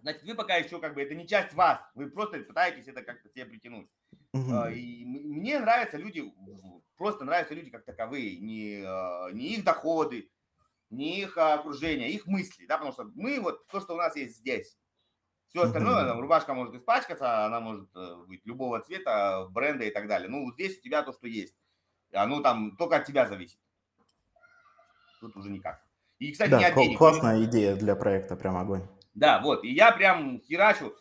Значит, 0.03 0.25
вы 0.25 0.35
пока 0.35 0.57
еще 0.57 0.79
как 0.81 0.95
бы, 0.95 1.03
это 1.03 1.15
не 1.15 1.27
часть 1.27 1.55
вас, 1.55 1.81
вы 1.95 2.11
просто 2.11 2.41
пытаетесь 2.41 2.87
это 2.87 3.03
как-то 3.03 3.31
себе 3.31 3.47
притянуть. 3.47 3.89
А, 4.35 4.71
и 4.71 5.05
мне 5.05 5.61
нравятся 5.61 5.97
люди, 5.97 6.25
просто 6.97 7.25
нравятся 7.25 7.55
люди 7.55 7.71
как 7.71 7.85
таковые, 7.85 8.39
не, 8.41 8.83
а, 8.85 9.31
не 9.31 9.55
их 9.55 9.65
доходы, 9.65 10.31
не 10.91 11.21
их 11.21 11.39
окружение, 11.39 12.11
их 12.11 12.27
мысли, 12.27 12.67
да, 12.67 12.79
потому 12.79 12.93
что 12.93 13.05
мы 13.15 13.41
вот 13.41 13.67
то, 13.69 13.81
что 13.81 13.95
у 13.95 13.97
нас 13.97 14.17
есть 14.17 14.37
здесь, 14.39 14.77
все 15.55 15.63
остальное, 15.63 16.05
там, 16.05 16.21
рубашка 16.21 16.53
может 16.53 16.75
испачкаться, 16.75 17.47
она 17.47 17.61
может 17.61 17.89
э, 17.95 18.17
быть 18.27 18.45
любого 18.45 18.81
цвета, 18.81 19.47
бренда 19.51 19.85
и 19.85 19.91
так 19.91 20.09
далее. 20.09 20.29
Ну, 20.29 20.51
здесь 20.53 20.79
у 20.79 20.83
тебя 20.83 21.05
то, 21.05 21.13
что 21.13 21.29
есть. 21.29 21.55
Оно 22.13 22.41
там 22.41 22.77
только 22.77 22.97
от 22.97 23.05
тебя 23.05 23.29
зависит. 23.29 23.61
Тут 25.21 25.37
уже 25.37 25.51
никак. 25.51 25.81
И, 26.19 26.33
кстати, 26.33 26.51
да, 26.51 26.59
не 26.59 26.65
от 26.65 26.75
денег. 26.75 26.99
Классная 26.99 27.45
идея 27.45 27.77
для 27.77 27.95
проекта, 27.95 28.35
прям 28.35 28.57
огонь. 28.57 28.83
Да, 29.15 29.41
вот. 29.43 29.63
И 29.63 29.73
я 29.73 29.93
прям 29.93 30.41
херачу. 30.41 30.93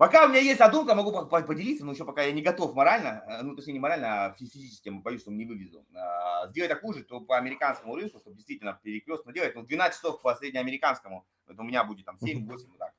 Пока 0.00 0.24
у 0.24 0.28
меня 0.30 0.38
есть 0.38 0.58
задумка, 0.58 0.94
могу 0.94 1.12
поделиться, 1.26 1.84
но 1.84 1.92
еще 1.92 2.06
пока 2.06 2.22
я 2.22 2.32
не 2.32 2.40
готов 2.40 2.74
морально, 2.74 3.22
э, 3.28 3.42
ну, 3.42 3.54
точнее, 3.54 3.74
не 3.74 3.80
морально, 3.80 4.24
а 4.24 4.32
физически, 4.32 4.88
боюсь, 4.88 5.20
что 5.20 5.30
не 5.30 5.44
вывезу. 5.44 5.84
А, 5.94 6.48
сделать 6.48 6.70
такую 6.70 6.96
же, 6.96 7.04
то 7.04 7.20
по 7.20 7.36
американскому 7.36 7.94
рынку, 7.96 8.18
чтобы 8.18 8.36
действительно 8.36 8.80
перекрестно 8.82 9.30
делать, 9.30 9.54
ну, 9.54 9.62
12 9.62 9.98
часов 9.98 10.22
по 10.22 10.34
среднеамериканскому, 10.34 11.26
это 11.46 11.60
у 11.60 11.66
меня 11.66 11.84
будет 11.84 12.06
там 12.06 12.16
7-8, 12.16 12.46
вот 12.46 12.78
так. 12.78 12.94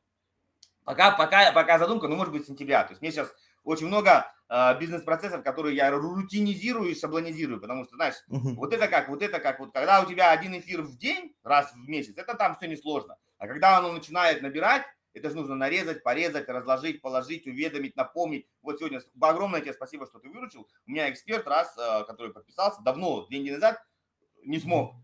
Пока, 0.84 1.12
пока, 1.18 1.52
пока 1.54 1.80
задумка, 1.80 2.08
ну, 2.08 2.16
может 2.16 2.34
быть, 2.34 2.46
сентября. 2.46 2.84
То 2.84 2.92
есть 2.92 3.02
мне 3.02 3.12
сейчас 3.12 3.34
очень 3.64 3.88
много 3.88 4.32
э, 4.48 4.80
бизнес-процессов, 4.80 5.44
которые 5.44 5.76
я 5.76 5.90
рутинизирую 5.90 6.92
и 6.92 6.96
шаблонизирую, 6.96 7.60
потому 7.60 7.84
что, 7.86 7.96
знаешь, 7.96 8.24
uh-huh. 8.30 8.54
вот 8.54 8.74
это 8.74 8.88
как, 8.88 9.10
вот 9.10 9.24
это 9.24 9.40
как, 9.40 9.60
вот 9.60 9.74
когда 9.74 10.02
у 10.02 10.06
тебя 10.06 10.30
один 10.30 10.56
эфир 10.56 10.84
в 10.84 10.96
день, 11.00 11.36
раз 11.44 11.74
в 11.74 11.90
месяц, 11.90 12.16
это 12.16 12.36
там 12.36 12.56
все 12.58 12.68
несложно. 12.68 13.18
А 13.40 13.48
когда 13.48 13.80
оно 13.80 13.92
начинает 13.92 14.44
набирать, 14.44 14.84
это 15.14 15.30
же 15.30 15.36
нужно 15.36 15.56
нарезать, 15.56 16.04
порезать, 16.04 16.48
разложить, 16.48 17.02
положить, 17.02 17.48
уведомить, 17.48 17.96
напомнить. 17.96 18.48
Вот 18.62 18.80
сегодня 18.80 19.02
огромное 19.20 19.62
тебе 19.62 19.74
спасибо, 19.74 20.06
что 20.06 20.20
ты 20.20 20.30
выручил. 20.30 20.68
У 20.86 20.92
меня 20.92 21.10
эксперт 21.10 21.48
раз, 21.48 21.76
э, 21.78 22.04
который 22.06 22.34
подписался 22.34 22.82
давно, 22.82 23.26
две 23.28 23.40
недели 23.40 23.56
назад, 23.56 23.84
не 24.44 24.60
смог. 24.60 24.96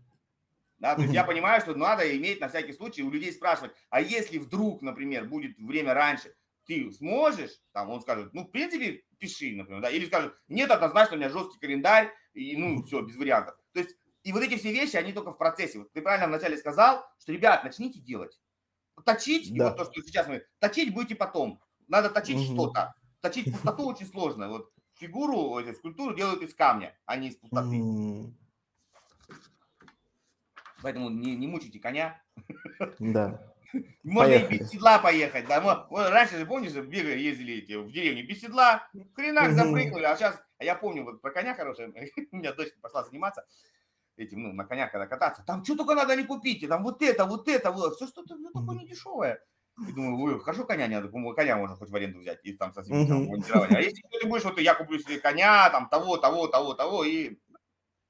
Да, 0.78 0.94
то 0.94 1.02
есть 1.02 1.12
я 1.12 1.24
понимаю, 1.24 1.60
что 1.60 1.74
надо 1.74 2.16
иметь 2.16 2.40
на 2.40 2.48
всякий 2.48 2.72
случай 2.72 3.02
у 3.02 3.10
людей 3.10 3.32
спрашивать, 3.32 3.72
а 3.90 4.00
если 4.00 4.38
вдруг, 4.38 4.80
например, 4.80 5.24
будет 5.24 5.58
время 5.58 5.92
раньше, 5.92 6.32
ты 6.66 6.92
сможешь, 6.92 7.50
там 7.72 7.90
он 7.90 8.00
скажет, 8.00 8.32
ну, 8.32 8.44
в 8.44 8.50
принципе, 8.50 9.02
пиши, 9.18 9.56
например, 9.56 9.80
да, 9.80 9.90
или 9.90 10.06
скажет, 10.06 10.34
нет, 10.46 10.70
однозначно 10.70 11.16
у 11.16 11.18
меня 11.18 11.30
жесткий 11.30 11.58
календарь, 11.58 12.12
и, 12.32 12.56
ну, 12.56 12.84
все, 12.84 13.00
без 13.00 13.16
вариантов. 13.16 13.56
То 13.72 13.80
есть, 13.80 13.96
и 14.22 14.32
вот 14.32 14.42
эти 14.42 14.56
все 14.56 14.72
вещи, 14.72 14.96
они 14.96 15.12
только 15.12 15.32
в 15.32 15.38
процессе. 15.38 15.78
Вот 15.78 15.92
ты 15.92 16.02
правильно 16.02 16.28
вначале 16.28 16.56
сказал, 16.56 17.04
что, 17.18 17.32
ребят, 17.32 17.64
начните 17.64 17.98
делать. 17.98 18.38
Точить, 19.04 19.54
да. 19.56 19.68
вот 19.68 19.76
то, 19.76 19.84
что 19.84 20.02
сейчас 20.02 20.28
мы, 20.28 20.44
точить 20.58 20.92
будете 20.92 21.14
потом. 21.14 21.60
Надо 21.86 22.10
точить 22.10 22.36
угу. 22.36 22.54
что-то. 22.54 22.94
Точить 23.20 23.52
пустоту 23.52 23.86
очень 23.86 24.06
сложно. 24.06 24.48
Вот 24.48 24.72
фигуру, 24.94 25.60
скульптуру 25.74 26.14
делают 26.14 26.42
из 26.42 26.54
камня, 26.54 26.96
а 27.06 27.16
не 27.16 27.28
из 27.28 27.36
пустоты. 27.36 27.76
Угу. 27.76 28.34
Поэтому 30.82 31.10
не, 31.10 31.36
не 31.36 31.46
мучите 31.46 31.78
коня. 31.78 32.22
Да. 32.98 33.42
Можно 34.02 34.30
Поехали. 34.30 34.56
и 34.56 34.58
без 34.60 34.70
седла 34.70 34.98
поехать. 34.98 35.46
Да? 35.46 35.60
Вот, 35.60 35.88
раньше 35.90 36.38
же, 36.38 36.46
помнишь, 36.46 36.72
бегали, 36.72 37.18
ездили 37.18 37.54
эти, 37.54 37.74
в 37.74 37.90
деревню 37.90 38.26
без 38.26 38.40
седла, 38.40 38.88
хренак 39.14 39.52
запрыгнули, 39.52 40.04
а 40.04 40.16
сейчас, 40.16 40.40
а 40.58 40.64
я 40.64 40.74
помню, 40.74 41.04
вот 41.04 41.20
про 41.20 41.30
коня 41.30 41.54
хорошая, 41.54 41.88
у 42.32 42.36
меня 42.36 42.52
дочка 42.52 42.78
пошла 42.80 43.04
заниматься 43.04 43.44
этим, 44.18 44.42
ну, 44.42 44.52
на 44.52 44.64
конях, 44.64 44.92
когда 44.92 45.06
кататься, 45.06 45.42
там 45.46 45.64
что 45.64 45.76
только 45.76 45.94
надо 45.94 46.16
не 46.16 46.24
купить, 46.24 46.62
и 46.62 46.66
там 46.66 46.82
вот 46.82 47.02
это, 47.02 47.24
вот 47.24 47.48
это, 47.48 47.70
вот, 47.70 47.96
все 47.96 48.06
что-то 48.06 48.36
ну, 48.36 48.50
такое 48.50 48.76
недешевое. 48.76 49.40
И 49.86 49.92
думаю, 49.92 50.18
ой, 50.18 50.40
хорошо 50.40 50.64
коня 50.64 50.88
не 50.88 50.96
надо, 50.96 51.08
коня 51.34 51.56
можно 51.56 51.76
хоть 51.76 51.90
в 51.90 51.94
аренду 51.94 52.18
взять, 52.18 52.40
и 52.42 52.52
там 52.52 52.72
совсем 52.72 53.06
там, 53.06 53.28
А 53.70 53.80
если 53.80 54.02
ты 54.20 54.26
будешь, 54.26 54.44
вот 54.44 54.58
я 54.58 54.74
куплю 54.74 54.98
себе 54.98 55.20
коня, 55.20 55.70
там 55.70 55.88
того, 55.88 56.16
того, 56.16 56.48
того, 56.48 56.74
того, 56.74 57.04
и 57.04 57.38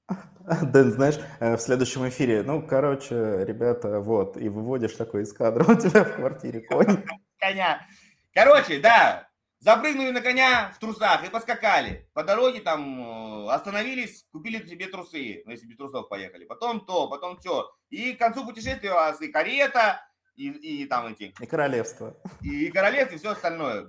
Дэн, 0.62 0.92
знаешь, 0.92 1.18
э, 1.40 1.56
в 1.56 1.60
следующем 1.60 2.08
эфире, 2.08 2.42
ну, 2.42 2.62
короче, 2.62 3.44
ребята, 3.44 4.00
вот, 4.00 4.36
и 4.36 4.48
выводишь 4.48 4.94
такой 4.94 5.22
из 5.22 5.32
кадра, 5.32 5.64
у 5.70 5.74
тебя 5.74 6.04
в 6.04 6.16
квартире 6.16 6.60
конь. 6.62 7.04
Коня. 7.38 7.86
Короче, 8.32 8.80
да, 8.80 9.27
запрыгнули 9.60 10.10
на 10.10 10.20
коня 10.20 10.70
в 10.74 10.78
трусах 10.78 11.26
и 11.26 11.30
поскакали. 11.30 12.08
По 12.14 12.24
дороге 12.24 12.60
там 12.60 13.46
э, 13.46 13.50
остановились, 13.50 14.26
купили 14.30 14.64
себе 14.66 14.86
трусы, 14.88 15.42
ну, 15.44 15.52
если 15.52 15.66
без 15.66 15.76
трусов 15.76 16.08
поехали. 16.08 16.44
Потом 16.44 16.84
то, 16.84 17.08
потом 17.08 17.38
все. 17.38 17.70
И 17.90 18.14
к 18.14 18.18
концу 18.18 18.46
путешествия 18.46 18.90
у 18.92 18.94
вас 18.94 19.20
и 19.20 19.28
карета, 19.28 20.00
и, 20.36 20.48
и 20.50 20.86
там 20.86 21.06
эти... 21.06 21.34
И 21.40 21.46
королевство. 21.46 22.16
И, 22.40 22.66
и 22.66 22.70
королевство, 22.70 23.16
и 23.16 23.18
все 23.18 23.30
остальное. 23.30 23.88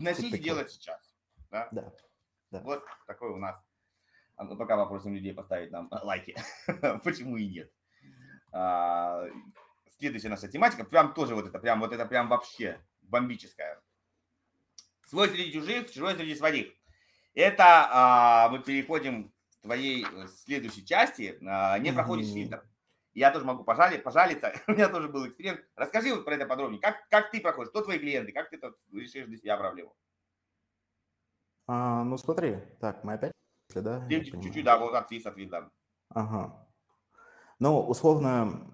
Носите 0.00 0.38
делать 0.38 0.70
сейчас. 0.70 1.00
Да? 1.50 1.68
Да. 1.72 1.92
да. 2.50 2.60
Вот 2.60 2.84
такой 3.06 3.30
у 3.30 3.36
нас 3.36 3.56
а, 4.36 4.44
ну, 4.44 4.56
пока 4.56 4.76
попросим 4.76 5.14
людей 5.14 5.32
поставить 5.32 5.70
нам 5.70 5.88
лайки. 6.02 6.36
Почему 7.04 7.36
и 7.36 7.48
нет? 7.48 7.72
А, 8.52 9.24
следующая 9.98 10.28
наша 10.28 10.48
тематика, 10.48 10.84
прям 10.84 11.14
тоже 11.14 11.34
вот 11.34 11.46
это, 11.46 11.58
прям 11.58 11.80
вот 11.80 11.92
это 11.92 12.04
прям 12.04 12.28
вообще 12.28 12.80
бомбическая. 13.00 13.80
Свой 15.06 15.28
среди 15.28 15.52
чужих, 15.52 15.90
чужой 15.90 16.14
среди 16.14 16.34
своих. 16.34 16.74
Это 17.34 17.88
а, 17.90 18.48
мы 18.50 18.58
переходим 18.58 19.32
к 19.58 19.62
твоей 19.62 20.04
э, 20.04 20.26
следующей 20.26 20.84
части. 20.84 21.38
А, 21.46 21.78
не 21.78 21.92
проходишь 21.92 22.32
фильтр. 22.32 22.62
Я 23.14 23.30
тоже 23.30 23.44
могу 23.44 23.64
пожалить, 23.64 24.02
пожалиться. 24.02 24.52
У 24.66 24.72
меня 24.72 24.88
тоже 24.88 25.08
был 25.08 25.26
эксперимент. 25.26 25.60
Расскажи 25.76 26.12
вот 26.12 26.24
про 26.24 26.34
это 26.34 26.46
подробнее. 26.46 26.80
Как, 26.80 27.08
как 27.08 27.30
ты 27.30 27.40
проходишь? 27.40 27.70
Кто 27.70 27.82
твои 27.82 27.98
клиенты? 27.98 28.32
Как 28.32 28.50
ты 28.50 28.60
решишь 28.92 29.26
для 29.26 29.38
себя 29.38 29.56
проблему? 29.56 29.94
А, 31.66 32.04
ну 32.04 32.18
смотри, 32.18 32.58
так, 32.80 33.02
мы 33.04 33.14
опять 33.14 33.32
да? 33.74 34.06
Чуть-чуть, 34.08 34.64
да, 34.64 34.78
вот 34.78 34.94
отвис, 34.94 35.26
отвис, 35.26 35.50
да. 35.50 35.70
Ага. 36.10 36.66
Ну, 37.58 37.80
условно, 37.80 38.70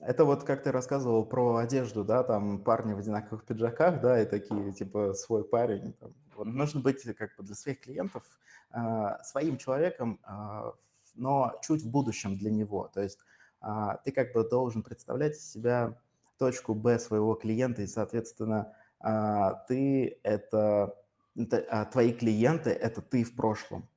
это 0.00 0.24
вот 0.24 0.44
как 0.44 0.62
ты 0.62 0.72
рассказывал 0.72 1.24
про 1.24 1.56
одежду, 1.56 2.04
да, 2.04 2.22
там 2.22 2.62
парни 2.62 2.94
в 2.94 2.98
одинаковых 2.98 3.44
пиджаках, 3.44 4.00
да, 4.00 4.20
и 4.20 4.26
такие, 4.26 4.72
типа, 4.72 5.14
свой 5.14 5.44
парень. 5.44 5.92
Там. 5.94 6.14
Вот 6.34 6.46
нужно 6.46 6.80
быть 6.80 7.02
как 7.16 7.36
бы 7.36 7.44
для 7.44 7.54
своих 7.54 7.80
клиентов 7.80 8.24
э, 8.72 8.78
своим 9.24 9.56
человеком, 9.56 10.20
э, 10.26 10.72
но 11.14 11.58
чуть 11.62 11.82
в 11.82 11.90
будущем 11.90 12.36
для 12.36 12.50
него. 12.50 12.88
То 12.92 13.00
есть 13.00 13.20
э, 13.62 13.68
ты 14.04 14.12
как 14.12 14.32
бы 14.32 14.48
должен 14.48 14.82
представлять 14.82 15.36
себя 15.36 15.98
точку 16.38 16.74
Б 16.74 16.98
своего 16.98 17.34
клиента, 17.34 17.82
и, 17.82 17.86
соответственно, 17.86 18.72
э, 19.02 19.52
ты 19.68 20.18
это 20.22 20.94
это, 21.36 21.88
твои 21.92 22.12
клиенты– 22.12 22.70
это 22.70 23.02
ты 23.02 23.22
в 23.22 23.34
прошлом. 23.34 23.88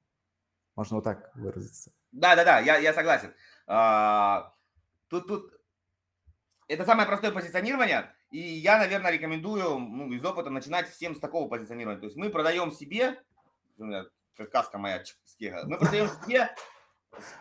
Можно 0.76 0.98
вот 0.98 1.04
так 1.04 1.32
выразиться. 1.36 1.92
Да, 2.12 2.36
да, 2.36 2.44
да, 2.44 2.60
я, 2.60 2.78
я 2.78 2.94
согласен. 2.94 3.34
А, 3.68 4.54
тут, 5.10 5.28
тут 5.28 5.59
это 6.70 6.86
самое 6.86 7.08
простое 7.08 7.32
позиционирование, 7.32 8.14
и 8.32 8.40
я, 8.40 8.78
наверное, 8.78 9.12
рекомендую 9.12 9.80
ну, 9.80 10.12
из 10.12 10.24
опыта 10.24 10.50
начинать 10.50 10.88
всем 10.90 11.16
с 11.16 11.20
такого 11.20 11.50
позиционирования. 11.50 12.00
То 12.00 12.06
есть 12.06 12.16
мы 12.16 12.30
продаем 12.30 12.72
себе, 12.72 13.22
как 14.38 14.52
каска 14.52 14.78
моя, 14.78 15.04
мы 15.40 15.78
продаем 15.78 16.08
себе, 16.26 16.56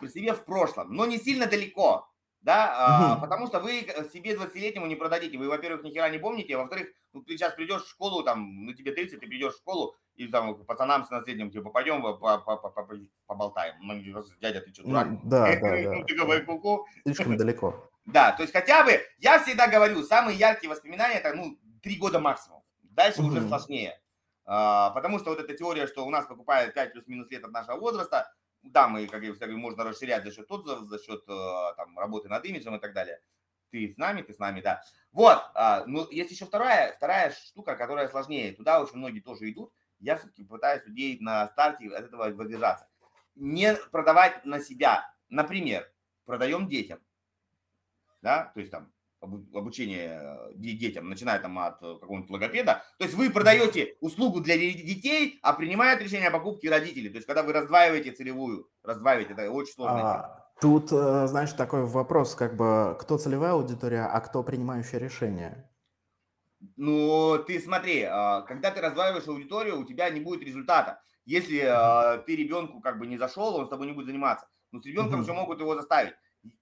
себе 0.07 0.33
в 0.33 0.43
прошлом, 0.43 0.93
но 0.93 1.05
не 1.05 1.17
сильно 1.17 1.45
далеко 1.45 2.09
да, 2.41 2.73
а, 2.77 3.15
потому 3.17 3.47
что 3.47 3.59
вы 3.59 3.85
себе 4.13 4.33
20-летнему 4.33 4.85
не 4.85 4.95
продадите. 4.95 5.37
Вы, 5.37 5.49
во-первых, 5.49 5.83
ни 5.83 5.91
хера 5.91 6.09
не 6.09 6.19
помните, 6.19 6.55
а 6.55 6.59
во-вторых, 6.59 6.87
ну, 7.11 7.21
ты 7.21 7.37
сейчас 7.37 7.53
придешь 7.53 7.83
в 7.83 7.89
школу, 7.89 8.23
там, 8.23 8.65
ну, 8.65 8.73
тебе 8.73 8.93
30, 8.93 9.19
ты 9.19 9.27
придешь 9.27 9.55
в 9.55 9.57
школу, 9.57 9.95
и 10.15 10.27
там 10.27 10.55
пацанам 10.65 11.05
с 11.05 11.09
наследием, 11.09 11.51
типа, 11.51 11.69
пойдем 11.69 12.01
поболтаем. 13.27 13.75
Ну, 13.81 14.23
дядя, 14.41 14.61
ты 14.61 14.73
что, 14.73 14.83
дурак? 14.83 15.07
Да, 15.27 15.55
да, 15.55 15.59
да. 15.59 16.15
Говоришь, 16.15 16.45
ку 16.45 16.87
Слишком 17.03 17.35
далеко. 17.35 17.89
Да, 18.11 18.31
то 18.31 18.41
есть 18.41 18.53
хотя 18.53 18.83
бы, 18.83 18.99
я 19.19 19.39
всегда 19.39 19.67
говорю, 19.67 20.03
самые 20.03 20.37
яркие 20.37 20.69
воспоминания, 20.69 21.19
это, 21.19 21.33
ну, 21.33 21.57
три 21.81 21.95
года 21.97 22.19
максимум. 22.19 22.63
Дальше 22.81 23.21
уже 23.21 23.47
сложнее. 23.47 23.99
А, 24.45 24.89
потому 24.91 25.19
что 25.19 25.29
вот 25.29 25.39
эта 25.39 25.53
теория, 25.53 25.85
что 25.85 26.05
у 26.05 26.09
нас 26.09 26.25
покупают 26.25 26.73
5 26.73 26.93
плюс-минус 26.93 27.29
лет 27.29 27.43
от 27.43 27.51
нашего 27.51 27.77
возраста, 27.77 28.33
да, 28.63 28.87
мы, 28.87 29.05
как 29.07 29.21
я 29.23 29.31
говорю, 29.31 29.57
можно 29.57 29.83
расширять 29.83 30.23
за 30.23 30.31
счет 30.31 30.51
отзывов, 30.51 30.89
за 30.89 30.97
счет 30.97 31.23
э, 31.27 31.73
там, 31.77 31.97
работы 31.97 32.27
над 32.27 32.43
имиджем 32.45 32.75
и 32.75 32.79
так 32.79 32.93
далее. 32.93 33.21
Ты 33.71 33.87
с 33.87 33.97
нами, 33.97 34.23
ты 34.23 34.33
с 34.33 34.39
нами, 34.39 34.61
да. 34.61 34.81
Вот, 35.11 35.39
а, 35.53 35.85
ну, 35.85 36.09
есть 36.09 36.31
еще 36.31 36.45
вторая, 36.45 36.93
вторая 36.93 37.31
штука, 37.31 37.75
которая 37.75 38.09
сложнее. 38.09 38.53
Туда 38.53 38.81
очень 38.81 38.97
многие 38.97 39.19
тоже 39.19 39.49
идут. 39.51 39.71
Я 39.99 40.17
все-таки 40.17 40.43
пытаюсь 40.43 40.85
людей 40.85 41.19
на 41.19 41.47
старте 41.49 41.87
от 41.89 42.05
этого 42.05 42.31
воздержаться. 42.31 42.87
Не 43.35 43.75
продавать 43.91 44.43
на 44.45 44.59
себя. 44.59 45.13
Например, 45.29 45.89
продаем 46.25 46.67
детям. 46.67 46.99
Да, 48.21 48.51
то 48.53 48.59
есть 48.59 48.71
там 48.71 48.91
обучение 49.21 50.19
э, 50.21 50.51
детям, 50.55 51.09
начиная 51.09 51.39
там 51.39 51.59
от 51.59 51.81
э, 51.81 51.97
какого-нибудь 51.99 52.29
логопеда. 52.29 52.83
То 52.97 53.05
есть 53.05 53.15
вы 53.15 53.29
продаете 53.29 53.95
услугу 53.99 54.39
для 54.39 54.57
детей, 54.57 55.39
а 55.41 55.53
принимают 55.53 56.01
решение 56.01 56.29
о 56.29 56.31
покупке 56.31 56.69
родители. 56.69 57.09
То 57.09 57.15
есть 57.15 57.27
когда 57.27 57.43
вы 57.43 57.51
раздваиваете 57.53 58.11
целевую, 58.11 58.69
раздваиваете, 58.83 59.33
это 59.33 59.51
очень 59.51 59.73
сложно. 59.73 59.99
А, 59.99 60.51
тут, 60.61 60.91
э, 60.91 61.27
знаешь, 61.27 61.51
такой 61.53 61.85
вопрос, 61.85 62.35
как 62.35 62.55
бы, 62.55 62.97
кто 62.99 63.17
целевая 63.17 63.53
аудитория, 63.53 64.05
а 64.05 64.19
кто 64.21 64.41
принимающее 64.43 64.99
решение? 64.99 65.69
Ну, 66.75 67.41
ты 67.47 67.59
смотри, 67.59 68.01
когда 68.01 68.69
ты 68.71 68.81
раздваиваешь 68.81 69.27
аудиторию, 69.27 69.79
у 69.79 69.85
тебя 69.85 70.09
не 70.09 70.19
будет 70.19 70.43
результата. 70.43 71.01
Если 71.25 71.59
ты 72.25 72.35
ребенку 72.35 72.81
как 72.81 72.99
бы 72.99 73.07
не 73.07 73.17
зашел, 73.17 73.55
он 73.55 73.65
с 73.65 73.69
тобой 73.69 73.87
не 73.87 73.93
будет 73.93 74.07
заниматься. 74.07 74.45
Но 74.73 74.81
с 74.81 74.85
ребенком 74.85 75.21
еще 75.21 75.31
могут 75.31 75.61
его 75.61 75.73
заставить. 75.75 76.15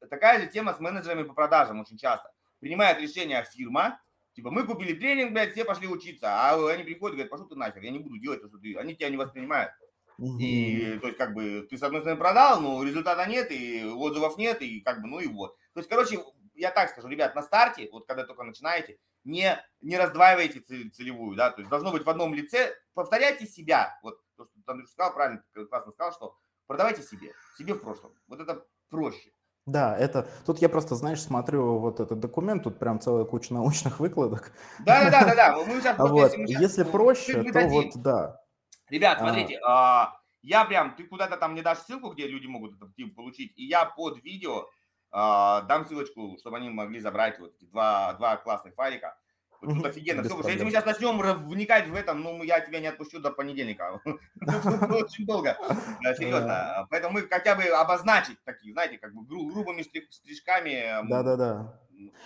Такая 0.10 0.42
же 0.42 0.48
тема 0.48 0.74
с 0.74 0.80
менеджерами 0.80 1.24
по 1.24 1.34
продажам 1.34 1.80
очень 1.80 1.98
часто 1.98 2.32
принимает 2.60 3.00
решение 3.00 3.44
фирма, 3.44 4.00
типа, 4.34 4.52
мы 4.52 4.66
купили 4.66 4.94
тренинг, 4.94 5.32
блядь, 5.34 5.54
все 5.54 5.66
пошли 5.66 5.88
учиться, 5.88 6.28
а 6.30 6.72
они 6.72 6.84
приходят 6.84 7.14
и 7.14 7.18
говорят, 7.18 7.32
пошел 7.32 7.48
ты 7.48 7.56
нахер, 7.56 7.82
я 7.82 7.92
не 7.92 8.00
буду 8.00 8.18
делать 8.18 8.42
то, 8.42 8.48
что 8.48 8.58
ты, 8.58 8.76
они 8.78 8.96
тебя 8.96 9.10
не 9.10 9.18
воспринимают. 9.18 9.72
Угу. 10.18 10.40
И, 10.40 10.98
то 11.00 11.08
есть, 11.08 11.18
как 11.18 11.34
бы, 11.34 11.68
ты, 11.70 11.78
с 11.78 11.84
одной 11.84 12.02
стороны, 12.02 12.20
продал, 12.20 12.62
но 12.62 12.84
результата 12.84 13.26
нет, 13.28 13.52
и 13.52 13.84
отзывов 13.86 14.38
нет, 14.38 14.62
и 14.62 14.82
как 14.82 15.02
бы, 15.02 15.08
ну 15.08 15.20
и 15.20 15.28
вот. 15.28 15.56
То 15.74 15.80
есть, 15.80 15.90
короче, 15.90 16.20
я 16.56 16.72
так 16.72 16.90
скажу, 16.90 17.08
ребят, 17.08 17.36
на 17.36 17.44
старте, 17.44 17.90
вот 17.92 18.08
когда 18.08 18.24
только 18.24 18.44
начинаете, 18.44 18.98
не, 19.24 19.64
не 19.82 19.98
раздваивайте 19.98 20.62
целевую, 20.90 21.36
да, 21.36 21.52
то 21.52 21.60
есть 21.60 21.70
должно 21.70 21.92
быть 21.92 22.04
в 22.04 22.10
одном 22.10 22.34
лице, 22.34 22.76
повторяйте 22.94 23.46
себя, 23.46 24.00
вот 24.02 24.20
то, 24.36 24.46
что 24.46 24.72
Андрюш 24.72 24.90
сказал, 24.90 25.14
правильно, 25.14 25.44
классно 25.70 25.92
сказал, 25.92 26.14
что 26.14 26.38
продавайте 26.66 27.04
себе, 27.04 27.34
себе 27.58 27.74
в 27.74 27.82
прошлом, 27.82 28.14
вот 28.28 28.40
это 28.40 28.66
проще. 28.90 29.32
Да, 29.68 29.98
это 29.98 30.30
тут 30.46 30.60
я 30.60 30.70
просто, 30.70 30.96
знаешь, 30.96 31.22
смотрю 31.22 31.78
вот 31.78 32.00
этот 32.00 32.22
документ, 32.22 32.64
тут 32.64 32.80
прям 32.80 33.02
целая 33.02 33.26
куча 33.26 33.54
научных 33.54 34.00
выкладок. 34.00 34.54
Да, 34.80 35.04
да, 35.04 35.12
да, 35.12 35.26
да, 35.26 35.36
да. 35.36 35.58
Мы 35.58 35.82
сейчас, 35.82 35.98
вот, 36.00 36.32
если, 36.32 36.46
сейчас, 36.48 36.62
если 36.62 36.84
проще, 36.84 37.44
то 37.44 37.54
дадим. 37.54 37.70
вот 37.70 38.02
да. 38.02 38.42
Ребят, 38.90 39.18
а. 39.20 39.26
смотрите, 39.26 39.60
а, 39.68 40.14
я 40.42 40.64
прям, 40.64 40.96
ты 40.96 41.04
куда-то 41.04 41.36
там 41.36 41.52
мне 41.52 41.62
дашь 41.62 41.80
ссылку, 41.80 42.14
где 42.14 42.28
люди 42.28 42.48
могут 42.48 42.78
это 42.78 42.90
типа, 42.94 43.16
получить, 43.16 43.52
и 43.58 43.66
я 43.66 43.84
под 43.84 44.24
видео 44.24 44.70
а, 45.12 45.62
дам 45.64 45.86
ссылочку, 45.86 46.38
чтобы 46.40 46.58
они 46.58 46.70
могли 46.70 47.02
забрать 47.02 47.38
вот 47.38 47.54
два, 47.60 48.14
два 48.14 48.38
классных 48.38 48.74
файлика. 48.74 49.18
Тут 49.62 49.86
офигенно. 49.86 50.24
Все, 50.24 50.38
если 50.50 50.64
мы 50.64 50.72
сейчас 50.72 50.86
начнем 50.86 51.18
вникать 51.48 51.88
в 51.88 51.96
это, 51.96 52.14
ну, 52.14 52.44
я 52.44 52.60
тебя 52.60 52.80
не 52.80 52.88
отпущу 52.88 53.20
до 53.20 53.32
понедельника. 53.32 54.02
Очень 54.06 55.26
долго. 55.26 55.58
Серьезно. 56.18 56.88
Поэтому 56.90 57.16
мы 57.16 57.22
хотя 57.24 57.56
бы 57.56 57.64
обозначить 57.64 58.38
такие, 58.44 58.74
знаете, 58.74 58.98
как 58.98 59.14
бы 59.14 59.24
грубыми 59.26 59.82
стрижками. 59.82 61.08
Да-да-да. 61.10 61.80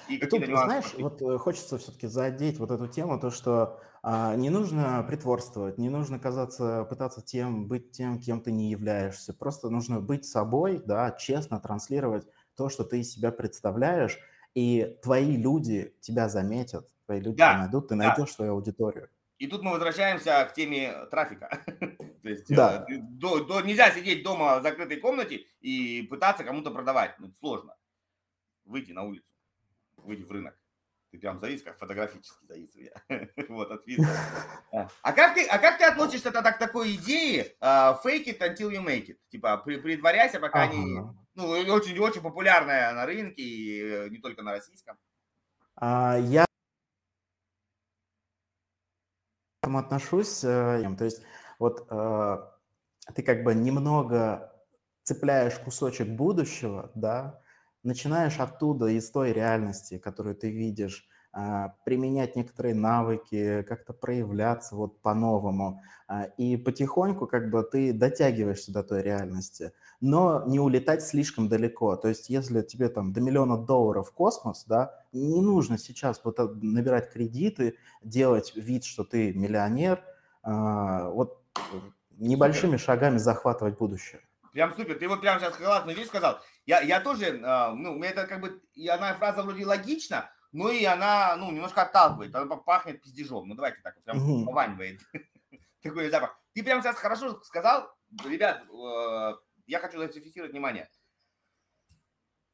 И, 0.10 0.16
и 0.16 0.26
тут, 0.26 0.46
знаешь, 0.46 0.94
вот 0.98 1.22
э, 1.22 1.38
хочется 1.38 1.78
все-таки 1.78 2.08
задеть 2.08 2.60
вот 2.60 2.72
эту 2.72 2.88
тему, 2.88 3.18
то, 3.18 3.32
что 3.32 3.80
а, 4.04 4.36
не 4.36 4.50
нужно 4.50 5.04
притворствовать, 5.08 5.78
не 5.78 5.90
нужно 5.90 6.20
казаться, 6.20 6.86
пытаться 6.90 7.22
тем, 7.22 7.68
быть 7.68 7.92
тем, 7.92 8.20
кем 8.20 8.42
ты 8.42 8.52
не 8.52 8.70
являешься. 8.70 9.34
Просто 9.34 9.70
нужно 9.70 10.02
быть 10.02 10.26
собой, 10.26 10.82
да, 10.86 11.12
честно 11.12 11.60
транслировать 11.60 12.26
то, 12.56 12.68
что 12.68 12.84
ты 12.84 13.00
из 13.00 13.12
себя 13.12 13.32
представляешь, 13.32 14.20
и 14.54 14.98
твои 15.02 15.38
люди 15.38 15.94
тебя 16.02 16.30
заметят, 16.30 16.88
твои 17.06 17.20
люди 17.20 17.38
да, 17.38 17.58
найдут, 17.58 17.88
ты 17.88 17.96
да. 17.96 18.08
найдешь 18.08 18.34
свою 18.34 18.54
аудиторию. 18.54 19.10
И 19.42 19.48
тут 19.48 19.64
мы 19.64 19.72
возвращаемся 19.72 20.46
к 20.46 20.54
теме 20.54 21.06
трафика. 21.10 21.64
То 22.22 22.30
есть 22.30 22.48
да. 22.48 22.86
Э, 22.88 22.98
до, 23.00 23.44
до, 23.44 23.62
нельзя 23.62 23.90
сидеть 23.90 24.24
дома 24.24 24.60
в 24.60 24.62
закрытой 24.62 24.98
комнате 24.98 25.48
и 25.62 26.04
пытаться 26.04 26.44
кому-то 26.44 26.70
продавать. 26.70 27.16
Ну, 27.18 27.32
сложно. 27.40 27.76
выйти 28.66 28.92
на 28.92 29.02
улицу, 29.02 29.26
выйти 29.98 30.22
в 30.22 30.32
рынок. 30.32 30.56
Ты 31.12 31.18
прям 31.18 31.40
завис, 31.40 31.64
как 31.64 31.78
фотографически 31.78 32.46
завис 32.46 32.70
я. 32.76 32.94
вот, 33.50 33.72
от 33.72 33.86
вида. 33.88 34.08
А 34.72 35.12
как, 35.12 35.34
ты, 35.34 35.46
а 35.48 35.58
как 35.58 35.80
ты 35.80 35.86
относишься 35.86 36.32
тогда 36.32 36.52
к 36.52 36.60
такой 36.60 36.96
идее 36.96 37.56
uh, 37.60 37.98
fake 38.02 38.28
it 38.28 38.40
until 38.40 38.70
you 38.70 38.86
make 38.86 39.08
it? 39.08 39.18
Типа, 39.30 39.58
при, 39.58 39.78
притворяйся, 39.78 40.40
пока 40.40 40.66
ага. 40.66 40.76
не... 40.76 41.02
Ну, 41.34 41.48
очень-очень 41.48 42.22
популярная 42.22 42.92
на 42.94 43.06
рынке, 43.06 43.42
и 43.42 43.82
э, 43.82 44.10
не 44.10 44.18
только 44.18 44.42
на 44.42 44.52
российском. 44.52 44.98
А, 45.76 46.18
я 46.18 46.46
отношусь. 49.62 50.44
Э, 50.44 50.94
то 50.98 51.06
есть 51.06 51.22
вот 51.58 51.88
э, 51.90 52.38
ты 53.16 53.24
как 53.24 53.44
бы 53.44 53.56
немного 53.56 54.52
цепляешь 55.04 55.58
кусочек 55.58 56.10
будущего, 56.10 56.92
да, 56.96 57.42
начинаешь 57.84 58.40
оттуда, 58.40 58.88
из 58.88 59.10
той 59.10 59.32
реальности, 59.32 59.98
которую 59.98 60.36
ты 60.36 60.52
видишь, 60.52 61.08
применять 61.86 62.36
некоторые 62.36 62.76
навыки, 62.76 63.64
как-то 63.64 63.94
проявляться 63.94 64.76
вот 64.76 65.02
по-новому. 65.02 65.82
И 66.38 66.58
потихоньку 66.58 67.26
как 67.26 67.50
бы 67.50 67.64
ты 67.64 67.94
дотягиваешься 67.94 68.74
до 68.74 68.84
той 68.84 69.02
реальности, 69.02 69.72
но 70.02 70.44
не 70.48 70.60
улетать 70.60 71.04
слишком 71.04 71.48
далеко. 71.48 71.96
То 71.96 72.08
есть 72.08 72.30
если 72.30 72.62
тебе 72.62 72.90
там 72.90 73.14
до 73.14 73.22
миллиона 73.22 73.58
долларов 73.58 74.10
в 74.10 74.14
космос, 74.14 74.66
да, 74.66 75.00
не 75.14 75.42
нужно 75.42 75.78
сейчас 75.78 76.20
вот 76.24 76.38
набирать 76.62 77.14
кредиты, 77.14 77.78
делать 78.04 78.54
вид, 78.56 78.84
что 78.84 79.04
ты 79.04 79.32
миллионер, 79.34 80.04
а, 80.44 81.10
вот 81.10 81.40
небольшими 82.18 82.78
шагами 82.78 83.18
захватывать 83.18 83.78
будущее. 83.78 84.22
Прям 84.52 84.76
супер. 84.76 84.98
Ты 84.98 85.08
вот 85.08 85.22
прям 85.22 85.40
сейчас 85.40 85.56
классную 85.56 85.96
вещь 85.96 86.08
сказал. 86.08 86.40
Я, 86.66 86.82
я 86.82 87.00
тоже, 87.00 87.34
ну, 87.76 88.04
это 88.04 88.28
как 88.28 88.42
бы, 88.42 88.62
и 88.74 88.88
она 88.88 89.14
фраза 89.14 89.44
вроде 89.44 89.66
логична, 89.66 90.30
ну 90.52 90.70
и 90.70 90.84
она, 90.84 91.36
ну, 91.38 91.52
немножко 91.52 91.84
отталкивает, 91.84 92.36
она 92.36 92.58
пахнет 92.58 93.02
пиздежом. 93.02 93.48
Ну 93.48 93.56
давайте 93.56 93.80
так, 93.82 94.02
прям 94.04 94.18
угу. 94.18 94.46
пованивает. 94.46 95.00
Такой 95.82 96.10
запах. 96.10 96.38
Ты 96.54 96.64
прям 96.64 96.82
сейчас 96.82 96.98
хорошо 96.98 97.42
сказал, 97.44 97.90
ребят, 98.26 98.64
э, 98.70 99.34
я 99.68 99.80
хочу 99.80 99.98
зафиксировать 99.98 100.52
внимание. 100.52 100.90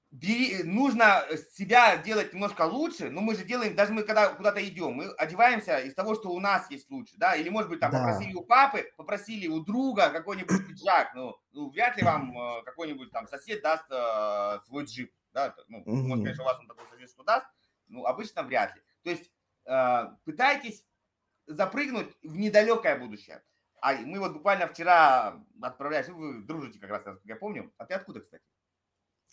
Бери, 0.10 0.64
нужно 0.64 1.26
себя 1.52 1.98
делать 1.98 2.34
немножко 2.34 2.62
лучше, 2.62 3.10
но 3.10 3.20
мы 3.20 3.36
же 3.36 3.44
делаем, 3.44 3.76
даже 3.76 3.92
мы 3.92 4.04
когда 4.04 4.30
куда-то 4.30 4.66
идем, 4.66 4.94
мы 4.94 5.12
одеваемся 5.12 5.80
из 5.80 5.94
того, 5.96 6.16
что 6.16 6.30
у 6.30 6.40
нас 6.40 6.72
есть 6.72 6.90
лучше, 6.90 7.16
да, 7.18 7.36
или 7.36 7.50
может 7.50 7.70
быть 7.70 7.82
там 7.82 7.92
да. 7.92 8.00
попросили 8.00 8.34
у 8.34 8.42
папы, 8.42 8.90
попросили 8.96 9.48
у 9.48 9.60
друга 9.60 10.10
какой-нибудь 10.10 10.66
пиджак, 10.66 11.14
ну, 11.14 11.36
ну 11.52 11.70
вряд 11.70 11.98
ли 11.98 12.04
вам 12.04 12.38
э, 12.38 12.64
какой-нибудь 12.64 13.12
там 13.12 13.28
сосед 13.28 13.62
даст 13.62 13.84
э, 13.92 14.60
свой 14.66 14.86
джип, 14.86 15.12
да, 15.34 15.54
ну, 15.68 15.80
mm-hmm. 15.80 16.08
может, 16.08 16.24
конечно, 16.24 16.44
у 16.44 16.48
вас 16.48 16.60
он 16.60 16.68
такой 16.68 16.86
сосед, 16.90 17.10
что 17.10 17.24
даст, 17.24 17.46
ну, 17.90 18.06
обычно 18.06 18.44
вряд 18.44 18.76
ли. 18.76 18.82
То 19.04 19.10
есть 19.10 19.30
э, 19.66 20.04
пытайтесь 20.24 20.86
запрыгнуть 21.48 22.16
в 22.24 22.38
недалекое 22.38 22.98
будущее. 22.98 23.44
А 23.82 23.94
мы 23.94 24.20
вот 24.20 24.34
буквально 24.34 24.68
вчера 24.68 25.44
отправлялись, 25.62 26.10
вы 26.10 26.44
дружите 26.44 26.80
как 26.80 26.90
раз, 26.90 27.04
я 27.26 27.36
помню. 27.36 27.72
А 27.78 27.86
ты 27.86 27.94
откуда, 27.94 28.22
кстати? 28.22 28.44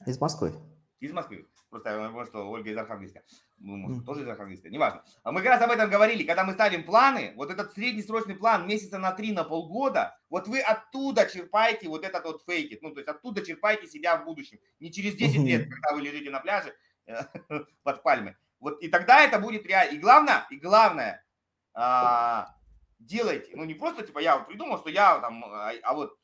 Из 0.07 0.21
Москвы. 0.21 0.53
Из 1.01 1.13
Москвы. 1.13 1.47
Просто 1.71 1.91
я 1.91 2.09
думаю, 2.09 2.25
что 2.27 2.49
Ольга 2.49 2.71
из 2.71 2.77
Архангельска. 2.77 3.23
Ну, 3.59 3.77
может, 3.77 4.03
mm. 4.03 4.05
тоже 4.05 4.23
из 4.23 4.29
Архангельска, 4.29 4.71
неважно. 4.71 5.03
А 5.25 5.33
мы 5.33 5.41
как 5.41 5.51
раз 5.51 5.63
об 5.63 5.73
этом 5.73 5.91
говорили. 5.91 6.23
Когда 6.23 6.45
мы 6.45 6.53
ставим 6.53 6.85
планы, 6.85 7.33
вот 7.37 7.51
этот 7.51 7.73
среднесрочный 7.73 8.37
план 8.37 8.69
месяца 8.69 8.99
на 8.99 9.11
три, 9.11 9.33
на 9.33 9.43
полгода, 9.43 10.17
вот 10.31 10.47
вы 10.47 10.61
оттуда 10.61 11.27
черпаете 11.27 11.89
вот 11.89 12.05
этот 12.05 12.25
вот 12.25 12.45
фейкит. 12.47 12.81
Ну, 12.81 12.93
то 12.93 13.01
есть 13.01 13.09
оттуда 13.09 13.45
черпаете 13.45 13.89
себя 13.89 14.17
в 14.17 14.25
будущем. 14.25 14.59
Не 14.79 14.93
через 14.93 15.17
10 15.17 15.37
mm-hmm. 15.37 15.45
лет, 15.45 15.69
когда 15.69 15.95
вы 15.95 16.03
лежите 16.03 16.31
на 16.31 16.39
пляже 16.39 16.77
под 17.83 18.03
пальмой. 18.05 18.37
Вот 18.61 18.81
и 18.81 18.89
тогда 18.89 19.25
это 19.25 19.41
будет 19.41 19.67
реально. 19.67 19.97
И 19.97 19.99
главное, 19.99 20.47
и 20.51 20.57
главное, 20.57 21.25
а, 21.75 22.55
делайте, 23.05 23.55
ну 23.55 23.65
не 23.65 23.75
просто 23.75 24.07
типа 24.07 24.19
я 24.19 24.39
вот 24.39 24.47
придумал, 24.47 24.79
что 24.79 24.91
я 24.91 25.19
там, 25.21 25.45
а, 25.45 25.73
а 25.83 25.95
вот 25.95 26.17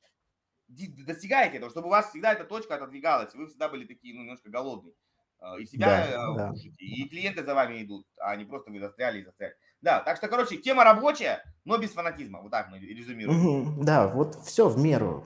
достигаете 0.69 1.57
этого, 1.57 1.71
чтобы 1.71 1.89
у 1.89 1.91
вас 1.91 2.11
всегда 2.11 2.33
эта 2.33 2.45
точка 2.45 2.77
отодвигалась, 2.77 3.35
вы 3.35 3.47
всегда 3.47 3.69
были 3.69 3.87
такие, 3.87 4.15
ну, 4.15 4.23
немножко 4.23 4.51
голодные. 4.51 4.95
А, 5.41 5.59
и 5.59 5.65
себя 5.65 5.87
да, 5.87 6.07
э, 6.07 6.37
да. 6.37 6.55
и 6.79 7.09
клиенты 7.09 7.43
за 7.43 7.55
вами 7.55 7.83
идут, 7.83 8.07
а 8.19 8.37
не 8.37 8.45
просто 8.45 8.71
вы 8.71 8.79
застряли 8.79 9.21
и 9.21 9.25
застряли. 9.25 9.57
Да, 9.81 10.01
так 10.01 10.19
что, 10.19 10.29
короче, 10.29 10.59
тема 10.59 10.85
рабочая, 10.85 11.43
но 11.65 11.79
без 11.79 11.93
фанатизма. 11.93 12.43
Вот 12.43 12.51
так 12.51 12.69
мы 12.69 12.79
резюмируем. 12.79 13.71
Угу, 13.79 13.85
да, 13.85 14.07
вот 14.07 14.35
все 14.45 14.69
в 14.69 14.79
меру. 14.79 15.25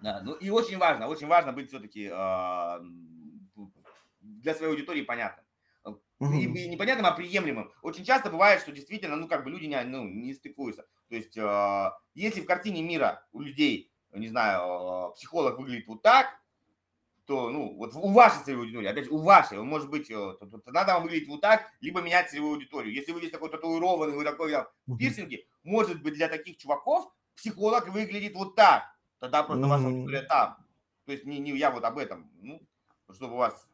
Да, 0.00 0.20
ну 0.22 0.34
и 0.34 0.50
очень 0.50 0.78
важно, 0.78 1.08
очень 1.08 1.26
важно 1.26 1.52
быть 1.52 1.68
все-таки 1.68 2.08
э, 2.12 2.80
для 4.20 4.54
своей 4.54 4.72
аудитории 4.72 5.02
понятным. 5.02 5.41
Угу. 6.22 6.34
И, 6.34 6.68
непонятным, 6.68 7.06
а 7.06 7.12
приемлемым. 7.12 7.72
Очень 7.82 8.04
часто 8.04 8.30
бывает, 8.30 8.60
что 8.60 8.70
действительно, 8.70 9.16
ну, 9.16 9.26
как 9.26 9.42
бы 9.42 9.50
люди 9.50 9.64
не, 9.64 9.82
ну, 9.82 10.04
не 10.04 10.34
стыкуются. 10.34 10.86
То 11.08 11.16
есть, 11.16 11.36
э, 11.36 11.90
если 12.14 12.40
в 12.40 12.46
картине 12.46 12.80
мира 12.80 13.26
у 13.32 13.40
людей, 13.40 13.90
не 14.12 14.28
знаю, 14.28 15.10
э, 15.10 15.14
психолог 15.16 15.58
выглядит 15.58 15.88
вот 15.88 16.00
так, 16.02 16.40
то, 17.26 17.50
ну, 17.50 17.74
вот 17.74 17.94
у 17.96 18.12
вашей 18.12 18.44
целевой 18.44 18.66
аудитории, 18.66 18.86
опять 18.86 19.06
же, 19.06 19.10
у 19.10 19.18
вашей, 19.18 19.58
он 19.58 19.66
может 19.66 19.90
быть, 19.90 20.08
то, 20.08 20.34
то, 20.34 20.46
то 20.46 20.70
надо 20.70 20.94
вам 20.94 21.02
выглядеть 21.02 21.28
вот 21.28 21.40
так, 21.40 21.68
либо 21.80 22.00
менять 22.00 22.30
целевую 22.30 22.54
аудиторию. 22.54 22.94
Если 22.94 23.10
вы 23.10 23.18
здесь 23.18 23.32
такой 23.32 23.50
татуированный, 23.50 24.16
вы 24.16 24.22
такой 24.22 24.54
в 24.86 24.96
пирсинге, 24.96 25.44
может 25.64 26.02
быть, 26.02 26.14
для 26.14 26.28
таких 26.28 26.56
чуваков 26.56 27.12
психолог 27.34 27.88
выглядит 27.88 28.34
вот 28.34 28.54
так. 28.54 28.84
Тогда 29.18 29.42
просто 29.42 29.64
mm-hmm. 29.64 29.68
ваша 29.68 29.86
аудитория 29.86 30.22
там. 30.22 30.56
То 31.04 31.12
есть 31.12 31.24
не, 31.24 31.40
не 31.40 31.50
я 31.58 31.72
вот 31.72 31.82
об 31.82 31.98
этом. 31.98 32.30
Ну, 32.40 32.62
чтобы 33.12 33.34
у 33.34 33.38
вас 33.38 33.68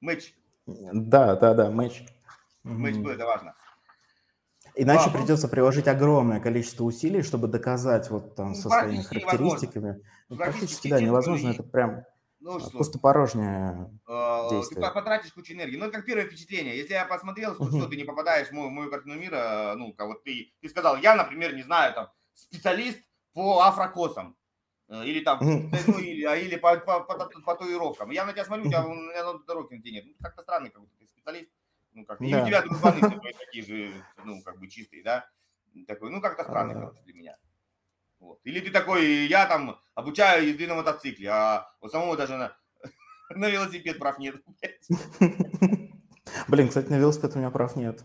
матч 0.00 0.34
да, 0.66 1.36
да, 1.36 1.54
да, 1.54 1.70
матч. 1.70 2.04
Матч 2.62 2.96
был, 2.96 3.10
это 3.10 3.26
важно. 3.26 3.54
Иначе 4.76 5.10
а, 5.10 5.10
придется 5.10 5.48
приложить 5.48 5.86
огромное 5.86 6.40
количество 6.40 6.84
усилий, 6.84 7.22
чтобы 7.22 7.46
доказать 7.46 8.10
вот 8.10 8.34
там 8.34 8.48
ну, 8.48 8.54
со 8.54 8.68
своими 8.68 9.02
характеристиками. 9.02 10.00
Ну, 10.28 10.36
практически, 10.36 10.88
да, 10.88 11.00
невозможно. 11.00 11.50
Это 11.50 11.62
прям 11.62 12.04
ну, 12.40 12.58
что? 12.58 12.78
пустопорожнее 12.78 13.90
а, 14.06 14.50
действие. 14.50 14.84
Ты 14.84 14.92
потратишь 14.92 15.32
кучу 15.32 15.52
энергии. 15.52 15.76
Ну, 15.76 15.84
это 15.84 15.98
как 15.98 16.06
первое 16.06 16.26
впечатление. 16.26 16.76
Если 16.76 16.92
я 16.92 17.04
посмотрел, 17.04 17.54
что, 17.54 17.68
что 17.68 17.86
ты 17.86 17.96
не 17.96 18.04
попадаешь 18.04 18.48
в 18.48 18.52
мою, 18.52 18.70
мою 18.70 18.90
картину 18.90 19.14
мира, 19.14 19.74
ну, 19.76 19.92
как 19.92 20.08
вот 20.08 20.24
ты, 20.24 20.52
ты 20.60 20.68
сказал, 20.68 20.96
я, 20.96 21.14
например, 21.14 21.54
не 21.54 21.62
знаю, 21.62 21.94
там, 21.94 22.08
специалист 22.34 22.98
по 23.32 23.60
афрокосам. 23.60 24.36
Э, 24.88 25.04
или 25.04 25.20
там, 25.20 25.38
ну, 25.40 25.98
или, 25.98 26.24
а, 26.24 26.36
или 26.36 26.56
по, 26.56 26.76
по, 26.78 27.00
по, 27.00 27.14
по 27.14 27.54
татуировкам. 27.54 28.10
Я 28.10 28.24
на 28.24 28.32
тебя 28.32 28.44
смотрю, 28.44 28.66
у 28.66 28.68
тебя 28.68 28.82
на 28.82 29.38
дороге 29.44 29.80
нет. 29.84 30.04
Ну, 30.06 30.14
как-то 30.20 30.42
странный 30.42 30.70
как 30.70 30.82
будто 30.82 30.96
ты 30.98 31.06
специалист. 31.06 31.50
Ну, 31.94 32.04
как, 32.04 32.18
да. 32.18 32.26
и 32.26 32.34
у 32.34 32.46
тебя 32.46 32.62
дружбаны 32.62 33.00
такие 33.00 33.64
же, 33.64 34.04
ну, 34.24 34.42
как 34.42 34.58
бы 34.58 34.68
чистые, 34.68 35.02
да? 35.02 35.28
Такой, 35.86 36.10
ну, 36.10 36.20
как-то 36.20 36.42
странный, 36.44 36.74
короче, 36.74 37.00
для 37.04 37.14
меня. 37.14 37.36
Вот. 38.20 38.40
Или 38.44 38.60
ты 38.60 38.70
такой, 38.70 39.26
я 39.26 39.46
там 39.46 39.78
обучаю 39.94 40.48
езды 40.48 40.66
на 40.66 40.74
мотоцикле, 40.74 41.28
а 41.30 41.70
у 41.80 41.88
самого 41.88 42.16
даже 42.16 42.36
на, 42.36 42.56
на 43.30 43.48
велосипед 43.48 43.98
прав 43.98 44.18
нет. 44.18 44.36
Блин, 46.48 46.68
кстати, 46.68 46.88
на 46.88 46.98
велосипед 46.98 47.34
у 47.34 47.38
меня 47.38 47.50
прав 47.50 47.76
нет. 47.76 48.04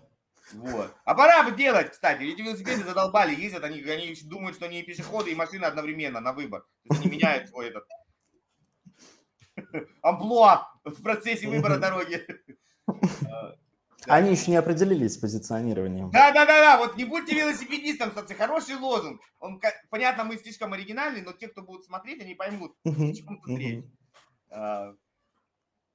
Вот. 0.54 0.94
А 1.06 1.16
пора 1.16 1.44
бы 1.44 1.52
делать, 1.52 1.92
кстати. 1.92 2.24
Эти 2.24 2.42
велосипеды 2.42 2.84
задолбали, 2.84 3.36
ездят, 3.36 3.64
они, 3.64 3.82
они 3.82 4.16
думают, 4.24 4.56
что 4.56 4.66
они 4.66 4.80
и 4.80 4.84
пешеходы, 4.84 5.32
и 5.32 5.36
машины 5.36 5.66
одновременно 5.66 6.20
на 6.20 6.34
выбор. 6.34 6.62
То 6.62 6.94
есть 6.94 7.06
они 7.06 7.16
меняют 7.16 7.50
свой 7.50 7.68
этот 7.70 7.88
амплуа 10.02 10.72
в 10.84 11.02
процессе 11.04 11.48
выбора 11.48 11.78
дороги. 11.78 12.26
Они 14.08 14.32
еще 14.32 14.52
не 14.52 14.58
определились 14.58 15.16
с 15.16 15.18
позиционированием. 15.18 16.10
Да, 16.12 16.32
да, 16.32 16.46
да, 16.46 16.62
да. 16.62 16.78
Вот 16.78 16.96
не 16.96 17.04
будьте 17.04 17.36
велосипедистом, 17.36 18.10
кстати, 18.10 18.34
хороший 18.34 18.76
лозунг. 18.76 19.22
Он, 19.40 19.62
понятно, 19.90 20.24
мы 20.24 20.38
слишком 20.38 20.74
оригинальный, 20.74 21.22
но 21.22 21.34
те, 21.34 21.50
кто 21.50 21.62
будут 21.62 21.86
смотреть, 21.86 22.22
они 22.22 22.34
поймут, 22.34 22.76
в 22.84 23.14
чем 23.14 23.42
тут 23.42 23.60
речь. 23.60 23.84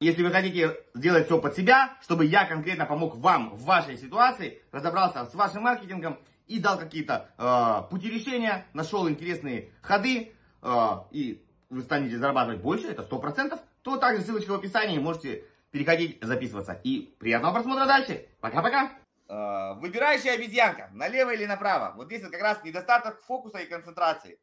Если 0.05 0.23
вы 0.23 0.31
хотите 0.31 0.77
сделать 0.93 1.25
все 1.25 1.41
под 1.41 1.57
себя, 1.57 1.97
чтобы 2.03 2.27
я 2.27 2.45
конкретно 2.45 2.85
помог 2.85 3.17
вам 3.17 3.57
в 3.57 3.65
вашей 3.65 3.97
ситуации, 3.97 4.61
разобрался 4.71 5.25
с 5.25 5.35
вашим 5.35 5.63
маркетингом 5.63 6.19
и 6.47 6.61
дал 6.61 6.79
какие-то 6.79 7.31
э, 7.39 7.89
пути 7.91 8.11
решения, 8.11 8.67
нашел 8.75 9.09
интересные 9.09 9.71
ходы, 9.81 10.35
э, 10.61 10.91
и 11.11 11.43
вы 11.71 11.81
станете 11.81 12.19
зарабатывать 12.19 12.61
больше, 12.61 12.89
это 12.89 13.01
100%, 13.01 13.59
то 13.81 13.97
также 13.97 14.23
ссылочка 14.23 14.51
в 14.51 14.57
описании, 14.57 14.99
можете 14.99 15.45
переходить, 15.71 16.19
записываться. 16.23 16.79
И 16.85 17.17
приятного 17.19 17.55
просмотра 17.55 17.87
дальше. 17.87 18.27
Пока-пока. 18.43 18.91
Э, 19.31 19.73
выбирающая 19.81 20.35
обезьянка, 20.35 20.91
налево 20.93 21.33
или 21.33 21.47
направо. 21.47 21.95
Вот 21.97 22.09
здесь 22.09 22.23
вот 22.23 22.31
как 22.31 22.43
раз 22.43 22.63
недостаток 22.63 23.23
фокуса 23.23 23.57
и 23.57 23.67
концентрации. 23.67 24.39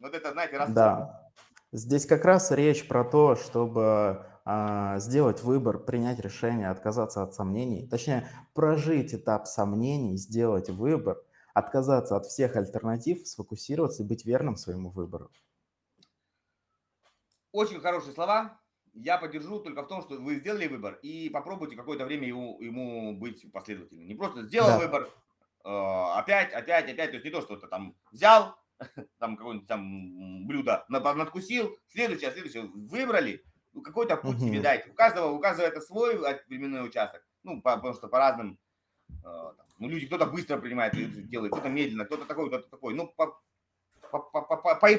Вот 0.00 0.14
это, 0.14 0.32
знаете, 0.32 0.58
раз. 0.58 0.70
Да. 0.70 1.30
Здесь 1.72 2.04
как 2.04 2.26
раз 2.26 2.50
речь 2.50 2.86
про 2.86 3.04
то, 3.04 3.36
чтобы 3.36 4.26
сделать 4.98 5.42
выбор, 5.42 5.78
принять 5.78 6.20
решение, 6.20 6.70
отказаться 6.70 7.22
от 7.22 7.34
сомнений, 7.34 7.86
точнее, 7.86 8.28
прожить 8.54 9.14
этап 9.14 9.46
сомнений, 9.46 10.16
сделать 10.16 10.70
выбор, 10.70 11.22
отказаться 11.52 12.16
от 12.16 12.26
всех 12.26 12.56
альтернатив, 12.56 13.26
сфокусироваться 13.26 14.02
и 14.02 14.06
быть 14.06 14.24
верным 14.24 14.56
своему 14.56 14.90
выбору. 14.90 15.30
Очень 17.52 17.80
хорошие 17.80 18.12
слова. 18.12 18.60
я 18.92 19.18
поддержу 19.18 19.60
только 19.60 19.82
в 19.82 19.88
том, 19.88 20.02
что 20.02 20.16
вы 20.16 20.36
сделали 20.36 20.68
выбор 20.68 20.98
и 21.02 21.28
попробуйте 21.28 21.76
какое-то 21.76 22.04
время 22.04 22.28
ему, 22.28 22.60
ему 22.60 23.18
быть 23.18 23.50
последовательным. 23.52 24.06
Не 24.06 24.14
просто 24.14 24.42
сделал 24.44 24.68
да. 24.68 24.78
выбор, 24.78 25.08
э, 25.64 25.68
опять, 26.18 26.52
опять, 26.52 26.90
опять. 26.90 27.10
То 27.10 27.16
есть 27.16 27.24
не 27.24 27.30
то, 27.30 27.40
что 27.40 27.56
ты 27.56 27.66
там 27.66 27.96
взял, 28.12 28.56
там 29.18 29.36
какое-нибудь 29.36 29.66
там 29.66 30.46
блюдо 30.46 30.84
надкусил, 30.88 31.76
следующее, 31.88 32.30
следующее. 32.32 32.70
Выбрали, 32.74 33.44
какой-то 33.82 34.16
путь 34.16 34.36
угу. 34.36 34.46
себе 34.46 34.60
дайте. 34.60 34.90
У 34.90 34.94
каждого, 34.94 35.30
у 35.30 35.38
каждого 35.38 35.66
это 35.66 35.80
свой 35.80 36.18
временной 36.48 36.86
участок. 36.86 37.22
Ну, 37.42 37.62
по, 37.62 37.76
потому 37.76 37.94
что 37.94 38.08
по 38.08 38.18
разным, 38.18 38.58
э, 39.08 39.52
ну, 39.78 39.88
люди, 39.88 40.06
кто-то 40.06 40.26
быстро 40.26 40.58
принимает, 40.58 40.94
делает, 41.28 41.52
кто-то 41.52 41.68
медленно, 41.68 42.04
кто-то 42.04 42.26
такой, 42.26 42.48
кто-то 42.48 42.68
такой. 42.68 42.94
Ну, 42.94 43.12
по, 43.16 43.40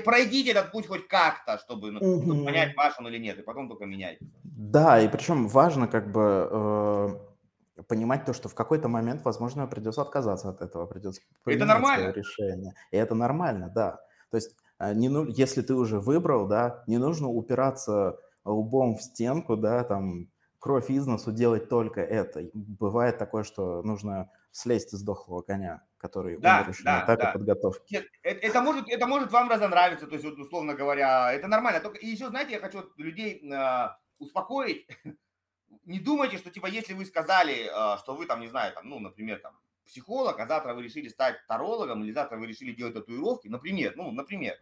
пройдите 0.05 0.51
этот 0.51 0.71
путь 0.71 0.87
хоть 0.87 1.07
как-то, 1.07 1.57
чтобы, 1.57 1.91
ну, 1.91 1.99
угу. 1.99 2.23
чтобы 2.23 2.45
понять, 2.45 2.75
ваш 2.75 2.99
он 2.99 3.07
или 3.07 3.17
нет, 3.17 3.39
и 3.39 3.41
потом 3.41 3.67
только 3.67 3.85
меняйте. 3.85 4.25
Да, 4.43 5.01
и 5.01 5.07
причем 5.07 5.47
важно 5.47 5.87
как 5.87 6.11
бы 6.11 6.47
э, 6.51 7.83
понимать 7.87 8.25
то, 8.25 8.33
что 8.33 8.49
в 8.49 8.55
какой-то 8.55 8.87
момент, 8.87 9.23
возможно, 9.23 9.67
придется 9.67 10.01
отказаться 10.01 10.49
от 10.49 10.61
этого, 10.61 10.85
придется 10.85 11.21
это 11.45 11.65
нормально. 11.65 12.11
решение. 12.11 12.73
И 12.91 12.97
это 12.97 13.15
нормально, 13.15 13.71
да. 13.73 13.99
То 14.31 14.37
есть, 14.37 14.55
э, 14.79 14.93
не, 14.93 15.09
ну, 15.09 15.25
если 15.25 15.61
ты 15.61 15.73
уже 15.73 15.99
выбрал, 15.99 16.47
да, 16.47 16.83
не 16.87 16.97
нужно 16.97 17.27
упираться 17.29 18.19
лбом 18.45 18.95
в 18.95 19.01
стенку, 19.01 19.55
да, 19.55 19.83
там, 19.83 20.29
кровь 20.59 20.89
из 20.89 21.07
носу 21.07 21.31
делать 21.31 21.69
только 21.69 22.01
это. 22.01 22.49
Бывает 22.53 23.17
такое, 23.17 23.43
что 23.43 23.81
нужно 23.81 24.31
слезть 24.51 24.93
из 24.93 25.01
дохлого 25.01 25.41
коня, 25.41 25.83
который 25.97 26.37
да, 26.37 26.59
умер 26.59 26.69
еще 26.69 26.83
да, 26.83 26.99
на 26.99 27.05
этапе 27.05 27.23
да. 27.23 27.31
подготовки. 27.31 27.93
Нет, 27.93 28.07
это, 28.23 28.47
это, 28.47 28.61
может, 28.61 28.89
это 28.89 29.07
может 29.07 29.31
вам 29.31 29.49
разонравиться, 29.49 30.07
то 30.07 30.13
есть, 30.13 30.25
вот, 30.25 30.37
условно 30.39 30.73
говоря, 30.73 31.31
это 31.31 31.47
нормально. 31.47 31.79
Только, 31.79 31.97
и 31.99 32.07
еще, 32.07 32.29
знаете, 32.29 32.53
я 32.53 32.59
хочу 32.59 32.83
людей 32.97 33.41
э, 33.41 33.89
успокоить. 34.17 34.87
Не 35.85 35.99
думайте, 35.99 36.37
что, 36.37 36.49
типа, 36.49 36.67
если 36.67 36.93
вы 36.93 37.05
сказали, 37.05 37.67
э, 37.67 37.97
что 37.99 38.15
вы 38.15 38.25
там, 38.25 38.41
не 38.41 38.47
знаю, 38.47 38.73
там, 38.73 38.89
ну, 38.89 38.99
например, 38.99 39.39
там, 39.39 39.53
психолог, 39.85 40.39
а 40.39 40.47
завтра 40.47 40.73
вы 40.73 40.83
решили 40.83 41.07
стать 41.07 41.35
тарологом, 41.47 42.03
или 42.03 42.11
завтра 42.11 42.37
вы 42.37 42.47
решили 42.47 42.73
делать 42.73 42.93
татуировки, 42.93 43.47
например, 43.47 43.93
ну, 43.95 44.11
например, 44.11 44.55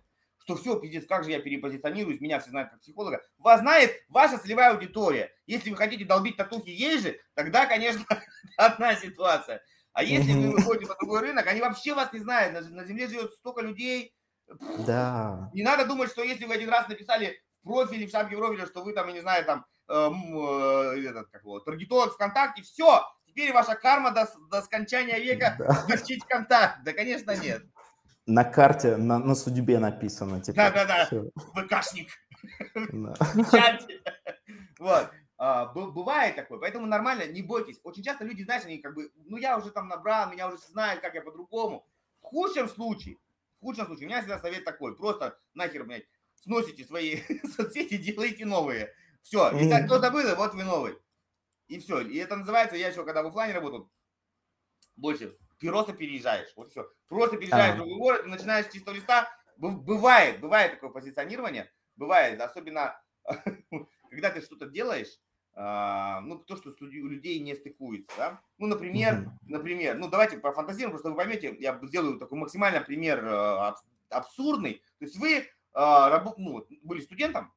что 0.47 0.55
все, 0.55 0.79
пиздец, 0.79 1.05
как 1.05 1.25
же 1.25 1.31
я 1.31 1.41
перепозиционируюсь, 1.41 2.21
меня 2.21 2.39
все 2.39 2.51
знают 2.51 2.69
как 2.69 2.79
психолога. 2.79 3.21
Вас 3.37 3.59
знает 3.59 3.91
ваша 4.07 4.37
целевая 4.37 4.71
аудитория. 4.71 5.29
Если 5.45 5.69
вы 5.69 5.75
хотите 5.75 6.05
долбить 6.05 6.37
татухи 6.37 6.69
ей 6.69 6.99
же, 6.99 7.19
тогда, 7.33 7.65
конечно, 7.65 8.05
одна 8.57 8.95
ситуация. 8.95 9.61
А 9.91 10.03
если 10.03 10.31
вы 10.31 10.51
выходите 10.51 10.87
на 10.87 10.95
другой 10.95 11.19
рынок, 11.19 11.45
они 11.47 11.59
вообще 11.59 11.93
вас 11.93 12.13
не 12.13 12.19
знают. 12.19 12.53
На, 12.53 12.61
на 12.61 12.85
земле 12.85 13.07
живет 13.07 13.33
столько 13.33 13.61
людей. 13.61 14.15
Да. 14.85 15.49
Не 15.53 15.63
надо 15.63 15.85
думать, 15.85 16.11
что 16.11 16.23
если 16.23 16.45
вы 16.45 16.53
один 16.53 16.69
раз 16.69 16.87
написали 16.87 17.41
в 17.61 17.67
профиле, 17.67 18.07
в 18.07 18.11
шапке 18.11 18.37
профиля, 18.37 18.67
что 18.67 18.83
вы 18.83 18.93
там, 18.93 19.07
я 19.07 19.13
не 19.15 19.21
знаю, 19.21 19.43
там, 19.43 19.65
э, 19.89 21.09
этот, 21.09 21.27
как 21.29 21.41
его, 21.41 21.59
таргетолог 21.59 22.13
ВКонтакте, 22.13 22.61
все, 22.61 23.03
теперь 23.25 23.51
ваша 23.51 23.75
карма 23.75 24.11
до, 24.11 24.29
до 24.49 24.61
скончания 24.61 25.19
века 25.19 25.57
да. 25.59 25.73
включить 25.73 26.23
контакт. 26.23 26.83
Да, 26.85 26.93
конечно, 26.93 27.35
нет 27.35 27.63
на 28.27 28.43
карте, 28.43 28.97
на, 28.97 29.19
на 29.19 29.35
судьбе 29.35 29.79
написано. 29.79 30.41
Типа, 30.41 30.57
Да-да-да, 30.57 31.09
ВКшник. 31.55 32.09
Вот. 34.79 35.09
А, 35.39 35.67
бывает 35.67 36.35
такое, 36.35 36.59
поэтому 36.59 36.85
нормально, 36.87 37.25
не 37.27 37.41
бойтесь. 37.41 37.79
Очень 37.83 38.03
часто 38.03 38.25
люди, 38.25 38.43
знаешь, 38.43 38.65
они 38.65 38.79
как 38.79 38.95
бы, 38.95 39.11
ну 39.25 39.37
я 39.37 39.57
уже 39.57 39.71
там 39.71 39.87
набрал, 39.87 40.31
меня 40.31 40.47
уже 40.47 40.57
знают, 40.57 41.01
как 41.01 41.13
я 41.15 41.21
по-другому. 41.21 41.87
В 42.21 42.25
худшем 42.25 42.67
случае, 42.67 43.17
в 43.59 43.65
худшем 43.65 43.85
случае, 43.85 44.07
у 44.07 44.09
меня 44.09 44.19
всегда 44.19 44.39
совет 44.39 44.65
такой, 44.65 44.95
просто 44.95 45.39
нахер, 45.53 45.83
блядь, 45.83 46.05
сносите 46.35 46.83
свои 46.83 47.21
соцсети, 47.55 47.97
делайте 47.97 48.45
новые. 48.45 48.93
Все, 49.21 49.51
и 49.57 49.69
так 49.69 49.85
кто 49.85 49.99
забыл, 49.99 50.35
вот 50.35 50.53
вы 50.53 50.63
новый. 50.63 50.97
И 51.67 51.79
все. 51.79 52.01
И 52.01 52.17
это 52.17 52.35
называется, 52.35 52.75
я 52.75 52.89
еще 52.89 53.03
когда 53.03 53.23
в 53.23 53.27
офлайне 53.27 53.53
работал, 53.53 53.91
больше 54.95 55.37
просто 55.59 55.93
переезжаешь. 55.93 56.51
Вот 56.55 56.71
все. 56.71 56.89
Просто 57.07 57.37
переезжаешь 57.37 57.75
в 57.75 57.77
другой 57.77 57.97
город, 57.97 58.25
начинаешь 58.25 58.67
с 58.67 58.73
чистого 58.73 58.95
листа. 58.95 59.29
Бывает, 59.57 60.39
бывает 60.39 60.73
такое 60.73 60.89
позиционирование. 60.89 61.71
Бывает, 61.95 62.39
особенно 62.39 62.99
когда 64.09 64.29
ты 64.29 64.41
что-то 64.41 64.67
делаешь, 64.67 65.19
а, 65.59 66.21
ну, 66.21 66.37
то, 66.37 66.55
что 66.55 66.69
у 66.79 66.85
людей 66.85 67.39
не 67.39 67.55
стыкуется, 67.55 68.15
да? 68.15 68.41
Ну, 68.59 68.67
например, 68.67 69.31
например, 69.41 69.97
ну, 69.97 70.07
давайте 70.07 70.37
пофантазируем, 70.37 70.91
просто 70.91 71.09
вы 71.09 71.15
поймете, 71.15 71.55
я 71.59 71.79
сделаю 71.83 72.19
такой 72.19 72.37
максимально 72.37 72.81
пример 72.81 73.25
э, 73.25 73.73
абсурдный. 74.09 74.75
То 74.99 75.05
есть 75.05 75.17
вы 75.17 75.47
а, 75.73 76.23
ну, 76.37 76.65
были 76.83 77.01
студентом, 77.01 77.53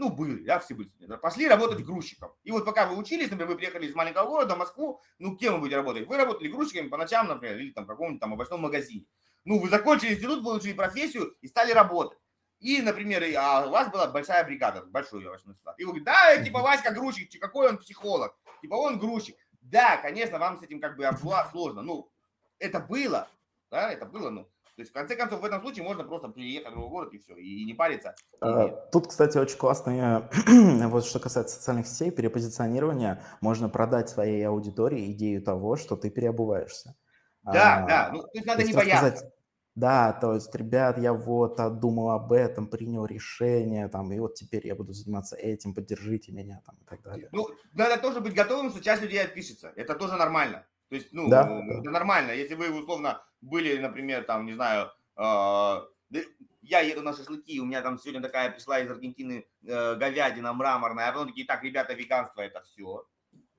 ну, 0.00 0.08
были, 0.08 0.44
да, 0.44 0.58
все 0.58 0.74
были 0.74 0.90
пошли 1.20 1.46
работать 1.46 1.84
грузчиком. 1.84 2.32
И 2.42 2.50
вот 2.50 2.64
пока 2.64 2.86
вы 2.86 2.96
учились, 2.96 3.30
например, 3.30 3.48
вы 3.48 3.56
приехали 3.56 3.86
из 3.86 3.94
маленького 3.94 4.26
города 4.26 4.54
в 4.54 4.58
Москву, 4.58 5.02
ну, 5.18 5.36
кем 5.36 5.54
вы 5.54 5.60
будете 5.60 5.76
работать? 5.76 6.08
Вы 6.08 6.16
работали 6.16 6.48
грузчиками 6.48 6.88
по 6.88 6.96
ночам, 6.96 7.28
например, 7.28 7.58
или 7.58 7.70
там 7.70 7.84
в 7.84 7.86
каком-нибудь 7.86 8.18
там 8.18 8.32
овощном 8.32 8.62
магазине. 8.62 9.04
Ну, 9.44 9.58
вы 9.60 9.68
закончили 9.68 10.14
институт, 10.14 10.42
получили 10.42 10.72
профессию 10.72 11.36
и 11.42 11.48
стали 11.48 11.72
работать. 11.72 12.18
И, 12.60 12.80
например, 12.80 13.22
а 13.36 13.66
у 13.66 13.70
вас 13.70 13.90
была 13.90 14.06
большая 14.06 14.42
бригада, 14.44 14.86
большой 14.86 15.26
овощной 15.26 15.54
склад. 15.54 15.78
И 15.78 15.84
вы 15.84 16.00
говорите, 16.00 16.06
да, 16.06 16.42
типа 16.42 16.60
Васька 16.60 16.92
грузчик, 16.92 17.38
какой 17.38 17.68
он 17.68 17.76
психолог, 17.76 18.34
типа 18.62 18.74
он 18.74 18.98
грузчик. 18.98 19.36
Да, 19.60 19.98
конечно, 19.98 20.38
вам 20.38 20.58
с 20.58 20.62
этим 20.62 20.80
как 20.80 20.96
бы 20.96 21.06
сложно. 21.50 21.82
Ну, 21.82 22.10
это 22.58 22.80
было, 22.80 23.28
да, 23.70 23.92
это 23.92 24.06
было, 24.06 24.30
ну, 24.30 24.50
то 24.80 24.82
есть, 24.82 24.92
в 24.92 24.94
конце 24.94 25.14
концов, 25.14 25.42
в 25.42 25.44
этом 25.44 25.60
случае 25.60 25.84
можно 25.84 26.04
просто 26.04 26.28
приехать 26.28 26.68
в 26.68 26.70
другой 26.72 26.88
город 26.88 27.12
и 27.12 27.18
все, 27.18 27.34
и 27.36 27.66
не 27.66 27.74
париться. 27.74 28.14
А, 28.40 28.68
тут, 28.90 29.08
кстати, 29.08 29.36
очень 29.36 29.58
классно, 29.58 30.30
вот 30.88 31.04
что 31.04 31.20
касается 31.20 31.56
социальных 31.56 31.86
сетей, 31.86 32.10
перепозиционирования, 32.10 33.22
можно 33.42 33.68
продать 33.68 34.08
своей 34.08 34.42
аудитории 34.42 35.12
идею 35.12 35.42
того, 35.42 35.76
что 35.76 35.96
ты 35.96 36.08
переобуваешься. 36.08 36.96
Да, 37.42 37.84
а, 37.84 37.86
да, 37.86 38.10
ну, 38.10 38.22
то 38.22 38.30
есть 38.32 38.46
надо 38.46 38.60
то 38.60 38.62
есть 38.62 38.74
не 38.74 38.82
бояться. 38.82 39.06
Сказать, 39.06 39.32
да, 39.74 40.14
то 40.14 40.32
есть, 40.32 40.54
ребят, 40.54 40.96
я 40.96 41.12
вот 41.12 41.58
думал 41.78 42.12
об 42.12 42.32
этом, 42.32 42.66
принял 42.66 43.04
решение, 43.04 43.86
там, 43.88 44.10
и 44.14 44.18
вот 44.18 44.34
теперь 44.34 44.66
я 44.66 44.74
буду 44.74 44.94
заниматься 44.94 45.36
этим, 45.36 45.74
поддержите 45.74 46.32
меня, 46.32 46.62
там, 46.64 46.78
и 46.80 46.84
так 46.86 47.02
далее. 47.02 47.28
Ну, 47.32 47.48
надо 47.74 48.00
тоже 48.00 48.20
быть 48.20 48.32
готовым, 48.32 48.70
что 48.70 48.82
часть 48.82 49.02
людей 49.02 49.22
отпишется. 49.22 49.74
Это 49.76 49.94
тоже 49.94 50.16
нормально. 50.16 50.64
То 50.90 50.96
есть, 50.96 51.08
ну, 51.12 51.28
да, 51.30 51.42
это 51.42 51.82
да. 51.82 51.90
нормально. 51.90 52.32
Если 52.32 52.54
вы, 52.54 52.70
условно, 52.70 53.22
были, 53.40 53.78
например, 53.78 54.24
там, 54.24 54.44
не 54.44 54.54
знаю, 54.54 54.90
э, 55.16 56.22
я 56.62 56.80
еду 56.80 57.02
на 57.02 57.14
шашлыки, 57.14 57.60
у 57.60 57.64
меня 57.64 57.80
там 57.80 57.98
сегодня 57.98 58.20
такая 58.20 58.50
пришла 58.50 58.80
из 58.80 58.90
Аргентины 58.90 59.46
э, 59.64 59.94
говядина 59.94 60.52
мраморная, 60.52 61.08
а 61.08 61.12
потом 61.12 61.28
такие, 61.28 61.46
так, 61.46 61.62
ребята, 61.62 61.94
веганство 61.94 62.42
это 62.42 62.60
все. 62.62 63.06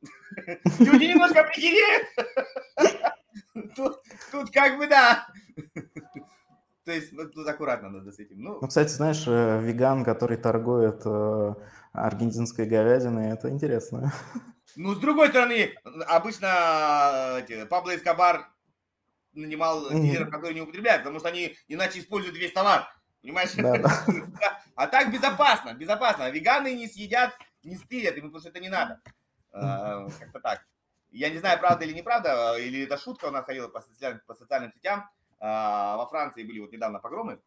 Люди 0.80 1.06
немножко 1.06 1.44
прихереют. 1.44 2.08
Тут 4.32 4.52
как 4.52 4.78
бы 4.78 4.88
да. 4.88 5.28
То 6.86 6.92
есть 6.92 7.14
ну, 7.14 7.30
тут 7.30 7.48
аккуратно 7.48 7.90
надо 7.90 8.12
с 8.12 8.20
этим. 8.20 8.42
Ну, 8.42 8.58
ну 8.60 8.68
кстати, 8.68 8.90
знаешь, 8.90 9.24
э, 9.28 9.62
веган, 9.62 10.04
который 10.04 10.36
торгует 10.36 11.04
э, 11.06 11.54
аргентинской 11.94 12.66
говядиной, 12.66 13.30
это 13.30 13.50
интересно. 13.50 14.12
Ну, 14.76 14.96
с 14.96 15.00
другой 15.00 15.30
стороны, 15.30 15.76
обычно 16.08 17.38
эти, 17.40 17.66
Пабло 17.66 17.96
Эскобар 17.96 18.50
нанимал 19.34 19.90
дилеров, 19.90 20.30
которые 20.30 20.54
не 20.54 20.62
употребляют, 20.62 21.04
потому 21.04 21.20
что 21.20 21.30
они 21.30 21.56
иначе 21.68 22.00
используют 22.00 22.38
весь 22.38 22.54
товар. 22.54 22.88
Понимаешь? 23.22 23.54
Да, 23.56 23.78
да. 23.78 24.62
А 24.76 24.88
так 24.88 25.12
безопасно, 25.12 25.74
безопасно. 25.74 26.32
Веганы 26.32 26.74
не 26.74 26.88
съедят, 26.88 27.38
не 27.62 27.76
стырят, 27.76 28.18
им 28.18 28.36
что 28.40 28.50
это 28.50 28.60
не 28.60 28.70
надо. 28.70 29.00
А, 29.52 30.08
как-то 30.20 30.40
так. 30.40 30.66
Я 31.12 31.30
не 31.30 31.38
знаю, 31.38 31.60
правда 31.60 31.86
или 31.86 31.94
неправда, 31.94 32.58
или 32.58 32.84
это 32.84 32.98
шутка 32.98 33.26
у 33.26 33.32
нас 33.32 33.46
ходила 33.46 33.68
по 33.68 33.82
социальным, 33.82 34.22
по 34.26 34.34
социальным 34.34 34.72
сетям. 34.72 35.08
Во 35.40 36.08
Франции 36.10 36.44
были 36.44 36.60
вот 36.62 36.72
недавно 36.72 37.00
погромы, 37.00 37.42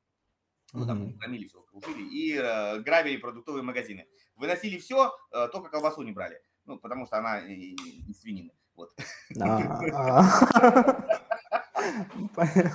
ну, 0.75 0.87
там 0.87 1.13
громили 1.19 1.47
все, 1.47 1.61
кружили, 1.63 2.03
и 2.03 2.37
э, 2.37 2.81
грабили 2.81 3.17
продуктовые 3.17 3.63
магазины. 3.63 4.09
Выносили 4.35 4.79
все, 4.79 5.17
э, 5.31 5.49
только 5.53 5.71
колбасу 5.71 6.03
не 6.03 6.11
брали. 6.11 6.43
Ну, 6.67 6.79
потому 6.79 7.07
что 7.07 7.19
она 7.19 7.41
из 7.41 8.21
свинины. 8.21 8.53
Вот. 8.77 8.93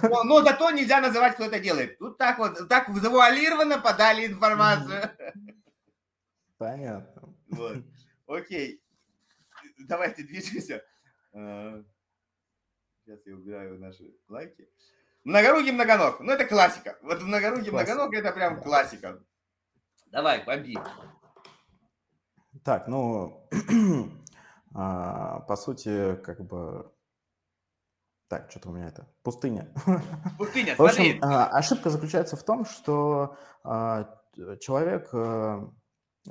Но, 0.03 0.23
но 0.23 0.41
зато 0.43 0.71
нельзя 0.71 1.01
называть, 1.01 1.33
кто 1.33 1.45
это 1.45 1.59
делает. 1.59 1.97
Тут 1.97 2.17
так 2.17 2.37
вот, 2.37 2.69
так 2.69 2.89
завуалированно 2.95 3.79
подали 3.79 4.27
информацию. 4.27 5.09
Понятно. 6.57 7.35
Вот. 7.49 7.77
Окей. 8.27 8.83
Давайте 9.79 10.23
движемся. 10.23 10.83
А, 11.33 11.83
сейчас 13.03 13.25
я 13.25 13.35
убираю 13.35 13.79
наши 13.79 14.13
лайки. 14.27 14.69
Многорукий 15.23 15.71
многоног. 15.71 16.19
Ну, 16.19 16.31
это 16.31 16.45
классика. 16.45 16.97
Вот 17.01 17.21
многорукий 17.21 17.71
многоног 17.71 18.13
это 18.13 18.31
прям 18.31 18.61
классика. 18.61 19.23
Давай, 20.07 20.43
бомби. 20.43 20.77
Так, 22.63 22.87
ну, 22.87 23.47
а, 24.73 25.39
по 25.41 25.55
сути, 25.55 26.15
как 26.17 26.45
бы... 26.45 26.91
Так, 28.27 28.51
что-то 28.51 28.69
у 28.69 28.73
меня 28.73 28.87
это... 28.87 29.07
Пустыня. 29.23 29.73
Пустыня, 30.37 30.75
В 30.75 30.81
общем, 30.81 31.19
а, 31.21 31.47
ошибка 31.47 31.89
заключается 31.89 32.35
в 32.35 32.43
том, 32.43 32.65
что 32.65 33.35
а, 33.63 34.19
человек, 34.59 35.09
а, 35.13 35.67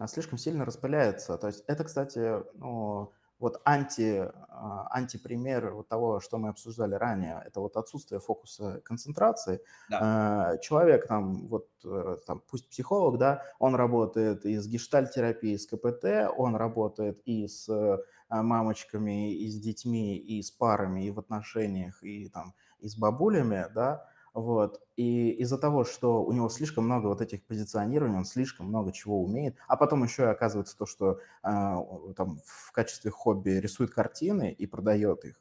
слишком 0.07 0.39
сильно 0.39 0.65
распыляется. 0.65 1.37
То 1.39 1.49
есть 1.49 1.65
это, 1.67 1.85
кстати, 1.85 2.43
ну, 2.55 3.13
вот 3.39 3.61
анти, 3.65 4.31
а, 4.49 4.89
антипример 4.91 5.73
вот 5.73 5.89
того, 5.89 6.21
что 6.21 6.39
мы 6.39 6.49
обсуждали 6.49 6.95
ранее, 6.95 7.43
это 7.47 7.61
вот 7.61 7.77
отсутствие 7.77 8.21
фокуса 8.21 8.81
концентрации. 8.85 9.61
Да. 9.89 9.99
А, 10.01 10.59
человек 10.59 11.07
там, 11.07 11.47
вот 11.49 11.69
э, 11.85 12.17
там, 12.27 12.43
пусть 12.51 12.69
психолог, 12.69 13.19
да, 13.19 13.43
он 13.59 13.75
работает 13.75 14.45
и 14.45 14.57
с 14.57 14.67
гештальтерапией, 14.67 15.59
с 15.59 15.67
КПТ, 15.67 16.33
он 16.37 16.57
работает 16.57 17.21
и 17.25 17.47
с 17.47 17.69
а, 17.69 18.43
мамочками, 18.43 19.33
и 19.35 19.49
с 19.49 19.59
детьми, 19.61 20.17
и 20.17 20.43
с 20.43 20.51
парами, 20.51 21.07
и 21.07 21.11
в 21.11 21.19
отношениях, 21.19 22.03
и 22.03 22.29
там, 22.29 22.55
и 22.81 22.89
с 22.89 22.97
бабулями, 22.97 23.67
да, 23.75 24.07
вот. 24.41 24.81
И 24.97 25.31
из-за 25.31 25.59
того, 25.59 25.85
что 25.85 26.23
у 26.23 26.33
него 26.33 26.49
слишком 26.49 26.85
много 26.85 27.07
вот 27.07 27.21
этих 27.21 27.45
позиционирований, 27.45 28.19
он 28.19 28.25
слишком 28.25 28.67
много 28.67 28.93
чего 28.93 29.23
умеет, 29.23 29.57
а 29.67 29.77
потом 29.77 30.05
еще 30.05 30.23
и 30.23 30.27
оказывается 30.27 30.77
то, 30.77 30.87
что 30.87 31.21
э, 31.43 32.13
там 32.17 32.39
в 32.45 32.73
качестве 32.73 33.11
хобби 33.11 33.51
рисует 33.51 33.93
картины 33.93 34.53
и 34.53 34.67
продает 34.67 35.25
их, 35.25 35.41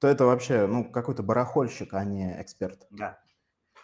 то 0.00 0.08
это 0.08 0.26
вообще, 0.26 0.66
ну, 0.66 0.84
какой-то 0.84 1.22
барахольщик, 1.22 1.94
а 1.94 2.04
не 2.04 2.40
эксперт. 2.40 2.86
Да. 2.90 3.18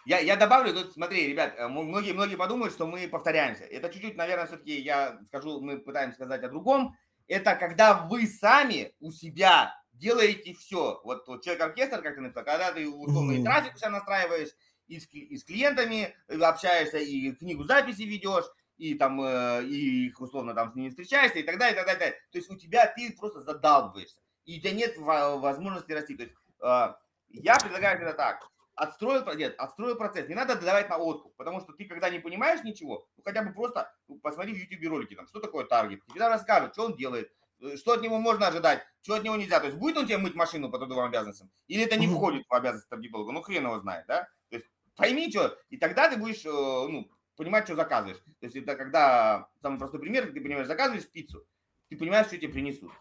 Я, 0.05 0.19
я 0.19 0.35
добавлю, 0.35 0.73
тут 0.73 0.93
смотри, 0.93 1.27
ребят, 1.27 1.55
э, 1.57 2.35
подумают, 2.35 2.73
что 2.73 2.85
мы 2.85 3.07
повторяемся. 3.07 3.63
Это 3.63 3.89
чуть-чуть, 3.89 4.17
наверное, 4.17 4.47
все-таки 4.47 4.79
я 4.79 5.19
скажу, 5.27 5.61
мы 5.61 5.79
пытаемся 5.79 6.15
сказать 6.15 6.43
о 6.43 6.49
другом. 6.49 6.95
Это 7.27 7.55
когда 7.55 7.93
вы 7.93 8.27
сами 8.27 8.93
у 8.99 9.11
себя 9.11 9.73
делаете 9.93 10.53
все. 10.53 11.01
Вот, 11.03 11.27
вот 11.27 11.43
человек-оркестр, 11.43 12.01
как 12.01 12.15
ты 12.15 12.21
написал, 12.21 12.43
когда 12.43 12.71
ты 12.71 12.87
условно 12.87 13.33
и 13.33 13.43
трафик 13.43 13.75
у 13.75 13.77
себя 13.77 13.91
настраиваешь, 13.91 14.49
и 14.87 14.99
с, 14.99 15.07
и 15.13 15.37
с 15.37 15.43
клиентами 15.43 16.15
общаешься, 16.27 16.97
и 16.97 17.31
книгу 17.31 17.63
записи 17.63 18.01
ведешь, 18.01 18.45
и 18.77 18.95
там, 18.95 19.21
э, 19.21 19.63
и 19.63 20.07
их 20.07 20.19
условно 20.19 20.53
там 20.53 20.71
с 20.71 20.75
ними 20.75 20.89
встречаешься, 20.89 21.39
и 21.39 21.43
так 21.43 21.57
далее, 21.57 21.73
и 21.73 21.77
так 21.77 21.85
далее, 21.85 21.95
и 21.95 21.99
так 21.99 21.99
далее. 21.99 22.19
То 22.31 22.37
есть 22.37 22.49
у 22.49 22.55
тебя, 22.57 22.87
ты 22.87 23.13
просто 23.17 23.41
задалбываешься, 23.41 24.17
и 24.45 24.57
у 24.57 24.61
тебя 24.61 24.71
нет 24.71 24.97
возможности 24.97 25.91
расти. 25.91 26.15
То 26.15 26.23
есть 26.23 26.35
э, 26.61 26.93
я 27.29 27.57
предлагаю 27.59 28.01
это 28.01 28.13
так. 28.13 28.47
Отстроил, 28.75 29.23
нет, 29.35 29.53
отстроил 29.59 29.95
процесс. 29.95 30.27
Не 30.27 30.33
надо 30.33 30.55
давать 30.59 30.89
на 30.89 30.97
откуп, 30.97 31.35
потому 31.35 31.61
что 31.61 31.73
ты, 31.73 31.85
когда 31.85 32.09
не 32.09 32.17
понимаешь 32.17 32.63
ничего, 32.63 33.07
ну, 33.15 33.23
хотя 33.23 33.43
бы 33.43 33.53
просто 33.53 33.93
ну, 34.07 34.17
посмотри 34.17 34.53
в 34.53 34.57
YouTube 34.57 34.89
ролики, 34.89 35.15
там, 35.15 35.27
что 35.27 35.39
такое 35.39 35.65
таргет. 35.65 36.03
Тебе 36.07 36.27
расскажут, 36.27 36.73
что 36.73 36.85
он 36.85 36.95
делает, 36.95 37.31
Э, 37.31 37.42
что 37.77 37.93
от 37.93 38.01
него 38.01 38.19
можно 38.19 38.47
ожидать, 38.47 38.83
что 39.01 39.15
от 39.15 39.23
него 39.23 39.35
нельзя. 39.35 39.59
То 39.59 39.67
есть 39.67 39.77
будет 39.77 39.97
он 39.97 40.05
тебе 40.05 40.17
мыть 40.17 40.35
машину 40.35 40.69
по 40.69 40.77
трудовым 40.77 41.05
обязанностям, 41.05 41.49
или 41.67 41.83
это 41.83 41.97
не 41.97 42.07
входит 42.07 42.45
в 42.47 42.53
обязанности 42.53 42.89
таргетолога, 42.89 43.31
ну 43.31 43.41
хрен 43.41 43.63
его 43.63 43.79
знает, 43.79 44.05
да? 44.07 44.27
То 44.49 44.57
есть 44.57 44.67
пойми, 44.95 45.29
что, 45.29 45.57
и 45.69 45.77
тогда 45.77 46.09
ты 46.09 46.17
будешь, 46.17 46.45
э, 46.45 46.49
ну, 46.49 47.09
понимать, 47.35 47.65
что 47.65 47.75
заказываешь. 47.75 48.17
То 48.17 48.45
есть 48.45 48.55
это 48.55 48.75
когда, 48.75 49.49
самый 49.61 49.79
простой 49.79 49.99
пример, 49.99 50.31
ты 50.31 50.41
понимаешь, 50.41 50.67
заказываешь 50.67 51.09
пиццу, 51.09 51.45
ты 51.89 51.97
понимаешь, 51.97 52.27
что 52.27 52.37
тебе 52.37 52.51
принесут. 52.51 52.91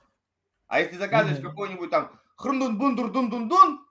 А 0.69 0.81
если 0.81 0.97
заказываешь 0.97 1.39
mm-hmm. 1.39 1.49
какой-нибудь 1.51 1.91
там 1.91 2.19
хрундун-бундур-дун-дун-дун, 2.37 3.87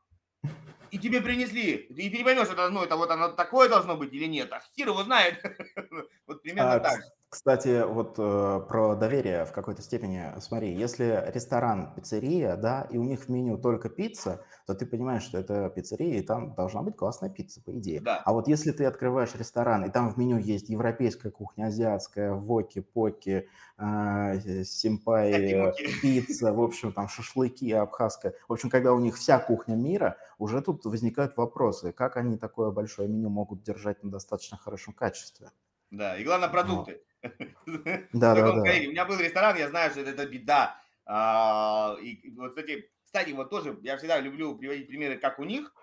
и 0.90 1.00
тебе 1.00 1.22
принесли, 1.22 1.76
и 1.76 2.10
ты 2.10 2.18
не 2.18 2.24
поймешь, 2.24 2.50
это, 2.50 2.70
ну, 2.70 2.84
это 2.84 2.98
вот 2.98 3.10
оно 3.12 3.30
такое 3.30 3.70
должно 3.70 3.96
быть 3.96 4.12
или 4.14 4.26
нет, 4.26 4.52
а 4.52 4.62
хер 4.76 4.90
его 4.90 5.04
знает. 5.04 5.42
вот 6.28 6.42
примерно 6.42 6.74
а, 6.74 6.80
так. 6.80 7.02
Кстати, 7.32 7.86
вот 7.88 8.16
э, 8.18 8.62
про 8.68 8.94
доверие 8.96 9.46
в 9.46 9.54
какой-то 9.54 9.82
степени. 9.82 10.38
Смотри, 10.42 10.74
если 10.74 11.32
ресторан, 11.34 11.94
пиццерия, 11.96 12.58
да, 12.58 12.86
и 12.92 12.98
у 12.98 13.04
них 13.04 13.22
в 13.22 13.30
меню 13.30 13.58
только 13.58 13.88
пицца, 13.88 14.44
то 14.68 14.76
ты 14.76 14.86
понимаешь, 14.86 15.24
что 15.24 15.38
это 15.38 15.70
пиццерия, 15.70 16.20
и 16.20 16.24
там 16.24 16.54
должна 16.56 16.82
быть 16.82 16.98
классная 16.98 17.30
пицца, 17.30 17.64
по 17.64 17.72
идее. 17.72 18.02
Да. 18.02 18.22
А 18.26 18.34
вот 18.34 18.50
если 18.50 18.72
ты 18.72 18.84
открываешь 18.84 19.34
ресторан, 19.34 19.86
и 19.86 19.90
там 19.90 20.12
в 20.12 20.18
меню 20.18 20.40
есть 20.40 20.68
европейская 20.68 21.32
кухня, 21.32 21.68
азиатская, 21.68 22.34
воки, 22.34 22.82
поки, 22.82 23.48
э, 23.78 24.64
симпай, 24.66 25.74
пицца, 26.02 26.52
в 26.52 26.60
общем, 26.60 26.92
там 26.92 27.08
шашлыки, 27.08 27.72
абхазская. 27.72 28.34
В 28.50 28.52
общем, 28.52 28.70
когда 28.70 28.92
у 28.92 29.00
них 29.00 29.16
вся 29.16 29.40
кухня 29.40 29.76
мира, 29.76 30.18
уже 30.38 30.62
тут 30.62 30.84
возникают 30.84 31.38
вопросы, 31.38 31.94
как 31.94 32.18
они 32.18 32.38
такое 32.38 32.72
большое 32.72 33.08
меню 33.08 33.30
могут 33.30 33.64
держать 33.64 34.04
на 34.04 34.12
достаточно 34.12 34.58
хорошем 34.58 34.92
качестве. 34.92 35.52
Да, 35.92 36.18
и 36.18 36.26
главное 36.26 36.50
продукты. 36.50 37.02
Да, 37.24 38.36
да, 38.36 38.36
да. 38.36 38.52
У 38.52 38.64
меня 38.64 39.06
был 39.06 39.20
ресторан, 39.20 39.58
я 39.58 39.70
знаю, 39.70 39.92
что 39.92 40.02
это 40.02 40.26
беда. 40.26 40.82
А, 41.06 41.96
и 42.02 42.30
вот, 42.32 42.50
кстати, 42.50 42.90
кстати, 43.04 43.32
вот 43.32 43.50
тоже 43.50 43.78
я 43.84 43.98
всегда 43.98 44.20
люблю 44.20 44.56
приводить 44.56 44.88
примеры, 44.88 45.18
как 45.18 45.40
у 45.40 45.44
них. 45.44 45.74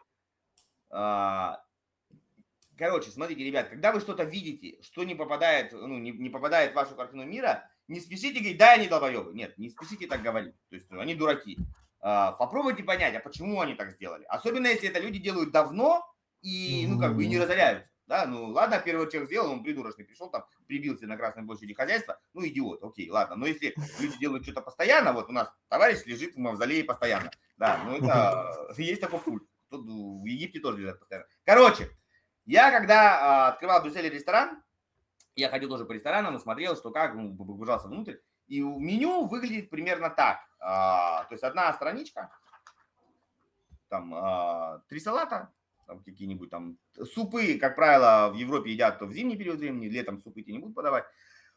А, 0.90 1.62
короче, 2.76 3.10
смотрите, 3.10 3.44
ребят, 3.44 3.68
когда 3.68 3.92
вы 3.92 4.00
что-то 4.00 4.24
видите, 4.24 4.80
что 4.82 5.04
не 5.04 5.14
попадает, 5.14 5.72
ну, 5.72 5.98
не, 5.98 6.12
не 6.12 6.30
попадает 6.30 6.72
в 6.72 6.76
вашу 6.76 6.94
картину 6.94 7.24
мира, 7.24 7.70
не 7.88 8.00
спешите 8.00 8.40
говорить, 8.40 8.58
да, 8.58 8.72
они 8.72 8.88
долбоебы. 8.88 9.34
Нет, 9.34 9.56
не 9.58 9.70
спешите 9.70 10.06
так 10.06 10.22
говорить. 10.22 10.54
То 10.70 10.76
есть 10.76 10.90
они 10.90 11.14
дураки. 11.14 11.58
А, 12.00 12.32
попробуйте 12.32 12.82
понять, 12.82 13.14
а 13.14 13.20
почему 13.20 13.60
они 13.60 13.74
так 13.74 13.92
сделали. 13.92 14.24
Особенно, 14.28 14.68
если 14.68 14.88
это 14.88 15.00
люди 15.00 15.18
делают 15.18 15.50
давно 15.50 16.04
и, 16.42 16.86
ну, 16.88 16.98
как 16.98 17.16
бы, 17.16 17.24
и 17.24 17.28
не 17.28 17.38
разоряются. 17.38 17.88
Да, 18.08 18.24
ну 18.24 18.46
ладно, 18.46 18.80
первый 18.82 19.10
человек 19.10 19.28
сделал, 19.28 19.52
он 19.52 19.62
придурочный 19.62 20.06
пришел 20.06 20.30
там, 20.30 20.46
прибился 20.66 21.06
на 21.06 21.18
Красной 21.18 21.44
площади 21.44 21.74
хозяйства, 21.74 22.18
ну 22.32 22.46
идиот, 22.46 22.82
окей, 22.82 23.10
ладно. 23.10 23.36
Но 23.36 23.46
если 23.46 23.74
люди 24.00 24.18
делают 24.18 24.44
что-то 24.44 24.62
постоянно, 24.62 25.12
вот 25.12 25.28
у 25.28 25.32
нас 25.32 25.52
товарищ 25.68 26.06
лежит 26.06 26.34
в 26.34 26.38
мавзолее 26.38 26.84
постоянно, 26.84 27.30
да, 27.58 27.82
ну 27.84 27.96
это 27.98 28.74
есть 28.78 29.02
такой 29.02 29.20
культ. 29.20 29.42
Тут 29.68 29.84
в 29.84 30.24
Египте 30.24 30.58
тоже 30.58 30.78
лежат 30.78 30.98
постоянно. 30.98 31.26
Короче, 31.44 31.90
я 32.46 32.70
когда 32.70 33.18
а, 33.20 33.48
открывал 33.48 33.80
в 33.80 33.82
Брюсселе 33.82 34.08
ресторан, 34.08 34.62
я 35.36 35.50
ходил 35.50 35.68
тоже 35.68 35.84
по 35.84 35.92
ресторанам 35.92 36.34
и 36.34 36.40
смотрел, 36.40 36.76
что 36.76 36.90
как, 36.90 37.14
ну, 37.14 37.36
погружался 37.36 37.88
внутрь, 37.88 38.16
и 38.46 38.62
меню 38.62 39.26
выглядит 39.26 39.68
примерно 39.68 40.08
так. 40.08 40.38
А, 40.58 41.24
то 41.24 41.34
есть 41.34 41.44
одна 41.44 41.70
страничка, 41.74 42.30
там 43.90 44.14
а, 44.14 44.78
три 44.88 44.98
салата, 44.98 45.52
там 45.88 46.00
какие-нибудь 46.04 46.50
там 46.50 46.76
супы, 47.14 47.58
как 47.58 47.74
правило, 47.74 48.30
в 48.30 48.36
Европе 48.36 48.70
едят 48.70 48.98
то 48.98 49.06
в 49.06 49.12
зимний 49.12 49.36
период 49.36 49.58
времени, 49.58 49.88
летом 49.88 50.18
супы 50.18 50.42
тебе 50.42 50.52
не 50.52 50.58
будут 50.58 50.76
подавать, 50.76 51.04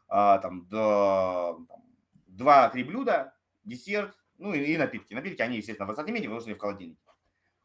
а, 0.07 0.39
там, 0.39 0.65
до, 0.67 1.59
два-три 2.27 2.83
блюда, 2.83 3.33
десерт, 3.65 4.15
ну 4.37 4.53
и, 4.53 4.59
и 4.59 4.77
напитки. 4.77 5.13
Напитки, 5.13 5.41
они, 5.41 5.57
естественно, 5.57 5.85
в 5.85 5.91
ассортименте, 5.91 6.29
потому 6.29 6.39
что 6.39 6.49
они 6.49 6.57
в 6.57 6.61
холодильнике. 6.61 7.01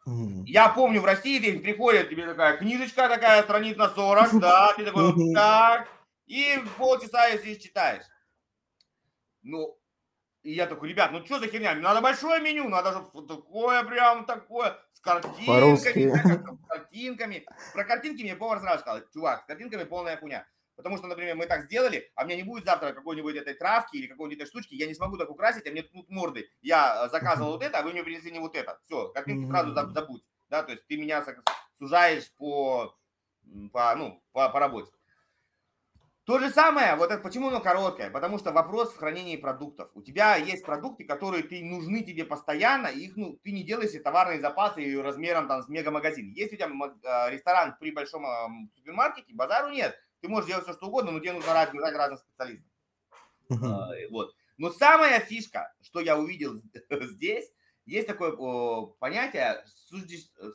Mm. 0.09 0.43
Я 0.47 0.69
помню, 0.69 1.01
в 1.01 1.05
России 1.05 1.39
ты 1.39 1.59
приходит, 1.61 2.11
тебе 2.11 2.27
такая 2.27 2.57
книжечка 2.57 3.09
такая, 3.09 3.43
страниц 3.45 3.77
на 3.77 3.89
40, 3.89 4.41
да, 4.41 4.73
ты 4.77 4.85
такой, 4.85 5.33
так, 5.33 5.89
и 6.27 6.59
полчаса, 6.77 7.29
если 7.29 7.55
читаешь. 7.55 8.05
Ну, 9.43 9.79
и 10.47 10.53
я 10.53 10.69
такой, 10.69 10.91
ребят, 10.91 11.11
ну 11.11 11.25
что 11.25 11.41
за 11.41 11.49
херня? 11.49 11.75
Надо 11.75 12.01
большое 12.01 12.41
меню, 12.41 12.69
надо 12.69 12.93
же 12.93 13.27
такое 13.27 13.83
прям 13.83 14.25
такое, 14.27 14.79
с 14.93 15.01
картинками, 15.01 16.13
с 16.13 16.69
картинками. 16.69 17.47
Про 17.73 17.85
картинки 17.85 18.23
мне 18.23 18.37
повар 18.37 18.61
сразу 18.61 18.81
сказал, 18.81 19.03
чувак, 19.13 19.43
с 19.43 19.47
картинками 19.47 19.83
полная 19.83 20.17
хуйня. 20.17 20.47
Потому 20.77 20.99
что, 20.99 21.09
например, 21.09 21.35
мы 21.35 21.47
так 21.47 21.65
сделали, 21.65 22.13
а 22.15 22.25
меня 22.25 22.37
не 22.37 22.45
будет 22.45 22.65
завтра 22.65 22.93
какой-нибудь 22.93 23.35
этой 23.35 23.55
травки 23.55 23.97
или 23.97 24.07
какой-нибудь 24.07 24.41
этой 24.41 24.49
штучки, 24.49 24.75
я 24.75 24.87
не 24.87 24.95
смогу 24.95 25.17
так 25.17 25.31
украсить, 25.31 25.67
а 25.67 25.71
мне 25.73 25.83
тут 25.83 26.09
морды. 26.11 26.49
Я 26.63 27.07
э, 27.07 27.09
заказывал 27.09 27.53
вот 27.53 27.65
это, 27.65 27.79
а 27.79 27.83
вы 27.83 27.91
мне 27.91 28.05
принесли 28.05 28.31
не 28.31 28.39
вот 28.39 28.55
это. 28.55 28.79
Все, 28.85 29.09
картинки 29.09 29.49
сразу 29.49 29.75
забудь. 29.75 30.23
Да, 30.49 30.63
то 30.63 30.71
есть 30.71 30.87
ты 30.87 30.97
меня 30.97 31.25
сужаешь 31.77 32.31
по, 32.37 32.97
по, 33.73 33.97
ну, 33.97 34.23
по, 34.31 34.49
по 34.51 34.61
работе. 34.61 34.93
То 36.27 36.41
же 36.41 36.51
самое, 36.51 36.97
вот 36.97 37.13
это 37.13 37.23
почему 37.23 37.49
оно 37.49 37.61
короткое? 37.61 38.11
Потому 38.11 38.39
что 38.41 38.51
вопрос 38.51 38.93
в 38.93 38.97
хранении 38.97 39.37
продуктов. 39.37 39.91
У 39.95 40.03
тебя 40.03 40.35
есть 40.35 40.65
продукты, 40.65 41.05
которые 41.05 41.45
ты, 41.45 41.63
нужны 41.63 42.03
тебе 42.03 42.25
постоянно, 42.25 42.89
и 42.89 43.05
их, 43.05 43.17
ну, 43.17 43.39
ты 43.45 43.53
не 43.53 43.63
делаешь 43.63 43.91
себе 43.91 44.03
товарные 44.03 44.41
запасы 44.41 45.01
размером 45.01 45.47
там 45.47 45.63
с 45.63 45.69
мегамагазин. 45.69 46.33
Если 46.33 46.57
у 46.57 46.59
тебя 46.59 46.69
а, 47.05 47.31
ресторан 47.31 47.77
при 47.79 47.93
большом 47.93 48.27
супермаркете, 48.75 49.35
базару 49.35 49.69
нет. 49.71 49.97
Ты 50.21 50.29
можешь 50.29 50.49
делать 50.49 50.65
все, 50.65 50.73
что 50.73 50.89
угодно, 50.89 51.13
но 51.13 51.21
тебе 51.21 51.35
нужно 51.35 51.53
брать 51.53 51.73
разных 51.73 52.19
специалистов. 52.19 52.73
Uh-huh. 53.49 54.09
Вот. 54.11 54.35
Но 54.59 54.71
самая 54.71 55.21
фишка, 55.21 55.73
что 55.81 56.01
я 56.01 56.19
увидел 56.19 56.61
здесь, 56.91 57.49
есть 57.85 58.09
такое 58.09 58.33
понятие 58.99 59.65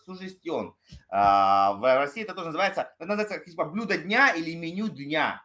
сужестион. 0.05 0.75
А, 1.07 1.71
в 1.75 1.95
России 1.95 2.23
это 2.23 2.33
тоже 2.33 2.47
называется, 2.47 2.93
это 2.99 3.05
называется 3.05 3.39
типа 3.49 3.63
блюдо 3.63 3.97
дня 3.97 4.33
или 4.33 4.53
меню 4.53 4.89
дня 4.89 5.41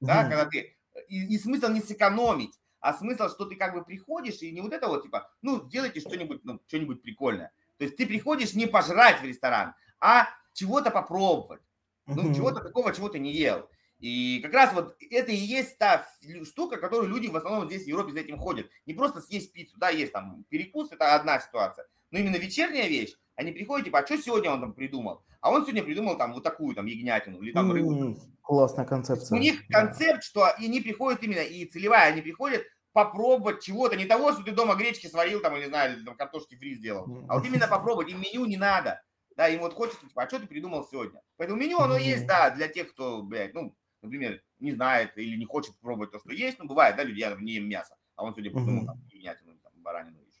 да, 0.00 0.24
mm-hmm. 0.24 0.28
когда 0.28 0.44
ты... 0.46 0.76
И, 1.08 1.34
и 1.34 1.38
смысл 1.38 1.68
не 1.68 1.80
сэкономить, 1.80 2.58
а 2.80 2.94
смысл, 2.94 3.28
что 3.28 3.44
ты 3.44 3.56
как 3.56 3.74
бы 3.74 3.84
приходишь 3.84 4.40
и 4.42 4.50
не 4.50 4.60
вот 4.60 4.72
это 4.72 4.88
вот, 4.88 5.02
типа, 5.02 5.30
ну, 5.42 5.68
делайте 5.68 6.00
что-нибудь, 6.00 6.40
ну, 6.44 6.60
что-нибудь 6.66 7.02
прикольное. 7.02 7.52
То 7.78 7.84
есть 7.84 7.96
ты 7.96 8.06
приходишь 8.06 8.54
не 8.54 8.66
пожрать 8.66 9.20
в 9.20 9.24
ресторан, 9.24 9.74
а 10.00 10.28
чего-то 10.54 10.90
попробовать. 10.90 11.60
Ну, 12.06 12.30
mm-hmm. 12.30 12.34
чего-то 12.34 12.60
такого, 12.60 12.94
чего 12.94 13.08
ты 13.08 13.18
не 13.18 13.32
ел. 13.32 13.68
И 13.98 14.40
как 14.42 14.52
раз 14.52 14.72
вот 14.74 14.96
это 15.10 15.32
и 15.32 15.36
есть 15.36 15.78
та 15.78 16.06
штука, 16.44 16.76
которую 16.76 17.08
люди 17.08 17.28
в 17.28 17.36
основном 17.36 17.66
здесь 17.66 17.84
в 17.84 17.88
Европе 17.88 18.12
за 18.12 18.20
этим 18.20 18.38
ходят. 18.38 18.70
Не 18.84 18.94
просто 18.94 19.20
съесть 19.20 19.52
пиццу, 19.52 19.78
да, 19.78 19.88
есть 19.88 20.12
там 20.12 20.44
перекус, 20.48 20.92
это 20.92 21.14
одна 21.14 21.40
ситуация. 21.40 21.86
Но 22.10 22.18
именно 22.18 22.36
вечерняя 22.36 22.88
вещь, 22.88 23.14
Они 23.36 23.52
приходят, 23.52 23.84
типа, 23.84 24.00
а 24.00 24.06
что 24.06 24.16
сегодня 24.16 24.50
он 24.50 24.60
там 24.60 24.72
придумал? 24.72 25.22
А 25.40 25.50
он 25.50 25.62
сегодня 25.62 25.84
придумал 25.84 26.16
там 26.16 26.32
вот 26.32 26.42
такую 26.42 26.74
там 26.74 26.86
ягнятину 26.86 27.40
или 27.40 27.52
там 27.52 27.70
рыбу. 27.70 28.16
Классная 28.42 28.84
концепция. 28.84 29.36
У 29.36 29.40
них 29.40 29.62
да. 29.68 29.80
концепт, 29.80 30.24
что 30.24 30.48
и 30.58 30.66
они 30.66 30.80
приходят 30.80 31.22
именно, 31.22 31.40
и 31.40 31.66
целевая, 31.66 32.12
они 32.12 32.22
приходят 32.22 32.64
попробовать 32.92 33.62
чего-то, 33.62 33.94
не 33.94 34.06
того, 34.06 34.32
что 34.32 34.42
ты 34.42 34.52
дома 34.52 34.74
гречки 34.74 35.06
сварил 35.06 35.40
там, 35.40 35.54
или, 35.54 35.64
не 35.64 35.68
знаю, 35.68 35.96
или 35.98 36.04
там 36.04 36.16
картошки 36.16 36.56
фри 36.56 36.76
сделал, 36.76 37.06
а 37.28 37.36
вот 37.36 37.46
именно 37.46 37.68
попробовать, 37.68 38.10
им 38.10 38.20
меню 38.20 38.46
не 38.46 38.56
надо. 38.56 39.02
Да, 39.36 39.48
им 39.48 39.60
вот 39.60 39.74
хочется, 39.74 40.06
типа, 40.06 40.22
а 40.22 40.28
что 40.28 40.38
ты 40.38 40.46
придумал 40.46 40.88
сегодня? 40.90 41.20
Поэтому 41.36 41.60
меню, 41.60 41.78
оно 41.78 41.98
есть, 41.98 42.26
да, 42.26 42.48
для 42.48 42.68
тех, 42.68 42.90
кто, 42.92 43.22
блядь, 43.22 43.52
ну, 43.52 43.76
например, 44.00 44.42
не 44.60 44.72
знает 44.72 45.12
или 45.18 45.36
не 45.36 45.44
хочет 45.44 45.78
пробовать 45.80 46.10
то, 46.10 46.18
что 46.20 46.32
есть, 46.32 46.58
ну, 46.58 46.66
бывает, 46.66 46.96
да, 46.96 47.04
люди, 47.04 47.20
я 47.20 47.36
не 47.38 47.56
ем 47.56 47.68
мясо, 47.68 47.96
а 48.14 48.24
он 48.24 48.32
сегодня 48.32 48.50
придумал 48.50 48.86
там 48.86 49.02
ягнятину, 49.12 49.58
там, 49.62 49.72
баранину. 49.76 50.18
еще. 50.20 50.40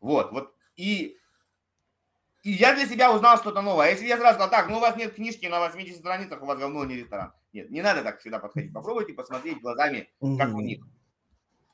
Вот, 0.00 0.30
вот, 0.30 0.54
и 0.76 1.17
и 2.48 2.52
я 2.52 2.74
для 2.74 2.86
себя 2.86 3.12
узнал 3.12 3.36
что-то 3.36 3.60
новое. 3.60 3.88
А 3.88 3.90
если 3.90 4.06
я 4.06 4.16
сразу 4.16 4.36
сказал, 4.36 4.50
так, 4.50 4.70
ну 4.70 4.78
у 4.78 4.80
вас 4.80 4.96
нет 4.96 5.14
книжки 5.14 5.44
на 5.44 5.60
80 5.60 5.98
страницах, 5.98 6.40
у 6.42 6.46
вас 6.46 6.58
говно 6.58 6.82
не 6.86 6.96
ресторан. 6.96 7.34
Нет, 7.52 7.70
не 7.70 7.82
надо 7.82 8.02
так 8.02 8.20
всегда 8.20 8.38
подходить. 8.38 8.72
Попробуйте 8.72 9.12
посмотреть 9.12 9.60
глазами, 9.60 10.08
как 10.38 10.54
у 10.54 10.60
них. 10.60 10.82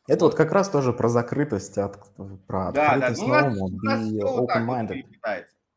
Это 0.08 0.24
вот 0.24 0.34
как 0.34 0.50
раз 0.50 0.68
тоже 0.68 0.92
про 0.92 1.08
закрытость, 1.08 1.78
от, 1.78 1.96
про 2.48 2.72
Да, 2.72 2.98
да. 2.98 3.06
открытость 3.06 3.20
Ну, 3.20 3.26
у 3.26 3.30
нас, 3.30 3.54
новому, 3.54 3.66
у 3.66 4.40
вот 4.40 4.50
open-minded. 4.50 5.04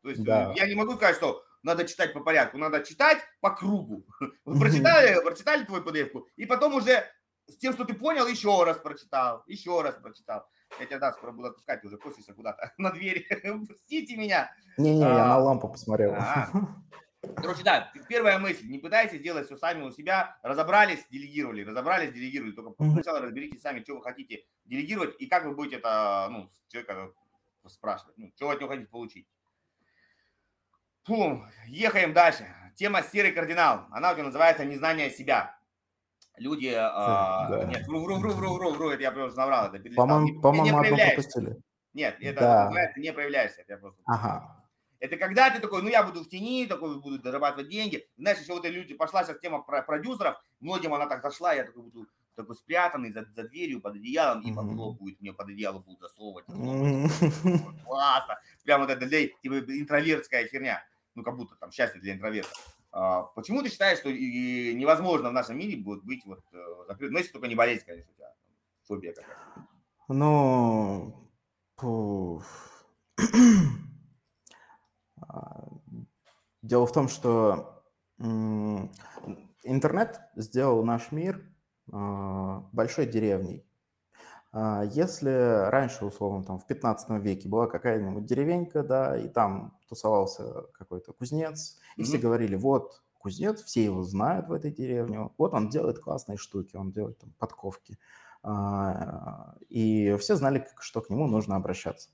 То 0.02 0.08
есть 0.10 0.20
э, 0.20 0.24
Да. 0.24 0.52
я 0.56 0.66
не 0.66 0.74
могу 0.74 0.94
сказать, 0.96 1.14
что 1.14 1.44
надо 1.62 1.86
читать 1.86 2.12
по 2.12 2.18
порядку, 2.18 2.58
надо 2.58 2.82
читать 2.82 3.18
по 3.40 3.50
кругу. 3.50 4.04
Вот 4.44 4.58
прочитали, 4.58 5.22
прочитали 5.22 5.64
твою 5.64 5.84
pdf 5.84 6.24
и 6.34 6.44
потом 6.44 6.74
уже 6.74 7.04
с 7.46 7.56
тем, 7.56 7.72
что 7.72 7.84
ты 7.84 7.94
понял, 7.94 8.26
еще 8.26 8.64
раз 8.64 8.78
прочитал, 8.78 9.44
еще 9.46 9.80
раз 9.80 9.94
прочитал. 9.94 10.44
Я 10.78 10.86
тебя, 10.86 10.98
да, 10.98 11.12
скоро 11.12 11.32
буду 11.32 11.48
отпускать, 11.48 11.84
уже 11.84 11.96
косишься 11.96 12.34
куда-то 12.34 12.72
на 12.78 12.90
двери. 12.90 13.26
Пустите 13.66 14.16
меня. 14.16 14.50
Не-не, 14.76 15.00
я 15.00 15.08
на 15.08 15.34
А. 15.34 15.38
лампу 15.38 15.68
посмотрел. 15.68 16.14
А. 16.14 16.50
Короче, 17.36 17.64
да, 17.64 17.92
первая 18.08 18.38
мысль, 18.38 18.68
не 18.68 18.78
пытайтесь 18.78 19.20
делать 19.20 19.46
все 19.46 19.56
сами 19.56 19.82
у 19.82 19.90
себя, 19.90 20.38
разобрались, 20.42 21.04
делегировали, 21.10 21.64
разобрались, 21.64 22.12
делегировали, 22.12 22.52
только 22.52 22.84
сначала 22.84 23.20
разберитесь 23.20 23.60
сами, 23.60 23.82
что 23.82 23.96
вы 23.96 24.02
хотите 24.02 24.44
делегировать 24.66 25.16
и 25.18 25.26
как 25.26 25.44
вы 25.44 25.54
будете 25.54 25.76
это, 25.76 26.28
ну, 26.30 26.48
человека 26.68 27.10
спрашивать, 27.66 28.16
ну, 28.18 28.30
что 28.36 28.46
вы 28.46 28.52
от 28.54 28.60
него 28.60 28.70
хотите 28.70 28.88
получить. 28.88 29.26
Фу, 31.04 31.44
ехаем 31.66 32.12
дальше. 32.12 32.46
Тема 32.76 33.02
серый 33.02 33.32
кардинал, 33.32 33.86
она 33.90 34.12
у 34.12 34.14
тебя 34.14 34.24
называется 34.24 34.64
незнание 34.64 35.10
себя. 35.10 35.57
Люди, 36.40 36.70
да. 36.72 37.64
нет, 37.68 37.86
вру, 37.86 38.04
вру, 38.04 38.16
вру, 38.18 38.32
вру, 38.32 38.54
вру, 38.54 38.70
вру, 38.72 38.90
это 38.90 39.02
я 39.02 39.10
просто 39.12 39.38
наврал, 39.38 39.66
это 39.68 39.78
перелистал. 39.78 40.06
Не- 40.06 40.10
По-моему, 40.40 40.40
по-моему, 40.40 40.78
одну 40.78 40.96
пропустили. 40.96 41.56
Нет, 41.94 42.16
это 42.20 42.40
Да. 42.40 42.64
называется 42.64 43.00
не 43.00 43.12
проявляешься, 43.12 43.62
это 43.62 43.76
просто 43.78 44.00
Ага. 44.06 44.64
это 45.00 45.16
когда 45.16 45.50
ты 45.50 45.60
такой, 45.60 45.82
ну 45.82 45.88
я 45.88 46.02
буду 46.02 46.22
в 46.22 46.28
тени, 46.28 46.66
такой 46.66 47.00
буду 47.00 47.20
зарабатывать 47.22 47.68
деньги. 47.68 48.06
Знаешь, 48.16 48.38
еще 48.38 48.52
вот 48.52 48.64
эти 48.64 48.72
люди, 48.74 48.94
пошла 48.94 49.24
сейчас 49.24 49.38
тема 49.40 49.60
про 49.62 49.82
продюсеров, 49.82 50.36
многим 50.60 50.94
она 50.94 51.06
так 51.06 51.22
зашла, 51.22 51.52
я 51.54 51.64
такой 51.64 51.82
буду 51.84 52.06
такой 52.36 52.54
спрятанный 52.54 53.10
за, 53.10 53.24
за 53.34 53.48
дверью, 53.48 53.80
под 53.80 53.96
одеялом, 53.96 54.42
и 54.42 54.52
бабло 54.52 54.92
будет, 54.92 55.20
мне 55.20 55.32
под 55.32 55.48
одеяло 55.48 55.80
будут 55.80 55.98
засовывать. 56.00 56.44
Классно. 57.84 58.38
Прям 58.64 58.80
вот 58.82 58.90
это 58.90 59.06
для, 59.06 59.26
типа, 59.26 59.58
интровертская 59.60 60.46
херня. 60.46 60.84
Ну, 61.16 61.24
как 61.24 61.36
будто 61.36 61.56
там 61.56 61.72
счастье 61.72 62.00
для 62.00 62.12
интроверта. 62.14 62.50
А, 62.90 63.22
почему 63.22 63.62
ты 63.62 63.70
считаешь, 63.70 63.98
что 63.98 64.12
невозможно 64.12 65.30
в 65.30 65.32
нашем 65.32 65.58
мире 65.58 65.76
будет 65.76 66.04
быть 66.04 66.24
вот 66.24 66.40
э, 66.52 66.56
закрытым? 66.88 67.14
Ну, 67.14 67.18
если 67.18 67.32
только 67.32 67.48
не 67.48 67.54
болезнь, 67.54 67.84
конечно, 67.84 68.10
у 68.10 68.14
тебя 68.14 68.34
фобия 68.84 69.12
какая-то. 69.12 69.66
Ну, 70.08 71.30
пу. 71.76 72.42
А, 75.20 75.64
Дело 76.62 76.86
в 76.86 76.92
том, 76.92 77.08
что 77.08 77.82
интернет 78.18 80.20
сделал 80.36 80.84
наш 80.84 81.12
мир 81.12 81.44
а, 81.92 82.68
большой 82.72 83.06
деревней. 83.06 83.67
А, 84.52 84.82
Если 84.84 85.30
раньше, 85.70 86.04
условно, 86.06 86.44
там 86.44 86.58
в 86.58 86.66
15 86.66 87.18
веке 87.18 87.48
была 87.48 87.66
какая-нибудь 87.66 88.24
деревенька, 88.24 88.82
да, 88.82 89.16
и 89.18 89.28
там 89.28 89.78
тусовался 89.88 90.62
какой-то 90.72 91.12
кузнец, 91.12 91.78
и 91.96 92.02
все 92.02 92.18
Мгм. 92.18 92.22
говорили, 92.22 92.56
вот 92.56 93.02
кузнец, 93.18 93.62
все 93.62 93.84
его 93.84 94.02
знают 94.04 94.48
в 94.48 94.52
этой 94.52 94.70
деревне, 94.70 95.30
вот 95.36 95.52
он 95.54 95.68
делает 95.68 95.98
классные 95.98 96.38
штуки, 96.38 96.76
он 96.76 96.92
делает 96.92 97.18
там 97.18 97.34
подковки. 97.38 97.98
А, 98.42 99.56
И 99.68 100.16
все 100.18 100.36
знали, 100.36 100.66
что 100.80 101.00
к 101.02 101.10
нему 101.10 101.26
нужно 101.26 101.56
обращаться. 101.56 102.10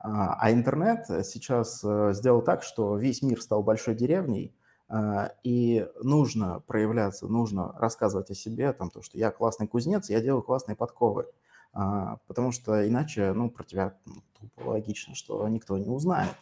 А 0.00 0.34
а 0.40 0.52
интернет 0.52 1.06
сейчас 1.26 1.82
э, 1.84 2.12
сделал 2.14 2.42
так, 2.42 2.62
что 2.62 2.96
весь 2.98 3.22
мир 3.22 3.42
стал 3.42 3.62
большой 3.62 3.94
деревней, 3.96 4.56
и 5.44 5.86
нужно 6.02 6.60
проявляться, 6.60 7.26
нужно 7.26 7.72
рассказывать 7.78 8.30
о 8.30 8.34
себе, 8.34 8.72
там, 8.72 8.90
то, 8.90 9.02
что 9.02 9.18
я 9.18 9.30
классный 9.30 9.68
кузнец, 9.68 10.08
я 10.08 10.20
делаю 10.20 10.42
классные 10.42 10.76
подковы. 10.76 11.26
А, 11.72 12.16
Потому 12.26 12.52
что 12.52 12.86
иначе, 12.88 13.32
ну, 13.32 13.50
про 13.50 13.64
тебя 13.64 13.98
ну, 14.06 14.14
тупо 14.38 14.68
логично, 14.70 15.14
что 15.14 15.46
никто 15.48 15.78
не 15.78 15.88
узнает. 15.88 16.34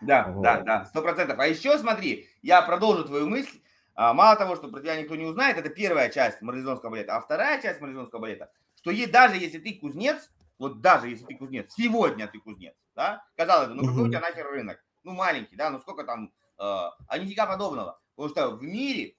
Да, 0.00 0.24
да, 0.24 0.30
Вот. 0.30 0.64
да, 0.64 0.84
сто 0.86 1.02
процентов. 1.02 1.38
А 1.38 1.46
еще 1.46 1.78
смотри, 1.78 2.28
я 2.42 2.62
продолжу 2.62 3.04
твою 3.04 3.26
мысль. 3.26 3.60
А, 3.94 4.12
Мало 4.12 4.36
того, 4.36 4.56
что 4.56 4.68
про 4.68 4.80
тебя 4.80 5.00
никто 5.00 5.16
не 5.16 5.24
узнает, 5.24 5.56
это 5.56 5.70
первая 5.70 6.10
часть 6.10 6.42
марлезонского 6.42 6.90
балета. 6.90 7.16
А 7.16 7.20
вторая 7.20 7.60
часть 7.62 7.80
марлезонского 7.80 8.20
балета, 8.20 8.50
что 8.76 8.90
е- 8.90 9.06
даже 9.06 9.36
если 9.36 9.58
ты 9.58 9.74
кузнец, 9.74 10.30
вот 10.58 10.80
даже 10.82 11.08
если 11.08 11.24
ты 11.24 11.34
кузнец, 11.36 11.72
сегодня 11.74 12.26
ты 12.28 12.38
кузнец, 12.38 12.74
да, 12.94 13.24
казалось 13.36 13.68
бы, 13.68 13.74
ну 13.74 13.84
какой 13.86 14.04
у 14.04 14.08
тебя 14.08 14.20
нахер 14.20 14.46
рынок? 14.46 14.84
Ну 15.02 15.12
маленький, 15.12 15.56
да, 15.56 15.70
ну 15.70 15.78
сколько 15.80 16.04
там, 16.04 16.26
э, 16.58 16.62
а 16.62 17.18
нифига 17.18 17.46
подобного. 17.46 17.98
Потому 18.16 18.28
что 18.30 18.50
в 18.56 18.62
мире 18.62 19.14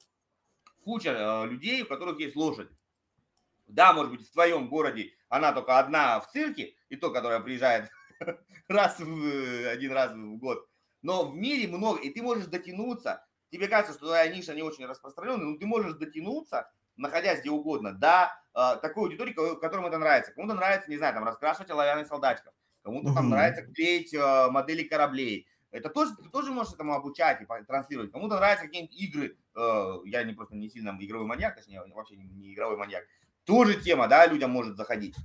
куча 0.84 1.10
э, 1.10 1.48
людей, 1.48 1.82
у 1.84 1.88
которых 1.88 2.20
есть 2.20 2.36
лошадь. 2.36 2.70
Да, 3.68 3.94
может 3.94 4.12
быть, 4.12 4.28
в 4.28 4.32
твоем 4.32 4.70
городе 4.70 5.12
она 5.30 5.52
только 5.52 5.78
одна 5.80 6.20
в 6.20 6.30
цирке, 6.32 6.76
и 6.90 6.96
то, 6.96 7.12
которая 7.12 7.40
приезжает 7.42 7.90
раз 8.68 9.00
в 9.00 9.26
э, 9.26 9.68
один 9.70 9.92
раз 9.92 10.12
в 10.14 10.38
год. 10.38 10.68
Но 11.02 11.30
в 11.30 11.36
мире 11.36 11.68
много, 11.68 12.00
и 12.02 12.10
ты 12.10 12.22
можешь 12.22 12.48
дотянуться. 12.48 13.26
Тебе 13.52 13.68
кажется, 13.68 13.94
что 13.98 14.08
твоя 14.08 14.28
ниша 14.34 14.54
не 14.54 14.62
очень 14.62 14.86
распространенная, 14.86 15.46
но 15.46 15.58
ты 15.58 15.66
можешь 15.66 15.94
дотянуться, 15.94 16.72
находясь 16.96 17.42
где 17.42 17.50
угодно, 17.50 17.94
до 17.94 18.32
э, 18.54 18.78
такой 18.82 19.04
аудитории, 19.04 19.34
ко- 19.34 19.56
которым 19.56 19.86
это 19.86 19.98
нравится. 19.98 20.32
Кому-то 20.34 20.54
нравится, 20.54 20.90
не 20.90 20.98
знаю, 20.98 21.14
там 21.14 21.24
раскрашивать 21.24 21.70
оловянных 21.70 22.08
солдатчиков, 22.08 22.54
кому-то 22.84 23.12
там 23.14 23.30
нравится 23.30 23.64
клеить 23.64 24.14
э, 24.14 24.48
модели 24.50 24.84
кораблей. 24.84 25.48
Это 25.72 25.90
тоже, 25.90 26.16
ты 26.16 26.30
тоже 26.30 26.52
можешь 26.52 26.74
этому 26.74 26.94
обучать 26.94 27.42
и 27.42 27.46
транслировать. 27.66 28.12
Кому-то 28.12 28.38
нравятся 28.38 28.66
какие-нибудь 28.66 28.96
игры. 28.96 29.38
э, 29.56 29.94
я 30.06 30.24
не 30.24 30.34
просто 30.34 30.56
не 30.56 30.70
сильно 30.70 30.98
игровой 31.00 31.28
маньяк, 31.28 31.56
точнее, 31.56 31.76
я 31.76 31.94
вообще 31.94 32.16
не 32.16 32.54
игровой 32.54 32.78
маньяк. 32.78 33.04
Тоже 33.48 33.82
тема, 33.82 34.10
да, 34.10 34.28
людям 34.28 34.52
может 34.52 34.76
заходить. 34.76 35.16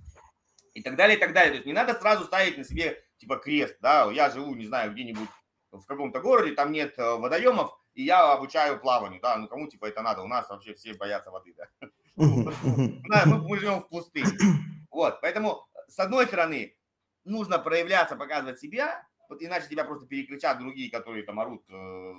И 0.75 0.83
так 0.83 0.97
далее, 0.97 1.17
и 1.17 1.21
так 1.21 1.35
далее. 1.35 1.51
То 1.51 1.57
есть 1.57 1.67
не 1.67 1.73
надо 1.73 1.93
сразу 1.93 2.25
ставить 2.25 2.57
на 2.57 2.65
себе, 2.65 3.05
типа, 3.19 3.37
крест, 3.37 3.77
да, 3.81 4.11
я 4.13 4.31
живу, 4.31 4.55
не 4.55 4.65
знаю, 4.65 4.93
где-нибудь 4.93 5.29
в 5.73 5.85
каком-то 5.87 6.21
городе, 6.21 6.55
там 6.55 6.71
нет 6.71 6.95
э, 6.99 7.17
водоемов, 7.17 7.77
и 7.95 8.05
я 8.05 8.33
обучаю 8.33 8.79
плаванию, 8.79 9.21
да, 9.21 9.37
ну 9.37 9.49
кому, 9.49 9.67
типа, 9.67 9.87
это 9.87 10.03
надо, 10.03 10.23
у 10.23 10.29
нас 10.29 10.49
вообще 10.49 10.75
все 10.75 10.95
боятся 10.95 11.31
воды, 11.31 11.55
да. 11.57 11.67
Мы 12.17 13.59
живем 13.59 13.81
в 13.81 13.89
пустыне. 13.89 14.31
Вот, 14.91 15.21
поэтому, 15.21 15.67
с 15.89 15.99
одной 15.99 16.27
стороны, 16.27 16.77
нужно 17.25 17.59
проявляться, 17.59 18.15
показывать 18.15 18.61
себя, 18.61 19.05
вот 19.29 19.43
иначе 19.43 19.69
тебя 19.69 19.85
просто 19.85 20.07
перекричат 20.07 20.59
другие, 20.59 20.91
которые 20.91 21.25
там 21.25 21.41
орут 21.41 21.65
э, 21.69 21.75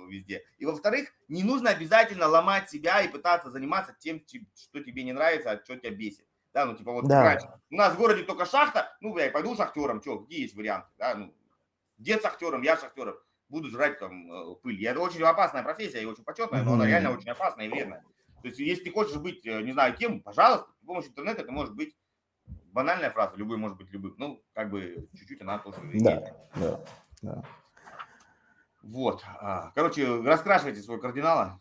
везде. 0.08 0.44
И 0.58 0.66
во-вторых, 0.66 1.12
не 1.28 1.42
нужно 1.42 1.70
обязательно 1.70 2.26
ломать 2.26 2.70
себя 2.70 3.02
и 3.02 3.08
пытаться 3.08 3.50
заниматься 3.50 3.94
тем, 3.98 4.22
что 4.54 4.80
тебе 4.82 5.02
не 5.04 5.12
нравится, 5.12 5.52
а 5.52 5.64
что 5.64 5.76
тебя 5.76 5.90
бесит. 5.90 6.26
Да, 6.52 6.66
ну 6.66 6.76
типа 6.76 6.92
вот 6.92 7.06
Да. 7.08 7.22
раньше. 7.22 7.48
У 7.70 7.76
нас 7.76 7.94
в 7.94 7.98
городе 7.98 8.22
только 8.22 8.46
шахта, 8.46 8.96
ну, 9.00 9.16
я 9.18 9.30
пойду 9.30 9.56
шахтером, 9.56 10.00
что, 10.00 10.20
какие 10.20 10.42
есть 10.42 10.54
варианты, 10.54 10.88
да, 10.98 11.14
ну, 11.16 11.34
дед 11.98 12.22
шахтером, 12.22 12.62
я 12.62 12.76
шахтером, 12.76 13.16
буду 13.48 13.70
жрать 13.70 13.98
там 13.98 14.30
э, 14.32 14.54
пыль. 14.62 14.80
И 14.80 14.84
это 14.84 15.00
очень 15.00 15.22
опасная 15.22 15.62
профессия 15.62 16.02
и 16.02 16.06
очень 16.06 16.24
почетная, 16.24 16.62
но 16.62 16.74
она 16.74 16.86
реально 16.86 17.10
очень 17.12 17.30
опасная 17.30 17.66
и 17.66 17.68
вредная. 17.68 18.04
То 18.42 18.48
есть, 18.48 18.58
если 18.60 18.84
ты 18.84 18.90
хочешь 18.90 19.16
быть, 19.16 19.44
э, 19.46 19.62
не 19.62 19.72
знаю, 19.72 19.96
кем, 19.96 20.20
пожалуйста, 20.20 20.68
с 20.82 20.86
помощью 20.86 21.10
интернета 21.10 21.42
это 21.42 21.50
может 21.52 21.74
быть 21.74 21.96
банальная 22.74 23.10
фраза, 23.10 23.36
любой 23.36 23.56
может 23.56 23.78
быть 23.78 23.90
любым. 23.90 24.14
Ну, 24.18 24.42
как 24.52 24.68
бы 24.70 25.08
чуть-чуть 25.14 25.40
она 25.40 25.58
тоже. 25.58 25.78
Да, 25.94 26.36
да, 26.56 26.80
да. 27.22 27.42
Вот. 28.82 29.24
а, 29.40 29.70
Короче, 29.74 30.20
раскрашивайте 30.22 30.82
свой 30.82 31.00
кардинала 31.00 31.60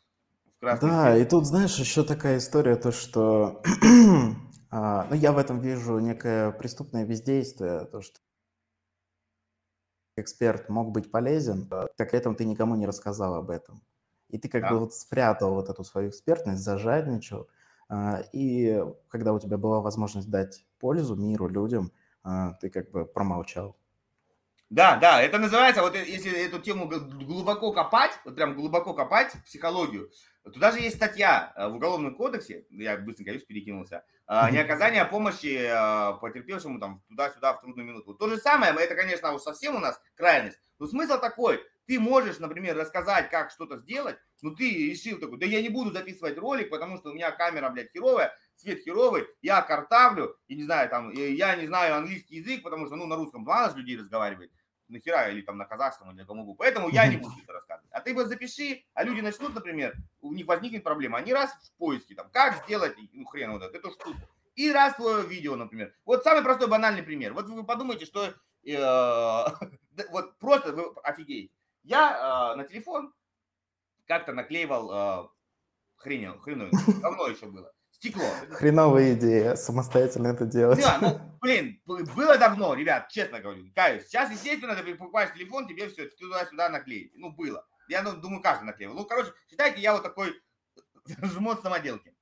Да, 0.60 0.77
цвет. 0.77 1.22
и 1.26 1.30
тут, 1.30 1.45
знаешь, 1.45 1.77
еще 1.77 2.03
такая 2.03 2.40
история, 2.40 2.76
то, 2.76 2.91
что 2.91 3.61
а, 4.72 5.06
ну, 5.10 5.15
я 5.15 5.31
в 5.31 5.38
этом 5.38 5.60
вижу 5.60 5.99
некое 5.99 6.52
преступное 6.52 7.06
бездействие, 7.06 7.85
то, 7.85 8.02
что 8.02 8.19
эксперт 10.18 10.68
мог 10.69 10.91
быть 10.91 11.11
полезен, 11.11 11.68
так 11.68 11.95
при 11.98 12.18
этом 12.18 12.35
ты 12.35 12.45
никому 12.45 12.76
не 12.76 12.85
рассказал 12.88 13.35
об 13.35 13.49
этом. 13.49 13.81
И 14.30 14.38
ты 14.40 14.49
как 14.49 14.64
Да. 14.64 14.69
бы 14.72 14.80
вот 14.80 14.94
спрятал 14.94 15.53
вот 15.53 15.69
эту 15.69 15.84
свою 15.84 16.10
экспертность, 16.10 16.64
зажадничал, 16.64 17.48
а, 17.88 18.22
и 18.31 18.84
когда 19.10 19.34
у 19.34 19.40
тебя 19.40 19.57
была 19.57 19.80
возможность 19.80 20.30
дать 20.30 20.65
пользу 20.84 21.15
миру, 21.15 21.47
людям, 21.47 21.93
а, 22.23 22.55
ты 22.60 22.69
как 22.69 22.91
бы 22.91 23.05
промолчал. 23.05 23.77
Да, 24.69 24.97
да, 24.97 25.22
это 25.22 25.38
называется, 25.38 25.81
вот 25.81 25.95
э, 25.95 26.03
если 26.05 26.45
эту 26.45 26.60
тему 26.60 26.89
глубоко 26.89 27.72
копать, 27.72 28.11
вот 28.26 28.35
прям 28.35 28.53
глубоко 28.53 28.93
копать 28.93 29.31
психологию, 29.45 30.11
туда 30.43 30.72
же 30.73 30.80
есть 30.80 30.97
статья 30.97 31.53
э, 31.55 31.69
в 31.69 31.76
Уголовном 31.76 32.15
кодексе, 32.15 32.65
я 32.69 32.97
быстренько, 32.97 33.30
конечно, 33.30 33.47
перекинулся, 33.47 34.03
а, 34.27 34.51
не 34.51 34.57
оказание 34.57 35.05
помощи 35.05 35.65
а, 35.72 36.14
потерпевшему 36.14 36.81
там 36.81 37.01
туда-сюда 37.07 37.53
в 37.53 37.61
трудную 37.61 37.88
минуту. 37.88 38.14
То 38.14 38.27
же 38.27 38.38
самое, 38.38 38.73
это, 38.73 38.95
конечно, 38.95 39.31
уж 39.31 39.41
совсем 39.41 39.77
у 39.77 39.80
нас 39.80 40.01
крайность, 40.15 40.60
но 40.80 40.88
смысл 40.88 41.18
такой, 41.18 41.61
ты 41.85 41.97
можешь, 41.99 42.39
например, 42.39 42.76
рассказать, 42.76 43.30
как 43.30 43.51
что-то 43.51 43.77
сделать, 43.77 44.18
но 44.41 44.53
ты 44.53 44.89
решил 44.89 45.18
такой, 45.19 45.38
да 45.38 45.45
я 45.45 45.61
не 45.61 45.69
буду 45.69 45.91
записывать 45.91 46.38
ролик, 46.38 46.69
потому 46.69 46.97
что 46.97 47.11
у 47.11 47.14
меня 47.14 47.31
камера, 47.31 47.69
блядь, 47.69 47.91
херовая, 47.91 48.35
свет 48.56 48.84
херовый, 48.84 49.28
я 49.42 49.62
картавлю, 49.62 50.38
и 50.48 50.56
не 50.56 50.64
знаю, 50.64 50.90
там, 50.90 51.12
я 51.12 51.56
не 51.56 51.68
знаю 51.68 51.96
английский 51.96 52.38
язык, 52.38 52.64
потому 52.64 52.88
что, 52.88 52.96
ну, 52.96 53.06
на 53.06 53.16
русском 53.16 53.46
же 53.46 53.78
людей 53.78 53.98
разговаривает, 53.98 54.52
нахера, 54.88 55.30
или 55.30 55.42
там 55.42 55.58
на 55.58 55.66
казахском, 55.66 56.12
или 56.12 56.20
на 56.20 56.26
кому 56.26 56.56
Поэтому 56.56 56.90
я 56.90 57.08
не 57.08 57.18
буду 57.18 57.36
это 57.42 57.54
рассказывать. 57.54 57.92
А 57.92 58.02
ты 58.02 58.14
вот 58.14 58.28
запиши, 58.28 58.84
а 58.94 59.04
люди 59.04 59.22
начнут, 59.22 59.54
например, 59.54 59.96
у 60.22 60.34
них 60.34 60.48
возникнет 60.48 60.84
проблема. 60.84 61.18
Они 61.18 61.34
раз 61.34 61.52
в 61.52 61.72
поиске, 61.78 62.16
там, 62.16 62.30
как 62.32 62.64
сделать, 62.64 62.96
ну, 63.12 63.26
хрен 63.26 63.52
вот 63.52 63.64
эту 63.64 63.92
штуку. 63.92 64.20
И 64.56 64.72
раз 64.72 64.96
твое 64.96 65.26
видео, 65.26 65.56
например. 65.56 65.94
Вот 66.06 66.24
самый 66.24 66.44
простой 66.44 66.68
банальный 66.68 67.02
пример. 67.02 67.34
Вот 67.34 67.48
вы 67.48 67.64
подумайте, 67.64 68.06
что 68.06 68.28
э, 68.28 68.32
вот 70.12 70.38
просто 70.38 70.74
вы 70.74 70.94
офигеете. 71.04 71.54
Я 71.84 72.54
э, 72.54 72.58
на 72.58 72.64
телефон 72.66 73.14
как-то 74.06 74.32
наклеивал 74.32 75.26
э, 75.26 75.28
хрень, 75.96 76.40
хреновую, 76.40 76.72
давно 77.02 77.28
еще 77.28 77.48
было 77.48 77.73
стекло. 78.04 78.30
Хреновая 78.52 79.14
идея, 79.14 79.56
самостоятельно 79.56 80.28
это 80.28 80.46
делать. 80.46 80.82
Да, 80.82 80.98
ну, 81.02 81.22
блин, 81.42 81.82
было 81.86 82.38
давно, 82.38 82.74
ребят, 82.74 83.10
честно 83.10 83.40
говорю, 83.40 83.72
каюсь. 83.74 84.06
Сейчас, 84.08 84.30
естественно, 84.30 84.76
ты 84.76 84.96
покупаешь 84.96 85.34
телефон, 85.34 85.68
тебе 85.68 85.88
все 85.88 86.10
туда-сюда 86.10 86.70
наклеить. 86.70 87.14
Ну, 87.16 87.32
было. 87.32 87.66
Я 87.88 88.02
ну, 88.02 88.14
думаю, 88.14 88.42
каждый 88.42 88.66
наклеил. 88.66 88.94
Ну, 88.94 89.06
короче, 89.06 89.32
считайте, 89.50 89.82
я 89.82 89.94
вот 89.94 90.04
такой 90.04 90.34
жмот 91.22 91.62
самоделки. 91.62 92.14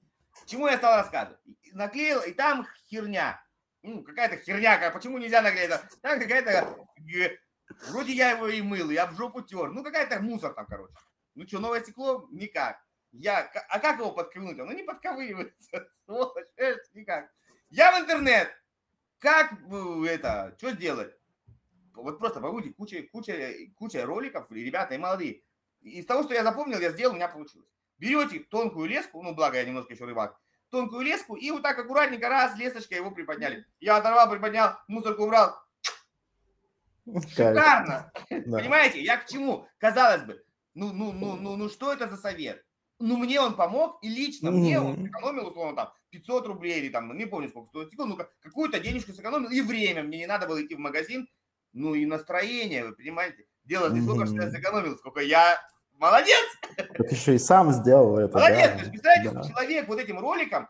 Чему 0.45 0.67
я 0.67 0.77
стал 0.77 0.97
рассказывать? 0.97 1.39
Наклеил, 1.73 2.21
и 2.21 2.31
там 2.31 2.67
херня. 2.89 3.43
Ну, 3.81 4.03
какая-то 4.03 4.37
херня, 4.37 4.91
почему 4.91 5.17
нельзя 5.17 5.41
наклеить? 5.41 5.71
Там 6.01 6.19
какая-то... 6.19 6.77
Вроде 7.89 8.13
я 8.13 8.31
его 8.31 8.47
и 8.47 8.61
мыл, 8.61 8.89
я 8.89 9.07
в 9.07 9.15
жопу 9.15 9.41
тер. 9.41 9.71
Ну, 9.71 9.83
какая-то 9.83 10.19
мусор 10.19 10.53
там, 10.53 10.65
короче. 10.67 10.93
Ну 11.35 11.47
что, 11.47 11.59
новое 11.59 11.81
стекло? 11.81 12.27
Никак. 12.29 12.77
Я, 13.11 13.51
а 13.69 13.79
как 13.79 13.99
его 13.99 14.11
подковырнуть? 14.11 14.57
Ну 14.57 14.71
не 14.71 14.83
подковыривается. 14.83 15.89
Сволочь, 16.05 16.47
никак. 16.93 17.29
Я 17.69 17.97
в 17.97 18.03
интернет. 18.03 18.49
Как 19.19 19.53
это, 20.07 20.55
что 20.57 20.71
сделать? 20.71 21.15
Вот 21.93 22.19
просто 22.19 22.39
погуглите, 22.39 22.73
куча, 22.73 23.03
куча, 23.11 23.53
куча 23.75 24.05
роликов, 24.05 24.51
и 24.51 24.63
ребята, 24.63 24.95
и 24.95 24.97
молодые. 24.97 25.43
Из 25.81 26.05
того, 26.05 26.23
что 26.23 26.33
я 26.33 26.43
запомнил, 26.43 26.79
я 26.79 26.91
сделал, 26.91 27.13
у 27.13 27.15
меня 27.15 27.27
получилось. 27.27 27.67
Берете 27.97 28.39
тонкую 28.39 28.87
леску, 28.87 29.21
ну, 29.21 29.35
благо 29.35 29.57
я 29.57 29.65
немножко 29.65 29.93
еще 29.93 30.05
рыбак, 30.05 30.39
тонкую 30.69 31.01
леску, 31.01 31.35
и 31.35 31.51
вот 31.51 31.61
так 31.61 31.77
аккуратненько 31.77 32.29
раз, 32.29 32.57
лесочкой 32.57 32.97
его 32.97 33.11
приподняли. 33.11 33.65
Я 33.79 33.97
оторвал, 33.97 34.29
приподнял, 34.29 34.77
мусорку 34.87 35.25
убрал. 35.25 35.55
Шикарно. 37.05 38.11
Да. 38.29 38.57
Понимаете, 38.57 39.01
я 39.03 39.17
к 39.17 39.27
чему? 39.27 39.67
Казалось 39.77 40.23
бы, 40.23 40.43
ну, 40.73 40.93
ну, 40.93 41.11
ну, 41.11 41.35
ну, 41.35 41.57
ну, 41.57 41.69
что 41.69 41.91
это 41.91 42.07
за 42.07 42.17
совет? 42.17 42.65
Ну, 43.01 43.17
мне 43.17 43.41
он 43.41 43.55
помог, 43.55 43.99
и 44.01 44.09
лично 44.09 44.49
mm-hmm. 44.49 44.51
мне 44.51 44.79
он 44.79 45.05
сэкономил, 45.05 45.47
условно, 45.47 45.75
там, 45.75 45.93
500 46.11 46.47
рублей, 46.47 46.79
или 46.79 46.89
там, 46.89 47.17
не 47.17 47.25
помню, 47.25 47.49
сколько 47.49 47.69
стоит 47.69 47.87
стекло, 47.87 48.05
ну, 48.05 48.17
какую-то 48.41 48.79
денежку 48.79 49.13
сэкономил, 49.13 49.49
и 49.49 49.61
время, 49.61 50.03
мне 50.03 50.19
не 50.19 50.27
надо 50.27 50.47
было 50.47 50.63
идти 50.63 50.75
в 50.75 50.79
магазин, 50.79 51.27
ну, 51.73 51.95
и 51.95 52.05
настроение, 52.05 52.85
вы 52.85 52.95
понимаете, 52.95 53.45
дело 53.63 53.89
не 53.89 53.99
mm-hmm. 53.99 54.03
сколько, 54.03 54.25
что 54.25 54.35
я 54.35 54.51
сэкономил, 54.51 54.97
сколько 54.97 55.21
я 55.21 55.57
молодец! 55.93 56.45
Так 56.75 57.11
еще 57.11 57.35
и 57.35 57.39
сам 57.39 57.71
сделал 57.71 58.17
это, 58.17 58.37
Молодец, 58.37 58.69
да. 58.69 58.73
то 58.73 58.79
есть, 58.79 58.91
представляете, 58.91 59.31
да. 59.31 59.43
человек 59.43 59.87
вот 59.87 59.99
этим 59.99 60.19
роликом 60.19 60.67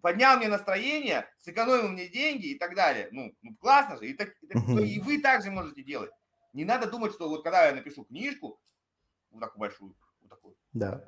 поднял 0.00 0.36
мне 0.38 0.48
настроение, 0.48 1.26
сэкономил 1.38 1.88
мне 1.88 2.08
деньги 2.08 2.48
и 2.48 2.58
так 2.58 2.74
далее, 2.74 3.08
ну, 3.12 3.32
ну 3.42 3.54
классно 3.56 3.96
же, 3.96 4.06
и, 4.06 4.14
так, 4.14 4.30
и, 4.40 4.46
так, 4.46 4.62
mm-hmm. 4.62 4.84
и 4.84 5.00
вы 5.00 5.20
также 5.20 5.50
можете 5.50 5.82
делать. 5.82 6.10
Не 6.52 6.64
надо 6.64 6.90
думать, 6.90 7.12
что 7.12 7.28
вот 7.28 7.44
когда 7.44 7.66
я 7.66 7.74
напишу 7.74 8.04
книжку, 8.04 8.60
вот 9.30 9.40
такую 9.40 9.60
большую, 9.60 9.94
да. 10.72 11.04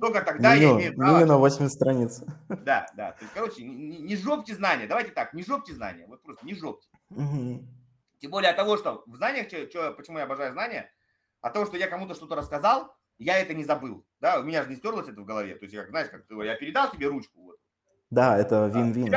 Только 0.00 0.22
тогда 0.22 0.54
я 0.54 0.72
имею 0.72 0.94
право... 0.94 1.18
Именно 1.18 1.38
80 1.38 1.72
страниц. 1.72 2.22
Да, 2.48 2.86
да. 2.96 3.12
То 3.12 3.22
есть, 3.22 3.34
короче, 3.34 3.64
не, 3.64 3.98
не 3.98 4.16
жопьте 4.16 4.54
знания. 4.54 4.86
Давайте 4.86 5.10
так, 5.10 5.34
не 5.34 5.42
жопьте 5.42 5.74
знания. 5.74 6.06
Вот 6.06 6.22
просто 6.22 6.46
не 6.46 6.54
жопьте. 6.54 6.88
Угу. 7.10 7.66
Тем 8.20 8.30
более 8.30 8.50
от 8.50 8.56
того, 8.56 8.76
что 8.76 9.02
в 9.06 9.16
знаниях, 9.16 9.48
что, 9.48 9.68
что, 9.68 9.92
почему 9.92 10.18
я 10.18 10.24
обожаю 10.24 10.52
знания, 10.52 10.90
от 11.40 11.52
того, 11.52 11.66
что 11.66 11.76
я 11.76 11.88
кому-то 11.88 12.14
что-то 12.14 12.36
рассказал, 12.36 12.96
я 13.18 13.38
это 13.38 13.54
не 13.54 13.64
забыл. 13.64 14.06
Да, 14.20 14.38
у 14.38 14.44
меня 14.44 14.62
же 14.62 14.70
не 14.70 14.76
стерлось 14.76 15.08
это 15.08 15.20
в 15.20 15.24
голове. 15.24 15.56
То 15.56 15.64
есть, 15.64 15.76
как, 15.76 15.90
знаешь, 15.90 16.08
как 16.08 16.24
я 16.30 16.54
передал 16.54 16.90
тебе 16.92 17.08
ручку, 17.08 17.42
вот, 17.42 17.56
да, 18.12 18.36
это 18.36 18.66
вин-вин. 18.66 19.10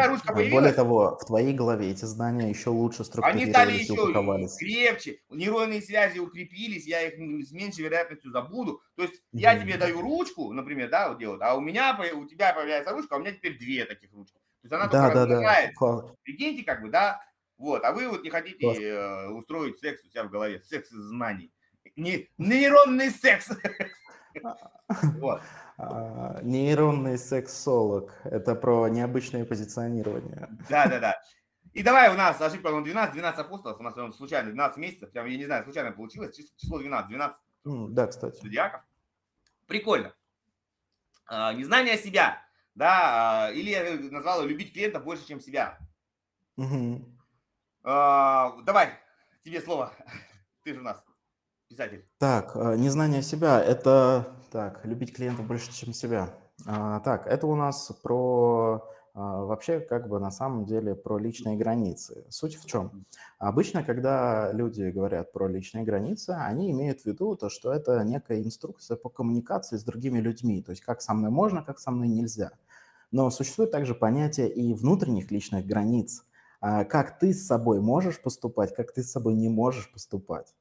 Более 0.52 0.72
того, 0.72 1.18
в 1.22 1.26
твоей 1.26 1.54
голове 1.54 1.92
эти 1.92 2.06
знания 2.06 2.50
еще 2.50 2.70
лучше 2.70 3.04
структурировались 3.04 3.44
Они 3.44 3.52
стали 3.52 3.74
еще 3.74 4.58
крепче, 4.58 5.20
нейронные 5.30 5.82
связи 5.82 6.20
укрепились, 6.20 6.88
я 6.88 7.02
их 7.02 7.16
с 7.46 7.52
меньшей 7.52 7.84
вероятностью 7.84 8.32
забуду. 8.32 8.82
То 8.96 9.04
есть 9.04 9.16
mm-hmm. 9.16 9.40
я 9.40 9.60
тебе 9.60 9.76
даю 9.76 10.00
ручку, 10.00 10.54
например, 10.54 10.90
да, 10.90 11.10
вот 11.10 11.20
делают, 11.20 11.42
а 11.42 11.56
у 11.56 11.60
меня, 11.60 12.00
у 12.16 12.26
тебя 12.26 12.54
появляется 12.54 12.94
ручка, 12.94 13.16
а 13.16 13.18
у 13.18 13.22
меня 13.22 13.34
теперь 13.34 13.58
две 13.58 13.84
таких 13.84 14.14
ручки. 14.14 14.38
То 14.62 14.64
есть 14.64 14.74
она 14.74 14.88
да, 14.88 15.12
только 15.12 15.28
да, 15.28 16.02
да. 16.02 16.16
Прикиньте, 16.24 16.64
как 16.64 16.82
бы, 16.82 16.90
да, 16.90 17.20
вот, 17.58 17.84
а 17.84 17.92
вы 17.92 18.08
вот 18.08 18.24
не 18.24 18.30
хотите. 18.30 18.66
Э, 18.66 19.28
устроить 19.28 19.78
секс 19.80 20.06
у 20.06 20.08
себя 20.10 20.24
в 20.24 20.30
голове, 20.30 20.62
секс 20.62 20.90
из 20.94 21.00
знаний. 21.00 21.52
Не, 21.98 22.30
нейронный 22.38 23.12
секс. 23.12 23.50
Вот. 25.20 25.42
А, 25.78 26.40
нейронный 26.42 27.18
сексолог. 27.18 28.14
Это 28.24 28.56
про 28.56 28.88
необычное 28.88 29.46
позиционирование. 29.46 30.48
Да, 30.70 30.88
да, 30.88 31.00
да. 31.00 31.22
И 31.74 31.84
давай 31.84 32.10
у 32.10 32.14
нас 32.14 32.40
ошибка 32.40 32.70
номер 32.70 32.86
12, 32.86 33.14
12 33.14 33.40
апостолов, 33.42 33.80
у 33.82 33.84
нас 33.84 33.96
случайно 34.16 34.50
12 34.52 34.78
месяцев, 34.78 35.12
прям, 35.12 35.26
я 35.26 35.38
не 35.38 35.46
знаю, 35.46 35.66
случайно 35.66 35.92
получилось, 35.92 36.34
число 36.58 36.80
12, 36.80 37.10
12 37.10 37.38
mm, 37.66 37.88
да, 37.90 38.08
кстати. 38.08 38.42
зодиаков. 38.42 38.82
Прикольно. 39.68 40.14
А, 41.26 41.52
незнание 41.54 41.98
себя, 41.98 42.42
да, 42.76 43.48
а, 43.48 43.52
или 43.52 43.72
я 43.72 44.12
назвал 44.12 44.46
любить 44.46 44.72
клиента 44.72 45.02
больше, 45.02 45.28
чем 45.28 45.42
себя. 45.42 45.78
Угу. 46.56 47.04
А, 47.84 48.56
давай, 48.62 48.94
тебе 49.44 49.60
слово, 49.60 49.92
ты 50.64 50.74
же 50.74 50.80
у 50.80 50.84
нас 50.84 51.04
писатель. 51.68 52.08
Так, 52.20 52.56
э, 52.56 52.78
незнание 52.78 53.22
себя– 53.22 53.62
это 53.64 54.34
так, 54.56 54.86
любить 54.86 55.14
клиента 55.14 55.42
больше, 55.42 55.74
чем 55.74 55.92
себя. 55.92 56.30
А, 56.66 57.02
так, 57.02 57.28
это 57.28 57.46
у 57.46 57.56
нас 57.56 57.92
про 58.02 58.88
а, 59.14 59.44
вообще 59.44 59.82
как 59.82 60.08
бы 60.08 60.18
на 60.18 60.32
самом 60.32 60.64
деле 60.64 60.96
про 60.96 61.18
личные 61.18 61.58
границы. 61.58 62.24
Суть 62.30 62.56
в 62.56 62.66
чем? 62.66 63.06
Обычно, 63.38 63.84
когда 63.84 64.54
люди 64.54 64.84
говорят 64.84 65.34
про 65.34 65.50
личные 65.50 65.84
границы, 65.84 66.30
они 66.30 66.72
имеют 66.72 67.02
в 67.02 67.06
виду 67.06 67.36
то, 67.36 67.50
что 67.50 67.74
это 67.74 68.02
некая 68.06 68.42
инструкция 68.42 68.96
по 68.96 69.10
коммуникации 69.10 69.76
с 69.76 69.84
другими 69.84 70.20
людьми, 70.20 70.62
то 70.62 70.70
есть 70.70 70.84
как 70.84 71.02
со 71.02 71.14
мной 71.14 71.32
можно, 71.32 71.62
как 71.62 71.78
со 71.78 71.92
мной 71.92 72.08
нельзя. 72.08 72.52
Но 73.12 73.30
существует 73.32 73.72
также 73.72 73.94
понятие 73.94 74.50
и 74.50 74.74
внутренних 74.74 75.32
личных 75.32 75.66
границ. 75.66 76.24
А, 76.62 76.86
как 76.86 77.20
ты 77.20 77.34
с 77.34 77.46
собой 77.46 77.82
можешь 77.82 78.22
поступать, 78.22 78.74
как 78.74 78.94
ты 78.94 79.04
с 79.04 79.12
собой 79.12 79.34
не 79.34 79.50
можешь 79.50 79.92
поступать. 79.92 80.56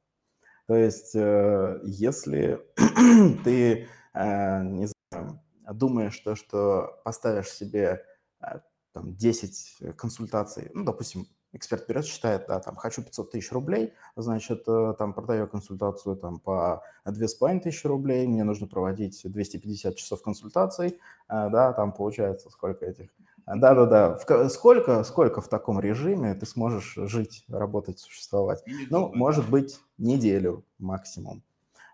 То 0.67 0.75
есть, 0.75 1.15
э, 1.15 1.79
если 1.83 2.59
ты, 3.43 3.87
э, 4.13 4.63
не 4.63 4.87
знаю, 5.11 5.39
думаешь, 5.73 6.17
то, 6.19 6.35
что 6.35 6.99
поставишь 7.03 7.49
себе 7.51 8.03
э, 8.41 8.59
там, 8.93 9.15
10 9.15 9.95
консультаций, 9.95 10.71
ну, 10.73 10.83
допустим, 10.83 11.27
эксперт 11.53 11.83
вперед 11.83 12.05
считает, 12.05 12.47
да, 12.47 12.59
там, 12.59 12.75
хочу 12.75 13.03
500 13.03 13.31
тысяч 13.31 13.51
рублей, 13.51 13.93
значит, 14.15 14.65
там, 14.65 15.13
продаю 15.13 15.47
консультацию 15.47 16.17
там 16.17 16.39
по 16.39 16.83
2,5 17.05 17.61
тысячи 17.61 17.87
рублей, 17.87 18.27
мне 18.27 18.43
нужно 18.43 18.67
проводить 18.67 19.21
250 19.23 19.95
часов 19.95 20.21
консультаций, 20.21 20.99
да, 21.29 21.71
там 21.71 21.93
получается 21.93 22.49
сколько 22.49 22.85
этих, 22.85 23.09
да-да-да. 23.47 24.17
Сколько, 24.49 25.03
сколько 25.03 25.41
в 25.41 25.47
таком 25.47 25.79
режиме 25.79 26.33
ты 26.33 26.45
сможешь 26.45 26.93
жить, 26.95 27.45
работать, 27.47 27.99
существовать? 27.99 28.63
Ну, 28.89 29.11
может 29.13 29.49
быть, 29.49 29.79
неделю 29.97 30.65
максимум. 30.79 31.43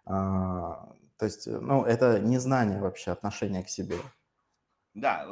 А, 0.06 0.90
то 1.18 1.26
есть, 1.26 1.48
ну, 1.48 1.84
это 1.84 2.20
незнание 2.20 2.80
вообще 2.82 3.12
отношения 3.12 3.64
к 3.64 3.70
себе. 3.70 3.98
Да, 4.94 5.28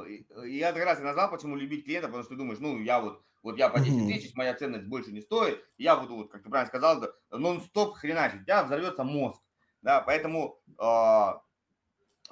я 0.46 0.72
как 0.72 0.84
раз 0.86 1.00
и 1.00 1.04
назвал, 1.04 1.30
почему 1.30 1.56
любить 1.56 1.84
клиента, 1.86 2.08
потому 2.08 2.24
что 2.24 2.34
ты 2.34 2.38
думаешь, 2.38 2.60
ну, 2.60 2.80
я 2.80 3.02
вот, 3.02 3.22
вот 3.44 3.58
я 3.58 3.70
по 3.70 3.80
10 3.80 4.08
тысяч, 4.08 4.36
моя 4.36 4.54
ценность 4.54 4.86
больше 4.86 5.12
не 5.12 5.22
стоит, 5.22 5.66
я 5.78 5.98
буду, 5.98 6.16
вот, 6.16 6.32
как 6.32 6.44
ты 6.44 6.50
правильно 6.50 6.70
сказал, 6.70 7.04
нон-стоп 7.32 7.96
хреначить, 7.96 8.42
у 8.42 8.44
тебя 8.46 8.64
взорвется 8.64 9.04
мозг, 9.04 9.42
да, 9.82 10.00
поэтому 10.00 10.60
э, 10.78 11.26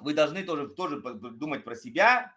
вы 0.00 0.14
должны 0.14 0.42
тоже, 0.42 0.68
тоже 0.68 1.00
думать 1.00 1.64
про 1.64 1.76
себя, 1.76 2.32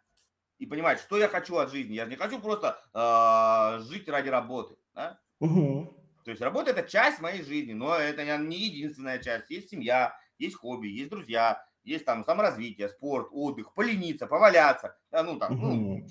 и 0.62 0.68
понимать, 0.68 1.00
что 1.00 1.18
я 1.18 1.28
хочу 1.28 1.58
от 1.58 1.72
жизни. 1.72 1.96
Я 1.96 2.06
же 2.06 2.12
не 2.12 2.18
хочу 2.18 2.40
просто 2.40 2.80
э, 2.94 3.84
жить 3.90 4.08
ради 4.08 4.30
работы. 4.30 4.78
Да? 4.94 5.20
Угу. 5.40 5.98
То 6.24 6.30
есть 6.30 6.42
работа– 6.42 6.70
это 6.72 6.88
часть 6.88 7.20
моей 7.20 7.42
жизни, 7.42 7.74
но 7.74 7.96
это 7.96 8.38
не 8.38 8.58
единственная 8.58 9.18
часть. 9.18 9.50
Есть 9.50 9.72
семья, 9.72 10.16
есть 10.38 10.56
хобби, 10.56 10.88
есть 10.88 11.10
друзья, 11.10 11.66
есть 11.84 12.06
там 12.06 12.24
саморазвитие, 12.24 12.90
спорт, 12.90 13.30
отдых, 13.32 13.74
полениться, 13.74 14.28
поваляться, 14.28 14.96
да, 15.10 15.24
ну 15.24 15.40
там, 15.40 15.58
ну, 15.58 16.06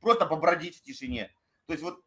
просто 0.00 0.24
побродить 0.24 0.76
в 0.76 0.82
тишине. 0.82 1.34
То 1.66 1.72
есть 1.72 1.82
вот 1.82 2.04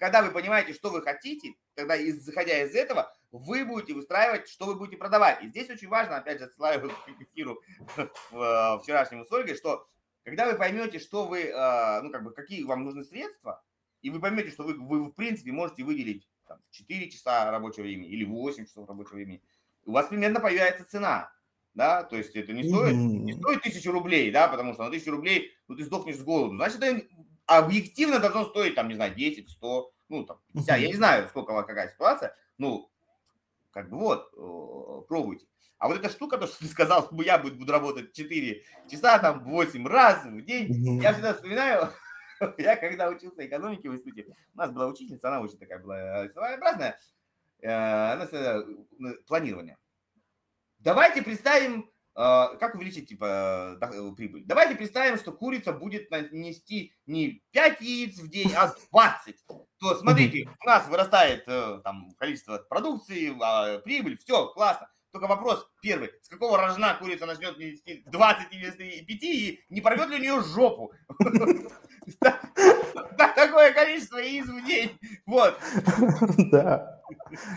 когда 0.00 0.22
вы 0.22 0.30
понимаете, 0.30 0.72
что 0.72 0.88
вы 0.88 1.02
хотите, 1.02 1.52
тогда 1.74 2.02
исходя 2.02 2.62
из 2.62 2.74
этого, 2.74 3.14
вы 3.30 3.66
будете 3.66 3.92
выстраивать, 3.92 4.48
что 4.48 4.64
вы 4.64 4.74
будете 4.74 4.96
продавать. 4.96 5.42
И 5.42 5.48
здесь 5.48 5.68
очень 5.68 5.88
важно, 5.88 6.16
опять 6.16 6.38
же, 6.38 6.46
отсылаю 6.46 6.88
к 6.88 7.08
эфиру 7.20 7.60
вчерашнему 8.80 9.26
с 9.26 9.32
Ольгой, 9.32 9.54
что 9.54 9.86
когда 10.24 10.50
вы 10.50 10.56
поймете, 10.56 10.98
что 10.98 11.26
вы, 11.26 11.50
а, 11.54 12.00
ну 12.02 12.10
как 12.10 12.24
бы, 12.24 12.32
какие 12.32 12.64
вам 12.64 12.84
нужны 12.84 13.04
средства, 13.04 13.62
и 14.02 14.10
вы 14.10 14.20
поймете, 14.20 14.50
что 14.50 14.64
вы, 14.64 14.74
вы 14.74 15.04
в 15.04 15.12
принципе 15.12 15.52
можете 15.52 15.84
выделить 15.84 16.28
там, 16.46 16.60
4 16.70 17.10
часа 17.10 17.50
рабочего 17.50 17.82
времени 17.82 18.08
или 18.08 18.24
8 18.24 18.66
часов 18.66 18.88
рабочего 18.88 19.14
времени, 19.14 19.42
у 19.84 19.92
вас 19.92 20.08
примерно 20.08 20.40
появляется 20.40 20.84
цена 20.84 21.32
да, 21.74 22.02
то 22.04 22.16
есть 22.16 22.36
это 22.36 22.52
не 22.52 22.64
стоит, 22.64 22.94
не 22.94 23.32
стоит 23.32 23.62
тысячу 23.62 23.92
рублей, 23.92 24.30
да, 24.30 24.48
потому 24.48 24.74
что 24.74 24.84
на 24.84 24.90
тысячу 24.90 25.10
рублей, 25.10 25.52
ну, 25.68 25.76
ты 25.76 25.84
сдохнешь 25.84 26.16
с 26.18 26.22
голоду, 26.22 26.56
значит, 26.56 26.82
это 26.82 27.06
объективно 27.46 28.18
должно 28.18 28.44
стоить, 28.44 28.74
там, 28.74 28.88
не 28.88 28.94
знаю, 28.94 29.14
10, 29.14 29.50
100, 29.50 29.92
ну, 30.08 30.24
там, 30.24 30.40
50, 30.52 30.78
я 30.80 30.88
не 30.88 30.94
знаю, 30.94 31.28
сколько 31.28 31.54
какая 31.62 31.88
ситуация, 31.88 32.36
ну, 32.58 32.90
как 33.70 33.88
бы 33.88 33.98
вот, 33.98 35.06
пробуйте. 35.08 35.46
А 35.82 35.88
вот 35.88 35.98
эта 35.98 36.08
штука, 36.10 36.38
то, 36.38 36.46
что 36.46 36.60
ты 36.60 36.66
сказал, 36.66 37.10
я 37.24 37.38
буду 37.38 37.72
работать 37.72 38.12
4 38.12 38.62
часа, 38.88 39.18
там, 39.18 39.42
8 39.42 39.84
раз 39.88 40.24
в 40.24 40.40
день, 40.42 41.02
я 41.02 41.12
всегда 41.12 41.34
вспоминаю, 41.34 41.88
я 42.58 42.76
когда 42.76 43.08
учился 43.08 43.44
экономике 43.44 43.90
в 43.90 43.96
институте, 43.96 44.32
у 44.54 44.58
нас 44.58 44.70
была 44.70 44.86
учительница, 44.86 45.26
она 45.26 45.40
очень 45.40 45.58
такая 45.58 45.80
была 45.80 46.28
своеобразная, 46.28 47.00
э, 47.62 47.68
она 47.68 48.28
ну, 48.96 49.14
планирование. 49.26 49.76
Давайте 50.78 51.20
представим, 51.20 51.90
как 52.14 52.76
увеличить 52.76 53.08
типа 53.08 53.76
э, 53.80 54.14
прибыль. 54.14 54.44
Давайте 54.44 54.76
представим, 54.76 55.18
что 55.18 55.32
курица 55.32 55.72
будет 55.72 56.12
нести 56.30 56.94
не 57.06 57.42
5 57.50 57.80
яиц 57.80 58.20
в 58.20 58.28
день, 58.28 58.52
а 58.54 58.72
20. 58.92 59.36
То 59.80 59.96
смотрите, 59.96 60.48
у 60.60 60.64
нас 60.64 60.86
вырастает 60.86 61.42
э, 61.48 61.80
там 61.82 62.12
количество 62.18 62.58
продукции, 62.58 63.36
а, 63.42 63.80
прибыль, 63.80 64.16
все, 64.18 64.46
классно. 64.46 64.88
Только 65.12 65.26
вопрос 65.26 65.68
первый, 65.82 66.10
с 66.22 66.28
какого 66.28 66.56
рожна 66.56 66.94
курица 66.94 67.26
начнет 67.26 67.58
нести 67.58 68.02
20 68.06 68.50
вместо 68.50 68.78
5 68.78 69.22
и 69.22 69.60
не 69.68 69.82
порвет 69.82 70.08
ли 70.08 70.16
у 70.16 70.20
нее 70.20 70.42
жопу? 70.42 70.92
Такое 73.18 73.72
количество 73.72 74.16
яиц 74.18 74.46
в 74.46 74.64
день. 74.64 74.98
Вот. 75.26 75.58
Да. 76.50 77.02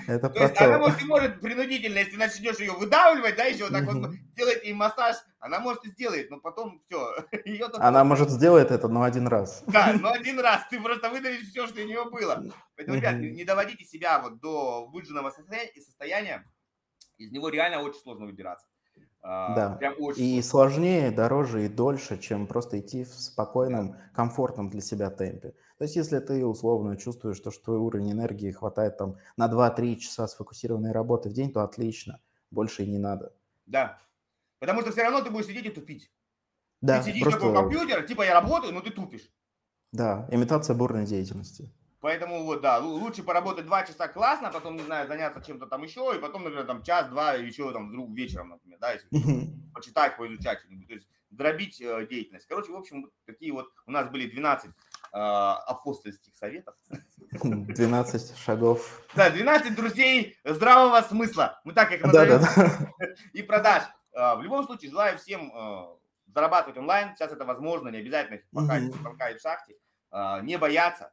Это 0.07 0.30
то 0.30 0.44
есть 0.44 0.60
она 0.61 0.80
может, 0.80 1.02
может 1.03 1.40
принудительно, 1.40 1.99
если 1.99 2.18
начнешь 2.18 2.60
ее 2.60 2.73
выдавливать, 2.73 3.36
да, 3.38 3.45
еще 3.45 3.69
так 3.69 3.86
вот 3.86 4.11
делать 4.36 4.64
ей 4.64 4.73
массаж, 4.73 5.15
она 5.40 5.60
может 5.60 5.86
и 5.86 5.90
сделает, 5.90 6.30
но 6.30 6.40
потом 6.40 6.82
все. 6.86 7.15
Она 7.77 8.03
может 8.03 8.30
сделать 8.30 8.72
это, 8.72 8.88
но 8.88 9.03
один 9.03 9.27
раз. 9.27 9.64
Да, 9.68 9.94
но 9.94 10.11
один 10.11 10.40
раз. 10.40 10.64
Ты 10.69 10.82
просто 10.82 11.10
выдавишь 11.10 11.48
все, 11.49 11.68
что 11.68 11.82
у 11.82 11.86
нее 11.86 12.03
было. 12.06 12.44
Поэтому, 12.76 12.98
ребят, 12.98 13.15
не 13.15 13.44
доводите 13.45 13.86
себя 13.86 14.19
вот 14.19 14.40
до 14.40 14.88
выжженного 14.88 15.32
состояния, 15.32 16.44
из 17.17 17.31
него 17.31 17.49
реально 17.49 17.81
очень 17.81 17.99
сложно 17.99 18.25
выбираться. 18.25 18.67
А, 19.21 19.55
да. 19.55 19.75
Прям 19.77 19.95
очень 19.99 20.23
и 20.23 20.41
сложнее, 20.43 21.09
дороже 21.09 21.65
и 21.65 21.67
дольше, 21.67 22.19
чем 22.19 22.45
просто 22.45 22.79
идти 22.79 23.03
в 23.03 23.09
спокойном, 23.09 23.95
комфортном 24.13 24.69
для 24.69 24.81
себя 24.81 25.09
темпе. 25.09 25.55
То 25.77 25.83
есть 25.83 25.95
если 25.95 26.19
ты 26.19 26.45
условно 26.45 26.95
чувствуешь, 26.95 27.37
что, 27.37 27.49
что 27.49 27.63
твой 27.63 27.77
уровень 27.79 28.11
энергии 28.11 28.51
хватает 28.51 28.97
там 28.97 29.17
на 29.35 29.47
2-3 29.47 29.95
часа 29.95 30.27
сфокусированной 30.27 30.91
работы 30.91 31.29
в 31.29 31.33
день, 31.33 31.51
то 31.51 31.63
отлично, 31.63 32.21
больше 32.51 32.83
и 32.83 32.91
не 32.91 32.99
надо. 32.99 33.33
Да, 33.65 33.97
потому 34.59 34.81
что 34.81 34.91
все 34.91 35.01
равно 35.01 35.21
ты 35.21 35.31
будешь 35.31 35.47
сидеть 35.47 35.65
и 35.65 35.71
тупить. 35.71 36.11
Да, 36.81 36.99
ты 37.01 37.09
сидишь 37.09 37.23
просто... 37.23 37.47
на 37.47 37.61
компьютер, 37.61 38.05
типа 38.05 38.21
я 38.21 38.35
работаю, 38.35 38.73
но 38.73 38.81
ты 38.81 38.91
тупишь. 38.91 39.27
Да, 39.91 40.27
имитация 40.29 40.75
бурной 40.75 41.05
деятельности. 41.05 41.71
Поэтому 42.06 42.44
вот, 42.44 42.61
да, 42.61 42.77
лучше 42.77 43.23
поработать 43.23 43.65
два 43.65 43.84
часа 43.84 44.07
классно, 44.07 44.52
потом, 44.52 44.76
не 44.76 44.84
знаю, 44.84 45.07
заняться 45.07 45.41
чем-то 45.41 45.65
там 45.65 45.82
еще, 45.82 46.14
и 46.15 46.19
потом, 46.19 46.44
например, 46.44 46.68
там 46.68 46.84
час-два 46.84 47.34
еще 47.34 47.73
там 47.73 47.90
вдруг 47.90 48.11
вечером, 48.11 48.49
например, 48.49 48.77
да, 48.80 48.91
если 48.91 49.07
почитать, 49.73 50.15
поизучать, 50.15 50.60
то 50.88 50.94
есть 50.94 51.07
дробить 51.32 51.82
э, 51.82 52.06
деятельность. 52.07 52.45
Короче, 52.45 52.72
в 52.72 52.76
общем, 52.76 53.10
такие 53.26 53.52
вот 53.52 53.72
у 53.88 53.91
нас 53.91 54.07
были 54.11 54.30
12 54.30 54.69
э, 54.69 54.72
апостольских 55.14 56.36
советов. 56.36 56.76
12 57.32 58.38
шагов. 58.38 59.02
Да, 59.15 59.32
12 59.32 59.76
друзей 59.76 60.38
здравого 60.44 61.02
смысла. 61.02 61.60
Мы 61.64 61.73
так 61.73 61.91
их 61.91 62.03
назовем. 62.03 62.44
И 63.34 63.41
продаж. 63.41 63.82
Э, 64.14 64.36
в 64.36 64.44
любом 64.44 64.64
случае, 64.68 64.91
желаю 64.91 65.18
всем 65.18 65.52
э, 65.52 65.86
зарабатывать 66.27 66.77
онлайн. 66.77 67.15
Сейчас 67.15 67.32
это 67.32 67.45
возможно, 67.45 67.90
не 67.90 67.98
обязательно 67.98 68.41
пока, 68.53 68.80
пока 69.03 69.34
в 69.34 69.41
шахте. 69.41 69.73
Э, 70.11 70.41
не 70.44 70.60
бояться, 70.60 71.11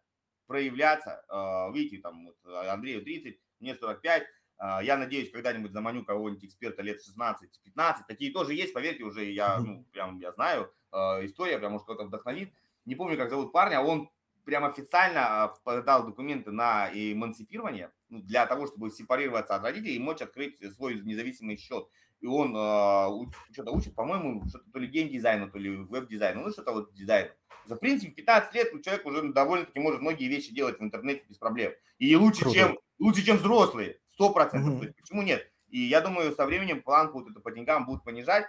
проявляться. 0.53 1.25
А, 1.29 1.71
видите, 1.73 2.03
там 2.03 2.27
вот 2.27 2.37
а, 2.45 2.75
Андрею 2.75 3.03
30, 3.03 3.39
мне 3.61 3.75
45. 3.75 4.27
А, 4.59 4.83
я 4.83 4.99
надеюсь, 4.99 5.31
когда-нибудь 5.31 5.73
заманю 5.73 6.05
кого-нибудь 6.05 6.45
эксперта 6.45 6.83
лет 6.83 7.01
16-15. 7.01 8.03
Такие 8.07 8.33
тоже 8.33 8.53
есть, 8.53 8.75
поверьте, 8.75 9.05
уже 9.05 9.25
я, 9.25 9.59
ну, 9.59 9.85
прям 9.93 10.19
я 10.19 10.33
знаю. 10.33 10.71
История 10.93 11.59
прям, 11.59 11.73
может, 11.73 11.87
кто-то 11.87 12.05
вдохновит. 12.05 12.53
Не 12.85 12.95
помню, 12.95 13.17
как 13.17 13.31
зовут 13.31 13.51
парня, 13.51 13.81
он 13.81 14.11
прям 14.45 14.65
официально 14.65 15.55
подал 15.65 16.05
документы 16.05 16.51
на 16.51 16.91
эмансипирование 16.93 17.91
ну, 18.11 18.21
для 18.21 18.45
того, 18.45 18.67
чтобы 18.67 18.91
сепарироваться 18.91 19.55
от 19.55 19.63
родителей 19.63 19.97
и 19.97 20.01
мочь 20.01 20.21
открыть 20.21 20.59
свой 20.75 21.01
независимый 21.01 21.57
счет. 21.57 21.89
И 22.21 22.27
он 22.27 22.55
э, 22.55 23.33
что-то 23.53 23.73
учит, 23.73 23.95
по-моему, 23.95 24.47
что-то 24.49 24.71
то 24.71 24.79
ли 24.79 24.87
геймдизайну, 24.87 25.51
то 25.51 25.59
ли 25.59 25.77
веб-дизайну, 25.77 26.43
ну 26.43 26.51
что-то 26.51 26.73
вот 26.73 26.93
дизайн. 26.93 27.33
За, 27.67 27.77
в 27.77 27.79
принципе, 27.79 28.13
15 28.13 28.55
лет 28.55 28.73
ну, 28.73 28.81
человек 28.81 29.07
уже 29.07 29.33
довольно-таки 29.33 29.79
может 29.79 30.01
многие 30.01 30.29
вещи 30.29 30.55
делать 30.55 30.79
в 30.79 30.83
интернете 30.83 31.25
без 31.29 31.39
проблем. 31.39 31.73
И 31.99 32.15
лучше, 32.17 32.51
чем, 32.51 32.79
лучше 32.99 33.25
чем 33.25 33.37
взрослые, 33.37 33.99
100%. 34.19 34.61
Угу. 34.61 34.83
Есть, 34.83 34.97
почему 34.97 35.23
нет? 35.23 35.51
И 35.69 35.81
я 35.81 36.01
думаю, 36.01 36.35
со 36.35 36.47
временем 36.47 36.83
планку 36.83 37.21
вот 37.21 37.31
это 37.31 37.41
по 37.41 37.51
деньгам 37.51 37.87
будут 37.87 38.05
понижать. 38.05 38.47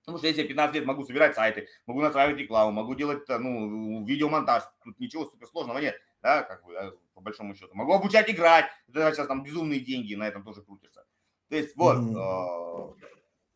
Потому 0.00 0.18
что 0.18 0.26
если 0.26 0.42
я 0.42 0.48
15 0.48 0.74
лет 0.76 0.84
могу 0.84 1.04
собирать 1.04 1.34
сайты, 1.34 1.66
могу 1.86 2.02
настраивать 2.02 2.38
рекламу, 2.38 2.72
могу 2.72 2.94
делать 2.94 3.26
ну, 3.26 4.04
видеомонтаж, 4.04 4.64
тут 4.84 5.00
ничего 5.00 5.24
суперсложного 5.24 5.78
нет, 5.78 5.98
да, 6.22 6.42
как 6.42 6.62
бы, 6.62 6.98
по 7.14 7.22
большому 7.22 7.54
счету. 7.54 7.70
Могу 7.72 7.94
обучать 7.94 8.28
играть, 8.28 8.66
это 8.86 9.10
сейчас 9.14 9.26
там 9.26 9.42
безумные 9.42 9.80
деньги 9.80 10.14
на 10.14 10.28
этом 10.28 10.44
тоже 10.44 10.60
крутятся. 10.60 11.06
То 11.48 11.56
есть 11.56 11.74
вот, 11.74 11.96
mm-hmm. 11.96 12.94
э, 12.98 13.06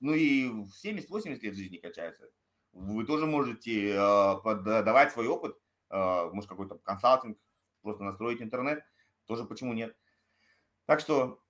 ну 0.01 0.15
и 0.15 0.49
в 0.49 0.71
70-80 0.83 1.41
лет 1.41 1.55
жизни 1.55 1.77
качается 1.77 2.31
вы 2.79 3.05
тоже 3.05 3.27
можете 3.27 3.91
э, 3.91 4.63
давать 4.65 5.13
свой 5.13 5.27
опыт, 5.27 5.57
э, 5.91 6.31
может, 6.33 6.49
какой-то 6.49 6.79
консалтинг, 6.79 7.39
просто 7.83 8.05
настроить 8.05 8.43
интернет, 8.43 8.85
тоже 9.27 9.45
почему 9.45 9.73
нет. 9.73 9.97
Так 10.87 11.01
что 11.01 11.41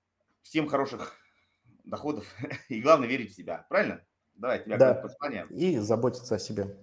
всем 0.41 0.67
хороших 0.67 1.15
доходов 1.83 2.25
и 2.69 2.81
главное 2.81 3.07
верить 3.07 3.31
в 3.31 3.35
себя, 3.35 3.65
правильно? 3.69 4.03
Давай, 4.33 4.63
тебя 4.63 4.77
да. 4.77 4.93
пожелание. 4.95 5.47
И 5.49 5.77
заботиться 5.77 6.35
о 6.35 6.39
себе. 6.39 6.77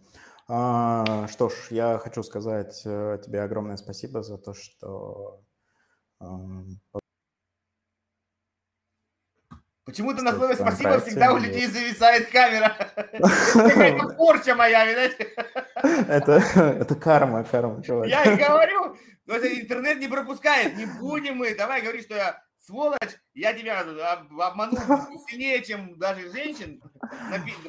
А, 0.48 1.26
что 1.28 1.48
ж, 1.48 1.68
я 1.70 1.98
хочу 1.98 2.22
сказать 2.22 2.82
э, 2.84 3.18
тебе 3.24 3.42
огромное 3.42 3.76
спасибо 3.76 4.22
за 4.22 4.38
то, 4.38 4.54
что 4.54 5.42
Почему-то 9.86 10.20
на 10.22 10.32
слове 10.32 10.56
спасибо 10.56 10.98
всегда 11.00 11.32
у 11.32 11.38
людей 11.38 11.68
зависает 11.68 12.28
камера. 12.30 12.76
Это 12.96 14.08
порча 14.18 14.56
моя, 14.56 14.84
видать. 14.84 15.16
Это, 16.08 16.94
карма, 16.96 17.44
карма, 17.44 17.80
чувак. 17.84 18.08
Я 18.08 18.24
и 18.24 18.36
говорю, 18.48 18.96
но 19.26 19.36
интернет 19.36 20.00
не 20.00 20.08
пропускает. 20.08 20.76
Не 20.76 20.86
будем 20.86 21.36
мы. 21.36 21.54
Давай 21.54 21.82
говори, 21.82 22.02
что 22.02 22.16
я 22.16 22.42
сволочь, 22.58 23.16
я 23.32 23.52
тебя 23.54 23.80
обманул 23.80 24.76
сильнее, 25.28 25.62
чем 25.62 25.96
даже 26.00 26.32
женщин, 26.32 26.82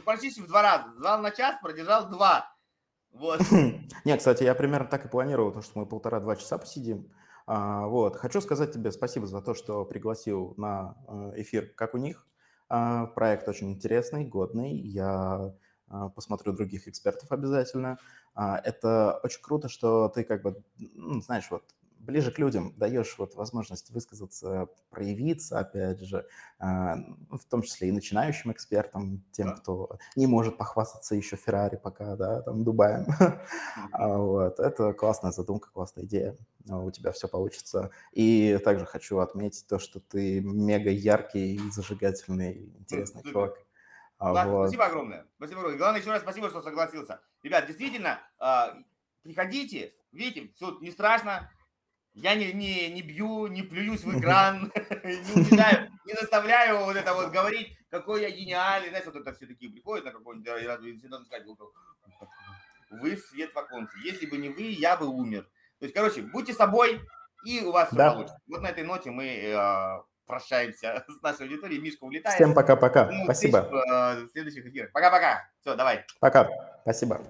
почти 0.03 0.31
в 0.41 0.48
два 0.48 0.64
раза. 0.64 0.85
Звал 0.98 1.22
на 1.22 1.30
час, 1.30 1.57
продержал 1.61 2.10
два. 2.10 2.52
Вот. 3.11 3.41
Не, 4.06 4.18
кстати, 4.18 4.44
я 4.44 4.56
примерно 4.56 4.88
так 4.88 5.06
и 5.06 5.07
планировал, 5.07 5.52
то, 5.52 5.61
что 5.61 5.80
мы 5.80 5.85
полтора-два 5.85 6.35
часа 6.35 6.57
посидим. 6.57 7.11
А, 7.47 7.87
вот. 7.87 8.17
Хочу 8.17 8.41
сказать 8.41 8.73
тебе 8.73 8.91
спасибо 8.91 9.25
за 9.25 9.41
то, 9.41 9.53
что 9.53 9.85
пригласил 9.85 10.53
на 10.57 10.95
э, 11.07 11.41
эфир 11.41 11.71
«Как 11.75 11.93
у 11.93 11.97
них». 11.97 12.27
А, 12.69 13.05
проект 13.07 13.47
очень 13.47 13.71
интересный, 13.71 14.25
годный. 14.25 14.75
Я 14.75 15.55
а, 15.87 16.09
посмотрю 16.09 16.51
других 16.51 16.89
экспертов 16.89 17.31
обязательно. 17.31 17.97
Это 18.35 19.19
очень 19.23 19.41
круто, 19.41 19.67
что 19.69 20.09
ты 20.09 20.23
как 20.23 20.43
бы, 20.43 20.61
знаешь, 21.25 21.47
вот 21.49 21.63
ближе 22.07 22.31
к 22.31 22.39
людям, 22.39 22.73
даешь 22.77 23.15
вот 23.17 23.35
возможность 23.35 23.91
высказаться, 23.91 24.69
проявиться, 24.89 25.59
опять 25.59 25.99
же, 25.99 26.25
а, 26.57 26.95
в 27.29 27.43
том 27.49 27.61
числе 27.61 27.89
и 27.89 27.91
начинающим 27.91 28.51
экспертам, 28.51 29.23
тем, 29.31 29.47
Да. 29.49 29.55
кто 29.55 29.99
не 30.15 30.25
может 30.25 30.57
похвастаться 30.57 31.13
еще 31.15 31.35
Феррари 31.35 31.75
пока, 31.75 32.15
да, 32.15 32.41
там, 32.41 32.63
Дубаем. 32.63 33.05
А, 33.91 34.17
Вот. 34.17 34.59
Это 34.59 34.93
классная 34.93 35.31
задумка, 35.31 35.69
классная 35.71 36.05
идея. 36.05 36.35
А, 36.69 36.79
У 36.79 36.89
тебя 36.91 37.11
все 37.11 37.27
получится. 37.27 37.91
И 38.13 38.57
также 38.63 38.85
хочу 38.85 39.19
отметить 39.19 39.67
то, 39.67 39.77
что 39.77 39.99
ты 39.99 40.41
мега 40.41 40.89
яркий, 40.89 41.59
зажигательный, 41.71 42.73
интересный 42.79 43.21
чувак. 43.23 43.59
Вот. 44.19 44.35
спасибо 44.69 44.85
огромное. 44.85 45.25
Спасибо 45.38 45.59
огромное. 45.59 45.77
Главное, 45.77 45.99
еще 46.01 46.11
раз 46.11 46.21
спасибо, 46.21 46.49
что 46.49 46.61
согласился. 46.61 47.19
Ребят, 47.43 47.67
действительно, 47.67 48.19
приходите, 49.23 49.93
видите, 50.11 50.51
все 50.55 50.77
не 50.79 50.89
страшно. 50.91 51.51
Я 52.19 52.34
не, 52.34 52.52
не, 52.52 52.89
не 52.89 53.02
бью, 53.03 53.48
не 53.48 53.61
плююсь 53.61 54.03
в 54.03 54.10
экран, 54.19 54.72
не 55.03 56.14
заставляю 56.19 56.85
вот 56.85 56.95
это 56.95 57.14
вот 57.14 57.31
говорить, 57.31 57.77
какой 57.89 58.22
я 58.23 58.30
гениальный. 58.31 58.89
Знаешь, 58.89 59.06
вот 59.06 59.15
это 59.15 59.34
все 59.34 59.45
такие 59.45 59.72
приходят 59.72 60.06
на 60.06 60.11
какой-нибудь, 60.11 60.45
да, 60.45 60.60
и 60.60 60.65
раз- 60.65 60.81
и 60.84 60.98
всегда 60.98 61.23
сказать, 61.23 61.45
вот, 61.45 61.60
вы 62.89 63.18
свет 63.18 63.53
в 63.53 63.60
оконце. 63.60 63.94
Если 64.03 64.26
бы 64.26 64.38
не 64.38 64.49
вы, 64.49 64.64
я 64.64 64.98
бы 64.98 65.06
умер. 65.07 65.44
То 65.80 65.85
есть, 65.85 65.94
короче, 65.94 66.22
будьте 66.22 66.53
собой, 66.53 67.02
и 67.45 67.61
у 67.61 67.72
вас 67.72 67.89
все 67.89 67.98
получится. 67.98 68.39
Вот 68.48 68.61
на 68.61 68.68
этой 68.68 68.84
ноте 68.84 69.11
мы 69.11 69.26
э, 69.27 70.02
прощаемся 70.26 71.06
с 71.07 71.22
нашей 71.22 71.44
аудиторией. 71.44 71.80
Мишка 71.81 72.03
улетает. 72.06 72.35
Всем 72.35 72.53
пока-пока. 72.56 73.06
Новых 73.06 73.26
Спасибо. 73.26 73.64
встреч 73.64 73.84
э, 73.91 74.23
в 74.23 74.30
следующих 74.31 74.65
эфирах. 74.65 74.91
Пока-пока. 74.91 75.48
Все, 75.61 75.76
давай. 75.76 76.03
Пока. 76.19 76.49
Спасибо. 76.81 77.22